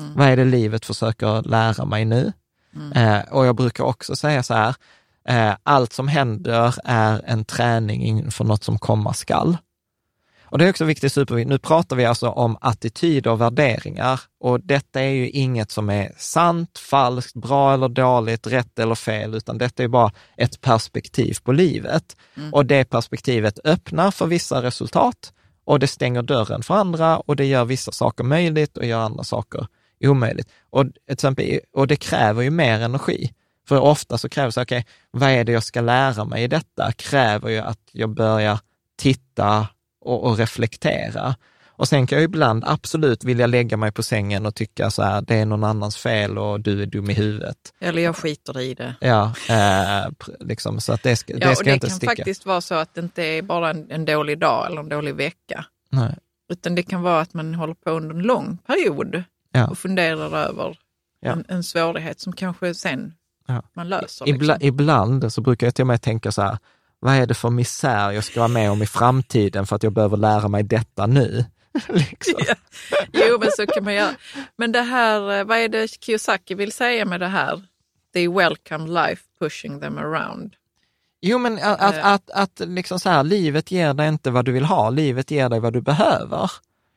Mm. 0.00 0.14
Vad 0.14 0.28
är 0.28 0.36
det 0.36 0.44
livet 0.44 0.86
försöker 0.86 1.42
lära 1.42 1.84
mig 1.84 2.04
nu? 2.04 2.32
Mm. 2.76 2.92
Eh, 2.92 3.32
och 3.32 3.46
jag 3.46 3.56
brukar 3.56 3.84
också 3.84 4.16
säga 4.16 4.42
så 4.42 4.54
här, 4.54 4.74
eh, 5.28 5.56
allt 5.62 5.92
som 5.92 6.08
händer 6.08 6.74
är 6.84 7.22
en 7.26 7.44
träning 7.44 8.02
inför 8.02 8.44
något 8.44 8.64
som 8.64 8.78
komma 8.78 9.12
skall. 9.12 9.56
Och 10.50 10.58
det 10.58 10.64
är 10.64 10.70
också 10.70 10.84
viktigt, 10.84 11.12
superviktigt. 11.12 11.50
Nu 11.50 11.58
pratar 11.58 11.96
vi 11.96 12.04
alltså 12.04 12.28
om 12.28 12.56
attityder 12.60 13.30
och 13.30 13.40
värderingar 13.40 14.20
och 14.40 14.60
detta 14.60 15.00
är 15.00 15.10
ju 15.10 15.30
inget 15.30 15.70
som 15.70 15.90
är 15.90 16.12
sant, 16.16 16.78
falskt, 16.78 17.34
bra 17.34 17.74
eller 17.74 17.88
dåligt, 17.88 18.46
rätt 18.46 18.78
eller 18.78 18.94
fel, 18.94 19.34
utan 19.34 19.58
detta 19.58 19.82
är 19.82 19.88
bara 19.88 20.12
ett 20.36 20.60
perspektiv 20.60 21.36
på 21.44 21.52
livet. 21.52 22.16
Mm. 22.36 22.54
Och 22.54 22.66
det 22.66 22.84
perspektivet 22.84 23.58
öppnar 23.64 24.10
för 24.10 24.26
vissa 24.26 24.62
resultat 24.62 25.32
och 25.64 25.78
det 25.78 25.86
stänger 25.86 26.22
dörren 26.22 26.62
för 26.62 26.74
andra 26.74 27.18
och 27.18 27.36
det 27.36 27.44
gör 27.44 27.64
vissa 27.64 27.92
saker 27.92 28.24
möjligt 28.24 28.76
och 28.76 28.84
gör 28.84 29.00
andra 29.00 29.24
saker 29.24 29.66
omöjligt. 30.04 30.48
Och, 30.70 30.84
exempel, 31.10 31.60
och 31.72 31.86
det 31.86 31.96
kräver 31.96 32.42
ju 32.42 32.50
mer 32.50 32.80
energi. 32.80 33.32
För 33.68 33.80
ofta 33.80 34.18
så 34.18 34.28
krävs 34.28 34.54
det, 34.54 34.62
okej, 34.62 34.78
okay, 34.78 34.92
vad 35.10 35.30
är 35.30 35.44
det 35.44 35.52
jag 35.52 35.62
ska 35.62 35.80
lära 35.80 36.24
mig 36.24 36.42
i 36.44 36.48
detta? 36.48 36.92
Kräver 36.92 37.48
ju 37.48 37.58
att 37.58 37.80
jag 37.92 38.10
börjar 38.10 38.58
titta 38.98 39.68
och, 40.00 40.24
och 40.24 40.38
reflektera. 40.38 41.34
Och 41.80 41.88
sen 41.88 42.06
kan 42.06 42.18
jag 42.18 42.24
ibland 42.24 42.64
absolut 42.66 43.24
vilja 43.24 43.46
lägga 43.46 43.76
mig 43.76 43.92
på 43.92 44.02
sängen 44.02 44.46
och 44.46 44.54
tycka 44.54 44.90
så 44.90 45.02
här, 45.02 45.22
det 45.22 45.34
är 45.34 45.46
någon 45.46 45.64
annans 45.64 45.96
fel 45.96 46.38
och 46.38 46.60
du 46.60 46.82
är 46.82 46.86
dum 46.86 47.10
i 47.10 47.12
huvudet. 47.14 47.56
Eller 47.80 48.02
jag 48.02 48.16
skiter 48.16 48.60
i 48.60 48.74
det. 48.74 48.94
Ja, 49.00 49.32
eh, 49.48 50.10
liksom, 50.40 50.80
så 50.80 50.92
att 50.92 51.02
det 51.02 51.16
ska, 51.16 51.32
ja, 51.32 51.48
det 51.48 51.56
ska 51.56 51.64
det 51.64 51.74
inte 51.74 51.86
kan 51.86 51.96
sticka. 51.96 52.10
faktiskt 52.10 52.46
vara 52.46 52.60
så 52.60 52.74
att 52.74 52.94
det 52.94 53.00
inte 53.00 53.22
är 53.22 53.42
bara 53.42 53.70
en, 53.70 53.90
en 53.90 54.04
dålig 54.04 54.38
dag 54.38 54.66
eller 54.66 54.80
en 54.80 54.88
dålig 54.88 55.14
vecka. 55.14 55.64
Nej. 55.90 56.14
Utan 56.52 56.74
det 56.74 56.82
kan 56.82 57.02
vara 57.02 57.20
att 57.20 57.34
man 57.34 57.54
håller 57.54 57.74
på 57.74 57.90
under 57.90 58.14
en 58.14 58.22
lång 58.22 58.58
period 58.66 59.22
ja. 59.52 59.68
och 59.68 59.78
funderar 59.78 60.36
över 60.36 60.78
ja. 61.20 61.32
en, 61.32 61.44
en 61.48 61.62
svårighet 61.62 62.20
som 62.20 62.32
kanske 62.32 62.74
sen 62.74 63.14
man 63.72 63.88
löser. 63.88 64.28
Ibla, 64.28 64.54
liksom. 64.54 64.68
Ibland 64.68 65.32
så 65.32 65.40
brukar 65.40 65.66
jag 65.66 65.74
till 65.74 65.82
och 65.82 65.86
med 65.86 66.02
tänka 66.02 66.32
så 66.32 66.42
här, 66.42 66.58
vad 67.00 67.14
är 67.14 67.26
det 67.26 67.34
för 67.34 67.50
misär 67.50 68.10
jag 68.10 68.24
ska 68.24 68.40
vara 68.40 68.48
med 68.48 68.70
om 68.70 68.82
i 68.82 68.86
framtiden 68.86 69.66
för 69.66 69.76
att 69.76 69.82
jag 69.82 69.92
behöver 69.92 70.16
lära 70.16 70.48
mig 70.48 70.62
detta 70.62 71.06
nu? 71.06 71.44
liksom. 71.88 72.34
ja. 72.48 72.54
Jo, 73.12 73.38
men 73.40 73.50
så 73.56 73.66
kan 73.66 73.84
man 73.84 73.94
göra. 73.94 74.14
Men 74.56 74.72
det 74.72 74.82
här, 74.82 75.38
eh, 75.38 75.44
vad 75.44 75.58
är 75.58 75.68
det 75.68 75.88
Kiyosaki 76.04 76.54
vill 76.54 76.72
säga 76.72 77.04
med 77.04 77.20
det 77.20 77.26
här? 77.26 77.62
They 78.12 78.28
welcome 78.28 78.88
life 78.88 79.22
pushing 79.40 79.80
them 79.80 79.98
around. 79.98 80.54
Jo, 81.22 81.38
men 81.38 81.58
att, 81.58 81.80
att, 81.80 81.96
eh. 81.96 82.06
att, 82.06 82.30
att 82.30 82.60
liksom 82.60 83.00
så 83.00 83.08
här, 83.08 83.24
livet 83.24 83.70
ger 83.70 83.94
dig 83.94 84.08
inte 84.08 84.30
vad 84.30 84.44
du 84.44 84.52
vill 84.52 84.64
ha, 84.64 84.90
livet 84.90 85.30
ger 85.30 85.48
dig 85.48 85.60
vad 85.60 85.72
du 85.72 85.80
behöver. 85.80 86.50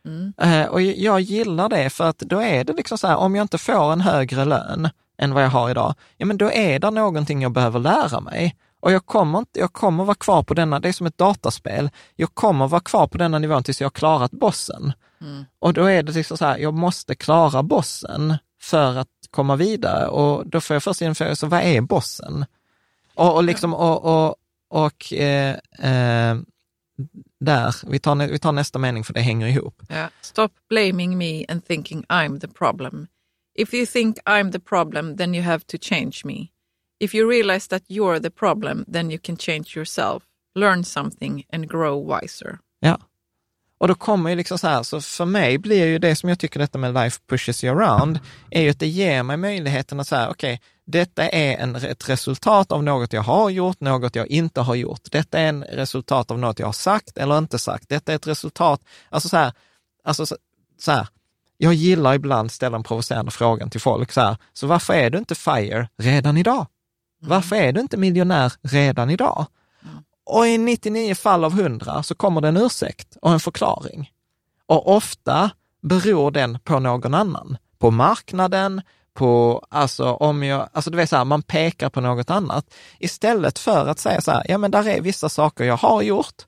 Mm. 0.06 0.34
Uh, 0.44 0.66
och 0.66 0.82
jag 0.82 1.22
gillar 1.22 1.70
det 1.70 1.90
för 1.90 2.04
att 2.04 2.20
då 2.20 2.42
är 2.42 2.64
det 2.64 2.74
liksom 2.74 2.98
så 2.98 3.08
här, 3.08 3.18
om 3.18 3.36
jag 3.36 3.44
inte 3.44 3.58
får 3.58 3.94
en 3.94 4.02
högre 4.02 4.46
lön 4.46 4.90
än 5.18 5.34
vad 5.34 5.44
jag 5.44 5.50
har 5.50 5.70
idag, 5.70 5.96
ja 6.18 6.26
men 6.26 6.38
då 6.38 6.52
är 6.52 6.80
det 6.80 6.92
någonting 6.92 7.42
jag 7.42 7.52
behöver 7.52 7.80
lära 7.80 8.20
mig. 8.20 8.56
Och 8.84 8.92
jag 8.92 9.06
kommer, 9.06 9.40
inte, 9.40 9.60
jag 9.60 9.74
kommer 9.74 10.04
vara 10.04 10.16
kvar 10.16 10.44
på 10.44 10.54
denna, 10.54 10.80
det 10.80 10.88
är 10.88 10.94
som 10.94 11.08
ett 11.08 11.18
dataspel, 11.18 11.90
jag 12.16 12.36
kommer 12.36 12.68
vara 12.68 12.82
kvar 12.82 13.08
på 13.08 13.18
denna 13.18 13.40
nivån 13.40 13.64
tills 13.64 13.82
jag 13.82 13.86
har 13.86 13.92
klarat 13.92 14.32
bossen. 14.32 14.94
Mm. 15.22 15.46
Och 15.60 15.74
då 15.74 15.86
är 15.86 16.04
det 16.04 16.12
liksom 16.12 16.38
så 16.38 16.46
här, 16.46 16.58
jag 16.58 16.74
måste 16.74 17.16
klara 17.16 17.64
bossen 17.64 18.38
för 18.62 18.98
att 18.98 19.08
komma 19.32 19.56
vidare 19.56 20.08
och 20.08 20.48
då 20.48 20.62
får 20.62 20.76
jag 20.76 20.84
först 20.84 21.02
införa, 21.02 21.36
så 21.36 21.48
vad 21.48 21.62
är 21.62 21.82
bossen? 21.82 22.46
Och, 23.16 23.36
och 23.36 23.44
liksom, 23.44 23.74
och, 23.74 24.06
och, 24.06 24.36
och 24.70 25.14
eh, 25.14 25.56
eh, 25.80 26.38
där, 27.40 27.76
vi 27.90 28.00
tar, 28.00 28.28
vi 28.28 28.40
tar 28.40 28.52
nästa 28.52 28.80
mening 28.80 29.04
för 29.04 29.14
det 29.14 29.22
hänger 29.22 29.48
ihop. 29.48 29.82
Yeah. 29.90 30.10
Stop 30.22 30.50
blaming 30.70 31.18
me 31.18 31.46
and 31.46 31.66
thinking 31.66 32.04
I'm 32.10 32.40
the 32.40 32.48
problem. 32.48 33.08
If 33.56 33.74
you 33.74 33.86
think 33.86 34.18
I'm 34.26 34.52
the 34.52 34.60
problem, 34.60 35.18
then 35.18 35.36
you 35.36 35.44
have 35.44 35.60
to 35.60 35.78
change 35.82 36.22
me. 36.26 36.53
If 37.04 37.16
you 37.16 37.30
realize 37.30 37.70
that 37.70 37.84
you're 37.88 38.20
the 38.20 38.30
problem, 38.30 38.86
then 38.94 39.12
you 39.12 39.20
can 39.24 39.38
change 39.38 39.78
yourself, 39.78 40.24
learn 40.56 40.84
something 40.84 41.46
and 41.54 41.70
grow 41.70 42.20
wiser. 42.20 42.60
Ja. 42.80 43.00
Och 43.78 43.88
då 43.88 43.96
kommer 43.96 44.30
ju 44.30 44.36
liksom 44.36 44.58
så 44.58 44.68
här, 44.68 44.84
så 44.84 45.02
för 45.02 45.26
mig 45.26 45.58
blir 45.58 45.86
ju 45.86 46.00
det 46.00 46.16
som 46.16 46.30
jag 46.30 46.40
tycker 46.40 46.60
detta 46.60 46.78
med 46.78 46.94
life 46.94 47.20
pushes 47.30 47.64
you 47.64 47.82
around, 47.82 48.20
är 48.52 48.62
ju 48.62 48.70
att 48.70 48.80
det 48.80 48.88
ger 48.88 49.24
mig 49.24 49.38
möjligheten 49.38 50.00
att 50.00 50.08
säga, 50.08 50.30
okej, 50.30 50.54
okay, 50.54 50.68
detta 50.86 51.30
är 51.30 51.58
en, 51.58 51.76
ett 51.76 52.10
resultat 52.10 52.72
av 52.72 52.84
något 52.84 53.14
jag 53.14 53.22
har 53.22 53.50
gjort, 53.50 53.80
något 53.80 54.16
jag 54.16 54.28
inte 54.28 54.62
har 54.62 54.76
gjort. 54.76 55.12
Detta 55.12 55.40
är 55.40 55.50
en 55.50 55.64
resultat 55.64 56.32
av 56.32 56.40
något 56.40 56.60
jag 56.60 56.68
har 56.68 56.74
sagt 56.74 57.18
eller 57.18 57.38
inte 57.38 57.60
sagt. 57.60 57.90
Detta 57.90 58.12
är 58.12 58.16
ett 58.16 58.28
resultat, 58.28 58.82
alltså 59.10 59.30
så 59.30 59.38
här, 59.38 59.54
alltså 60.04 60.26
så, 60.26 60.38
så 60.80 60.92
här, 60.92 61.08
jag 61.58 61.74
gillar 61.74 62.14
ibland 62.14 62.52
ställa 62.52 62.78
den 62.78 62.84
provocerande 62.84 63.32
frågan 63.32 63.70
till 63.70 63.82
folk 63.82 64.12
så 64.12 64.22
här, 64.22 64.38
så 64.54 64.68
varför 64.68 64.94
är 64.94 65.10
du 65.10 65.18
inte 65.18 65.36
FIRE 65.36 65.90
redan 65.98 66.38
idag? 66.38 66.66
Varför 67.26 67.56
är 67.56 67.72
du 67.72 67.82
inte 67.82 67.98
miljonär 67.98 68.54
redan 68.62 69.10
idag? 69.10 69.46
Och 70.26 70.48
i 70.48 70.58
99 70.58 71.16
fall 71.16 71.46
av 71.46 71.60
100 71.60 72.04
så 72.04 72.16
kommer 72.16 72.42
det 72.42 72.48
en 72.48 72.58
ursäkt 72.58 73.18
och 73.22 73.32
en 73.32 73.40
förklaring. 73.40 74.12
Och 74.66 74.96
ofta 74.96 75.52
beror 75.82 76.32
den 76.32 76.60
på 76.60 76.80
någon 76.80 77.14
annan. 77.14 77.58
På 77.80 77.92
marknaden, 77.92 78.82
på, 79.14 79.64
alltså 79.70 80.12
om 80.12 80.44
jag, 80.44 80.70
alltså 80.74 80.92
du 80.92 80.98
vet 80.98 81.10
så 81.10 81.16
här, 81.16 81.26
man 81.26 81.42
pekar 81.42 81.90
på 81.90 82.02
något 82.02 82.30
annat. 82.30 82.74
Istället 83.00 83.60
för 83.60 83.88
att 83.88 84.00
säga 84.00 84.22
så 84.22 84.32
här, 84.32 84.46
ja 84.48 84.58
men 84.58 84.72
där 84.72 84.88
är 84.88 85.02
vissa 85.02 85.30
saker 85.30 85.64
jag 85.64 85.78
har 85.78 86.02
gjort 86.02 86.46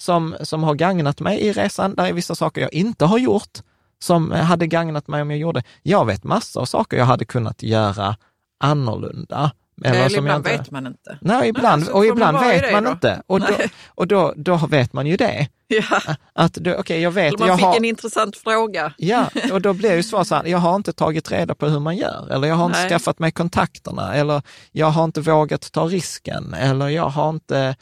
som, 0.00 0.36
som 0.40 0.62
har 0.62 0.74
gagnat 0.74 1.20
mig 1.20 1.40
i 1.40 1.52
resan. 1.52 1.94
Där 1.94 2.06
är 2.06 2.12
vissa 2.12 2.34
saker 2.34 2.60
jag 2.60 2.72
inte 2.72 3.04
har 3.04 3.18
gjort 3.18 3.58
som 3.98 4.32
hade 4.32 4.66
gagnat 4.66 5.08
mig 5.08 5.22
om 5.22 5.30
jag 5.30 5.38
gjorde. 5.38 5.62
Jag 5.82 6.06
vet 6.06 6.24
massor 6.24 6.60
av 6.60 6.64
saker 6.64 6.96
jag 6.96 7.04
hade 7.04 7.24
kunnat 7.24 7.62
göra 7.62 8.16
annorlunda. 8.60 9.50
Eller, 9.84 10.06
Eller 10.06 10.18
ibland 10.18 10.46
inte... 10.46 10.58
vet 10.58 10.70
man 10.70 10.86
inte. 10.86 11.18
Nej, 11.20 11.48
ibland, 11.48 11.82
Nej, 11.82 11.92
och 11.92 12.06
ibland 12.06 12.38
vet 12.38 12.72
man 12.72 12.84
då? 12.84 12.90
inte. 12.90 13.22
Och, 13.26 13.40
då, 13.40 13.46
och 13.86 14.06
då, 14.06 14.34
då 14.36 14.56
vet 14.56 14.92
man 14.92 15.06
ju 15.06 15.16
det. 15.16 15.48
Ja. 15.70 16.00
Att 16.32 16.54
då, 16.54 16.74
okay, 16.74 17.00
jag 17.00 17.10
vet, 17.10 17.26
Eller 17.26 17.38
man 17.38 17.48
jag 17.48 17.58
fick 17.58 17.66
har... 17.66 17.76
en 17.76 17.84
intressant 17.84 18.36
fråga. 18.36 18.92
Ja, 18.96 19.30
och 19.52 19.62
då 19.62 19.72
blir 19.72 19.96
ju 19.96 20.02
svar 20.02 20.24
så 20.24 20.34
här, 20.34 20.44
jag 20.46 20.58
har 20.58 20.76
inte 20.76 20.92
tagit 20.92 21.32
reda 21.32 21.54
på 21.54 21.66
hur 21.66 21.80
man 21.80 21.96
gör, 21.96 22.28
eller 22.30 22.48
jag 22.48 22.54
har 22.54 22.66
inte 22.66 22.78
Nej. 22.78 22.90
skaffat 22.90 23.18
mig 23.18 23.30
kontakterna, 23.30 24.14
eller 24.14 24.42
jag 24.72 24.86
har 24.86 25.04
inte 25.04 25.20
vågat 25.20 25.72
ta 25.72 25.84
risken, 25.84 26.54
eller 26.54 26.88
jag 26.88 27.08
har 27.08 27.30
inte 27.30 27.76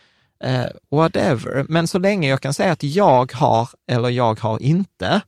eh, 0.44 0.66
whatever. 0.90 1.66
Men 1.68 1.88
så 1.88 1.98
länge 1.98 2.28
jag 2.28 2.40
kan 2.40 2.54
säga 2.54 2.72
att 2.72 2.82
jag 2.82 3.32
har, 3.32 3.68
eller 3.90 4.08
jag 4.08 4.40
har 4.40 4.62
inte, 4.62 5.20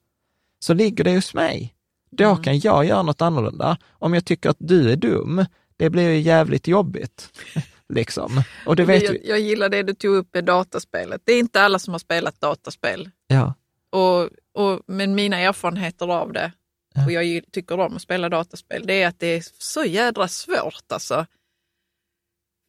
så 0.61 0.74
ligger 0.74 1.05
det 1.05 1.15
hos 1.15 1.35
mig. 1.35 1.74
Då 2.11 2.24
mm. 2.24 2.43
kan 2.43 2.59
jag 2.59 2.85
göra 2.85 3.03
något 3.03 3.23
annorlunda. 3.23 3.77
Om 3.90 4.15
jag 4.15 4.24
tycker 4.24 4.51
att 4.51 4.57
du 4.59 4.93
är 4.93 4.97
dum, 4.97 5.45
det 5.79 5.91
blir 5.91 6.11
ju 6.11 6.21
jävligt 6.21 6.67
jobbigt. 6.67 7.41
liksom. 7.89 8.43
Och 8.67 8.77
det 8.77 8.85
vet 8.85 9.03
jag, 9.03 9.19
jag 9.25 9.41
gillar 9.41 9.69
det 9.69 9.83
du 9.83 9.95
tog 9.95 10.17
upp 10.17 10.35
med 10.35 10.45
dataspelet. 10.45 11.23
Det 11.25 11.33
är 11.33 11.39
inte 11.39 11.63
alla 11.63 11.79
som 11.79 11.95
har 11.95 11.99
spelat 11.99 12.41
dataspel. 12.41 13.11
Ja. 13.27 13.55
Och, 13.91 14.29
och, 14.55 14.83
men 14.87 15.15
mina 15.15 15.39
erfarenheter 15.39 16.09
av 16.09 16.33
det, 16.33 16.53
ja. 16.95 17.05
och 17.05 17.13
jag 17.13 17.43
tycker 17.53 17.81
om 17.81 17.97
att 17.97 18.03
spela 18.03 18.29
dataspel, 18.29 18.87
det 18.87 19.03
är 19.03 19.09
att 19.09 19.21
det 19.21 19.27
är 19.27 19.45
så 19.59 19.85
jädra 19.85 20.29
svårt 20.29 20.93
alltså. 20.93 21.27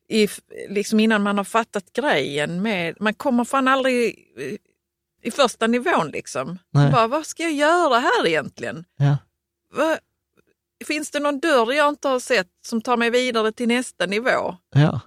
I, 0.08 0.30
liksom 0.70 1.00
innan 1.00 1.24
man 1.24 1.38
har 1.38 1.46
fattat 1.46 1.94
grejen 1.94 2.62
med, 2.62 2.96
man 3.00 3.14
kommer 3.14 3.44
fan 3.44 3.68
aldrig 3.68 3.96
i, 3.96 4.58
i 5.22 5.32
första 5.32 5.68
nivån 5.68 6.10
liksom. 6.10 6.58
Bara, 6.72 7.08
vad 7.08 7.26
ska 7.26 7.44
jag 7.44 7.54
göra 7.54 8.00
här 8.00 8.28
egentligen? 8.28 8.86
Ja. 8.98 9.18
Va, 9.74 9.98
finns 10.86 11.12
det 11.12 11.20
någon 11.20 11.40
dörr 11.40 11.74
jag 11.74 11.90
inte 11.90 12.08
har 12.08 12.20
sett 12.20 12.48
som 12.66 12.82
tar 12.82 12.98
mig 12.98 13.10
vidare 13.10 13.52
till 13.52 13.68
nästa 13.68 14.06
nivå? 14.06 14.56
Ja. 14.76 15.00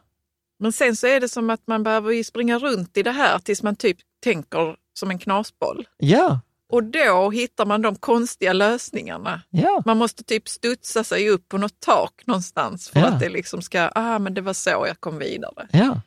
Men 0.58 0.72
sen 0.72 0.96
så 0.96 1.06
är 1.06 1.20
det 1.20 1.28
som 1.28 1.50
att 1.50 1.66
man 1.66 1.82
behöver 1.82 2.22
springa 2.22 2.58
runt 2.58 2.96
i 2.96 3.02
det 3.02 3.10
här 3.10 3.38
tills 3.38 3.62
man 3.62 3.76
typ 3.76 3.96
tänker 4.22 4.76
som 4.94 5.10
en 5.10 5.18
knasboll. 5.18 5.88
Ja. 5.96 6.40
Och 6.72 6.84
då 6.84 7.30
hittar 7.30 7.66
man 7.66 7.82
de 7.82 7.96
konstiga 7.96 8.52
lösningarna. 8.52 9.42
Ja. 9.50 9.82
Man 9.86 9.96
måste 9.96 10.24
typ 10.24 10.48
studsa 10.48 11.04
sig 11.04 11.28
upp 11.28 11.48
på 11.48 11.58
något 11.58 11.80
tak 11.80 12.22
någonstans 12.26 12.88
för 12.88 13.00
ja. 13.00 13.06
att 13.06 13.20
det 13.20 13.28
liksom 13.28 13.62
ska, 13.62 13.90
ah 13.94 14.18
men 14.18 14.34
det 14.34 14.40
var 14.40 14.52
så 14.52 14.70
jag 14.70 15.00
kom 15.00 15.18
vidare. 15.18 15.68
Ja. 15.72 16.00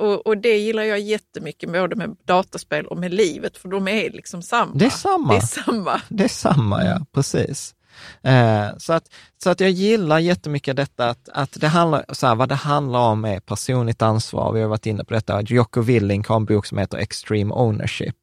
och, 0.00 0.26
och, 0.26 0.38
det 0.38 0.58
gillar 0.58 0.82
jag 0.82 1.00
jättemycket, 1.00 1.72
både 1.72 1.96
med 1.96 2.16
dataspel 2.24 2.86
och 2.86 2.98
med 2.98 3.14
livet, 3.14 3.56
för 3.56 3.68
de 3.68 3.88
är 3.88 4.10
liksom 4.10 4.42
samma. 4.42 4.74
Det 4.74 4.86
är 4.86 4.90
samma. 4.90 5.32
Det 5.32 5.38
är 5.38 5.46
samma, 5.46 6.00
det 6.08 6.24
är 6.24 6.28
samma 6.28 6.84
ja, 6.84 7.06
precis. 7.12 7.74
Eh, 8.22 8.66
så, 8.78 8.92
att, 8.92 9.04
så 9.42 9.50
att 9.50 9.60
jag 9.60 9.70
gillar 9.70 10.18
jättemycket 10.18 10.76
detta 10.76 11.10
att, 11.10 11.28
att 11.28 11.60
det 11.60 11.68
handlar, 11.68 12.04
så 12.08 12.26
här, 12.26 12.34
vad 12.34 12.48
det 12.48 12.54
handlar 12.54 13.00
om 13.00 13.24
är 13.24 13.40
personligt 13.40 14.02
ansvar. 14.02 14.52
Vi 14.52 14.60
har 14.60 14.68
varit 14.68 14.86
inne 14.86 15.04
på 15.04 15.14
detta. 15.14 15.42
Jocko 15.42 15.80
Willink 15.80 16.28
har 16.28 16.36
en 16.36 16.44
bok 16.44 16.66
som 16.66 16.78
heter 16.78 16.98
Extreme 16.98 17.54
Ownership, 17.54 18.16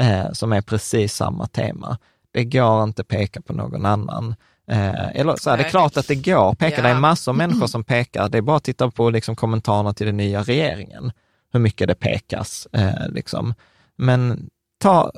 eh, 0.00 0.32
som 0.32 0.52
är 0.52 0.60
precis 0.60 1.14
samma 1.14 1.46
tema. 1.46 1.98
Det 2.32 2.44
går 2.44 2.82
inte 2.82 3.02
att 3.02 3.08
peka 3.08 3.40
på 3.40 3.52
någon 3.52 3.86
annan. 3.86 4.34
Eh, 4.70 5.16
eller 5.16 5.36
så 5.36 5.50
här, 5.50 5.56
det 5.56 5.64
är 5.64 5.70
klart 5.70 5.96
att 5.96 6.08
det 6.08 6.14
går 6.14 6.50
att 6.50 6.58
peka. 6.58 6.76
Ja. 6.76 6.82
Det 6.82 6.88
är 6.88 7.00
massor 7.00 7.32
av 7.32 7.36
människor 7.36 7.66
som 7.66 7.84
pekar. 7.84 8.28
Det 8.28 8.38
är 8.38 8.42
bara 8.42 8.56
att 8.56 8.64
titta 8.64 8.90
på 8.90 9.10
liksom, 9.10 9.36
kommentarerna 9.36 9.94
till 9.94 10.06
den 10.06 10.16
nya 10.16 10.42
regeringen, 10.42 11.12
hur 11.52 11.60
mycket 11.60 11.88
det 11.88 11.94
pekas. 11.94 12.68
Eh, 12.72 13.08
liksom. 13.08 13.54
Men 13.96 14.50
ta, 14.78 15.12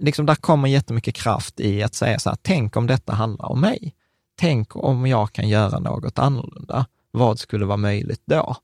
liksom, 0.00 0.26
där 0.26 0.34
kommer 0.34 0.68
jättemycket 0.68 1.14
kraft 1.14 1.60
i 1.60 1.82
att 1.82 1.94
säga 1.94 2.18
så 2.18 2.30
här, 2.30 2.38
tänk 2.42 2.76
om 2.76 2.86
detta 2.86 3.12
handlar 3.12 3.46
om 3.46 3.60
mig. 3.60 3.94
Tänk 4.38 4.76
om 4.76 5.06
jag 5.06 5.32
kan 5.32 5.48
göra 5.48 5.78
något 5.78 6.18
annorlunda. 6.18 6.86
Vad 7.10 7.38
skulle 7.38 7.64
vara 7.64 7.76
möjligt 7.76 8.22
då? 8.24 8.56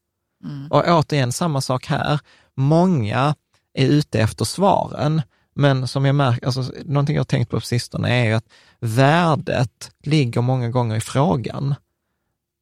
Mm. 0.44 0.66
Och 0.70 0.84
återigen, 0.88 1.32
samma 1.32 1.60
sak 1.60 1.86
här. 1.86 2.20
Många 2.54 3.34
är 3.74 3.86
ute 3.86 4.20
efter 4.20 4.44
svaren, 4.44 5.22
men 5.54 5.88
som 5.88 6.04
jag 6.04 6.14
märker, 6.14 6.46
alltså, 6.46 6.72
någonting 6.84 7.16
jag 7.16 7.20
har 7.20 7.24
tänkt 7.24 7.50
på 7.50 7.56
på 7.56 7.66
sistone 7.66 8.08
är 8.08 8.24
ju 8.24 8.32
att 8.32 8.48
värdet 8.80 9.90
ligger 10.02 10.40
många 10.40 10.68
gånger 10.68 10.96
i 10.96 11.00
frågan. 11.00 11.74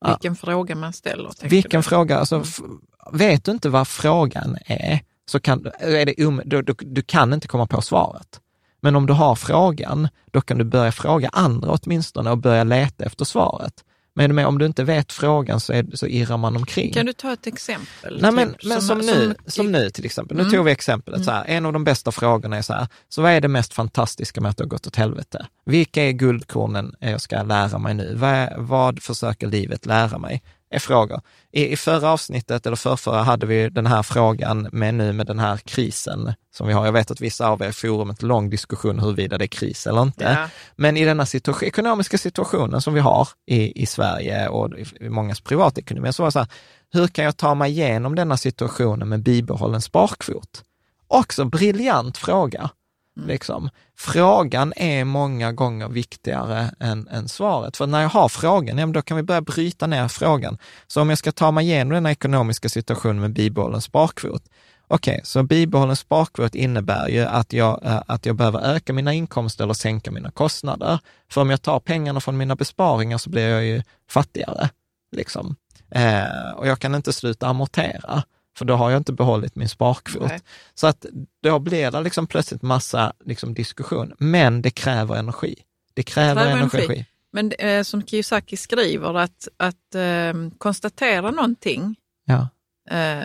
Vilken 0.06 0.36
fråga 0.36 0.74
man 0.74 0.92
ställer. 0.92 1.30
Vilken 1.48 1.78
du? 1.78 1.82
fråga, 1.82 2.18
alltså, 2.18 2.34
mm. 2.36 2.80
vet 3.12 3.44
du 3.44 3.52
inte 3.52 3.68
vad 3.68 3.88
frågan 3.88 4.56
är, 4.66 5.00
så 5.26 5.40
kan, 5.40 5.66
är 5.78 6.06
det 6.06 6.24
um, 6.24 6.42
du, 6.44 6.62
du, 6.62 6.74
du 6.78 7.02
kan 7.02 7.32
inte 7.32 7.48
komma 7.48 7.66
på 7.66 7.82
svaret. 7.82 8.40
Men 8.84 8.96
om 8.96 9.06
du 9.06 9.12
har 9.12 9.34
frågan, 9.34 10.08
då 10.30 10.40
kan 10.40 10.58
du 10.58 10.64
börja 10.64 10.92
fråga 10.92 11.28
andra 11.32 11.78
åtminstone 11.82 12.30
och 12.30 12.38
börja 12.38 12.64
leta 12.64 13.04
efter 13.04 13.24
svaret. 13.24 13.84
Men 14.14 14.38
om 14.38 14.58
du 14.58 14.66
inte 14.66 14.84
vet 14.84 15.12
frågan 15.12 15.60
så, 15.60 15.72
är, 15.72 15.86
så 15.96 16.06
irrar 16.06 16.36
man 16.36 16.56
omkring. 16.56 16.92
Kan 16.92 17.06
du 17.06 17.12
ta 17.12 17.32
ett 17.32 17.46
exempel? 17.46 18.18
Nej, 18.20 18.32
men, 18.32 18.52
typ, 18.52 18.64
men 18.64 18.82
som, 18.82 19.02
som, 19.02 19.06
nu, 19.06 19.34
som, 19.44 19.52
som 19.52 19.72
nu 19.72 19.90
till 19.90 20.04
exempel. 20.04 20.36
Nu 20.36 20.42
mm. 20.42 20.52
tog 20.52 20.64
vi 20.64 20.72
exemplet, 20.72 21.14
mm. 21.14 21.24
så 21.24 21.30
här, 21.30 21.44
en 21.44 21.66
av 21.66 21.72
de 21.72 21.84
bästa 21.84 22.12
frågorna 22.12 22.56
är 22.56 22.62
så 22.62 22.72
här, 22.72 22.86
så 23.08 23.22
vad 23.22 23.32
är 23.32 23.40
det 23.40 23.48
mest 23.48 23.74
fantastiska 23.74 24.40
med 24.40 24.50
att 24.50 24.56
det 24.56 24.64
har 24.64 24.68
gått 24.68 24.86
åt 24.86 24.96
helvete? 24.96 25.46
Vilka 25.66 26.02
är 26.02 26.12
guldkornen 26.12 26.94
jag 26.98 27.20
ska 27.20 27.42
lära 27.42 27.78
mig 27.78 27.94
nu? 27.94 28.14
Vad, 28.14 28.48
vad 28.56 29.02
försöker 29.02 29.46
livet 29.46 29.86
lära 29.86 30.18
mig? 30.18 30.42
Är 30.70 30.78
frågor. 30.78 31.20
I, 31.52 31.72
I 31.72 31.76
förra 31.76 32.10
avsnittet, 32.10 32.66
eller 32.66 32.76
förrförra, 32.76 33.22
hade 33.22 33.46
vi 33.46 33.68
den 33.68 33.86
här 33.86 34.02
frågan 34.02 34.68
med 34.72 34.94
nu 34.94 35.12
med 35.12 35.26
den 35.26 35.38
här 35.38 35.56
krisen 35.56 36.32
som 36.54 36.66
vi 36.66 36.72
har. 36.72 36.84
Jag 36.84 36.92
vet 36.92 37.10
att 37.10 37.20
vissa 37.20 37.48
av 37.48 37.62
er 37.62 37.68
i 37.68 37.72
forumet 37.72 38.22
lång 38.22 38.50
diskussion 38.50 38.98
huruvida 38.98 39.38
det 39.38 39.44
är 39.44 39.46
kris 39.46 39.86
eller 39.86 40.02
inte. 40.02 40.24
Ja. 40.24 40.48
Men 40.76 40.96
i 40.96 41.04
denna 41.04 41.26
situation, 41.26 41.68
ekonomiska 41.68 42.18
situationen 42.18 42.80
som 42.80 42.94
vi 42.94 43.00
har 43.00 43.28
i, 43.46 43.82
i 43.82 43.86
Sverige 43.86 44.48
och 44.48 44.78
i, 44.78 44.86
i 45.00 45.08
mångas 45.08 45.40
privatekonomi, 45.40 46.12
så 46.12 46.22
var 46.22 46.28
det 46.28 46.32
så 46.32 46.38
här, 46.38 46.48
hur 46.92 47.06
kan 47.06 47.24
jag 47.24 47.36
ta 47.36 47.54
mig 47.54 47.70
igenom 47.70 48.14
denna 48.14 48.36
situationen 48.36 49.08
med 49.08 49.22
bibehållen 49.22 49.80
sparkvot? 49.80 50.62
Också 51.08 51.44
briljant 51.44 52.18
fråga. 52.18 52.70
Mm. 53.16 53.28
Liksom. 53.28 53.70
Frågan 53.96 54.72
är 54.76 55.04
många 55.04 55.52
gånger 55.52 55.88
viktigare 55.88 56.74
än, 56.80 57.08
än 57.08 57.28
svaret. 57.28 57.76
För 57.76 57.86
när 57.86 58.02
jag 58.02 58.08
har 58.08 58.28
frågan, 58.28 58.78
ja, 58.78 58.86
då 58.86 59.02
kan 59.02 59.16
vi 59.16 59.22
börja 59.22 59.40
bryta 59.40 59.86
ner 59.86 60.08
frågan. 60.08 60.58
Så 60.86 61.00
om 61.00 61.08
jag 61.08 61.18
ska 61.18 61.32
ta 61.32 61.50
mig 61.50 61.66
igenom 61.66 61.92
den 61.94 62.06
ekonomiska 62.06 62.68
situationen 62.68 63.20
med 63.20 63.32
bibehållen 63.32 63.80
sparkvot, 63.80 64.42
Okej, 64.88 65.12
okay, 65.12 65.24
så 65.24 65.42
bibehållen 65.42 65.96
sparkvot 65.96 66.54
innebär 66.54 67.08
ju 67.08 67.20
att 67.20 67.52
jag, 67.52 67.84
eh, 67.84 68.02
att 68.06 68.26
jag 68.26 68.36
behöver 68.36 68.60
öka 68.60 68.92
mina 68.92 69.12
inkomster 69.12 69.64
eller 69.64 69.74
sänka 69.74 70.10
mina 70.10 70.30
kostnader. 70.30 70.98
För 71.30 71.40
om 71.40 71.50
jag 71.50 71.62
tar 71.62 71.80
pengarna 71.80 72.20
från 72.20 72.36
mina 72.36 72.56
besparingar 72.56 73.18
så 73.18 73.30
blir 73.30 73.48
jag 73.48 73.64
ju 73.64 73.82
fattigare. 74.10 74.70
Liksom. 75.12 75.56
Eh, 75.90 76.50
och 76.56 76.66
jag 76.66 76.78
kan 76.78 76.94
inte 76.94 77.12
sluta 77.12 77.46
amortera 77.46 78.22
för 78.58 78.64
då 78.64 78.74
har 78.74 78.90
jag 78.90 79.00
inte 79.00 79.12
behållit 79.12 79.56
min 79.56 79.68
sparkvot. 79.68 80.28
Nej. 80.28 80.40
Så 80.74 80.86
att 80.86 81.06
då 81.42 81.58
blir 81.58 81.90
det 81.90 82.00
liksom 82.00 82.26
plötsligt 82.26 82.62
massa 82.62 83.12
liksom 83.24 83.54
diskussion, 83.54 84.14
men 84.18 84.62
det 84.62 84.70
kräver 84.70 85.16
energi. 85.16 85.54
Det 85.94 86.02
kräver, 86.02 86.42
kräver 86.42 86.56
energi. 86.56 86.84
energi. 86.84 87.06
Men 87.32 87.52
eh, 87.52 87.82
som 87.82 88.06
Kiyosaki 88.06 88.56
skriver, 88.56 89.14
att, 89.14 89.48
att 89.56 89.94
eh, 89.94 90.32
konstatera 90.58 91.30
någonting 91.30 91.96
ja. 92.24 92.48
eh, 92.90 93.24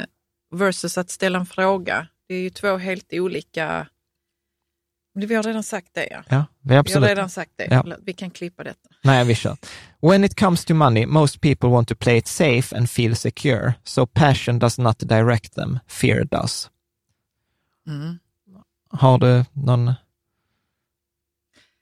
versus 0.56 0.98
att 0.98 1.10
ställa 1.10 1.40
en 1.40 1.46
fråga, 1.46 2.08
det 2.28 2.36
är 2.36 2.40
ju 2.40 2.50
två 2.50 2.78
helt 2.78 3.14
olika 3.14 3.88
vi 5.14 5.36
har 5.36 5.44
redan 5.44 5.64
sagt 5.64 5.90
det 5.94 6.08
ja. 6.12 6.24
ja 6.30 6.46
vi, 6.62 6.74
har 6.74 6.80
absolut. 6.80 7.04
vi 7.04 7.10
har 7.10 7.16
redan 7.16 7.30
sagt 7.30 7.52
det. 7.56 7.68
Ja. 7.72 7.98
Vi 8.02 8.14
kan 8.14 8.32
klippa 8.32 8.64
detta. 8.64 8.90
Nej, 9.04 9.26
vi 9.26 9.36
kör. 9.36 9.58
When 10.02 10.24
it 10.24 10.36
comes 10.36 10.66
to 10.66 10.74
money, 10.74 11.06
most 11.06 11.42
people 11.42 11.70
want 11.70 11.88
to 11.88 11.96
play 11.96 12.18
it 12.18 12.28
safe 12.28 12.76
and 12.76 12.90
feel 12.90 13.16
secure. 13.16 13.74
So 13.84 14.06
passion 14.06 14.60
does 14.60 14.78
not 14.78 14.98
direct 15.00 15.56
them, 15.56 15.80
fear 15.88 16.24
does. 16.24 16.70
Mm. 17.88 18.20
Har 18.90 19.18
du 19.18 19.46
någon? 19.54 19.94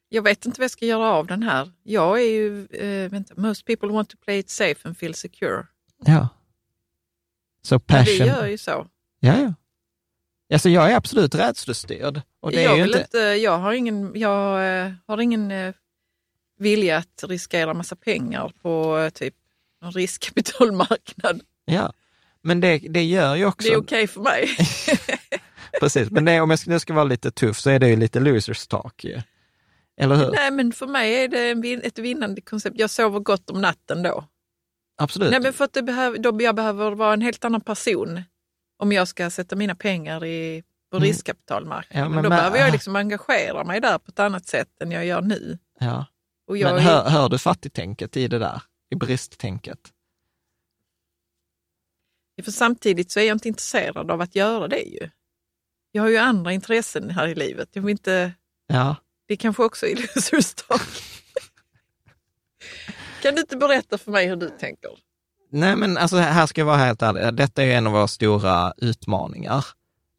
Jag 0.09 0.21
vet 0.21 0.45
inte 0.45 0.59
vad 0.59 0.63
jag 0.63 0.71
ska 0.71 0.85
göra 0.85 1.11
av 1.13 1.27
den 1.27 1.43
här. 1.43 1.71
Jag 1.83 2.21
är 2.21 2.31
ju, 2.31 2.65
äh, 2.65 3.09
vänta, 3.09 3.33
most 3.37 3.65
people 3.65 3.89
want 3.89 4.09
to 4.09 4.17
play 4.17 4.39
it 4.39 4.49
safe 4.49 4.87
and 4.87 4.97
feel 4.97 5.13
secure. 5.13 5.67
Ja. 6.05 6.29
So 7.61 7.79
passion. 7.79 8.15
Ja, 8.17 8.23
vi 8.23 8.29
gör 8.29 8.47
ju 8.47 8.57
så. 8.57 8.87
Ja, 9.19 9.39
ja. 9.39 9.53
Alltså 10.53 10.69
jag 10.69 10.91
är 10.91 10.95
absolut 10.95 11.35
rädslostyrd. 11.35 12.21
Och 12.39 12.51
det 12.51 12.61
jag, 12.61 12.79
är 12.79 12.85
inte... 12.85 12.99
inte... 12.99 13.17
jag 13.17 13.57
har 13.57 13.73
ingen, 13.73 14.11
jag, 14.15 14.77
eh, 14.85 14.93
har 15.07 15.21
ingen 15.21 15.51
eh, 15.51 15.73
vilja 16.57 16.97
att 16.97 17.23
riskera 17.23 17.73
massa 17.73 17.95
pengar 17.95 18.51
på 18.61 18.97
eh, 18.97 19.09
typ 19.09 19.35
en 19.81 19.91
riskkapitalmarknad. 19.91 21.41
Ja, 21.65 21.93
men 22.41 22.61
det, 22.61 22.77
det 22.77 23.03
gör 23.03 23.35
ju 23.35 23.45
också... 23.45 23.67
Det 23.67 23.73
är 23.73 23.77
okej 23.77 24.03
okay 24.03 24.07
för 24.07 24.21
mig. 24.21 24.57
Precis, 25.79 26.11
men 26.11 26.25
det, 26.25 26.41
om 26.41 26.49
jag 26.49 26.59
nu 26.67 26.79
ska 26.79 26.93
vara 26.93 27.05
lite 27.05 27.31
tuff 27.31 27.59
så 27.59 27.69
är 27.69 27.79
det 27.79 27.89
ju 27.89 27.95
lite 27.95 28.19
losers 28.19 28.67
talk 28.67 29.03
ju. 29.03 29.21
Eller 29.97 30.15
hur? 30.15 30.31
Nej, 30.31 30.51
men 30.51 30.71
för 30.71 30.87
mig 30.87 31.23
är 31.23 31.27
det 31.27 31.87
ett 31.87 31.99
vinnande 31.99 32.41
koncept. 32.41 32.79
Jag 32.79 32.89
sover 32.89 33.19
gott 33.19 33.49
om 33.49 33.61
natten 33.61 34.03
då. 34.03 34.23
Absolut. 34.97 35.31
Nej, 35.31 35.39
men 35.39 35.53
för 35.53 35.65
att 35.65 35.73
det 35.73 35.83
behöver, 35.83 36.17
då 36.17 36.37
jag 36.41 36.55
behöver 36.55 36.91
vara 36.91 37.13
en 37.13 37.21
helt 37.21 37.45
annan 37.45 37.61
person 37.61 38.21
om 38.77 38.91
jag 38.91 39.07
ska 39.07 39.29
sätta 39.29 39.55
mina 39.55 39.75
pengar 39.75 40.25
i, 40.25 40.63
på 40.91 40.97
mm. 40.97 41.07
riskkapitalmarknaden. 41.07 42.03
Ja, 42.03 42.09
men, 42.09 42.23
då 42.23 42.29
men, 42.29 42.37
behöver 42.37 42.57
jag 42.57 42.71
liksom 42.71 42.95
engagera 42.95 43.63
mig 43.63 43.81
där 43.81 43.97
på 43.97 44.11
ett 44.11 44.19
annat 44.19 44.47
sätt 44.47 44.81
än 44.81 44.91
jag 44.91 45.05
gör 45.05 45.21
nu. 45.21 45.57
Ja. 45.79 46.05
Och 46.47 46.57
jag 46.57 46.75
men 46.75 46.83
hör, 46.83 47.05
är... 47.05 47.09
hör 47.09 47.29
du 47.29 47.37
fattigtänket 47.37 48.17
i 48.17 48.27
det 48.27 48.39
där, 48.39 48.61
i 48.89 48.95
bristtänket? 48.95 49.93
För 52.43 52.51
samtidigt 52.51 53.11
så 53.11 53.19
är 53.19 53.23
jag 53.23 53.35
inte 53.35 53.47
intresserad 53.47 54.11
av 54.11 54.21
att 54.21 54.35
göra 54.35 54.67
det 54.67 54.81
ju. 54.81 55.09
Jag 55.91 56.03
har 56.03 56.09
ju 56.09 56.17
andra 56.17 56.53
intressen 56.53 57.09
här 57.09 57.27
i 57.27 57.35
livet. 57.35 57.69
Jag 57.73 57.81
vill 57.81 57.91
inte... 57.91 58.33
Ja. 58.67 58.95
Det 59.27 59.37
kanske 59.37 59.63
också 59.63 59.85
är 59.85 59.89
illusionstak. 59.99 60.81
kan 63.21 63.35
du 63.35 63.41
inte 63.41 63.57
berätta 63.57 63.97
för 63.97 64.11
mig 64.11 64.27
hur 64.27 64.35
du 64.35 64.49
tänker? 64.49 64.91
Nej, 65.49 65.75
men 65.75 65.97
alltså 65.97 66.17
här 66.17 66.47
ska 66.47 66.61
jag 66.61 66.65
vara 66.65 66.77
helt 66.77 67.01
ärlig. 67.01 67.33
Detta 67.33 67.63
är 67.63 67.77
en 67.77 67.87
av 67.87 67.93
våra 67.93 68.07
stora 68.07 68.73
utmaningar. 68.77 69.65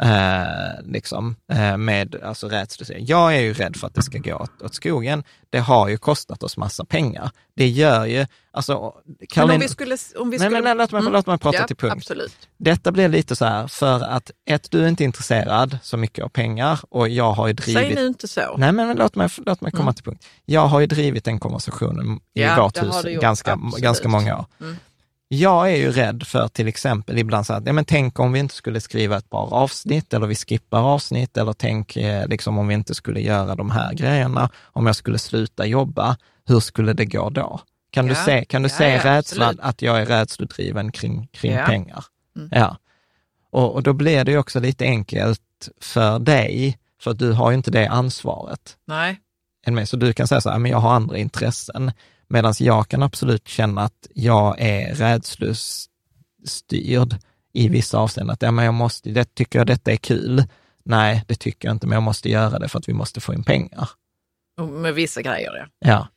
Eh, 0.03 0.85
liksom, 0.85 1.37
eh, 1.53 1.77
med 1.77 2.17
alltså, 2.23 2.49
rädslöshet. 2.49 3.09
Jag 3.09 3.37
är 3.37 3.41
ju 3.41 3.53
rädd 3.53 3.77
för 3.77 3.87
att 3.87 3.95
det 3.95 4.03
ska 4.03 4.19
gå 4.19 4.35
åt, 4.35 4.63
åt 4.63 4.75
skogen. 4.75 5.25
Det 5.51 5.59
har 5.59 5.89
ju 5.89 5.99
kostat 5.99 6.43
oss 6.43 6.57
massa 6.57 6.85
pengar. 6.85 7.31
Det 7.57 7.69
gör 7.69 8.05
ju, 8.05 8.27
alltså... 8.51 8.95
Caroline... 9.29 9.49
Men 9.49 9.55
om 9.55 9.61
vi 9.61 9.69
skulle... 9.69 9.97
Om 10.17 10.31
vi 10.31 10.39
skulle... 10.39 10.51
Nej, 10.51 10.63
men 10.63 10.77
låt 10.77 10.93
mig, 10.93 11.01
mm. 11.01 11.13
låt 11.13 11.27
mig 11.27 11.39
prata 11.39 11.59
ja, 11.59 11.67
till 11.67 11.77
punkt. 11.77 11.93
Absolut. 11.93 12.49
Detta 12.57 12.93
blir 12.93 13.09
lite 13.09 13.37
så 13.37 13.45
här, 13.45 13.67
för 13.67 14.01
att 14.01 14.31
ett, 14.51 14.71
du 14.71 14.85
är 14.85 14.89
inte 14.89 15.05
intresserad 15.05 15.79
så 15.83 15.97
mycket 15.97 16.25
av 16.25 16.29
pengar 16.29 16.81
och 16.91 17.09
jag 17.09 17.33
har 17.33 17.47
ju 17.47 17.53
drivit... 17.53 17.83
Säg 17.83 17.95
nu 17.95 18.07
inte 18.07 18.29
så. 18.29 18.57
Nej, 18.57 18.73
men 18.73 18.97
låt 18.97 19.15
mig, 19.15 19.29
låt 19.47 19.61
mig 19.61 19.73
komma 19.73 19.83
mm. 19.83 19.95
till 19.95 20.05
punkt. 20.05 20.27
Jag 20.45 20.67
har 20.67 20.81
ju 20.81 20.87
drivit 20.87 21.25
den 21.25 21.41
konversationen 21.41 22.21
i 22.35 22.43
ja, 22.43 22.63
vårt 22.63 22.83
hus 22.83 23.21
ganska, 23.21 23.59
ganska 23.79 24.09
många 24.09 24.39
år. 24.39 24.47
Mm. 24.61 24.77
Jag 25.31 25.73
är 25.73 25.77
ju 25.77 25.93
rädd 25.93 26.23
för 26.27 26.49
till 26.49 26.69
exempel 26.69 27.19
ibland 27.19 27.47
så 27.47 27.53
att, 27.53 27.67
ja 27.67 27.73
men 27.73 27.85
tänk 27.85 28.19
om 28.19 28.33
vi 28.33 28.39
inte 28.39 28.55
skulle 28.55 28.81
skriva 28.81 29.17
ett 29.17 29.31
bra 29.31 29.41
avsnitt 29.41 30.15
eller 30.15 30.27
vi 30.27 30.35
skippar 30.35 30.83
avsnitt 30.83 31.37
eller 31.37 31.53
tänk 31.53 31.97
eh, 31.97 32.29
liksom 32.29 32.59
om 32.59 32.69
vi 32.69 32.75
inte 32.75 32.95
skulle 32.95 33.21
göra 33.21 33.55
de 33.55 33.71
här 33.71 33.95
grejerna, 33.95 34.51
om 34.65 34.87
jag 34.87 34.97
skulle 34.97 35.19
sluta 35.19 35.67
jobba, 35.67 36.17
hur 36.47 36.61
skulle 36.61 36.93
det 36.93 37.05
gå 37.05 37.31
då? 37.31 37.61
Kan 37.91 38.07
ja. 38.07 38.13
du 38.13 38.21
se, 38.25 38.45
kan 38.45 38.63
du 38.63 38.69
ja, 38.69 38.75
se 38.77 38.89
ja, 38.89 39.05
rädslan, 39.05 39.59
att 39.63 39.83
jag 39.83 40.01
är 40.01 40.07
rädslodriven 40.07 40.93
kring, 40.93 41.27
kring 41.33 41.57
pengar? 41.67 42.05
Mm. 42.37 42.49
Ja. 42.53 42.77
Och, 43.51 43.75
och 43.75 43.83
då 43.83 43.93
blir 43.93 44.25
det 44.25 44.33
ju 44.33 44.39
också 44.39 44.61
lite 44.61 44.85
enkelt 44.85 45.69
för 45.81 46.19
dig, 46.19 46.79
för 47.03 47.15
du 47.15 47.33
har 47.33 47.51
ju 47.51 47.57
inte 47.57 47.71
det 47.71 47.87
ansvaret. 47.87 48.77
Nej. 48.87 49.21
Så 49.87 49.97
du 49.97 50.13
kan 50.13 50.29
säga 50.29 50.41
så 50.41 50.51
här, 50.51 50.59
men 50.59 50.71
jag 50.71 50.79
har 50.79 50.95
andra 50.95 51.19
intressen. 51.19 51.93
Medan 52.29 52.55
jag 52.59 52.89
kan 52.89 53.03
absolut 53.03 53.49
känna 53.49 53.83
att 53.83 54.07
jag 54.15 54.61
är 54.61 54.95
rädslostyrd 54.95 57.17
i 57.53 57.69
vissa 57.69 57.99
avseenden. 57.99 58.35
Att 58.35 58.43
ja, 58.43 58.51
men 58.51 58.65
jag 58.65 58.75
måste, 58.75 59.11
det, 59.11 59.35
tycker 59.35 59.59
jag 59.59 59.67
detta 59.67 59.93
är 59.93 59.97
kul? 59.97 60.45
Nej, 60.85 61.25
det 61.27 61.35
tycker 61.35 61.69
jag 61.69 61.75
inte, 61.75 61.87
men 61.87 61.97
jag 61.97 62.03
måste 62.03 62.29
göra 62.29 62.59
det 62.59 62.69
för 62.69 62.79
att 62.79 62.89
vi 62.89 62.93
måste 62.93 63.21
få 63.21 63.35
in 63.35 63.45
pengar. 63.45 63.89
Med 64.71 64.95
vissa 64.95 65.23
grejer, 65.23 65.53
ja. 65.55 65.67
Ja. 65.79 66.09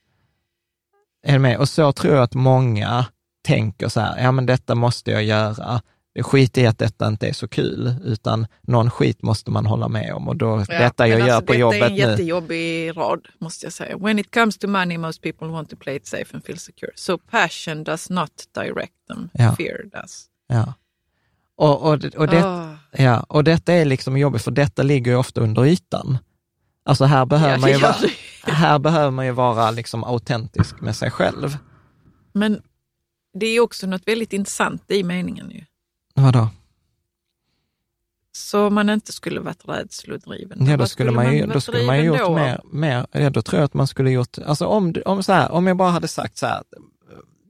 Är 1.23 1.33
du 1.33 1.39
med? 1.39 1.57
Och 1.57 1.69
så 1.69 1.91
tror 1.91 2.13
jag 2.13 2.23
att 2.23 2.33
många 2.33 3.05
tänker 3.43 3.87
så 3.87 3.99
här, 3.99 4.23
ja 4.23 4.31
men 4.31 4.45
detta 4.45 4.75
måste 4.75 5.11
jag 5.11 5.23
göra. 5.23 5.81
Skit 6.19 6.57
i 6.57 6.67
att 6.67 6.77
detta 6.77 7.07
inte 7.07 7.27
är 7.27 7.33
så 7.33 7.47
kul, 7.47 7.95
utan 8.03 8.47
någon 8.61 8.89
skit 8.89 9.21
måste 9.21 9.51
man 9.51 9.65
hålla 9.65 9.87
med 9.87 10.13
om 10.13 10.27
och 10.27 10.35
då, 10.35 10.65
ja, 10.67 10.79
detta 10.79 11.07
jag 11.07 11.19
gör 11.19 11.35
alltså, 11.35 11.45
på 11.45 11.55
jobbet 11.55 11.79
nu. 11.79 11.87
Detta 11.87 12.01
är 12.01 12.05
en 12.05 12.11
jättejobbig 12.11 12.97
rad, 12.97 13.27
måste 13.39 13.65
jag 13.65 13.73
säga. 13.73 13.97
When 13.97 14.19
it 14.19 14.33
comes 14.33 14.57
to 14.57 14.67
money, 14.67 14.97
most 14.97 15.21
people 15.21 15.47
want 15.47 15.69
to 15.69 15.75
play 15.75 15.95
it 15.95 16.07
safe 16.07 16.25
and 16.33 16.45
feel 16.45 16.59
secure. 16.59 16.91
So 16.95 17.17
passion 17.17 17.83
does 17.83 18.09
not 18.09 18.31
direct 18.55 18.93
them, 19.07 19.29
ja. 19.33 19.55
fear 19.55 20.01
does. 20.01 20.25
Ja. 20.47 20.73
Och, 21.55 21.81
och, 21.81 22.05
och, 22.15 22.27
det, 22.27 22.43
oh. 22.43 22.73
ja, 22.91 23.19
och 23.19 23.43
detta 23.43 23.73
är 23.73 23.85
liksom 23.85 24.17
jobbigt, 24.17 24.41
för 24.41 24.51
detta 24.51 24.83
ligger 24.83 25.11
ju 25.11 25.17
ofta 25.17 25.41
under 25.41 25.65
ytan. 25.65 26.17
Alltså 26.83 27.05
här 27.05 27.25
behöver, 27.25 27.53
ja, 27.53 27.59
man, 27.59 27.71
ju 27.71 27.77
vara, 27.77 27.95
här 28.43 28.79
behöver 28.79 29.11
man 29.11 29.25
ju 29.25 29.31
vara 29.31 29.71
liksom 29.71 30.03
autentisk 30.03 30.81
med 30.81 30.95
sig 30.95 31.11
själv. 31.11 31.57
Men 32.33 32.61
det 33.33 33.45
är 33.45 33.59
också 33.59 33.87
något 33.87 34.07
väldigt 34.07 34.33
intressant 34.33 34.91
i 34.91 35.03
meningen 35.03 35.49
ju. 35.51 35.65
Vadå? 36.13 36.49
Så 38.31 38.69
man 38.69 38.89
inte 38.89 39.11
skulle 39.11 39.39
varit 39.39 39.67
rädslodriven? 39.67 40.65
Ja, 40.65 40.77
då 40.77 40.87
skulle, 40.87 41.11
man, 41.11 41.37
ju, 41.37 41.45
då 41.45 41.61
skulle 41.61 41.85
man 41.85 42.03
gjort 42.03 42.19
då? 42.19 42.35
mer, 42.35 42.61
mer, 42.71 43.07
ja, 43.11 43.29
då 43.29 43.41
tror 43.41 43.59
jag 43.59 43.65
att 43.65 43.73
man 43.73 43.87
skulle 43.87 44.11
gjort, 44.11 44.37
alltså 44.37 44.65
om, 44.65 44.95
om, 45.05 45.23
så 45.23 45.33
här, 45.33 45.51
om 45.51 45.67
jag 45.67 45.77
bara 45.77 45.89
hade 45.89 46.07
sagt 46.07 46.37
så 46.37 46.45
här, 46.45 46.63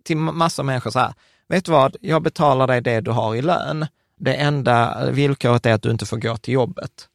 till 0.03 0.17
massa 0.17 0.63
människor 0.63 0.91
så 0.91 0.99
här, 0.99 1.13
vet 1.47 1.65
du 1.65 1.71
vad, 1.71 1.95
jag 2.01 2.21
betalar 2.21 2.67
dig 2.67 2.81
det 2.81 3.01
du 3.01 3.11
har 3.11 3.35
i 3.35 3.41
lön, 3.41 3.85
det 4.19 4.33
enda 4.33 5.05
villkoret 5.11 5.65
är 5.65 5.73
att 5.73 5.81
du 5.81 5.91
inte 5.91 6.05
får 6.05 6.17
gå 6.17 6.37
till 6.37 6.53
jobbet, 6.53 7.07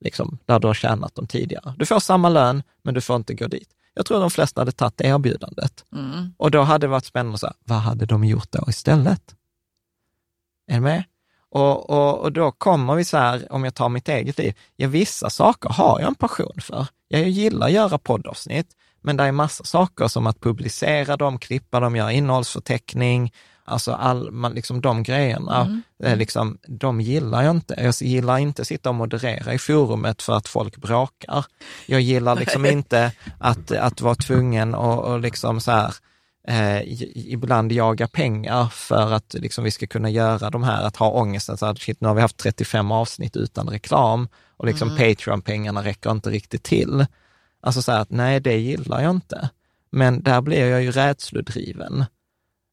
liksom, 0.00 0.38
där 0.44 0.58
du 0.58 0.66
har 0.66 0.74
tjänat 0.74 1.14
dem 1.14 1.26
tidigare. 1.26 1.74
Du 1.78 1.86
får 1.86 2.00
samma 2.00 2.28
lön, 2.28 2.62
men 2.82 2.94
du 2.94 3.00
får 3.00 3.16
inte 3.16 3.34
gå 3.34 3.46
dit. 3.46 3.68
Jag 3.94 4.06
tror 4.06 4.20
de 4.20 4.30
flesta 4.30 4.60
hade 4.60 4.72
tagit 4.72 5.00
erbjudandet. 5.00 5.84
Mm. 5.92 6.34
Och 6.36 6.50
då 6.50 6.62
hade 6.62 6.86
det 6.86 6.90
varit 6.90 7.04
spännande, 7.04 7.38
så 7.38 7.46
här, 7.46 7.56
vad 7.64 7.78
hade 7.78 8.06
de 8.06 8.24
gjort 8.24 8.52
då 8.52 8.64
istället? 8.68 9.34
Är 10.66 10.74
du 10.74 10.80
med? 10.80 11.04
Och, 11.50 11.90
och, 11.90 12.18
och 12.18 12.32
då 12.32 12.52
kommer 12.52 12.94
vi 12.94 13.04
så 13.04 13.16
här, 13.16 13.52
om 13.52 13.64
jag 13.64 13.74
tar 13.74 13.88
mitt 13.88 14.08
eget 14.08 14.38
liv, 14.38 14.54
ja 14.76 14.88
vissa 14.88 15.30
saker 15.30 15.68
har 15.68 16.00
jag 16.00 16.08
en 16.08 16.14
passion 16.14 16.60
för. 16.60 16.86
Jag 17.08 17.28
gillar 17.28 17.66
att 17.66 17.72
göra 17.72 17.98
poddavsnitt, 17.98 18.66
men 19.02 19.16
det 19.16 19.24
är 19.24 19.32
massa 19.32 19.64
saker 19.64 20.08
som 20.08 20.26
att 20.26 20.40
publicera 20.40 21.16
dem, 21.16 21.38
klippa 21.38 21.80
dem, 21.80 21.96
göra 21.96 22.12
innehållsförteckning, 22.12 23.32
Alltså 23.66 23.92
all, 23.92 24.30
man, 24.30 24.52
liksom 24.54 24.80
de 24.80 25.02
grejerna, 25.02 25.60
mm. 25.60 25.82
eh, 26.04 26.16
liksom, 26.16 26.58
de 26.68 27.00
gillar 27.00 27.42
jag 27.42 27.50
inte. 27.50 27.74
Jag 27.78 27.94
gillar 28.00 28.38
inte 28.38 28.62
att 28.62 28.68
sitta 28.68 28.88
och 28.88 28.94
moderera 28.94 29.54
i 29.54 29.58
forumet 29.58 30.22
för 30.22 30.32
att 30.32 30.48
folk 30.48 30.76
bråkar. 30.76 31.44
Jag 31.86 32.00
gillar 32.00 32.36
liksom 32.36 32.66
inte 32.76 33.12
att, 33.38 33.72
att 33.72 34.00
vara 34.00 34.14
tvungen 34.14 34.74
och, 34.74 35.04
och 35.04 35.20
liksom 35.20 35.60
så 35.60 35.70
här, 35.70 35.94
eh, 36.48 36.82
ibland 37.14 37.72
jaga 37.72 38.08
pengar 38.08 38.66
för 38.66 39.12
att 39.12 39.34
liksom 39.34 39.64
vi 39.64 39.70
ska 39.70 39.86
kunna 39.86 40.10
göra 40.10 40.50
de 40.50 40.62
här, 40.62 40.82
att 40.82 40.96
ha 40.96 41.10
ångesten, 41.10 41.56
så 41.56 41.66
att 41.66 41.78
shit, 41.78 42.00
nu 42.00 42.08
har 42.08 42.14
vi 42.14 42.20
haft 42.20 42.36
35 42.36 42.92
avsnitt 42.92 43.36
utan 43.36 43.68
reklam 43.68 44.28
och 44.56 44.66
liksom 44.66 44.88
mm. 44.88 44.98
Patreon-pengarna 44.98 45.84
räcker 45.84 46.10
inte 46.10 46.30
riktigt 46.30 46.62
till. 46.62 47.06
Alltså 47.60 47.82
så 47.82 47.92
här 47.92 48.00
att 48.00 48.10
nej, 48.10 48.40
det 48.40 48.56
gillar 48.56 49.02
jag 49.02 49.10
inte. 49.10 49.50
Men 49.90 50.22
där 50.22 50.40
blir 50.40 50.66
jag 50.66 50.82
ju 50.82 50.90
rädslodriven. 50.90 52.04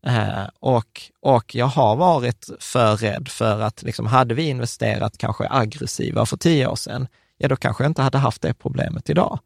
Eh, 0.05 0.47
och, 0.59 1.01
och 1.19 1.55
jag 1.55 1.65
har 1.65 1.95
varit 1.95 2.49
för 2.59 2.95
rädd 2.95 3.27
för 3.27 3.59
att, 3.59 3.83
liksom, 3.83 4.05
hade 4.05 4.33
vi 4.33 4.43
investerat 4.43 5.17
kanske 5.17 5.47
aggressiva 5.49 6.25
för 6.25 6.37
tio 6.37 6.67
år 6.67 6.75
sedan, 6.75 7.07
ja 7.37 7.47
då 7.47 7.55
kanske 7.55 7.83
jag 7.83 7.89
inte 7.89 8.01
hade 8.01 8.17
haft 8.17 8.41
det 8.41 8.53
problemet 8.53 9.09
idag. 9.09 9.39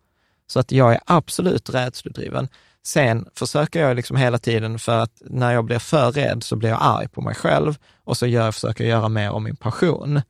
Så 0.48 0.60
att 0.60 0.72
jag 0.72 0.94
är 0.94 1.00
absolut 1.06 1.70
rädslodriven. 1.70 2.48
Sen 2.86 3.26
försöker 3.36 3.82
jag 3.82 3.96
liksom 3.96 4.18
hela 4.18 4.38
tiden, 4.38 4.80
för 4.80 5.00
att 5.00 5.22
när 5.22 5.52
jag 5.54 5.66
blir 5.66 5.80
för 5.80 6.12
rädd 6.12 6.44
så 6.44 6.56
blir 6.56 6.70
jag 6.70 6.80
arg 6.82 7.08
på 7.08 7.22
mig 7.22 7.36
själv 7.36 7.78
och 8.04 8.18
så 8.18 8.28
gör, 8.28 8.52
försöker 8.52 8.84
jag 8.84 8.92
göra 8.92 9.10
mer 9.10 9.32
om 9.32 9.44
min 9.44 9.56
passion. 9.56 10.22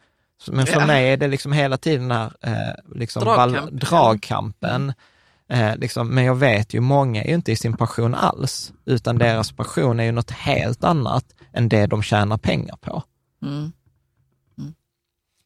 Men 0.47 0.65
för 0.65 0.79
ja. 0.79 0.87
mig 0.87 1.09
är 1.09 1.17
det 1.17 1.27
liksom 1.27 1.51
hela 1.51 1.77
tiden 1.77 2.07
den 2.07 2.17
här 2.17 2.31
eh, 2.41 2.95
liksom 2.95 3.23
Dragkamp. 3.23 3.71
dragkampen. 3.71 4.93
Eh, 5.49 5.75
liksom, 5.77 6.07
men 6.07 6.23
jag 6.23 6.35
vet 6.35 6.73
ju, 6.73 6.79
många 6.79 7.23
är 7.23 7.27
ju 7.27 7.33
inte 7.33 7.51
i 7.51 7.55
sin 7.55 7.77
passion 7.77 8.15
alls, 8.15 8.73
utan 8.85 9.17
deras 9.17 9.51
passion 9.51 9.99
är 9.99 10.03
ju 10.03 10.11
något 10.11 10.31
helt 10.31 10.83
annat 10.83 11.25
än 11.53 11.69
det 11.69 11.87
de 11.87 12.03
tjänar 12.03 12.37
pengar 12.37 12.75
på. 12.81 13.03
Mm. 13.43 13.55
Mm. 13.55 13.71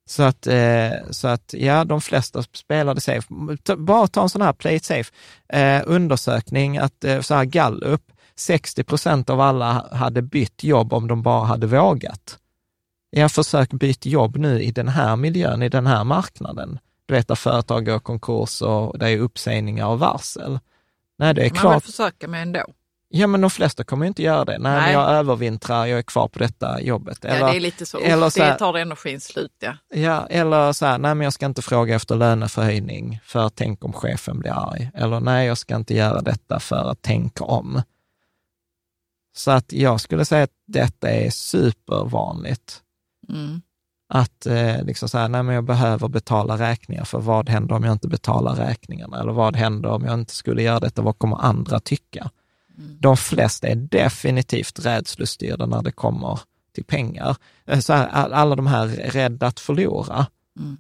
Så, 0.10 0.24
att, 0.24 0.48
eh, 0.48 0.92
så 1.10 1.28
att, 1.28 1.54
ja, 1.58 1.84
de 1.84 2.02
flesta 2.02 2.44
spelade 2.44 3.02
safe. 3.02 3.28
Bara 3.78 4.08
ta 4.08 4.22
en 4.22 4.30
sån 4.30 4.42
här 4.42 4.54
play 4.54 4.76
it 4.76 4.86
safe. 4.86 5.12
Eh, 5.54 5.82
undersökning, 5.86 6.78
att 6.78 7.04
eh, 7.04 7.22
så 7.22 7.36
här 7.36 7.46
gallup, 7.46 8.02
60 8.36 8.84
procent 8.84 9.30
av 9.30 9.42
alla 9.42 9.88
hade 9.92 10.22
bytt 10.22 10.64
jobb 10.64 10.94
om 10.94 11.08
de 11.08 11.22
bara 11.22 11.46
hade 11.46 11.68
vågat. 11.68 12.38
Jag 13.10 13.32
försök 13.32 13.70
byta 13.70 14.10
jobb 14.10 14.38
nu 14.38 14.62
i 14.62 14.72
den 14.72 14.88
här 14.88 15.16
miljön, 15.16 15.64
i 15.64 15.70
den 15.70 15.88
här 15.88 16.04
marknaden 16.04 16.80
du 17.10 17.16
vet, 17.16 17.28
där 17.28 17.36
företag 17.36 17.86
går 17.86 18.00
konkurs 18.00 18.62
och 18.62 19.00
det 19.00 19.10
är 19.10 19.18
uppsägningar 19.18 19.88
och 19.88 20.00
varsel. 20.00 20.60
Nej, 21.18 21.34
det 21.34 21.46
är 21.46 21.50
klart. 21.50 21.64
Man 21.64 21.74
vill 21.74 21.82
försöka 21.82 22.28
med 22.28 22.42
ändå. 22.42 22.64
Ja, 23.12 23.28
men 23.28 23.42
de 23.42 23.50
flesta 23.50 23.84
kommer 23.84 24.06
inte 24.06 24.24
göra 24.24 24.46
det. 24.46 24.58
Nej, 24.58 24.82
Nej. 24.82 24.94
jag 24.94 25.10
övervintrar, 25.10 25.86
jag 25.86 26.00
är 26.00 26.04
kvar 26.04 26.28
på 26.28 26.40
detta 26.40 26.82
jobbet. 26.82 27.26
Eller, 27.26 27.40
ja, 27.40 27.52
det 27.52 27.58
är 27.58 27.60
lite 27.60 27.86
så. 27.86 28.00
Eller 28.00 28.30
så 28.30 28.44
här, 28.44 28.52
det 28.52 28.58
tar 28.60 28.78
energin 28.78 29.22
slut, 29.22 29.52
ja. 29.60 29.78
Ja, 29.94 30.28
eller 30.30 30.74
så 30.74 30.86
här, 30.86 30.98
nej 30.98 31.16
men 31.16 31.24
jag 31.24 31.34
ska 31.34 31.46
inte 31.46 31.62
fråga 31.62 31.96
efter 31.96 32.16
löneförhöjning 32.16 33.20
för 33.24 33.50
tänk 33.50 33.86
om 33.86 33.94
chefen 33.94 34.40
blir 34.40 34.52
arg. 34.52 34.92
Eller 34.94 35.20
nej, 35.20 35.48
jag 35.48 35.58
ska 35.58 35.76
inte 35.76 35.94
göra 35.94 36.22
detta 36.22 36.60
för 36.60 36.92
att 36.92 37.02
tänka 37.02 37.44
om. 37.44 37.82
Så 39.36 39.52
att 39.52 39.74
jag 39.74 40.02
skulle 40.02 40.26
säga 40.26 40.44
att 40.44 40.54
detta 40.68 41.10
är 41.10 41.30
supervanligt. 41.30 42.82
Mm. 43.30 43.62
Att 44.14 44.46
eh, 44.46 44.84
liksom 44.84 45.10
så 45.10 45.18
här, 45.18 45.30
nej 45.30 45.44
men 45.44 45.56
jag 45.56 45.64
behöver 45.64 46.08
betala 46.08 46.58
räkningar, 46.58 47.04
för 47.04 47.20
vad 47.20 47.50
händer 47.50 47.76
om 47.76 47.84
jag 47.84 47.92
inte 47.92 48.08
betalar 48.08 48.56
räkningarna? 48.56 49.20
Eller 49.20 49.32
vad 49.32 49.56
händer 49.56 49.90
om 49.90 50.06
jag 50.06 50.14
inte 50.14 50.34
skulle 50.34 50.62
göra 50.62 50.80
detta? 50.80 51.02
Vad 51.02 51.18
kommer 51.18 51.38
andra 51.38 51.80
tycka? 51.80 52.32
De 53.00 53.18
flesta 53.18 53.68
är 53.68 53.76
definitivt 53.76 54.86
rädslostyrda 54.86 55.66
när 55.66 55.82
det 55.82 55.92
kommer 55.92 56.40
till 56.74 56.84
pengar. 56.84 57.36
Eh, 57.66 57.80
så 57.80 57.94
här, 57.94 58.08
alla 58.10 58.56
de 58.56 58.68
här 58.68 58.88
rädda 58.88 59.48
att 59.48 59.60
förlora 59.60 60.26
mm. 60.60 60.78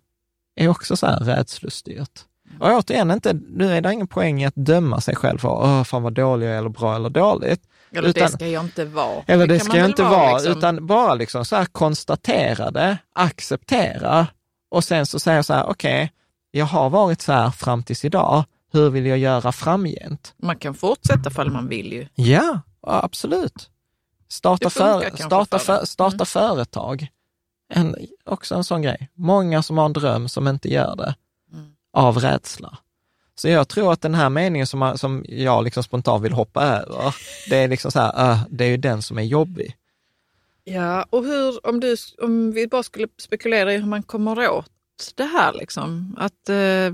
är 0.56 0.68
också 0.68 0.98
så 0.98 1.06
här 1.06 1.20
rädslostyrt. 1.20 2.26
Och 2.60 2.68
återigen, 2.72 3.12
inte, 3.12 3.34
nu 3.34 3.74
är 3.74 3.82
det 3.82 3.94
ingen 3.94 4.08
poäng 4.08 4.42
i 4.42 4.46
att 4.46 4.56
döma 4.56 5.02
sig 5.02 5.16
själv 5.16 5.38
för, 5.38 5.50
Åh, 5.50 5.84
fan 5.84 6.04
vad 6.04 6.14
dålig 6.14 6.48
jag 6.48 6.54
är, 6.54 6.58
eller 6.58 6.70
bra 6.70 6.96
eller 6.96 7.10
dåligt. 7.10 7.62
Eller 7.92 8.10
utan, 8.10 8.24
det 8.24 8.30
ska 8.32 8.48
jag 8.48 8.64
inte 8.64 8.86
vara. 8.86 9.24
Eller 9.28 9.48
det, 9.48 9.54
det 9.54 9.60
ska 9.60 9.78
jag 9.78 9.90
inte 9.90 10.04
vara, 10.04 10.34
liksom. 10.34 10.58
utan 10.58 10.88
bara 10.88 11.16
liksom 11.16 11.46
så 11.46 11.56
här 11.56 11.66
konstatera 11.66 12.72
det, 12.72 12.98
acceptera 13.14 14.28
och 14.72 14.84
sen 14.84 15.06
så 15.06 15.20
säga 15.20 15.44
så 15.44 15.54
här, 15.54 15.64
okej, 15.64 16.04
okay, 16.04 16.10
jag 16.52 16.66
har 16.66 16.90
varit 16.90 17.22
så 17.22 17.32
här 17.32 17.52
fram 17.52 17.84
tills 17.84 18.06
idag, 18.06 18.46
hur 18.72 18.90
vill 18.90 19.06
jag 19.06 19.18
göra 19.18 19.52
framgent? 19.52 20.34
Man 20.38 20.56
kan 20.56 20.74
fortsätta 20.74 21.30
fall 21.30 21.52
man 21.52 21.68
vill 21.68 21.94
ju. 21.94 22.08
Ja, 22.16 22.62
absolut. 22.82 23.70
Starta, 24.28 24.70
för, 24.70 25.18
starta, 25.18 25.60
för, 25.60 25.86
starta 25.86 26.16
mm. 26.16 26.26
företag. 26.26 27.08
En, 27.74 27.96
också 28.26 28.56
en 28.56 28.64
sån 28.64 28.82
grej. 28.82 29.10
Många 29.14 29.64
som 29.64 29.78
har 29.78 29.86
en 29.86 29.94
dröm 29.94 30.30
som 30.30 30.48
inte 30.48 30.70
gör 30.70 30.96
det 30.96 31.16
mm. 31.54 31.72
av 31.94 32.18
rädsla. 32.18 32.78
Så 33.36 33.48
jag 33.48 33.68
tror 33.68 33.94
att 33.94 34.02
den 34.02 34.16
här 34.16 34.30
meningen 34.30 34.68
som, 34.68 34.98
som 34.98 35.26
jag 35.28 35.64
liksom 35.64 35.84
spontant 35.84 36.24
vill 36.24 36.34
hoppa 36.34 36.64
över, 36.64 37.16
det 37.50 37.58
är 37.58 37.68
liksom 37.68 37.92
så 37.92 38.00
här, 38.00 38.32
uh, 38.32 38.44
det 38.50 38.66
är 38.66 38.70
ju 38.70 38.78
den 38.78 39.02
som 39.02 39.18
är 39.18 39.24
jobbig. 39.24 39.76
Ja, 40.64 41.06
och 41.10 41.24
hur, 41.24 41.68
om, 41.68 41.80
du, 41.80 41.96
om 42.22 42.52
vi 42.52 42.68
bara 42.68 42.84
skulle 42.84 43.08
spekulera 43.18 43.74
i 43.74 43.78
hur 43.78 43.86
man 43.86 44.04
kommer 44.04 44.50
åt 44.50 44.72
det 45.16 45.24
här, 45.24 45.54
liksom, 45.54 46.16
att 46.20 46.50
eh, 46.50 46.92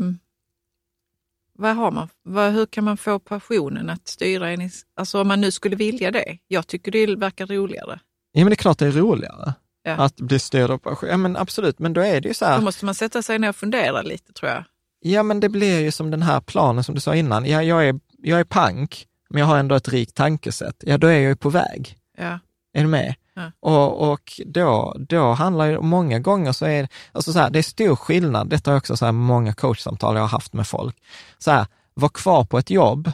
vad 1.57 1.75
har 1.75 1.91
man, 1.91 2.09
vad, 2.23 2.53
hur 2.53 2.65
kan 2.65 2.83
man 2.83 2.97
få 2.97 3.19
passionen 3.19 3.89
att 3.89 4.07
styra 4.07 4.49
en, 4.51 4.69
alltså 4.95 5.21
om 5.21 5.27
man 5.27 5.41
nu 5.41 5.51
skulle 5.51 5.75
vilja 5.75 6.11
det? 6.11 6.37
Jag 6.47 6.67
tycker 6.67 6.91
det 6.91 7.15
verkar 7.15 7.45
roligare. 7.45 7.99
Ja, 8.31 8.39
men 8.39 8.45
det 8.45 8.53
är 8.53 8.55
klart 8.55 8.77
det 8.77 8.87
är 8.87 8.91
roligare. 8.91 9.53
Ja. 9.83 9.91
Att 9.91 10.15
bli 10.15 10.39
styrd 10.39 10.69
av 10.69 10.77
passion. 10.77 11.09
Ja, 11.09 11.17
men 11.17 11.37
absolut, 11.37 11.79
men 11.79 11.93
då 11.93 12.01
är 12.01 12.21
det 12.21 12.27
ju 12.27 12.33
så 12.33 12.45
här. 12.45 12.57
Då 12.57 12.63
måste 12.63 12.85
man 12.85 12.95
sätta 12.95 13.21
sig 13.21 13.39
ner 13.39 13.49
och 13.49 13.55
fundera 13.55 14.01
lite, 14.01 14.33
tror 14.33 14.51
jag. 14.51 14.63
Ja, 14.99 15.23
men 15.23 15.39
det 15.39 15.49
blir 15.49 15.79
ju 15.79 15.91
som 15.91 16.11
den 16.11 16.21
här 16.21 16.41
planen 16.41 16.83
som 16.83 16.95
du 16.95 17.01
sa 17.01 17.15
innan. 17.15 17.45
Ja, 17.45 17.63
jag 17.63 17.87
är, 17.87 17.99
jag 18.17 18.39
är 18.39 18.43
pank, 18.43 19.07
men 19.29 19.39
jag 19.39 19.47
har 19.47 19.57
ändå 19.57 19.75
ett 19.75 19.87
rikt 19.87 20.15
tankesätt. 20.15 20.83
Ja, 20.85 20.97
då 20.97 21.07
är 21.07 21.13
jag 21.13 21.21
ju 21.21 21.35
på 21.35 21.49
väg. 21.49 21.97
Ja. 22.17 22.39
Är 22.73 22.81
du 22.81 22.87
med? 22.87 23.15
Ja. 23.35 23.51
Och, 23.59 24.11
och 24.11 24.41
då, 24.45 24.95
då 25.09 25.31
handlar 25.31 25.71
det, 25.71 25.81
många 25.81 26.19
gånger 26.19 26.51
så 26.51 26.65
är 26.65 26.87
alltså 27.11 27.33
så 27.33 27.39
här, 27.39 27.49
det 27.49 27.59
är 27.59 27.63
stor 27.63 27.95
skillnad, 27.95 28.49
detta 28.49 28.71
är 28.71 28.77
också 28.77 28.97
så 28.97 29.05
här 29.05 29.11
många 29.11 29.53
coachsamtal 29.53 30.15
jag 30.15 30.21
har 30.21 30.29
haft 30.29 30.53
med 30.53 30.67
folk. 30.67 30.97
Så 31.37 31.51
här, 31.51 31.65
var 31.93 32.09
kvar 32.09 32.43
på 32.43 32.57
ett 32.57 32.69
jobb 32.69 33.11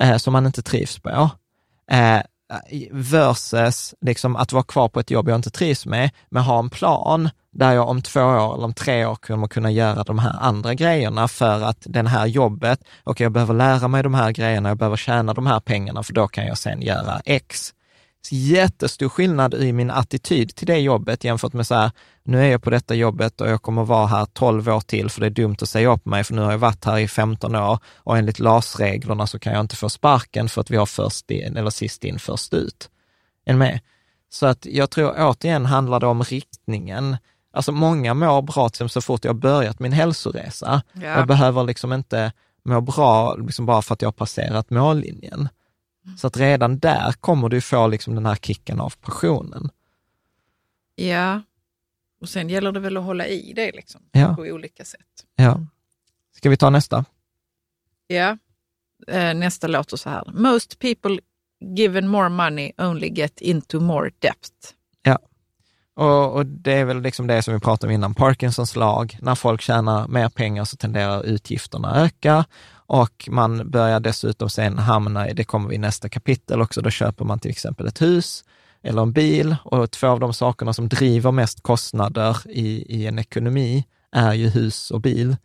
eh, 0.00 0.16
som 0.16 0.32
man 0.32 0.46
inte 0.46 0.62
trivs 0.62 0.98
på. 0.98 1.30
Eh, 1.90 2.20
versus 2.90 3.94
liksom 4.00 4.36
att 4.36 4.52
vara 4.52 4.62
kvar 4.62 4.88
på 4.88 5.00
ett 5.00 5.10
jobb 5.10 5.28
jag 5.28 5.36
inte 5.36 5.50
trivs 5.50 5.86
med, 5.86 6.10
men 6.30 6.42
ha 6.42 6.58
en 6.58 6.70
plan 6.70 7.30
där 7.52 7.72
jag 7.72 7.88
om 7.88 8.02
två 8.02 8.20
år 8.20 8.54
eller 8.54 8.64
om 8.64 8.74
tre 8.74 9.06
år 9.06 9.14
kommer 9.14 9.46
kunna 9.46 9.70
göra 9.70 10.02
de 10.02 10.18
här 10.18 10.36
andra 10.40 10.74
grejerna 10.74 11.28
för 11.28 11.62
att 11.62 11.78
den 11.80 12.06
här 12.06 12.26
jobbet, 12.26 12.80
och 13.04 13.10
okay, 13.10 13.24
jag 13.24 13.32
behöver 13.32 13.54
lära 13.54 13.88
mig 13.88 14.02
de 14.02 14.14
här 14.14 14.32
grejerna, 14.32 14.68
jag 14.68 14.78
behöver 14.78 14.96
tjäna 14.96 15.34
de 15.34 15.46
här 15.46 15.60
pengarna, 15.60 16.02
för 16.02 16.12
då 16.12 16.28
kan 16.28 16.46
jag 16.46 16.58
sen 16.58 16.82
göra 16.82 17.20
X 17.24 17.74
jättestor 18.32 19.08
skillnad 19.08 19.54
i 19.54 19.72
min 19.72 19.90
attityd 19.90 20.54
till 20.54 20.66
det 20.66 20.78
jobbet 20.78 21.24
jämfört 21.24 21.52
med 21.52 21.66
så 21.66 21.74
här, 21.74 21.90
nu 22.22 22.44
är 22.44 22.50
jag 22.50 22.62
på 22.62 22.70
detta 22.70 22.94
jobbet 22.94 23.40
och 23.40 23.48
jag 23.48 23.62
kommer 23.62 23.84
vara 23.84 24.06
här 24.06 24.24
12 24.24 24.68
år 24.68 24.80
till 24.80 25.10
för 25.10 25.20
det 25.20 25.26
är 25.26 25.30
dumt 25.30 25.56
att 25.60 25.68
säga 25.68 25.92
upp 25.92 26.06
mig 26.06 26.24
för 26.24 26.34
nu 26.34 26.42
har 26.42 26.50
jag 26.50 26.58
varit 26.58 26.84
här 26.84 26.98
i 26.98 27.08
15 27.08 27.56
år 27.56 27.78
och 27.96 28.18
enligt 28.18 28.38
LAS-reglerna 28.38 29.26
så 29.26 29.38
kan 29.38 29.52
jag 29.52 29.60
inte 29.60 29.76
få 29.76 29.88
sparken 29.88 30.48
för 30.48 30.60
att 30.60 30.70
vi 30.70 30.76
har 30.76 30.86
först 30.86 31.30
in, 31.30 31.56
eller 31.56 31.70
sist 31.70 32.04
in, 32.04 32.18
först 32.18 32.54
ut. 32.54 32.90
Är 33.46 33.54
med? 33.54 33.80
Så 34.30 34.46
att 34.46 34.66
jag 34.66 34.90
tror 34.90 35.14
återigen 35.18 35.66
handlar 35.66 36.00
det 36.00 36.06
om 36.06 36.22
riktningen. 36.22 37.16
Alltså 37.52 37.72
många 37.72 38.14
mår 38.14 38.42
bra 38.42 38.68
till 38.68 38.88
så 38.88 39.00
fort 39.00 39.24
jag 39.24 39.36
börjat 39.36 39.78
min 39.78 39.92
hälsoresa. 39.92 40.82
Ja. 40.92 41.00
Jag 41.02 41.26
behöver 41.26 41.64
liksom 41.64 41.92
inte 41.92 42.32
må 42.64 42.80
bra 42.80 43.34
liksom 43.34 43.66
bara 43.66 43.82
för 43.82 43.94
att 43.94 44.02
jag 44.02 44.06
har 44.06 44.12
passerat 44.12 44.70
mållinjen. 44.70 45.48
Så 46.16 46.26
att 46.26 46.36
redan 46.36 46.78
där 46.78 47.12
kommer 47.12 47.48
du 47.48 47.60
få 47.60 47.86
liksom 47.86 48.14
den 48.14 48.26
här 48.26 48.36
kicken 48.36 48.80
av 48.80 48.94
passionen. 49.00 49.70
Ja, 50.94 51.42
och 52.20 52.28
sen 52.28 52.48
gäller 52.48 52.72
det 52.72 52.80
väl 52.80 52.96
att 52.96 53.04
hålla 53.04 53.26
i 53.26 53.52
det 53.56 53.72
liksom, 53.72 54.00
ja. 54.12 54.34
på 54.34 54.42
olika 54.42 54.84
sätt. 54.84 55.24
Ja. 55.36 55.60
Ska 56.36 56.50
vi 56.50 56.56
ta 56.56 56.70
nästa? 56.70 57.04
Ja, 58.06 58.38
eh, 59.08 59.34
nästa 59.34 59.66
låter 59.66 59.96
så 59.96 60.10
här. 60.10 60.24
Most 60.32 60.78
people 60.78 61.18
given 61.60 62.08
more 62.08 62.28
money 62.28 62.72
only 62.78 63.08
get 63.08 63.40
into 63.40 63.80
more 63.80 64.10
depth. 64.18 64.74
Ja, 65.02 65.18
och, 65.94 66.36
och, 66.36 66.46
det 66.46 66.72
är 66.72 66.84
väl 66.84 67.00
liksom 67.00 67.26
det 67.26 67.42
som 67.42 67.54
vi 67.54 67.60
pratade 67.60 67.90
om 67.90 67.94
innan, 67.94 68.14
Parkinsons 68.14 68.76
lag. 68.76 69.18
När 69.22 69.34
folk 69.34 69.60
tjänar 69.60 70.08
mer 70.08 70.28
pengar 70.28 70.64
så 70.64 70.76
tenderar 70.76 71.22
utgifterna 71.22 72.04
öka 72.04 72.44
och 72.88 73.28
man 73.30 73.70
börjar 73.70 74.00
dessutom 74.00 74.50
sen 74.50 74.78
hamna 74.78 75.30
i, 75.30 75.34
det 75.34 75.44
kommer 75.44 75.68
vi 75.68 75.74
i 75.74 75.78
nästa 75.78 76.08
kapitel 76.08 76.60
också, 76.60 76.80
då 76.80 76.90
köper 76.90 77.24
man 77.24 77.38
till 77.38 77.50
exempel 77.50 77.86
ett 77.86 78.02
hus 78.02 78.44
eller 78.82 79.02
en 79.02 79.12
bil 79.12 79.56
och 79.64 79.90
två 79.90 80.06
av 80.06 80.20
de 80.20 80.34
sakerna 80.34 80.72
som 80.72 80.88
driver 80.88 81.32
mest 81.32 81.62
kostnader 81.62 82.36
i, 82.48 82.96
i 82.96 83.06
en 83.06 83.18
ekonomi 83.18 83.84
är 84.12 84.32
ju 84.32 84.48
hus 84.48 84.90
och 84.90 85.00
bil. 85.00 85.36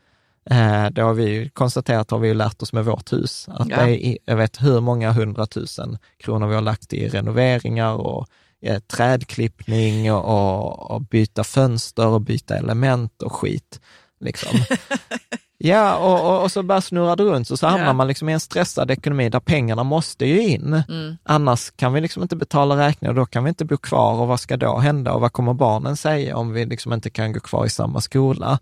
Eh, 0.50 0.86
det 0.92 1.02
har 1.02 1.14
vi 1.14 1.50
konstaterat, 1.50 2.12
har 2.12 2.20
vi 2.20 2.28
ju 2.28 2.34
lärt 2.34 2.62
oss 2.62 2.74
med 2.74 2.86
vårt 2.86 3.14
hus, 3.14 3.48
att 3.50 3.70
ja. 3.70 3.86
det 3.86 4.06
är, 4.06 4.18
jag 4.26 4.36
vet 4.36 4.64
hur 4.64 4.82
många 4.82 5.12
hundratusen 5.12 5.98
kronor 6.18 6.48
vi 6.48 6.56
har 6.56 6.62
lagt 6.62 6.94
i 6.94 7.10
renoveringar 7.10 7.94
och 7.94 8.28
eh, 8.62 8.80
trädklippning 8.80 10.14
och, 10.14 10.26
och, 10.26 10.92
och 10.92 11.02
byta 11.02 11.44
fönster 11.44 12.08
och 12.08 12.22
byta 12.22 12.58
element 12.58 13.22
och 13.22 13.34
skit. 13.34 13.80
Liksom. 14.20 14.60
Ja, 15.66 15.96
och, 15.96 16.30
och, 16.30 16.44
och, 16.44 16.52
så 16.52 16.64
bara 16.64 16.82
snurrar 16.82 17.16
det 17.16 17.24
runt 17.24 17.50
och 17.50 17.60
så 17.60 17.68
hamnar 17.68 17.88
ja. 17.88 17.94
man 17.94 18.08
liksom 18.08 18.30
i 18.30 18.34
en 18.34 18.40
stressad 18.40 18.92
ekonomi 18.92 19.30
där 19.30 19.40
pengarna 19.40 19.84
måste 19.84 20.26
ju 20.26 20.42
in. 20.42 20.84
Mm. 20.90 21.18
Annars 21.24 21.72
kan 21.72 21.94
vi 21.94 22.02
liksom 22.02 22.24
inte 22.24 22.36
betala 22.36 22.88
räkningar 22.88 23.10
och 23.12 23.16
då 23.16 23.26
kan 23.26 23.44
vi 23.44 23.50
inte 23.50 23.66
bo 23.66 23.78
kvar 23.78 24.14
och 24.22 24.28
vad 24.28 24.40
ska 24.40 24.58
då 24.58 24.78
hända 24.78 25.14
och 25.14 25.22
vad 25.22 25.34
kommer 25.34 25.54
barnen 25.54 25.98
säga 25.98 26.38
om 26.38 26.54
vi 26.54 26.66
liksom 26.66 26.94
inte 26.94 27.10
kan 27.10 27.34
gå 27.34 27.40
kvar 27.40 27.66
i 27.66 27.70
samma 27.70 28.02
skola? 28.02 28.60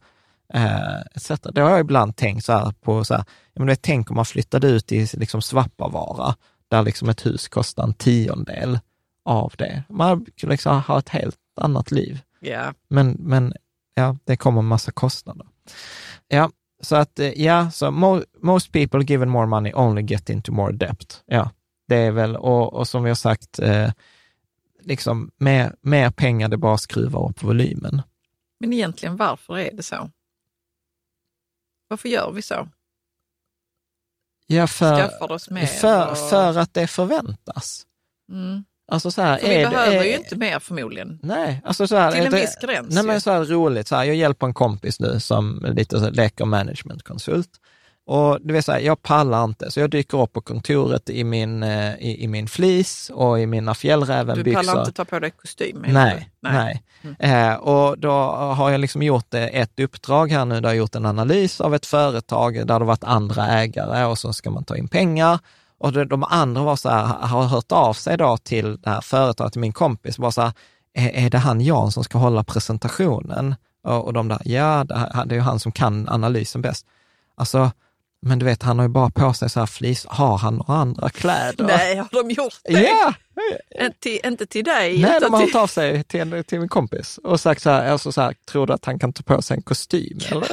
Eh, 0.53 1.41
Det 1.53 1.61
har 1.61 1.69
jag 1.69 1.79
ibland 1.79 2.15
tänkt 2.15 2.45
så 2.45 2.53
här 2.53 2.73
på, 2.81 3.03
så 3.03 3.13
här, 3.13 3.23
jag 3.53 3.61
menar, 3.61 3.75
tänk 3.75 4.09
om 4.09 4.15
man 4.15 4.25
flyttade 4.25 4.67
ut 4.67 4.91
i 4.91 5.07
liksom 5.13 5.41
Svappavaara, 5.41 6.35
där 6.67 6.83
liksom 6.83 7.09
ett 7.09 7.25
hus 7.25 7.47
kostar 7.47 7.83
en 7.83 7.93
tiondel 7.93 8.79
av 9.25 9.53
det. 9.57 9.83
Man 9.89 10.25
liksom 10.41 10.81
ha 10.81 10.99
ett 10.99 11.09
helt 11.09 11.37
annat 11.61 11.91
liv. 11.91 12.19
Yeah. 12.41 12.73
Men, 12.89 13.17
men 13.19 13.53
ja, 13.95 14.17
det 14.23 14.37
kommer 14.37 14.59
en 14.59 14.67
massa 14.67 14.91
kostnader. 14.91 15.47
Ja, 16.27 16.49
så 16.81 16.95
att 16.95 17.19
eh, 17.19 17.41
ja, 17.41 17.71
så 17.71 17.91
mo 17.91 18.23
most 18.41 18.71
people 18.71 19.03
given 19.03 19.29
more 19.29 19.47
money 19.47 19.73
only 19.73 20.01
get 20.01 20.29
into 20.29 20.51
more 20.51 20.73
debt. 20.73 21.23
Ja, 21.25 21.49
det 21.87 21.95
är 21.95 22.11
väl, 22.11 22.35
och, 22.35 22.73
och 22.73 22.87
som 22.87 23.03
vi 23.03 23.09
har 23.09 23.15
sagt, 23.15 23.59
eh, 23.59 23.91
liksom 24.81 25.31
mer, 25.37 25.75
mer 25.81 26.11
pengar, 26.11 26.49
det 26.49 26.57
bara 26.57 26.77
skruvar 26.77 27.29
upp 27.29 27.43
volymen. 27.43 28.01
Men 28.59 28.73
egentligen 28.73 29.17
varför 29.17 29.57
är 29.57 29.71
det 29.71 29.83
så? 29.83 30.09
Varför 31.87 32.09
gör 32.09 32.31
vi 32.31 32.41
så? 32.41 32.67
Ja, 34.47 34.67
för, 34.67 35.07
för, 35.79 36.11
och... 36.11 36.17
för 36.17 36.57
att 36.57 36.73
det 36.73 36.87
förväntas. 36.87 37.85
Mm. 38.31 38.63
Alltså 38.91 39.11
så 39.11 39.21
här, 39.21 39.37
För 39.37 39.47
vi 39.47 39.65
behöver 39.65 39.99
det, 39.99 40.07
ju 40.07 40.15
inte 40.15 40.35
mer 40.35 40.59
förmodligen. 40.59 41.19
Nej, 41.23 41.61
alltså 41.65 41.87
så 41.87 41.95
här, 41.95 42.11
Till 42.11 42.25
en 42.25 42.31
viss 42.31 42.55
gräns. 42.61 42.95
Nej, 42.95 43.03
men 43.03 43.21
så 43.21 43.31
här 43.31 43.43
roligt, 43.43 43.87
så 43.87 43.95
här, 43.95 44.03
jag 44.03 44.15
hjälper 44.15 44.47
en 44.47 44.53
kompis 44.53 44.99
nu 44.99 45.19
som 45.19 45.65
lite 45.75 45.99
så 45.99 46.09
leker 46.09 46.45
managementkonsult. 46.45 47.49
Och 48.05 48.39
det 48.41 48.53
vill 48.53 48.63
säga, 48.63 48.79
jag 48.79 49.01
pallar 49.01 49.43
inte, 49.43 49.71
så 49.71 49.79
jag 49.79 49.89
dyker 49.89 50.21
upp 50.21 50.33
på 50.33 50.41
kontoret 50.41 51.09
i 51.09 51.23
min, 51.23 51.63
eh, 51.63 51.95
i, 51.95 52.23
i 52.23 52.27
min 52.27 52.47
fleece 52.47 53.13
och 53.13 53.39
i 53.39 53.45
mina 53.45 53.73
fjällrävenbyxor. 53.73 54.61
Du 54.61 54.67
pallar 54.67 54.79
inte 54.79 54.91
ta 54.91 55.05
på 55.05 55.19
dig 55.19 55.31
kostym? 55.31 55.83
Nej, 55.87 56.29
nej. 56.41 56.53
nej. 56.53 56.83
Mm. 57.19 57.51
Eh, 57.51 57.55
och 57.55 57.99
då 57.99 58.11
har 58.57 58.69
jag 58.71 58.81
liksom 58.81 59.01
gjort 59.01 59.33
eh, 59.33 59.43
ett 59.43 59.79
uppdrag 59.79 60.31
här 60.31 60.45
nu, 60.45 60.61
där 60.61 60.69
jag 60.69 60.75
gjort 60.75 60.95
en 60.95 61.05
analys 61.05 61.61
av 61.61 61.75
ett 61.75 61.85
företag 61.85 62.67
där 62.67 62.79
det 62.79 62.85
varit 62.85 63.03
andra 63.03 63.47
ägare 63.47 64.05
och 64.05 64.17
så 64.17 64.33
ska 64.33 64.49
man 64.49 64.63
ta 64.63 64.77
in 64.77 64.87
pengar. 64.87 65.39
Och 65.81 66.07
de 66.07 66.23
andra 66.23 66.63
var 66.63 66.75
så 66.75 66.89
här, 66.89 67.05
har 67.05 67.43
hört 67.43 67.71
av 67.71 67.93
sig 67.93 68.17
då 68.17 68.37
till 68.37 68.81
det 68.81 68.89
här 68.89 69.01
företaget, 69.01 69.53
till 69.53 69.61
min 69.61 69.73
kompis, 69.73 70.17
bara 70.17 70.31
så 70.31 70.41
här, 70.41 70.53
är, 70.93 71.25
är 71.25 71.29
det 71.29 71.37
han 71.37 71.61
Jan 71.61 71.91
som 71.91 72.03
ska 72.03 72.17
hålla 72.17 72.43
presentationen? 72.43 73.55
Och, 73.83 74.05
och 74.05 74.13
de 74.13 74.27
där, 74.27 74.41
ja, 74.45 74.83
det, 74.83 75.33
är 75.33 75.33
ju 75.33 75.39
han 75.39 75.59
som 75.59 75.71
kan 75.71 76.09
analysen 76.09 76.61
bäst. 76.61 76.85
Alltså, 77.35 77.71
men 78.21 78.39
du 78.39 78.45
vet, 78.45 78.63
han 78.63 78.79
har 78.79 78.85
ju 78.85 78.89
bara 78.89 79.09
på 79.09 79.33
sig 79.33 79.49
så 79.49 79.59
här 79.59 79.67
flis. 79.67 80.05
Har 80.09 80.37
han 80.37 80.55
några 80.55 80.73
andra 80.73 81.09
kläder? 81.09 81.65
Nej, 81.65 81.95
har 81.95 82.23
de 82.23 82.31
gjort 82.31 82.59
det? 82.63 82.81
Ja! 82.81 83.13
Till, 83.99 84.19
inte 84.23 84.45
till 84.45 84.63
dig? 84.63 85.01
Nej, 85.01 85.19
de 85.21 85.33
har 85.33 85.41
hört 85.41 85.55
av 85.55 85.67
sig 85.67 86.03
till, 86.03 86.43
till 86.43 86.59
min 86.59 86.69
kompis 86.69 87.17
och 87.17 87.39
sagt 87.39 87.61
så 87.61 87.69
här, 87.69 87.91
alltså 87.91 88.11
så 88.11 88.21
här, 88.21 88.35
tror 88.51 88.67
du 88.67 88.73
att 88.73 88.85
han 88.85 88.99
kan 88.99 89.13
ta 89.13 89.23
på 89.23 89.41
sig 89.41 89.57
en 89.57 89.63
kostym? 89.63 90.19
Eller? 90.31 90.47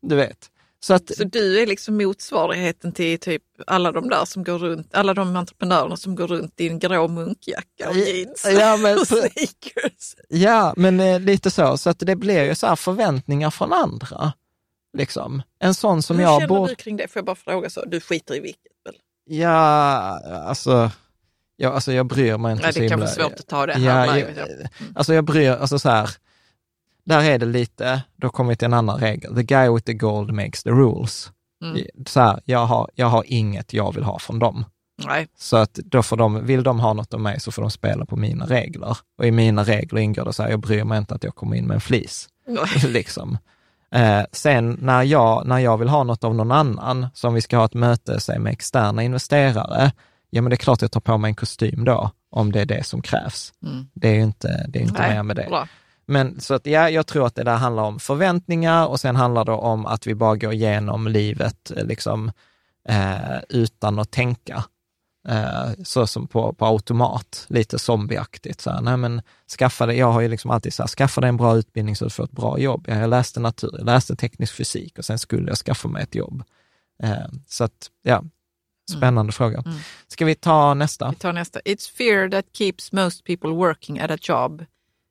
Du 0.00 0.16
vet. 0.16 0.50
Så, 0.82 0.94
att, 0.94 1.16
så 1.16 1.24
du 1.24 1.62
är 1.62 1.66
liksom 1.66 1.96
motsvarigheten 1.96 2.92
till 2.92 3.18
typ 3.18 3.42
alla 3.66 3.92
de 3.92 4.08
där 4.08 4.24
som 4.24 4.44
går 4.44 4.58
runt, 4.58 4.94
alla 4.94 5.14
de 5.14 5.36
entreprenörerna 5.36 5.96
som 5.96 6.14
går 6.14 6.26
runt 6.26 6.60
i 6.60 6.68
en 6.68 6.78
grå 6.78 7.08
munkjacka 7.08 7.88
och 7.88 7.96
jeans 7.96 8.46
ja, 8.58 8.76
men, 8.76 8.98
och 9.00 9.06
sneakers. 9.06 10.14
Ja, 10.28 10.74
men 10.76 11.00
eh, 11.00 11.20
lite 11.20 11.50
så. 11.50 11.76
Så 11.76 11.90
att 11.90 11.98
det 11.98 12.16
blir 12.16 12.44
ju 12.44 12.54
så 12.54 12.66
här 12.66 12.76
förväntningar 12.76 13.50
från 13.50 13.72
andra. 13.72 14.32
Liksom. 14.98 15.42
En 15.58 15.74
sån 15.74 16.02
som 16.02 16.16
Hur 16.16 16.22
jag... 16.22 16.40
Hur 16.40 16.48
känner 16.48 16.68
du 16.68 16.74
kring 16.74 16.96
det? 16.96 17.08
Får 17.08 17.20
jag 17.20 17.26
bara 17.26 17.36
fråga 17.36 17.70
så? 17.70 17.84
Du 17.84 18.00
skiter 18.00 18.34
i 18.34 18.40
vilket 18.40 18.72
väl? 18.84 18.94
Ja, 19.24 19.50
alltså... 20.46 20.90
Ja, 21.56 21.72
alltså 21.72 21.92
jag 21.92 22.06
bryr 22.06 22.36
mig 22.36 22.52
inte 22.52 22.64
Nej, 22.64 22.72
så 22.72 22.80
himla... 22.80 22.96
Det 22.96 23.00
kan 23.00 23.00
vara 23.00 23.30
svårt 23.30 23.40
att 23.40 23.46
ta 23.46 23.66
det 23.66 23.72
här 23.72 24.06
ja. 24.06 24.18
Jag, 24.18 24.28
mm. 24.28 24.68
Alltså 24.94 25.14
jag 25.14 25.24
bryr, 25.24 25.50
alltså 25.50 25.78
så 25.78 25.88
här, 25.88 26.10
där 27.10 27.22
är 27.22 27.38
det 27.38 27.46
lite, 27.46 28.02
då 28.16 28.28
kommer 28.28 28.50
vi 28.50 28.56
till 28.56 28.66
en 28.66 28.74
annan 28.74 28.98
regel. 28.98 29.34
The 29.34 29.42
guy 29.42 29.70
with 29.70 29.86
the 29.86 29.94
gold 29.94 30.34
makes 30.34 30.62
the 30.62 30.70
rules. 30.70 31.32
Mm. 31.64 31.86
Så 32.06 32.20
här, 32.20 32.40
jag 32.44 32.66
har, 32.66 32.90
jag 32.94 33.06
har 33.06 33.24
inget 33.26 33.72
jag 33.72 33.94
vill 33.94 34.04
ha 34.04 34.18
från 34.18 34.38
dem. 34.38 34.64
Nej. 35.06 35.28
Så 35.38 35.56
att 35.56 35.74
då 35.74 36.02
får 36.02 36.16
de, 36.16 36.46
vill 36.46 36.62
de 36.62 36.80
ha 36.80 36.92
något 36.92 37.14
av 37.14 37.20
mig 37.20 37.40
så 37.40 37.52
får 37.52 37.62
de 37.62 37.70
spela 37.70 38.04
på 38.04 38.16
mina 38.16 38.46
regler. 38.46 38.96
Och 39.18 39.26
i 39.26 39.30
mina 39.30 39.64
regler 39.64 40.00
ingår 40.00 40.24
det 40.24 40.32
så 40.32 40.42
här, 40.42 40.50
jag 40.50 40.60
bryr 40.60 40.84
mig 40.84 40.98
inte 40.98 41.14
att 41.14 41.24
jag 41.24 41.34
kommer 41.34 41.56
in 41.56 41.66
med 41.66 41.74
en 41.74 41.80
flis. 41.80 42.28
liksom. 42.86 43.38
Eh, 43.94 44.22
sen 44.32 44.78
när 44.80 45.02
jag, 45.02 45.46
när 45.46 45.58
jag 45.58 45.78
vill 45.78 45.88
ha 45.88 46.04
något 46.04 46.24
av 46.24 46.34
någon 46.34 46.52
annan, 46.52 47.06
som 47.14 47.34
vi 47.34 47.40
ska 47.40 47.56
ha 47.56 47.64
ett 47.64 47.74
möte 47.74 48.20
säg, 48.20 48.38
med 48.38 48.52
externa 48.52 49.02
investerare, 49.02 49.92
ja 50.30 50.42
men 50.42 50.50
det 50.50 50.54
är 50.54 50.56
klart 50.56 50.82
jag 50.82 50.92
tar 50.92 51.00
på 51.00 51.18
mig 51.18 51.28
en 51.28 51.34
kostym 51.34 51.84
då, 51.84 52.10
om 52.30 52.52
det 52.52 52.60
är 52.60 52.66
det 52.66 52.86
som 52.86 53.02
krävs. 53.02 53.52
Mm. 53.66 53.86
Det 53.94 54.08
är 54.08 54.14
ju 54.14 54.22
inte, 54.22 54.66
det 54.68 54.78
är 54.78 54.82
inte 54.82 55.02
Nej, 55.02 55.14
mer 55.14 55.22
med 55.22 55.36
det. 55.36 55.46
Bra. 55.48 55.68
Men 56.10 56.40
så 56.40 56.54
att 56.54 56.66
ja, 56.66 56.90
jag 56.90 57.06
tror 57.06 57.26
att 57.26 57.34
det 57.34 57.44
där 57.44 57.56
handlar 57.56 57.82
om 57.82 58.00
förväntningar 58.00 58.86
och 58.86 59.00
sen 59.00 59.16
handlar 59.16 59.44
det 59.44 59.52
om 59.52 59.86
att 59.86 60.06
vi 60.06 60.14
bara 60.14 60.36
går 60.36 60.52
igenom 60.52 61.08
livet 61.08 61.70
eh, 61.76 61.84
liksom, 61.84 62.32
eh, 62.88 63.38
utan 63.48 63.98
att 63.98 64.10
tänka. 64.10 64.64
Eh, 65.28 65.70
så 65.84 66.06
som 66.06 66.26
på, 66.26 66.52
på 66.52 66.66
automat, 66.66 67.46
lite 67.48 67.78
zombieaktigt. 67.78 68.60
Så 68.60 68.70
här, 68.70 68.80
nej 68.80 68.96
men 68.96 69.22
skaffa 69.58 69.86
dig, 69.86 69.96
jag 69.96 70.12
har 70.12 70.20
ju 70.20 70.28
liksom 70.28 70.50
alltid 70.50 70.74
så 70.74 70.82
här, 70.82 70.88
skaffa 70.88 71.20
dig 71.20 71.28
en 71.28 71.36
bra 71.36 71.56
utbildning 71.56 71.96
så 71.96 72.04
du 72.04 72.10
får 72.10 72.24
ett 72.24 72.32
bra 72.32 72.58
jobb. 72.58 72.84
Jag 72.88 73.10
läste 73.10 73.40
natur, 73.40 73.74
jag 73.78 73.86
läste 73.86 74.16
teknisk 74.16 74.54
fysik 74.54 74.98
och 74.98 75.04
sen 75.04 75.18
skulle 75.18 75.48
jag 75.48 75.58
skaffa 75.58 75.88
mig 75.88 76.02
ett 76.02 76.14
jobb. 76.14 76.42
Eh, 77.02 77.28
så 77.46 77.64
att, 77.64 77.90
ja, 78.02 78.22
spännande 78.90 79.20
mm. 79.20 79.32
fråga. 79.32 79.62
Mm. 79.66 79.78
Ska 80.08 80.24
vi 80.24 80.34
ta 80.34 80.74
nästa? 80.74 81.10
Vi 81.10 81.16
tar 81.16 81.32
nästa. 81.32 81.60
It's 81.60 81.90
fear 81.96 82.30
that 82.30 82.44
keeps 82.52 82.92
most 82.92 83.24
people 83.24 83.50
working 83.50 84.00
at 84.00 84.10
a 84.10 84.18
job 84.20 84.64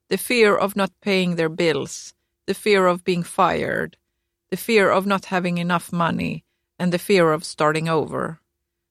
the 0.09 0.17
fear 0.17 0.55
of 0.55 0.75
not 0.75 0.91
paying 1.01 1.35
their 1.35 1.49
bills, 1.49 2.13
the 2.45 2.53
fear 2.53 2.87
of 2.87 3.03
being 3.03 3.23
fired, 3.23 3.97
the 4.49 4.57
fear 4.57 4.89
of 4.89 5.05
not 5.05 5.25
having 5.25 5.57
enough 5.57 5.93
money, 5.93 6.43
and 6.79 6.91
the 6.91 6.99
fear 6.99 7.31
of 7.31 7.43
starting 7.43 7.87
over. 7.87 8.39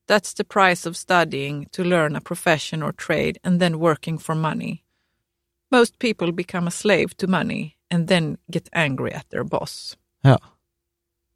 That's 0.06 0.32
the 0.32 0.44
price 0.44 0.86
of 0.86 0.96
studying 0.96 1.66
to 1.72 1.84
learn 1.84 2.16
a 2.16 2.20
profession 2.20 2.82
or 2.82 2.92
trade 2.92 3.38
and 3.44 3.60
then 3.60 3.78
working 3.78 4.18
for 4.18 4.34
money. 4.34 4.84
Most 5.70 5.98
people 5.98 6.32
become 6.32 6.66
a 6.66 6.70
slave 6.70 7.16
to 7.18 7.26
money 7.26 7.76
and 7.90 8.08
then 8.08 8.38
get 8.50 8.68
angry 8.72 9.12
at 9.12 9.28
their 9.30 9.44
boss. 9.44 9.96
Ja. 10.24 10.38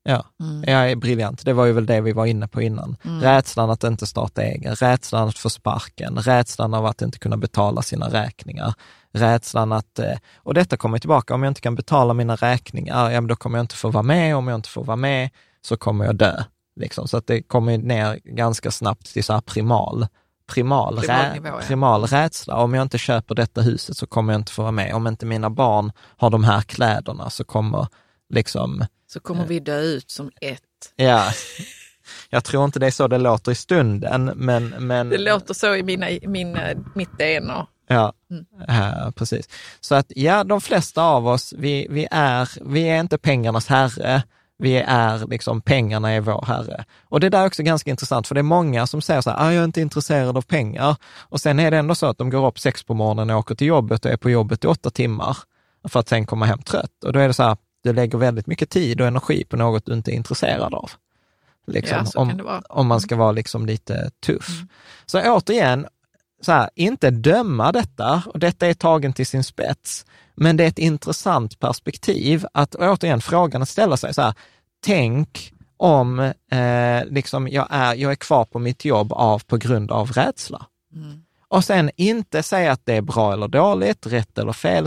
Ja, 0.05 0.25
mm. 0.41 0.65
är 0.69 0.97
briljant. 0.97 1.45
Det 1.45 1.53
var 1.53 1.67
ju 1.67 1.73
väl 1.73 1.87
det 1.87 2.01
vi 2.01 2.13
var 2.13 2.27
inne 2.27 2.49
på 2.49 2.63
innan. 2.63 2.97
Mm. 3.05 3.21
Rädslan 3.21 3.71
att 3.71 3.85
inte 3.85 4.07
starta 4.07 4.43
egen, 4.43 4.75
rädslan 4.75 5.29
att 5.29 5.39
få 5.39 5.51
sparken, 5.51 6.19
rädslan 6.19 6.75
av 6.75 6.87
att 6.87 7.03
inte 7.03 7.19
kunna 7.19 7.37
betala 7.37 7.83
sina 7.83 8.09
räkningar, 8.09 8.75
rädslan 9.13 9.73
att, 9.73 9.99
eh, 9.99 10.15
och 10.37 10.55
detta 10.55 10.77
kommer 10.77 10.99
tillbaka, 10.99 11.35
om 11.35 11.43
jag 11.43 11.51
inte 11.51 11.61
kan 11.61 11.75
betala 11.75 12.15
mina 12.15 12.37
räkningar, 12.37 13.11
ja 13.11 13.21
men 13.21 13.29
då 13.29 13.37
kommer 13.37 13.59
jag 13.59 13.65
inte 13.65 13.77
få 13.77 13.91
vara 13.91 14.03
med, 14.03 14.37
om 14.37 14.49
jag 14.49 14.55
inte 14.55 14.69
får 14.69 14.85
vara 14.85 14.97
med 14.97 15.31
så 15.63 15.77
kommer 15.77 16.05
jag 16.05 16.17
dö. 16.17 16.43
Liksom. 16.77 17.09
Så 17.09 17.17
att 17.17 17.27
det 17.27 17.43
kommer 17.43 17.79
ner 17.79 18.21
ganska 18.25 18.71
snabbt 18.71 19.13
till 19.13 19.25
så 19.25 19.33
här 19.33 19.41
primal, 19.41 20.07
primal, 20.47 20.95
nivå, 20.95 21.49
ja. 21.49 21.61
primal 21.67 22.05
rädsla. 22.05 22.57
Om 22.57 22.75
jag 22.75 22.83
inte 22.83 22.99
köper 22.99 23.35
detta 23.35 23.61
huset 23.61 23.97
så 23.97 24.07
kommer 24.07 24.33
jag 24.33 24.41
inte 24.41 24.53
få 24.53 24.63
vara 24.63 24.73
med. 24.73 24.95
Om 24.95 25.07
inte 25.07 25.27
mina 25.27 25.51
barn 25.51 25.93
har 26.17 26.31
de 26.31 26.45
här 26.45 26.61
kläderna 26.61 27.31
så 27.31 27.45
kommer 27.45 27.87
liksom... 28.33 28.85
Så 29.07 29.21
kommer 29.21 29.47
vi 29.47 29.61
dö 29.61 29.81
ut 29.81 30.11
som 30.11 30.31
ett. 30.41 30.61
Ja. 30.97 31.33
Jag 32.31 32.45
tror 32.45 32.65
inte 32.65 32.79
det 32.79 32.87
är 32.87 32.91
så 32.91 33.09
det 33.09 33.19
låter 33.19 33.53
i 33.53 33.55
stunden, 33.55 34.33
men... 34.35 34.69
men 34.69 35.09
det 35.09 35.19
låter 35.19 35.55
så 35.55 35.75
i 35.75 35.83
mina, 35.83 36.07
mina, 36.23 36.61
mitt 36.95 37.19
DNA. 37.19 37.67
Ja, 37.89 38.13
mm. 38.31 38.45
ja, 38.69 39.13
precis. 39.17 39.49
Så 39.81 39.95
att 39.95 40.07
ja, 40.17 40.45
de 40.45 40.61
flesta 40.61 41.03
av 41.03 41.29
oss, 41.29 41.55
vi, 41.59 41.87
vi, 41.91 42.09
är, 42.11 42.49
vi 42.73 42.83
är 42.83 43.01
inte 43.01 43.19
pengarnas 43.19 43.67
herre, 43.67 44.23
vi 44.59 44.77
är 44.77 45.27
liksom, 45.27 45.61
pengarna 45.61 46.11
är 46.11 46.21
vår 46.21 46.45
herre. 46.47 46.85
Och 47.05 47.21
det 47.21 47.29
där 47.29 47.43
är 47.43 47.47
också 47.47 47.63
ganska 47.63 47.91
intressant, 47.91 48.27
för 48.27 48.35
det 48.35 48.41
är 48.41 48.43
många 48.43 48.87
som 48.87 49.03
säger 49.03 49.21
så 49.21 49.31
här, 49.31 49.47
ah, 49.47 49.53
jag 49.53 49.61
är 49.61 49.65
inte 49.65 49.81
intresserad 49.81 50.37
av 50.37 50.43
pengar. 50.43 50.97
Och 51.19 51.41
sen 51.41 51.59
är 51.59 51.71
det 51.71 51.79
ändå 51.79 51.95
så 51.95 52.07
att 52.07 52.19
de 52.19 52.31
går 52.31 52.47
upp 52.47 52.59
sex 52.59 52.83
på 52.85 52.95
morgonen 52.95 53.31
och 53.31 53.39
åker 53.39 53.55
till 53.55 53.67
jobbet 53.67 54.05
och 54.05 54.11
är 54.11 54.17
på 54.17 54.31
jobbet 54.31 54.65
i 54.65 54.67
åtta 54.67 54.91
timmar 54.91 55.37
för 55.89 56.01
att 56.01 56.09
sen 56.09 56.27
komma 56.27 56.47
hem 56.47 56.63
trött. 56.63 57.05
Och 57.05 57.13
då 57.13 57.19
är 57.19 57.29
det 57.29 57.35
så 57.35 57.43
här, 57.43 57.57
du 57.83 57.93
lägger 57.93 58.19
väldigt 58.19 58.47
mycket 58.47 58.71
tid 58.71 59.01
och 59.01 59.07
energi 59.07 59.45
på 59.45 59.57
något 59.57 59.87
du 59.87 59.93
inte 59.93 60.11
är 60.11 60.15
intresserad 60.15 60.75
av. 60.75 60.91
Liksom, 61.67 62.07
ja, 62.15 62.21
om, 62.21 62.61
om 62.69 62.87
man 62.87 63.01
ska 63.01 63.17
vara 63.17 63.33
liksom 63.33 63.67
lite 63.67 64.11
tuff. 64.27 64.49
Mm. 64.49 64.69
Så 65.07 65.21
återigen, 65.21 65.87
så 66.41 66.53
här, 66.53 66.71
inte 66.75 67.11
döma 67.11 67.73
detta, 67.73 68.23
och 68.27 68.39
detta 68.39 68.67
är 68.67 68.75
tagen 68.75 69.13
till 69.13 69.27
sin 69.27 69.45
spets, 69.45 70.07
men 70.35 70.57
det 70.57 70.65
är 70.65 70.69
ett 70.69 70.79
intressant 70.79 71.59
perspektiv 71.59 72.47
att 72.53 72.75
återigen 72.75 73.21
frågan 73.21 73.63
att 73.63 73.69
ställa 73.69 73.97
sig 73.97 74.15
så 74.15 74.23
här, 74.23 74.35
tänk 74.85 75.53
om 75.77 76.19
eh, 76.51 77.05
liksom 77.05 77.49
jag, 77.49 77.67
är, 77.71 77.95
jag 77.95 78.13
är 78.13 78.17
kvar 78.17 78.45
på 78.45 78.59
mitt 78.59 78.85
jobb 78.85 79.13
av, 79.13 79.39
på 79.39 79.57
grund 79.57 79.91
av 79.91 80.13
rädsla. 80.13 80.67
Mm. 80.95 81.23
Och 81.49 81.65
sen 81.65 81.91
inte 81.97 82.43
säga 82.43 82.73
att 82.73 82.87
det 82.87 82.95
är 82.95 83.03
bra 83.03 83.33
eller 83.33 83.49
dåligt, 83.49 84.07
rätt 84.07 84.39
eller 84.39 84.53
fel, 84.53 84.87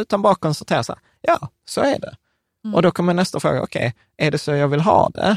utan 0.00 0.22
bara 0.22 0.34
konstatera 0.34 0.82
så 0.82 0.92
här, 0.92 1.00
ja, 1.20 1.48
så 1.64 1.80
är 1.80 1.98
det. 1.98 2.16
Mm. 2.68 2.74
Och 2.74 2.82
då 2.82 2.90
kommer 2.90 3.14
nästa 3.14 3.40
fråga, 3.40 3.62
okej, 3.62 3.86
okay, 3.86 4.26
är 4.26 4.30
det 4.30 4.38
så 4.38 4.50
jag 4.50 4.68
vill 4.68 4.80
ha 4.80 5.08
det? 5.14 5.36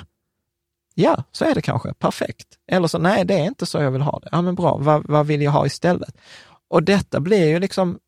Ja, 0.95 1.23
så 1.31 1.45
är 1.45 1.55
det 1.55 1.61
kanske, 1.61 1.93
perfekt. 1.93 2.47
Eller 2.71 2.87
så, 2.87 2.97
nej, 2.97 3.25
det 3.25 3.33
är 3.33 3.45
inte 3.45 3.65
så 3.65 3.77
jag 3.77 3.91
vill 3.91 4.01
ha 4.01 4.19
det. 4.19 4.29
Ja, 4.31 4.41
men 4.41 4.55
bra, 4.55 4.77
vad, 4.77 5.07
vad 5.07 5.27
vill 5.27 5.41
jag 5.41 5.51
ha 5.51 5.65
istället? 5.65 6.17
Och 6.69 6.83
detta 6.83 7.19
blir 7.19 7.47
ju 7.47 7.59
liksom 7.59 7.99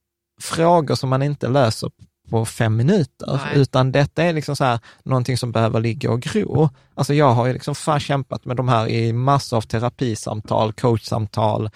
frågor 0.41 0.95
som 0.95 1.09
man 1.09 1.23
inte 1.23 1.47
löser 1.47 1.91
på 2.29 2.45
fem 2.45 2.75
minuter, 2.75 3.39
Nej. 3.45 3.61
utan 3.61 3.91
detta 3.91 4.23
är 4.23 4.33
liksom 4.33 4.55
så 4.55 4.63
här, 4.63 4.79
någonting 5.03 5.37
som 5.37 5.51
behöver 5.51 5.79
ligga 5.79 6.11
och 6.11 6.21
gro. 6.21 6.69
Alltså 6.95 7.13
jag 7.13 7.33
har 7.33 7.47
ju 7.47 7.53
liksom 7.53 7.75
fan 7.75 7.99
kämpat 7.99 8.45
med 8.45 8.57
de 8.57 8.67
här 8.67 8.87
i 8.87 9.13
massor 9.13 9.57
av 9.57 9.61
terapisamtal, 9.61 10.73
coachsamtal, 10.73 11.69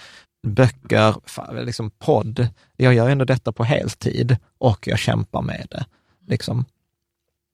böcker, 0.47 1.15
liksom 1.65 1.89
podd. 1.89 2.47
Jag 2.75 2.93
gör 2.93 3.09
ändå 3.09 3.25
detta 3.25 3.51
på 3.51 3.63
heltid 3.63 4.37
och 4.57 4.87
jag 4.87 4.99
kämpar 4.99 5.41
med 5.41 5.67
det. 5.71 5.85
Liksom. 6.27 6.65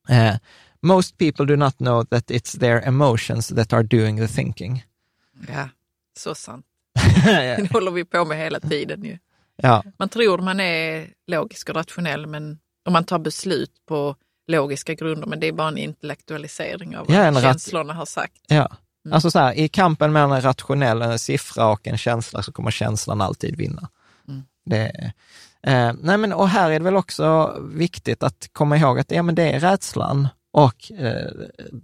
Eh, 0.09 0.35
most 0.81 1.17
people 1.17 1.45
do 1.45 1.55
not 1.55 1.77
know 1.77 2.03
that 2.03 2.31
it's 2.31 2.59
their 2.59 2.87
emotions 2.87 3.47
that 3.47 3.73
are 3.73 3.83
doing 3.83 4.17
the 4.17 4.27
thinking. 4.27 4.85
Ja, 5.47 5.69
så 6.17 6.35
sant. 6.35 6.65
Det 7.25 7.71
håller 7.71 7.91
vi 7.91 8.05
på 8.05 8.25
med 8.25 8.37
hela 8.37 8.59
tiden 8.59 9.03
ju. 9.03 9.17
Ja. 9.55 9.83
Man 9.99 10.09
tror 10.09 10.37
man 10.37 10.59
är 10.59 11.07
logisk 11.27 11.69
och 11.69 11.75
rationell, 11.75 12.27
men 12.27 12.59
om 12.85 12.93
man 12.93 13.03
tar 13.03 13.19
beslut 13.19 13.71
på 13.87 14.15
logiska 14.47 14.93
grunder, 14.93 15.27
men 15.27 15.39
det 15.39 15.47
är 15.47 15.51
bara 15.51 15.67
en 15.67 15.77
intellektualisering 15.77 16.97
av 16.97 17.07
vad 17.07 17.17
ja, 17.17 17.41
känslorna 17.41 17.93
har 17.93 18.05
sagt. 18.05 18.41
Ja, 18.47 18.77
mm. 19.05 19.13
alltså 19.13 19.31
så 19.31 19.39
här, 19.39 19.53
i 19.53 19.67
kampen 19.67 20.13
mellan 20.13 20.31
en 20.31 20.41
rationell 20.41 21.01
en 21.01 21.19
siffra 21.19 21.67
och 21.67 21.87
en 21.87 21.97
känsla 21.97 22.43
så 22.43 22.51
kommer 22.51 22.71
känslan 22.71 23.21
alltid 23.21 23.57
vinna. 23.57 23.89
Mm. 24.27 24.43
Det, 24.65 25.13
eh, 25.67 25.93
nej 26.01 26.17
men, 26.17 26.33
och 26.33 26.49
här 26.49 26.71
är 26.71 26.79
det 26.79 26.85
väl 26.85 26.95
också 26.95 27.57
viktigt 27.73 28.23
att 28.23 28.49
komma 28.51 28.77
ihåg 28.77 28.99
att 28.99 29.11
ja, 29.11 29.23
men 29.23 29.35
det 29.35 29.51
är 29.51 29.59
rädslan 29.59 30.27
och 30.53 30.91
eh, 30.91 31.31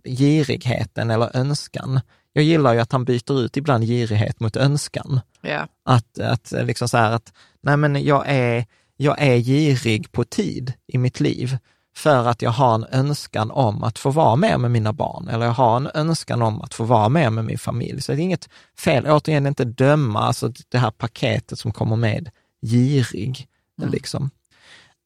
girigheten 0.04 1.12
eller 1.12 1.36
önskan. 1.38 2.00
Jag 2.34 2.44
gillar 2.44 2.74
ju 2.74 2.80
att 2.80 2.92
han 2.92 3.06
byter 3.06 3.42
ut 3.42 3.58
ibland 3.58 3.84
girighet 3.84 4.40
mot 4.40 4.56
önskan. 4.56 5.22
Yeah. 5.44 5.68
Att, 5.86 6.20
att 6.20 6.52
liksom 6.52 6.90
så 6.90 6.98
här 6.98 7.12
att, 7.12 7.34
nej 7.62 7.78
men 7.78 8.04
jag 8.04 8.24
är, 8.28 8.66
jag 8.98 9.22
är 9.22 9.38
girig 9.38 10.12
på 10.12 10.24
tid 10.24 10.74
i 10.88 10.98
mitt 10.98 11.20
liv 11.20 11.58
för 11.96 12.28
att 12.28 12.42
jag 12.42 12.52
har 12.52 12.76
en 12.76 12.86
önskan 12.92 13.52
om 13.52 13.84
att 13.84 14.00
få 14.00 14.10
vara 14.10 14.36
med 14.36 14.60
med 14.60 14.72
mina 14.72 14.94
barn, 14.94 15.28
eller 15.28 15.46
jag 15.46 15.54
har 15.54 15.78
en 15.78 15.90
önskan 15.94 16.42
om 16.42 16.62
att 16.62 16.74
få 16.74 16.84
vara 16.84 17.10
med 17.10 17.34
med 17.34 17.46
min 17.46 17.58
familj. 17.58 18.02
Så 18.02 18.12
det 18.12 18.22
är 18.22 18.24
inget 18.24 18.50
fel, 18.80 19.08
återigen 19.08 19.48
inte 19.48 19.66
döma 19.66 20.20
alltså 20.20 20.52
det 20.70 20.78
här 20.78 20.92
paketet 20.92 21.60
som 21.60 21.72
kommer 21.72 21.96
med 21.96 22.30
girig. 22.62 23.48
Mm. 23.84 23.92
Liksom. 23.92 24.30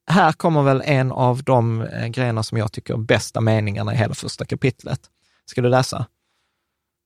Här 0.08 0.32
kommer 0.32 0.64
väl 0.64 0.82
en 0.86 1.12
av 1.12 1.44
de 1.44 1.82
eh, 1.82 2.08
grejerna 2.08 2.44
som 2.44 2.58
jag 2.58 2.72
tycker 2.72 2.94
är 2.94 2.98
bästa 2.98 3.42
meningarna 3.42 3.94
i 3.94 3.98
hela 3.98 4.14
första 4.14 4.46
kapitlet. 4.46 5.00
Ska 5.46 5.62
du 5.62 5.70
läsa? 5.70 6.06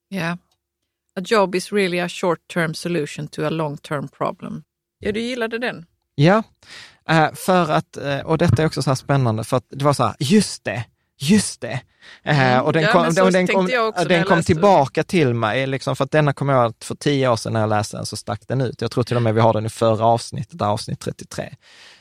Ja. 0.10 0.18
Yeah. 0.18 0.38
A 1.16 1.22
job 1.26 1.56
is 1.56 1.72
really 1.72 2.00
a 2.00 2.10
short 2.10 2.40
term 2.54 2.74
solution 2.74 3.28
to 3.28 3.46
a 3.46 3.50
long 3.50 3.78
term 3.78 4.08
problem. 4.08 4.64
Ja, 5.00 5.12
du 5.12 5.20
gillade 5.20 5.58
den? 5.58 5.86
Ja, 6.16 6.44
eh, 7.10 7.34
för 7.34 7.72
att, 7.72 7.98
eh, 7.98 8.20
och 8.20 8.38
detta 8.38 8.62
är 8.62 8.66
också 8.66 8.82
så 8.82 8.90
här 8.90 8.96
spännande, 8.96 9.44
för 9.44 9.58
att 9.58 9.66
det 9.70 9.86
var 9.86 9.94
så 9.94 10.04
här, 10.04 10.16
just 10.20 10.64
det, 10.64 10.86
just 11.18 11.62
det. 11.62 11.82
Mm. 12.24 12.64
Och 12.64 12.74
den 12.74 12.84
ja, 12.84 12.92
kom, 12.92 13.08
och 13.08 13.32
den 13.32 13.48
kom, 13.48 13.70
den 14.08 14.24
kom 14.24 14.44
tillbaka 14.44 15.04
till 15.04 15.34
mig, 15.34 15.68
liksom, 15.68 15.96
för 15.96 16.04
att 16.04 16.12
denna 16.12 16.34
kom 16.34 16.50
jag 16.50 16.74
för 16.84 16.96
tio 16.96 17.30
år 17.30 17.36
sedan 17.36 17.54
när 17.54 17.60
jag 17.60 17.70
läste 17.70 17.98
den 17.98 18.06
så 18.06 18.18
stack 18.18 18.48
den 18.48 18.62
ut. 18.62 18.82
Jag 18.82 18.92
tror 18.92 19.04
till 19.04 19.16
och 19.16 19.22
med 19.22 19.36
vi 19.36 19.42
har 19.42 19.54
den 19.54 19.66
i 19.66 19.70
förra 19.70 20.06
avsnittet, 20.06 20.62
avsnitt 20.62 21.00
33. 21.00 21.54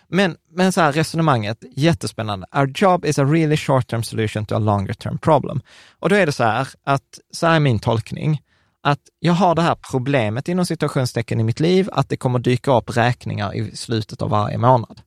Men, 0.08 0.36
men 0.50 0.72
så 0.72 0.80
här 0.80 0.92
resonemanget, 0.92 1.58
jättespännande. 1.76 2.46
Our 2.52 2.72
job 2.74 3.04
is 3.04 3.18
a 3.18 3.24
really 3.24 3.56
short 3.56 3.86
term 3.86 4.02
solution 4.02 4.46
to 4.46 4.54
a 4.54 4.58
longer 4.58 4.94
term 4.94 5.18
problem. 5.18 5.60
Och 5.98 6.08
då 6.08 6.16
är 6.16 6.26
det 6.26 6.32
så 6.32 6.44
här 6.44 6.68
att, 6.84 7.18
så 7.30 7.46
här 7.46 7.56
är 7.56 7.60
min 7.60 7.78
tolkning, 7.78 8.42
att 8.82 9.00
jag 9.18 9.32
har 9.32 9.54
det 9.54 9.62
här 9.62 9.76
problemet 9.90 10.48
inom 10.48 10.66
situationstecken 10.66 11.40
i 11.40 11.44
mitt 11.44 11.60
liv, 11.60 11.88
att 11.92 12.08
det 12.08 12.16
kommer 12.16 12.38
dyka 12.38 12.76
upp 12.76 12.96
räkningar 12.96 13.54
i 13.54 13.76
slutet 13.76 14.22
av 14.22 14.30
varje 14.30 14.58
månad. 14.58 15.00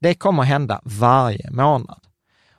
Det 0.00 0.14
kommer 0.14 0.42
hända 0.42 0.80
varje 0.84 1.50
månad. 1.50 2.05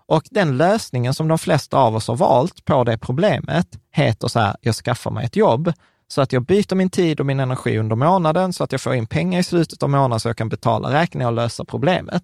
Och 0.08 0.24
den 0.32 0.58
lösningen 0.58 1.14
som 1.14 1.28
de 1.28 1.38
flesta 1.38 1.78
av 1.78 1.96
oss 1.96 2.08
har 2.08 2.16
valt 2.16 2.66
på 2.66 2.84
det 2.84 2.98
problemet 2.98 3.68
heter 3.92 4.28
så 4.28 4.40
här, 4.40 4.56
jag 4.62 4.76
skaffar 4.76 5.12
mig 5.12 5.26
ett 5.26 5.36
jobb 5.36 5.74
så 6.08 6.22
att 6.22 6.34
jag 6.34 6.46
byter 6.46 6.76
min 6.76 6.90
tid 6.90 7.20
och 7.20 7.26
min 7.26 7.40
energi 7.40 7.78
under 7.78 7.96
månaden 7.96 8.54
så 8.54 8.64
att 8.64 8.72
jag 8.72 8.82
får 8.82 8.96
in 8.96 9.08
pengar 9.08 9.40
i 9.40 9.44
slutet 9.44 9.84
av 9.84 9.90
månaden 9.90 10.20
så 10.20 10.30
jag 10.30 10.38
kan 10.38 10.50
betala 10.50 10.94
räkningar 10.94 11.28
och 11.28 11.34
lösa 11.34 11.66
problemet. 11.66 12.24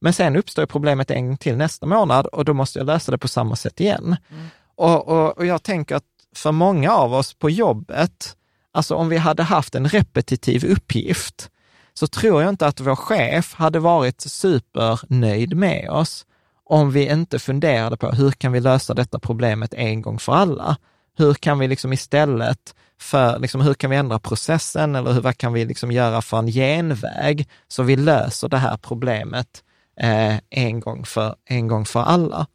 Men 0.00 0.12
sen 0.12 0.36
uppstår 0.36 0.66
problemet 0.66 1.10
en 1.10 1.26
gång 1.26 1.36
till 1.36 1.56
nästa 1.56 1.86
månad 1.86 2.26
och 2.26 2.44
då 2.44 2.54
måste 2.54 2.78
jag 2.78 2.86
lösa 2.86 3.12
det 3.12 3.18
på 3.18 3.28
samma 3.28 3.56
sätt 3.56 3.80
igen. 3.80 4.16
Mm. 4.30 4.46
Och, 4.74 5.08
och, 5.08 5.38
och 5.38 5.46
jag 5.46 5.62
tänker 5.62 5.94
att 5.94 6.04
för 6.34 6.52
många 6.52 6.92
av 6.92 7.14
oss 7.14 7.34
på 7.34 7.50
jobbet, 7.50 8.36
alltså 8.72 8.94
om 8.94 9.08
vi 9.08 9.16
hade 9.16 9.42
haft 9.42 9.74
en 9.74 9.88
repetitiv 9.88 10.64
uppgift, 10.64 11.50
så 11.94 12.06
tror 12.06 12.42
jag 12.42 12.48
inte 12.48 12.66
att 12.66 12.80
vår 12.80 12.96
chef 12.96 13.54
hade 13.54 13.78
varit 13.78 14.20
supernöjd 14.20 15.56
med 15.56 15.90
oss 15.90 16.26
om 16.66 16.90
vi 16.90 17.12
inte 17.12 17.38
funderade 17.38 17.96
på 17.96 18.10
hur 18.10 18.30
kan 18.30 18.52
vi 18.52 18.60
lösa 18.60 18.94
detta 18.94 19.18
problemet 19.18 19.74
en 19.74 20.02
gång 20.02 20.18
för 20.18 20.32
alla? 20.32 20.76
Hur 21.18 21.34
kan 21.34 21.58
vi 21.58 21.68
liksom 21.68 21.92
istället 21.92 22.74
för, 23.00 23.38
liksom, 23.38 23.60
hur 23.60 23.74
kan 23.74 23.90
vi 23.90 23.96
ändra 23.96 24.18
processen 24.18 24.94
eller 24.94 25.12
hur, 25.12 25.20
vad 25.20 25.38
kan 25.38 25.52
vi 25.52 25.64
liksom 25.64 25.92
göra 25.92 26.22
för 26.22 26.38
en 26.38 26.46
genväg 26.46 27.48
så 27.68 27.82
vi 27.82 27.96
löser 27.96 28.48
det 28.48 28.56
här 28.56 28.76
problemet 28.76 29.62
eh, 30.00 30.36
en, 30.50 30.80
gång 30.80 31.04
för, 31.04 31.34
en 31.44 31.68
gång 31.68 31.84
för 31.84 32.00
alla? 32.00 32.46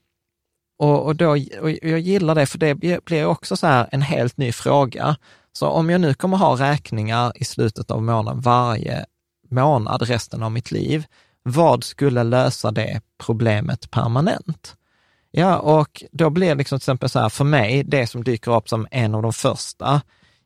Och, 0.80 1.06
och, 1.06 1.16
då, 1.16 1.30
och 1.62 1.72
jag 1.82 2.00
gillar 2.00 2.36
det, 2.36 2.46
för 2.46 2.58
det 2.58 2.76
blir 3.06 3.26
också 3.26 3.58
så 3.58 3.68
här 3.68 3.90
en 3.92 4.02
helt 4.02 4.38
ny 4.38 4.52
fråga. 4.52 5.16
Så 5.54 5.68
om 5.68 5.90
jag 5.90 6.02
nu 6.02 6.14
kommer 6.14 6.38
ha 6.38 6.56
räkningar 6.60 7.32
i 7.36 7.46
slutet 7.46 7.92
av 7.92 8.04
månaden 8.04 8.42
varje 8.42 9.06
månad 9.50 10.02
resten 10.02 10.44
av 10.44 10.52
mitt 10.52 10.72
liv, 10.72 11.06
vad 11.44 11.84
skulle 11.84 12.24
lösa 12.24 12.72
det 12.72 13.02
problemet 13.18 13.92
permanent? 13.92 14.76
Ja, 15.32 15.58
och 15.58 16.04
då 16.12 16.30
blir 16.30 16.48
det 16.48 16.56
liksom 16.56 16.80
till 16.80 16.84
exempel 16.84 17.10
så 17.10 17.20
här, 17.20 17.30
för 17.30 17.44
mig, 17.44 17.84
det 17.84 18.08
som 18.08 18.24
dyker 18.24 18.56
upp 18.58 18.70
som 18.70 18.88
en 18.92 19.16
av 19.16 19.22
de 19.22 19.34
första, 19.34 20.02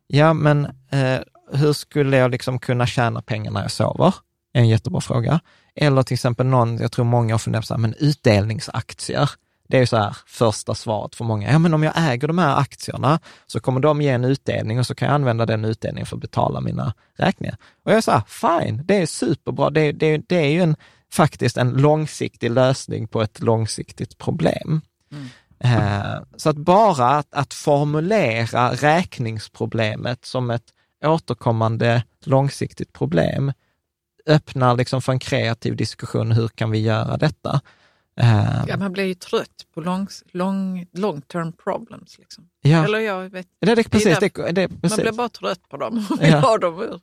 ja 0.08 0.34
men 0.34 0.66
eh, 0.66 1.20
hur 1.52 1.74
skulle 1.74 2.18
jag 2.18 2.32
liksom 2.32 2.60
kunna 2.60 2.88
tjäna 2.88 3.22
pengar 3.22 3.52
när 3.52 3.62
jag 3.62 3.72
sover? 3.72 4.16
En 4.54 4.68
jättebra 4.68 5.02
fråga. 5.02 5.40
Eller 5.76 6.04
till 6.04 6.14
exempel 6.14 6.46
någon, 6.46 6.78
jag 6.78 6.92
tror 6.92 7.06
många 7.06 7.34
har 7.34 7.40
funderat 7.40 7.64
på 7.64 7.68
så 7.68 7.74
här, 7.74 7.82
men 7.82 7.94
utdelningsaktier. 8.00 9.30
Det 9.68 9.78
är 9.78 9.86
så 9.86 9.98
här 9.98 10.18
första 10.26 10.76
svaret 10.76 11.16
för 11.16 11.26
många. 11.26 11.52
Ja, 11.52 11.60
men 11.60 11.74
om 11.74 11.84
jag 11.84 11.94
äger 11.96 12.28
de 12.28 12.38
här 12.38 12.60
aktierna 12.60 13.20
så 13.48 13.60
kommer 13.60 13.80
de 13.80 14.02
ge 14.02 14.10
en 14.10 14.26
utdelning 14.26 14.80
och 14.80 14.88
så 14.88 14.96
kan 14.96 15.06
jag 15.06 15.16
använda 15.16 15.46
den 15.46 15.66
utdelningen 15.66 16.06
för 16.06 16.16
att 16.16 16.22
betala 16.22 16.62
mina 16.62 16.94
räkningar. 17.14 17.58
Och 17.84 17.92
jag 17.92 18.04
sa, 18.04 18.24
fine, 18.28 18.82
det 18.86 18.96
är 18.96 19.06
superbra. 19.06 19.70
Det, 19.70 19.92
det, 19.92 20.18
det 20.18 20.36
är 20.36 20.50
ju 20.50 20.62
en, 20.62 20.76
faktiskt 21.12 21.58
en 21.58 21.70
långsiktig 21.70 22.52
lösning 22.52 23.08
på 23.08 23.22
ett 23.22 23.40
långsiktigt 23.40 24.18
problem. 24.18 24.82
Mm. 25.12 25.28
Eh, 25.60 26.22
så 26.38 26.50
att 26.50 26.58
bara 26.58 27.08
att, 27.08 27.34
att 27.34 27.54
formulera 27.54 28.72
räkningsproblemet 28.74 30.26
som 30.26 30.52
ett 30.52 30.74
återkommande 31.06 32.04
långsiktigt 32.26 32.94
problem 32.94 33.54
öppnar 34.26 34.76
liksom 34.76 35.02
för 35.02 35.12
en 35.12 35.20
kreativ 35.20 35.76
diskussion, 35.76 36.32
hur 36.32 36.48
kan 36.48 36.72
vi 36.72 36.80
göra 36.80 37.18
detta? 37.18 37.62
Uh, 38.22 38.64
ja, 38.68 38.78
man 38.78 38.92
blir 38.92 39.04
ju 39.04 39.14
trött 39.14 39.66
på 39.74 39.82
long, 39.82 40.08
long, 40.32 40.86
long 40.94 41.22
term 41.22 41.52
problems. 41.52 42.18
Liksom. 42.20 42.50
Ja. 42.62 42.86
Eller 42.86 43.00
jag 43.00 43.30
vet, 43.30 43.48
det, 43.62 43.76
det, 43.76 43.90
precis, 43.90 44.20
det, 44.20 44.34
det, 44.36 44.52
det, 44.52 44.68
precis. 44.68 44.98
Man 44.98 45.04
blir 45.04 45.12
bara 45.12 45.30
trött 45.30 45.70
på 45.70 45.78
dem 45.78 46.06
och 46.10 46.22
vill 46.22 46.30
ja. 46.30 46.40
ha 46.40 46.58
dem 46.58 46.80
ur, 46.80 47.00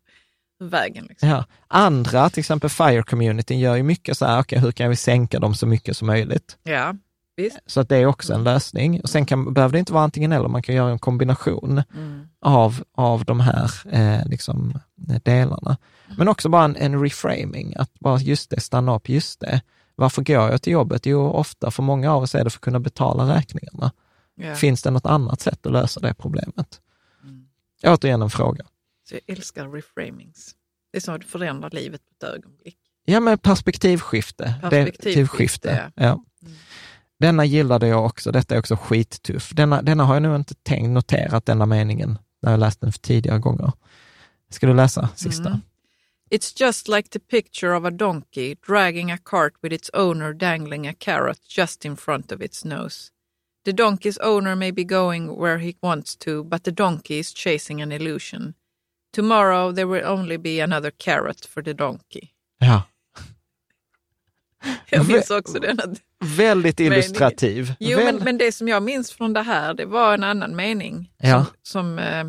ur 0.61 0.69
vägen. 0.69 1.07
Liksom. 1.09 1.29
Ja. 1.29 1.45
Andra, 1.69 2.31
till 2.31 2.41
exempel 2.41 2.71
FIRE-communityn, 2.71 3.59
gör 3.59 3.77
ju 3.77 3.83
mycket 3.83 4.19
så 4.19 4.27
här, 4.27 4.41
okay, 4.41 4.59
hur 4.59 4.73
kan 4.73 4.91
vi 4.91 4.97
sänka 4.97 5.39
dem 5.39 5.55
så 5.55 5.67
mycket 5.67 5.97
som 5.97 6.07
möjligt? 6.07 6.59
Ja. 6.63 6.95
Visst. 7.37 7.59
Så 7.67 7.81
att 7.81 7.89
det 7.89 7.97
är 7.97 8.07
också 8.07 8.35
en 8.35 8.45
lösning. 8.45 9.01
Och 9.01 9.09
sen 9.09 9.27
kan, 9.27 9.55
behöver 9.55 9.73
det 9.73 9.79
inte 9.79 9.93
vara 9.93 10.05
antingen 10.05 10.33
eller, 10.33 10.49
man 10.49 10.63
kan 10.63 10.75
göra 10.75 10.91
en 10.91 10.99
kombination 10.99 11.83
mm. 11.95 12.27
av, 12.41 12.85
av 12.95 13.25
de 13.25 13.41
här 13.41 13.71
eh, 13.91 14.27
liksom, 14.27 14.79
delarna. 15.23 15.77
Men 16.19 16.29
också 16.29 16.49
bara 16.49 16.65
en, 16.65 16.77
en, 16.77 17.03
reframing, 17.03 17.75
att 17.77 17.95
bara 18.01 18.19
just 18.19 18.51
det, 18.51 18.61
stanna 18.61 18.95
upp, 18.95 19.09
just 19.09 19.41
det. 19.41 19.61
Varför 20.03 20.23
går 20.23 20.37
jag 20.51 20.63
till 20.63 20.73
jobbet? 20.73 21.07
Jo, 21.07 21.27
ofta 21.27 21.71
för 21.71 21.83
många 21.83 22.13
av 22.13 22.23
oss 22.23 22.35
är 22.35 22.45
det 22.45 22.51
för 22.51 22.59
att 22.59 22.61
kunna 22.61 22.81
betala 22.81 23.37
räkningarna. 23.37 23.93
Yeah. 24.41 24.57
Finns 24.57 24.83
det 24.83 24.91
något 24.91 25.07
annat 25.07 25.41
sätt 25.41 25.67
att 25.67 25.73
lösa 25.73 26.01
det 26.01 26.15
problemet? 26.15 26.81
Mm. 27.25 27.47
Återigen 27.83 28.23
en 28.23 28.31
fråga. 28.31 28.65
Så 29.09 29.15
jag 29.15 29.37
älskar 29.37 29.69
reframings. 29.69 30.55
Det 30.93 30.99
är 30.99 31.01
som 31.01 31.15
att 31.15 31.25
förändra 31.25 31.69
livet 31.69 32.01
på 32.01 32.27
ett 32.27 32.33
ögonblick. 32.33 32.79
Ja, 33.05 33.21
men 33.21 33.39
perspektivskifte. 33.39 34.55
Perspektivskifte, 34.63 35.91
ja. 35.97 36.03
ja. 36.05 36.25
Mm. 36.43 36.55
Denna 37.19 37.45
gillade 37.45 37.87
jag 37.87 38.07
också, 38.07 38.33
detta 38.33 38.55
är 38.55 38.59
också 38.59 38.77
skittuff. 38.77 39.51
Denna, 39.55 39.83
denna 39.83 40.05
har 40.05 40.15
jag 40.15 40.23
nog 40.23 40.37
inte 40.37 40.55
tänkt, 40.55 40.91
noterat, 40.91 41.47
denna 41.47 41.67
meningen, 41.67 42.19
när 42.43 42.51
jag 42.51 42.61
läst 42.61 42.81
den 42.81 42.93
för 42.93 42.99
tidigare 42.99 43.39
gånger. 43.39 43.73
Ska 44.51 44.67
du 44.67 44.75
läsa 44.75 45.09
sista? 45.15 45.49
Mm. 45.49 45.61
It's 46.33 46.51
just 46.51 46.89
like 46.89 47.11
the 47.11 47.21
picture 47.21 47.75
of 47.75 47.85
a 47.85 47.91
donkey 47.91 48.57
dragging 48.63 49.11
a 49.11 49.19
cart 49.19 49.55
with 49.63 49.71
its 49.71 49.91
owner 49.93 50.33
dangling 50.33 50.87
a 50.87 50.95
carrot 50.95 51.39
just 51.47 51.85
in 51.85 51.95
front 51.95 52.33
of 52.33 52.41
its 52.41 52.65
nose. 52.65 53.11
The 53.67 53.75
donkey's 53.75 54.17
owner 54.17 54.57
may 54.57 54.71
be 54.71 54.85
going 54.85 55.37
where 55.37 55.59
he 55.59 55.77
wants 55.83 56.17
to, 56.17 56.43
but 56.45 56.65
the 56.65 56.73
donkey 56.73 57.19
is 57.19 57.35
chasing 57.35 57.83
an 57.83 57.93
illusion. 57.93 58.55
Tomorrow 59.13 59.73
there 59.73 59.87
will 59.87 60.07
only 60.07 60.39
be 60.39 60.59
another 60.61 60.91
carrot 60.91 61.47
for 61.47 61.63
the 61.63 61.75
donkey. 61.75 62.31
Ja. 62.61 62.83
Jag 64.91 65.09
minns 65.09 65.31
också 65.31 65.59
den. 65.59 65.97
Väldigt 66.21 66.81
illustrativ. 66.81 67.75
Jo, 67.81 67.99
Väl... 67.99 68.15
men, 68.15 68.25
men, 68.25 68.39
det 68.39 68.53
som 68.53 68.69
jag 68.69 68.83
minns 68.83 69.13
från 69.13 69.33
det 69.33 69.43
här, 69.43 69.75
det 69.75 69.85
var 69.85 70.15
en 70.15 70.25
annan 70.25 70.57
mening. 70.57 71.13
Ja. 71.19 71.45
Som, 71.45 71.57
som, 71.63 71.99
eh, 71.99 72.25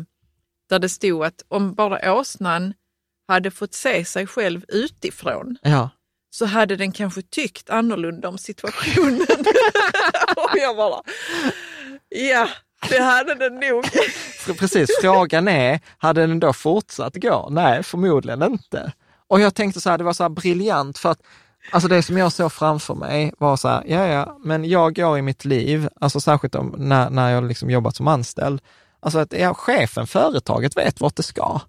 där 0.68 0.78
det 0.78 0.88
stod 0.88 1.24
att 1.24 1.44
om 1.48 1.74
bara 1.74 2.14
åsnan 2.14 2.74
hade 3.28 3.50
fått 3.50 3.74
se 3.74 4.04
sig 4.04 4.26
själv 4.26 4.64
utifrån 4.68 5.56
ja. 5.62 5.90
så 6.30 6.46
hade 6.46 6.76
den 6.76 6.92
kanske 6.92 7.22
tyckt 7.22 7.70
annorlunda 7.70 8.28
om 8.28 8.38
situationen. 8.38 9.20
och 10.36 10.58
jag 10.58 10.76
bara, 10.76 11.02
ja, 12.08 12.48
det 12.88 13.02
hade 13.02 13.34
den 13.34 13.54
nog. 13.54 13.84
Precis, 14.58 14.90
frågan 15.00 15.48
är, 15.48 15.80
hade 15.98 16.26
den 16.26 16.40
då 16.40 16.52
fortsatt 16.52 17.16
gå? 17.16 17.48
Nej, 17.50 17.82
förmodligen 17.82 18.42
inte. 18.42 18.92
Och 19.28 19.40
jag 19.40 19.54
tänkte 19.54 19.80
så 19.80 19.90
här, 19.90 19.98
det 19.98 20.04
var 20.04 20.12
så 20.12 20.24
här 20.24 20.30
briljant 20.30 20.98
för 20.98 21.10
att 21.10 21.20
Alltså 21.70 21.88
det 21.88 22.02
som 22.02 22.18
jag 22.18 22.32
såg 22.32 22.52
framför 22.52 22.94
mig 22.94 23.32
var 23.38 23.56
så 23.56 23.68
här, 23.68 23.84
ja 23.86 24.06
ja, 24.06 24.38
men 24.44 24.64
jag 24.64 24.94
går 24.94 25.18
i 25.18 25.22
mitt 25.22 25.44
liv, 25.44 25.88
alltså 26.00 26.20
särskilt 26.20 26.54
om, 26.54 26.74
när, 26.78 27.10
när 27.10 27.30
jag 27.30 27.44
liksom 27.44 27.70
jobbat 27.70 27.96
som 27.96 28.08
anställd, 28.08 28.60
alltså 29.00 29.18
att 29.18 29.32
ja, 29.32 29.54
chefen, 29.54 30.06
företaget 30.06 30.76
vet 30.76 31.00
vart 31.00 31.16
det 31.16 31.22
ska. 31.22 31.60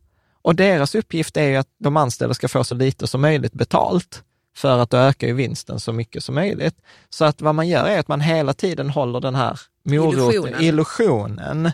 Och 0.46 0.56
deras 0.56 0.96
uppgift 0.96 1.38
är 1.38 1.48
ju 1.48 1.56
att 1.56 1.68
de 1.80 1.98
anställda 1.98 2.34
ska 2.34 2.48
få 2.48 2.64
så 2.64 2.76
lite 2.76 3.08
som 3.08 3.22
möjligt 3.22 3.54
betalt, 3.54 4.24
för 4.56 4.80
att 4.80 4.90
då 4.90 4.98
ökar 4.98 5.28
ju 5.28 5.34
vinsten 5.34 5.80
så 5.80 5.94
mycket 5.94 6.24
som 6.24 6.36
möjligt. 6.36 6.76
Så 7.10 7.26
att 7.26 7.42
vad 7.42 7.56
man 7.56 7.68
gör 7.68 7.86
är 7.86 8.00
att 8.00 8.08
man 8.08 8.22
hela 8.22 8.54
tiden 8.54 8.90
håller 8.90 9.20
den 9.20 9.36
här 9.36 9.60
moroten, 9.84 10.30
illusionen, 10.32 10.62
illusionen 10.62 11.66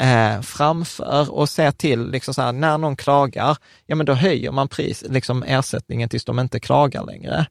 eh, 0.00 0.40
framför 0.40 1.30
och 1.30 1.48
ser 1.48 1.70
till, 1.70 2.10
liksom 2.10 2.34
så 2.34 2.42
här, 2.42 2.52
när 2.52 2.78
någon 2.78 2.96
klagar, 2.96 3.56
ja 3.86 3.96
men 3.96 4.06
då 4.06 4.12
höjer 4.12 4.52
man 4.52 4.68
pris, 4.68 5.04
liksom 5.08 5.42
ersättningen 5.42 6.08
tills 6.08 6.24
de 6.24 6.38
inte 6.38 6.60
klagar 6.60 7.04
längre. 7.04 7.46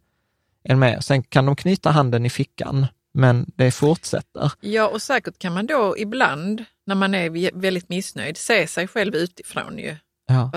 Är 0.64 0.76
med? 0.76 1.04
Sen 1.04 1.24
kan 1.24 1.46
de 1.46 1.56
knyta 1.56 1.91
handen 1.91 2.26
i 2.26 2.30
fickan, 2.30 2.88
men 3.14 3.46
det 3.56 3.72
fortsätter. 3.72 4.52
Ja, 4.60 4.88
och 4.88 5.02
säkert 5.02 5.40
kan 5.40 5.54
man 5.54 5.68
då 5.68 5.96
ibland, 5.98 6.66
när 6.86 6.96
man 6.96 7.14
är 7.14 7.60
väldigt 7.60 7.90
missnöjd, 7.90 8.38
se 8.38 8.68
sig 8.68 8.88
själv 8.88 9.16
utifrån 9.16 9.78
ju. 9.78 9.96
Ja. 10.30 10.51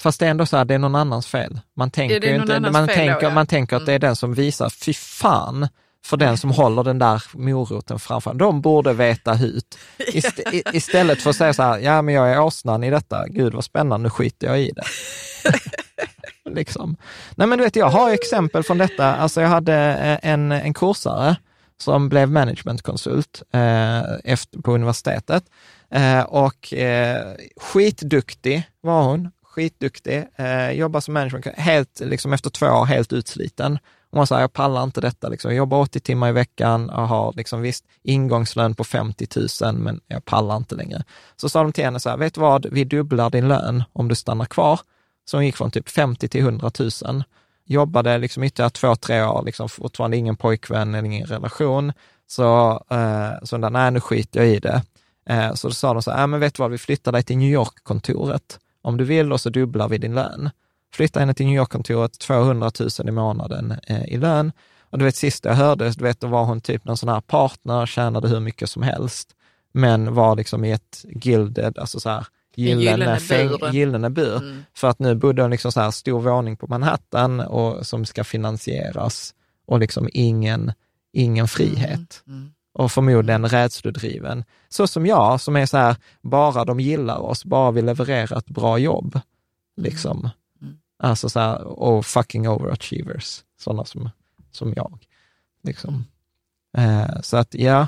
Fast 0.00 0.20
det 0.20 0.26
är 0.26 0.30
ändå 0.30 0.46
så 0.46 0.56
här, 0.56 0.64
det 0.64 0.74
är 0.74 0.78
någon 0.78 0.94
annans 0.94 1.26
fel. 1.26 1.60
Man 1.76 1.90
tänker, 1.90 2.20
det 2.20 2.34
inte, 2.34 2.60
man, 2.60 2.86
fel 2.86 2.96
tänker, 2.96 3.20
då, 3.20 3.26
ja. 3.26 3.34
man 3.34 3.46
tänker 3.46 3.76
att 3.76 3.86
det 3.86 3.92
är 3.92 3.96
mm. 3.96 4.08
den 4.08 4.16
som 4.16 4.34
visar, 4.34 4.70
fy 4.70 4.92
fan, 4.94 5.68
för 6.04 6.16
den 6.16 6.38
som 6.38 6.50
håller 6.50 6.84
den 6.84 6.98
där 6.98 7.22
moroten 7.32 7.98
framför. 7.98 8.34
De 8.34 8.60
borde 8.60 8.92
veta 8.92 9.34
hut. 9.34 9.78
Ist 10.12 10.40
istället 10.72 11.22
för 11.22 11.30
att 11.30 11.36
säga 11.36 11.54
så 11.54 11.62
här, 11.62 11.78
ja 11.78 12.02
men 12.02 12.14
jag 12.14 12.32
är 12.32 12.40
åsnan 12.40 12.84
i 12.84 12.90
detta, 12.90 13.28
gud 13.28 13.54
vad 13.54 13.64
spännande, 13.64 14.02
nu 14.02 14.10
skiter 14.10 14.46
jag 14.46 14.60
i 14.60 14.72
det. 14.72 14.84
liksom. 16.54 16.96
Nej 17.34 17.46
men 17.46 17.58
du 17.58 17.64
vet, 17.64 17.76
jag 17.76 17.90
har 17.90 18.10
exempel 18.10 18.62
från 18.62 18.78
detta. 18.78 19.14
Alltså 19.14 19.40
jag 19.40 19.48
hade 19.48 19.74
eh, 19.74 20.30
en, 20.30 20.52
en 20.52 20.74
kursare 20.74 21.36
som 21.80 22.08
blev 22.08 22.30
managementkonsult 22.30 23.42
eh, 23.52 24.02
efter, 24.24 24.58
på 24.62 24.74
universitetet. 24.74 25.44
Eh, 25.90 26.22
och 26.22 26.72
eh, 26.72 27.34
skitduktig 27.56 28.68
var 28.80 29.02
hon, 29.02 29.30
skitduktig, 29.42 30.24
eh, 30.36 30.70
jobbar 30.70 31.00
som 31.00 31.14
management, 31.14 31.46
helt, 31.46 32.00
liksom 32.00 32.32
efter 32.32 32.50
två 32.50 32.66
år 32.66 32.84
helt 32.84 33.12
utsliten. 33.12 33.78
Hon 34.10 34.26
sa, 34.26 34.40
jag 34.40 34.52
pallar 34.52 34.82
inte 34.82 35.00
detta, 35.00 35.28
liksom. 35.28 35.50
jag 35.50 35.58
jobbar 35.58 35.78
80 35.78 36.00
timmar 36.00 36.28
i 36.28 36.32
veckan 36.32 36.90
och 36.90 37.08
har 37.08 37.32
liksom, 37.36 37.60
visst 37.62 37.84
ingångslön 38.02 38.74
på 38.74 38.84
50 38.84 39.26
000, 39.62 39.74
men 39.74 40.00
jag 40.06 40.24
pallar 40.24 40.56
inte 40.56 40.74
längre. 40.74 41.04
Så 41.36 41.48
sa 41.48 41.62
de 41.62 41.72
till 41.72 41.84
henne 41.84 42.00
så 42.00 42.10
här, 42.10 42.16
vet 42.16 42.34
du 42.34 42.40
vad, 42.40 42.66
vi 42.66 42.84
dubblar 42.84 43.30
din 43.30 43.48
lön 43.48 43.84
om 43.92 44.08
du 44.08 44.14
stannar 44.14 44.44
kvar. 44.44 44.80
Så 45.24 45.36
hon 45.36 45.46
gick 45.46 45.56
från 45.56 45.70
typ 45.70 45.88
50 45.88 46.28
till 46.28 46.40
100 46.40 46.70
000. 47.04 47.22
Jobbade 47.64 48.18
liksom 48.18 48.42
ytterligare 48.42 48.70
två, 48.70 48.96
tre 48.96 49.22
år, 49.22 49.42
liksom 49.44 49.68
fortfarande 49.68 50.16
ingen 50.16 50.36
pojkvän 50.36 50.94
eller 50.94 51.06
ingen 51.08 51.26
relation. 51.26 51.92
Så, 52.26 52.70
eh, 52.90 53.30
så 53.42 53.58
där, 53.58 53.70
nej 53.70 53.90
nu 53.90 54.00
skiter 54.00 54.40
jag 54.40 54.48
i 54.48 54.58
det. 54.58 54.82
Eh, 55.28 55.54
så 55.54 55.68
då 55.68 55.74
sa 55.74 55.92
de 55.92 56.02
så 56.02 56.10
här, 56.10 56.20
äh, 56.20 56.26
men 56.26 56.40
vet 56.40 56.54
du 56.54 56.62
vad, 56.62 56.70
vi 56.70 56.78
flyttar 56.78 57.12
dig 57.12 57.22
till 57.22 57.38
New 57.38 57.50
York-kontoret 57.50 58.58
om 58.82 58.96
du 58.96 59.04
vill 59.04 59.32
och 59.32 59.40
så 59.40 59.50
dubblar 59.50 59.88
vi 59.88 59.98
din 59.98 60.14
lön. 60.14 60.50
Flytta 60.94 61.20
henne 61.20 61.34
till 61.34 61.46
New 61.46 61.56
York-kontoret, 61.56 62.18
200 62.18 62.70
000 62.80 63.08
i 63.08 63.10
månaden 63.10 63.74
eh, 63.86 64.04
i 64.04 64.16
lön. 64.16 64.52
Och 64.90 64.98
du 64.98 65.04
vet, 65.04 65.16
sist 65.16 65.44
jag 65.44 65.54
hörde, 65.54 65.90
du 65.90 66.04
vet, 66.04 66.20
då 66.20 66.26
var 66.26 66.44
hon 66.44 66.60
typ 66.60 66.84
någon 66.84 66.96
sån 66.96 67.08
här 67.08 67.20
partner, 67.20 67.86
tjänade 67.86 68.28
hur 68.28 68.40
mycket 68.40 68.70
som 68.70 68.82
helst, 68.82 69.28
men 69.72 70.14
var 70.14 70.36
liksom 70.36 70.64
i 70.64 70.72
ett 70.72 71.04
gilded, 71.08 71.78
alltså 71.78 72.00
så 72.00 72.08
här, 72.10 72.26
gyllene, 72.54 73.18
gyllene, 73.20 73.70
gyllene 73.72 74.10
bur. 74.10 74.36
Mm. 74.36 74.64
För 74.74 74.88
att 74.88 74.98
nu 74.98 75.14
bodde 75.14 75.42
hon 75.42 75.50
liksom 75.50 75.72
så 75.72 75.80
här 75.80 75.90
stor 75.90 76.20
våning 76.20 76.56
på 76.56 76.66
Manhattan 76.66 77.40
och 77.40 77.86
som 77.86 78.04
ska 78.04 78.24
finansieras 78.24 79.34
och 79.66 79.78
liksom 79.78 80.08
ingen, 80.12 80.72
ingen 81.12 81.48
frihet. 81.48 82.22
Mm. 82.26 82.38
Mm. 82.38 82.50
Och 82.78 82.92
förmodligen 82.92 83.48
rädsledriven. 83.48 84.44
Så 84.68 84.86
som 84.86 85.06
jag, 85.06 85.40
som 85.40 85.56
är 85.56 85.66
så 85.66 85.76
här, 85.76 85.96
bara 86.22 86.64
de 86.64 86.80
gillar 86.80 87.18
oss, 87.18 87.44
bara 87.44 87.70
vi 87.70 87.82
levererar 87.82 88.38
ett 88.38 88.46
bra 88.46 88.78
jobb. 88.78 89.14
Mm. 89.14 89.22
Liksom. 89.90 90.30
Mm. 90.62 90.78
Alltså 90.98 91.28
så 91.28 91.40
här, 91.40 91.62
och 91.64 92.06
fucking 92.06 92.48
overachievers, 92.48 93.42
sådana 93.60 93.84
som, 93.84 94.10
som 94.50 94.72
jag. 94.76 94.98
Liksom. 95.62 96.04
Eh, 96.76 97.20
så 97.22 97.36
att 97.36 97.54
ja, 97.54 97.86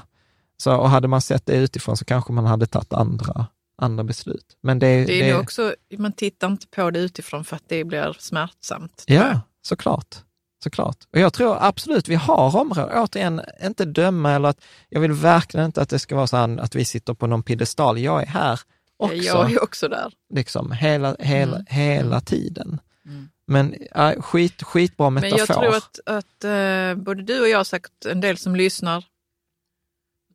så, 0.56 0.76
och 0.76 0.90
hade 0.90 1.08
man 1.08 1.20
sett 1.20 1.46
det 1.46 1.56
utifrån 1.56 1.96
så 1.96 2.04
kanske 2.04 2.32
man 2.32 2.46
hade 2.46 2.66
tagit 2.66 2.92
andra 2.92 3.46
andra 3.80 4.04
beslut. 4.04 4.56
Men 4.60 4.78
det, 4.78 5.04
det 5.04 5.20
är 5.20 5.32
det, 5.32 5.38
också, 5.38 5.74
man 5.98 6.12
tittar 6.12 6.48
inte 6.48 6.66
på 6.66 6.90
det 6.90 6.98
utifrån 6.98 7.44
för 7.44 7.56
att 7.56 7.68
det 7.68 7.84
blir 7.84 8.16
smärtsamt. 8.18 9.04
Ja, 9.06 9.40
såklart. 9.62 10.16
Såklart. 10.62 10.96
Och 11.12 11.18
jag 11.18 11.32
tror 11.32 11.56
absolut 11.60 12.08
vi 12.08 12.14
har 12.14 12.56
områden, 12.56 12.98
återigen, 12.98 13.40
inte 13.62 13.84
döma 13.84 14.32
eller 14.32 14.48
att, 14.48 14.64
jag 14.88 15.00
vill 15.00 15.12
verkligen 15.12 15.66
inte 15.66 15.82
att 15.82 15.88
det 15.88 15.98
ska 15.98 16.16
vara 16.16 16.26
så 16.26 16.36
här 16.36 16.58
att 16.60 16.74
vi 16.74 16.84
sitter 16.84 17.14
på 17.14 17.26
någon 17.26 17.42
piedestal. 17.42 17.98
Jag 17.98 18.22
är 18.22 18.26
här 18.26 18.60
också. 18.96 19.16
Jag 19.16 19.52
är 19.52 19.62
också 19.62 19.88
där. 19.88 20.12
Liksom 20.34 20.72
hela, 20.72 21.16
hela, 21.18 21.56
mm. 21.56 21.66
hela 21.68 22.20
tiden. 22.20 22.80
Mm. 23.06 23.28
Men 23.46 23.74
äh, 23.94 24.22
skit, 24.22 24.62
skitbra 24.62 25.10
metafor. 25.10 25.30
Men 25.30 25.38
jag 25.38 25.48
tror 25.48 25.76
att, 25.76 26.00
att 26.06 26.44
äh, 26.44 27.04
både 27.04 27.22
du 27.22 27.40
och 27.40 27.48
jag, 27.48 27.66
säkert 27.66 28.04
en 28.06 28.20
del 28.20 28.36
som 28.36 28.56
lyssnar 28.56 28.98
och 28.98 29.04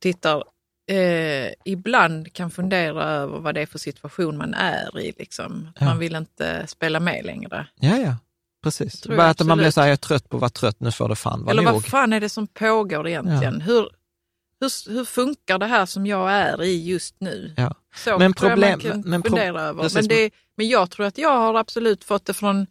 tittar, 0.01 0.43
eh, 0.91 1.51
ibland 1.65 2.33
kan 2.33 2.51
fundera 2.51 3.03
över 3.03 3.39
vad 3.39 3.55
det 3.55 3.61
är 3.61 3.65
för 3.65 3.79
situation 3.79 4.37
man 4.37 4.53
är 4.53 4.99
i. 4.99 5.13
Liksom. 5.17 5.69
Ja. 5.79 5.85
Man 5.85 5.99
vill 5.99 6.15
inte 6.15 6.67
spela 6.67 6.99
med 6.99 7.25
längre. 7.25 7.67
Ja, 7.79 7.97
ja. 7.97 8.15
Precis. 8.65 9.07
Bara 9.07 9.29
att 9.29 9.45
man 9.45 9.57
blir 9.57 9.71
så 9.71 9.81
här, 9.81 9.87
jag 9.87 9.93
är 9.93 9.97
trött 9.97 10.29
på 10.29 10.37
att 10.37 10.41
vara 10.41 10.49
trött, 10.49 10.79
nu 10.79 10.91
får 10.91 11.09
det 11.09 11.15
fan 11.15 11.43
vara 11.43 11.51
Eller 11.51 11.63
nog. 11.63 11.73
vad 11.73 11.85
fan 11.85 12.13
är 12.13 12.19
det 12.19 12.29
som 12.29 12.47
pågår 12.47 13.07
egentligen? 13.07 13.53
Ja. 13.59 13.65
Hur, 13.65 13.89
hur, 14.59 14.93
hur 14.93 15.05
funkar 15.05 15.59
det 15.59 15.65
här 15.65 15.85
som 15.85 16.05
jag 16.05 16.31
är 16.31 16.63
i 16.63 16.85
just 16.85 17.15
nu? 17.19 17.53
Ja. 17.57 17.75
Så 17.95 18.17
men 18.19 18.33
problem, 18.33 18.59
jag 18.59 18.69
man 18.69 19.03
kan 19.03 19.09
men, 19.09 19.23
fundera 19.23 19.61
över. 19.61 19.89
Men, 19.93 20.07
det, 20.07 20.31
men 20.57 20.67
jag 20.67 20.91
tror 20.91 21.05
att 21.05 21.17
jag 21.17 21.37
har 21.37 21.55
absolut 21.55 22.03
fått 22.03 22.25
det 22.25 22.33
från 22.33 22.67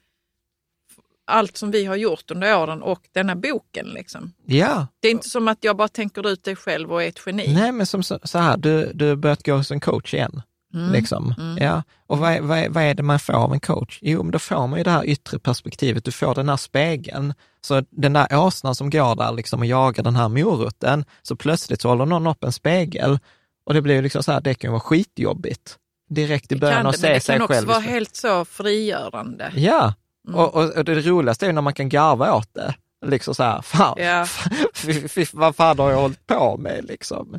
allt 1.27 1.57
som 1.57 1.71
vi 1.71 1.85
har 1.85 1.97
gjort 1.97 2.31
under 2.31 2.59
åren 2.59 2.83
och 2.83 3.01
denna 3.13 3.37
boken. 3.37 3.87
Liksom. 3.87 4.33
Ja. 4.47 4.87
Det 5.01 5.09
är 5.09 5.13
inte 5.13 5.29
som 5.29 5.49
att 5.49 5.65
jag 5.65 5.77
bara 5.77 5.89
tänker 5.89 6.29
ut 6.29 6.45
det 6.45 6.57
själv 6.57 6.93
och 6.93 7.03
är 7.03 7.09
ett 7.09 7.21
geni. 7.27 7.55
Nej, 7.55 7.73
men 7.73 7.87
som 7.87 8.03
så, 8.03 8.19
så 8.23 8.39
här, 8.39 8.57
du, 8.57 8.93
du 8.95 9.17
börjat 9.17 9.47
gå 9.47 9.57
hos 9.57 9.71
en 9.71 9.81
coach 9.81 10.15
igen. 10.15 10.43
Mm. 10.75 10.93
Liksom. 10.93 11.35
Mm. 11.39 11.59
Ja. 11.61 11.83
Och 12.07 12.19
vad, 12.19 12.41
vad, 12.41 12.69
vad, 12.69 12.85
är 12.85 12.95
det 12.95 13.03
man 13.03 13.19
får 13.19 13.33
av 13.33 13.53
en 13.53 13.61
coach? 13.61 13.99
Jo, 14.03 14.23
men 14.23 14.33
då 14.33 14.39
får 14.39 14.67
man 14.67 14.79
ju 14.79 14.85
det 14.85 14.91
här 14.91 15.05
yttre 15.05 15.39
perspektivet, 15.39 16.05
du 16.05 16.13
får 16.13 16.35
den 16.35 16.49
här 16.49 16.57
spegeln. 16.57 17.35
Så 17.61 17.83
den 17.91 18.13
där 18.13 18.27
åsnan 18.33 18.75
som 18.75 18.91
går 18.91 19.17
där 19.17 19.33
liksom 19.33 19.61
och 19.61 19.67
jagar 19.67 20.05
den 20.05 20.17
här 20.17 20.29
moroten, 20.29 21.05
så 21.23 21.37
plötsligt 21.37 21.81
så 21.81 21.89
håller 21.89 22.07
någon 22.07 22.27
upp 22.27 22.45
en 22.45 22.53
spegel 22.53 23.19
och 23.67 23.75
det 23.75 23.83
blir 23.83 23.95
ju 23.95 24.03
liksom 24.03 24.23
så 24.23 24.33
här, 24.33 24.41
det 24.41 24.55
kan 24.55 24.69
ju 24.69 24.73
vara 24.73 24.81
skitjobbigt 24.81 25.79
direkt 26.11 26.53
i 26.53 26.57
början 26.57 26.87
att 26.87 26.99
se 26.99 27.01
sig 27.01 27.21
själv. 27.21 27.41
Det 27.41 27.47
kan 27.47 27.57
också 27.57 27.67
vara 27.67 27.79
helt 27.79 28.17
så 28.17 28.45
frigörande. 28.45 29.53
Ja, 29.55 29.95
mm. 30.29 30.41
och, 30.41 30.55
och, 30.55 30.77
och, 30.77 30.85
det 30.85 31.01
roligaste 31.01 31.47
är 31.47 31.53
när 31.53 31.63
man 31.63 31.75
kan 31.75 31.89
garva 31.89 32.35
åt 32.35 32.55
det. 32.55 32.75
Liksom 33.05 33.35
så 33.35 33.43
här, 33.43 33.63
fan, 33.63 34.27
fy, 35.09 35.27
vad 35.33 35.57
fan 35.57 35.79
har 35.79 35.91
jag 35.91 35.99
hållit 35.99 36.27
på 36.27 36.57
med 36.57 36.85
liksom? 36.85 37.35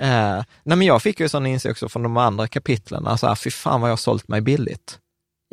Eh, 0.00 0.44
nej 0.62 0.76
men 0.76 0.82
jag 0.82 1.02
fick 1.02 1.20
ju 1.20 1.28
sån 1.28 1.46
insikt 1.46 1.72
också 1.72 1.88
från 1.88 2.02
de 2.02 2.16
andra 2.16 2.48
kapitlen, 2.48 3.06
alltså 3.06 3.36
fy 3.36 3.50
fan 3.50 3.80
vad 3.80 3.90
jag 3.90 3.92
har 3.92 3.96
sålt 3.96 4.28
mig 4.28 4.40
billigt 4.40 4.98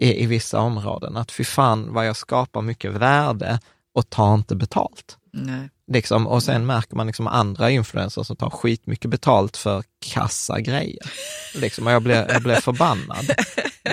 i, 0.02 0.23
i 0.23 0.26
vissa 0.26 0.60
områden. 0.60 1.18
Att 1.18 1.31
fy 1.31 1.44
fan 1.44 1.94
vad 1.94 2.07
jag 2.07 2.15
skapar 2.15 2.61
mycket 2.61 2.91
värde 2.91 3.60
och 3.94 4.10
tar 4.10 4.34
inte 4.34 4.56
betalt. 4.56 5.18
Nej. 5.34 5.69
Liksom, 5.91 6.27
och 6.27 6.44
sen 6.44 6.65
märker 6.65 6.95
man 6.95 7.07
liksom 7.07 7.27
andra 7.27 7.69
influencers 7.69 8.27
som 8.27 8.35
tar 8.35 8.49
skitmycket 8.49 9.11
betalt 9.11 9.57
för 9.57 9.84
kassa 10.06 10.60
grejer. 10.61 11.11
Liksom, 11.56 11.88
och 11.88 11.94
jag 11.94 12.03
blir, 12.03 12.26
jag 12.30 12.44
blir 12.44 12.56
förbannad. 12.56 13.26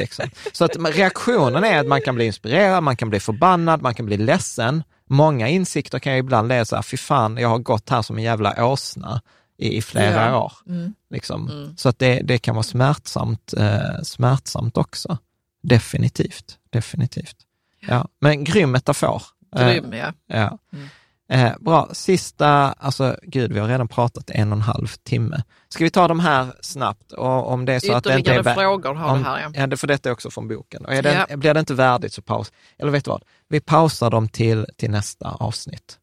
Liksom. 0.00 0.30
Så 0.52 0.64
att 0.64 0.76
reaktionen 0.76 1.64
är 1.64 1.78
att 1.78 1.86
man 1.86 2.00
kan 2.00 2.14
bli 2.14 2.24
inspirerad, 2.24 2.82
man 2.82 2.96
kan 2.96 3.10
bli 3.10 3.20
förbannad, 3.20 3.82
man 3.82 3.94
kan 3.94 4.06
bli 4.06 4.16
ledsen. 4.16 4.82
Många 5.14 5.48
insikter 5.48 5.98
kan 5.98 6.12
ju 6.12 6.18
ibland 6.18 6.52
här, 6.52 6.82
fy 6.82 6.96
fan, 6.96 7.36
jag 7.36 7.48
har 7.48 7.58
gått 7.58 7.90
här 7.90 8.02
som 8.02 8.16
en 8.16 8.22
jävla 8.22 8.66
åsna 8.66 9.20
i, 9.58 9.76
i 9.76 9.82
flera 9.82 10.26
ja. 10.26 10.38
år. 10.38 10.52
Mm. 10.66 10.94
Liksom. 11.10 11.50
Mm. 11.50 11.76
Så 11.76 11.88
att 11.88 11.98
det, 11.98 12.20
det 12.20 12.38
kan 12.38 12.54
vara 12.54 12.62
smärtsamt, 12.62 13.54
eh, 13.56 14.02
smärtsamt 14.02 14.76
också. 14.76 15.18
Definitivt, 15.62 16.58
definitivt. 16.70 17.36
Ja. 17.80 18.08
Men 18.20 18.44
grym 18.44 18.70
metafor. 18.70 19.22
Grym, 19.56 19.92
ja. 19.92 20.12
ja. 20.26 20.58
Mm. 20.72 20.88
Eh, 21.28 21.52
bra, 21.60 21.88
sista, 21.92 22.48
alltså 22.72 23.16
gud, 23.22 23.52
vi 23.52 23.60
har 23.60 23.68
redan 23.68 23.88
pratat 23.88 24.30
en 24.30 24.52
och 24.52 24.56
en 24.56 24.62
halv 24.62 24.86
timme. 24.86 25.42
Ska 25.68 25.84
vi 25.84 25.90
ta 25.90 26.08
de 26.08 26.20
här 26.20 26.54
snabbt? 26.60 27.12
Och 27.12 27.48
om 27.52 27.64
det 27.64 27.72
är 27.72 27.80
så 27.80 27.92
att 27.92 28.04
det 28.04 28.18
inte 28.18 28.32
är... 28.32 28.54
frågor 28.54 28.94
har 28.94 29.10
om, 29.10 29.18
det 29.18 29.24
här, 29.24 29.40
ja. 29.54 29.66
ja. 29.70 29.76
För 29.76 29.86
detta 29.86 30.08
är 30.08 30.12
också 30.12 30.30
från 30.30 30.48
boken. 30.48 30.84
Och 30.84 30.94
är 30.94 31.02
det, 31.02 31.26
ja. 31.28 31.36
blir 31.36 31.54
det 31.54 31.60
inte 31.60 31.74
värdigt 31.74 32.12
så 32.12 32.22
paus. 32.22 32.52
Eller 32.78 32.90
vet 32.90 33.04
du 33.04 33.10
vad? 33.10 33.22
Vi 33.48 33.60
pausar 33.60 34.10
dem 34.10 34.28
till, 34.28 34.66
till 34.76 34.90
nästa 34.90 35.30
avsnitt. 35.30 35.98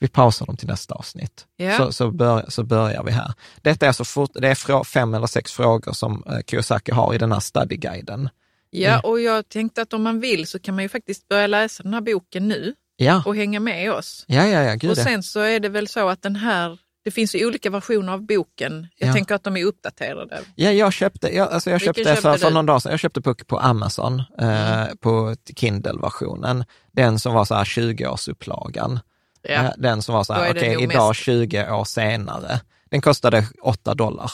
Vi 0.00 0.08
pausar 0.08 0.46
dem 0.46 0.56
till 0.56 0.68
nästa 0.68 0.94
avsnitt. 0.94 1.46
Ja. 1.56 1.76
Så, 1.76 1.92
så, 1.92 2.10
bör, 2.10 2.44
så 2.48 2.62
börjar 2.62 3.04
vi 3.04 3.10
här. 3.10 3.32
Detta 3.62 3.86
är, 3.86 3.92
så 3.92 4.04
fort, 4.04 4.30
det 4.34 4.48
är 4.48 4.84
fem 4.84 5.14
eller 5.14 5.26
sex 5.26 5.52
frågor 5.52 5.92
som 5.92 6.24
eh, 6.26 6.38
Kiyosaki 6.46 6.92
har 6.92 7.14
i 7.14 7.18
den 7.18 7.32
här 7.32 7.40
studyguiden. 7.40 8.30
Ja, 8.70 8.90
mm. 8.90 9.00
och 9.04 9.20
jag 9.20 9.48
tänkte 9.48 9.82
att 9.82 9.92
om 9.92 10.02
man 10.02 10.20
vill 10.20 10.46
så 10.46 10.58
kan 10.58 10.74
man 10.74 10.84
ju 10.84 10.88
faktiskt 10.88 11.28
börja 11.28 11.46
läsa 11.46 11.82
den 11.82 11.94
här 11.94 12.00
boken 12.00 12.48
nu 12.48 12.74
ja. 12.98 13.22
och 13.26 13.36
hänga 13.36 13.60
med 13.60 13.92
oss. 13.92 14.24
Ja, 14.28 14.46
ja, 14.46 14.62
ja, 14.62 14.74
Gud, 14.74 14.90
och 14.90 14.96
sen 14.96 15.22
så 15.22 15.40
är 15.40 15.60
det 15.60 15.68
väl 15.68 15.88
så 15.88 16.08
att 16.08 16.22
den 16.22 16.36
här 16.36 16.78
det 17.04 17.10
finns 17.12 17.34
ju 17.34 17.46
olika 17.46 17.70
versioner 17.70 18.12
av 18.12 18.26
boken. 18.26 18.88
Jag 18.96 19.08
ja. 19.08 19.12
tänker 19.12 19.34
att 19.34 19.44
de 19.44 19.56
är 19.56 19.64
uppdaterade. 19.64 20.40
Ja, 20.54 20.70
jag 20.70 20.92
köpte, 20.92 21.36
jag, 21.36 21.52
alltså 21.52 21.70
jag 21.70 21.80
köpte 21.80 22.16
för, 22.16 22.36
för 22.36 22.50
någon 22.50 22.66
dag 22.66 22.82
sedan, 22.82 22.90
jag 22.90 23.00
köpte 23.00 23.20
på, 23.20 23.34
på 23.34 23.58
Amazon, 23.58 24.22
eh, 24.40 24.82
mm. 24.82 24.96
på 24.96 25.36
Kindle-versionen. 25.56 26.64
Den 26.92 27.18
som 27.18 27.34
var 27.34 27.44
så 27.44 27.54
här 27.54 27.64
20-årsupplagan. 27.64 28.98
Ja. 29.42 29.54
Eh, 29.54 29.70
den 29.78 30.02
som 30.02 30.14
var 30.14 30.24
så 30.24 30.32
här, 30.32 30.50
okej, 30.50 30.76
okay, 30.76 30.84
idag 30.84 31.08
mest... 31.08 31.20
20 31.20 31.70
år 31.72 31.84
senare. 31.84 32.60
Den 32.90 33.00
kostade 33.00 33.46
8 33.62 33.94
dollar. 33.94 34.30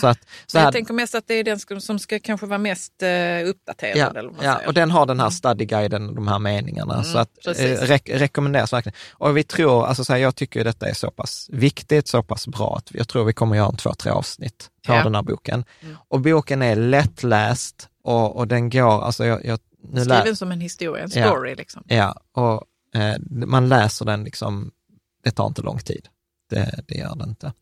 Så 0.00 0.06
att, 0.06 0.18
så 0.46 0.58
jag 0.58 0.72
tänker 0.72 0.94
mest 0.94 1.14
att 1.14 1.26
det 1.26 1.34
är 1.34 1.44
den 1.44 1.80
som 1.80 1.98
ska 1.98 2.18
kanske 2.18 2.46
vara 2.46 2.58
mest 2.58 2.92
uh, 3.02 3.48
uppdaterad. 3.48 3.96
Ja, 3.96 4.18
eller 4.18 4.32
ja 4.42 4.60
och 4.66 4.74
den 4.74 4.90
har 4.90 5.06
den 5.06 5.20
här 5.20 5.26
mm. 5.26 5.32
studyguiden, 5.32 6.14
de 6.14 6.28
här 6.28 6.38
meningarna. 6.38 6.94
Mm, 6.94 7.04
så 7.04 7.18
att 7.18 7.46
eh, 7.46 7.52
re 7.52 7.98
rekommenderas 8.06 8.72
verkligen. 8.72 8.96
Och 9.12 9.36
vi 9.36 9.44
tror, 9.44 9.86
alltså 9.86 10.04
så 10.04 10.12
här, 10.12 10.20
jag 10.20 10.36
tycker 10.36 10.64
detta 10.64 10.88
är 10.88 10.94
så 10.94 11.10
pass 11.10 11.48
viktigt, 11.52 12.08
så 12.08 12.22
pass 12.22 12.46
bra 12.46 12.76
att 12.76 12.94
jag 12.94 13.08
tror 13.08 13.24
vi 13.24 13.32
kommer 13.32 13.56
göra 13.56 13.68
en 13.68 13.76
två, 13.76 13.94
tre 13.94 14.12
avsnitt 14.12 14.70
på 14.86 14.92
ja. 14.92 15.02
den 15.02 15.14
här 15.14 15.22
boken. 15.22 15.64
Mm. 15.80 15.96
Och 16.08 16.20
boken 16.20 16.62
är 16.62 16.76
lättläst 16.76 17.88
och, 18.04 18.36
och 18.36 18.48
den 18.48 18.70
går, 18.70 19.04
alltså 19.04 19.24
jag, 19.24 19.44
jag 19.44 19.58
nu 19.88 20.04
Skriven 20.04 20.36
som 20.36 20.52
en 20.52 20.60
historia, 20.60 21.02
en 21.02 21.10
story 21.10 21.50
ja, 21.50 21.56
liksom. 21.56 21.84
Ja, 21.86 22.20
och 22.32 22.64
eh, 23.00 23.16
man 23.30 23.68
läser 23.68 24.04
den 24.04 24.24
liksom, 24.24 24.70
det 25.24 25.30
tar 25.30 25.46
inte 25.46 25.62
lång 25.62 25.78
tid. 25.78 26.08
Det, 26.50 26.84
det 26.88 26.94
gör 26.94 27.16
det 27.16 27.24
inte. 27.24 27.52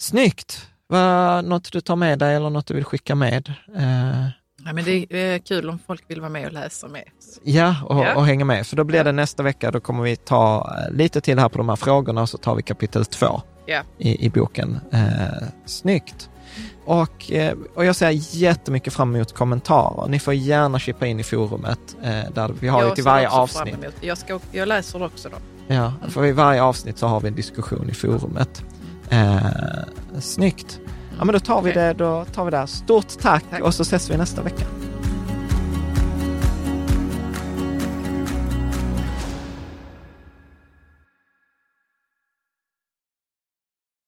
Snyggt! 0.00 0.66
Vad, 0.90 1.44
något 1.44 1.72
du 1.72 1.80
tar 1.80 1.96
med 1.96 2.18
dig 2.18 2.34
eller 2.34 2.50
något 2.50 2.66
du 2.66 2.74
vill 2.74 2.84
skicka 2.84 3.14
med? 3.14 3.52
Eh, 3.76 4.28
Ja, 4.64 4.72
men 4.72 4.84
det 4.84 5.06
är 5.10 5.38
kul 5.38 5.68
om 5.68 5.78
folk 5.86 6.04
vill 6.06 6.20
vara 6.20 6.30
med 6.30 6.46
och 6.46 6.52
läsa 6.52 6.88
med. 6.88 7.04
Ja, 7.42 7.76
och, 7.84 8.04
ja. 8.04 8.14
och 8.14 8.26
hänga 8.26 8.44
med. 8.44 8.66
För 8.66 8.76
då 8.76 8.84
blir 8.84 9.04
det 9.04 9.12
nästa 9.12 9.42
vecka, 9.42 9.70
då 9.70 9.80
kommer 9.80 10.02
vi 10.02 10.16
ta 10.16 10.76
eh, 10.78 10.94
lite 10.94 11.20
till 11.20 11.38
här 11.38 11.48
på 11.48 11.58
de 11.58 11.68
här 11.68 11.76
frågorna 11.76 12.22
och 12.22 12.28
så 12.28 12.38
tar 12.38 12.54
vi 12.54 12.62
kapitel 12.62 13.04
två 13.04 13.42
ja. 13.66 13.82
i, 13.98 14.26
i 14.26 14.30
boken. 14.30 14.80
Eh, 14.92 15.46
snyggt! 15.66 16.30
Och, 16.84 17.32
eh, 17.32 17.56
och 17.74 17.84
jag 17.84 17.96
ser 17.96 18.10
jättemycket 18.36 18.92
fram 18.92 19.14
emot 19.14 19.34
kommentarer. 19.34 20.08
Ni 20.08 20.18
får 20.18 20.34
gärna 20.34 20.78
chippa 20.78 21.06
in 21.06 21.20
i 21.20 21.22
forumet. 21.22 21.96
Eh, 22.02 22.32
där 22.34 22.54
vi 22.60 22.68
har 22.68 22.88
ju 22.88 22.94
till 22.94 23.04
varje 23.04 23.28
avsnitt. 23.28 23.76
Jag, 24.00 24.18
ska, 24.18 24.40
jag 24.52 24.68
läser 24.68 25.02
också 25.02 25.28
då. 25.28 25.36
Ja, 25.74 25.92
för 26.08 26.26
i 26.26 26.32
varje 26.32 26.62
avsnitt 26.62 26.98
så 26.98 27.06
har 27.06 27.20
vi 27.20 27.28
en 27.28 27.34
diskussion 27.34 27.90
i 27.90 27.94
forumet. 27.94 28.64
Eh, 29.10 30.20
snyggt. 30.20 30.80
Ja, 31.18 31.24
men 31.24 31.32
då 31.32 31.40
tar 31.40 31.62
vi 31.62 31.72
det, 31.72 31.92
då 31.92 32.24
tar 32.24 32.44
vi 32.44 32.50
det. 32.50 32.66
Stort 32.66 33.08
tack, 33.20 33.44
tack. 33.50 33.60
och 33.60 33.74
så 33.74 33.82
ses 33.82 34.10
vi 34.10 34.16
nästa 34.16 34.42
vecka. 34.42 34.64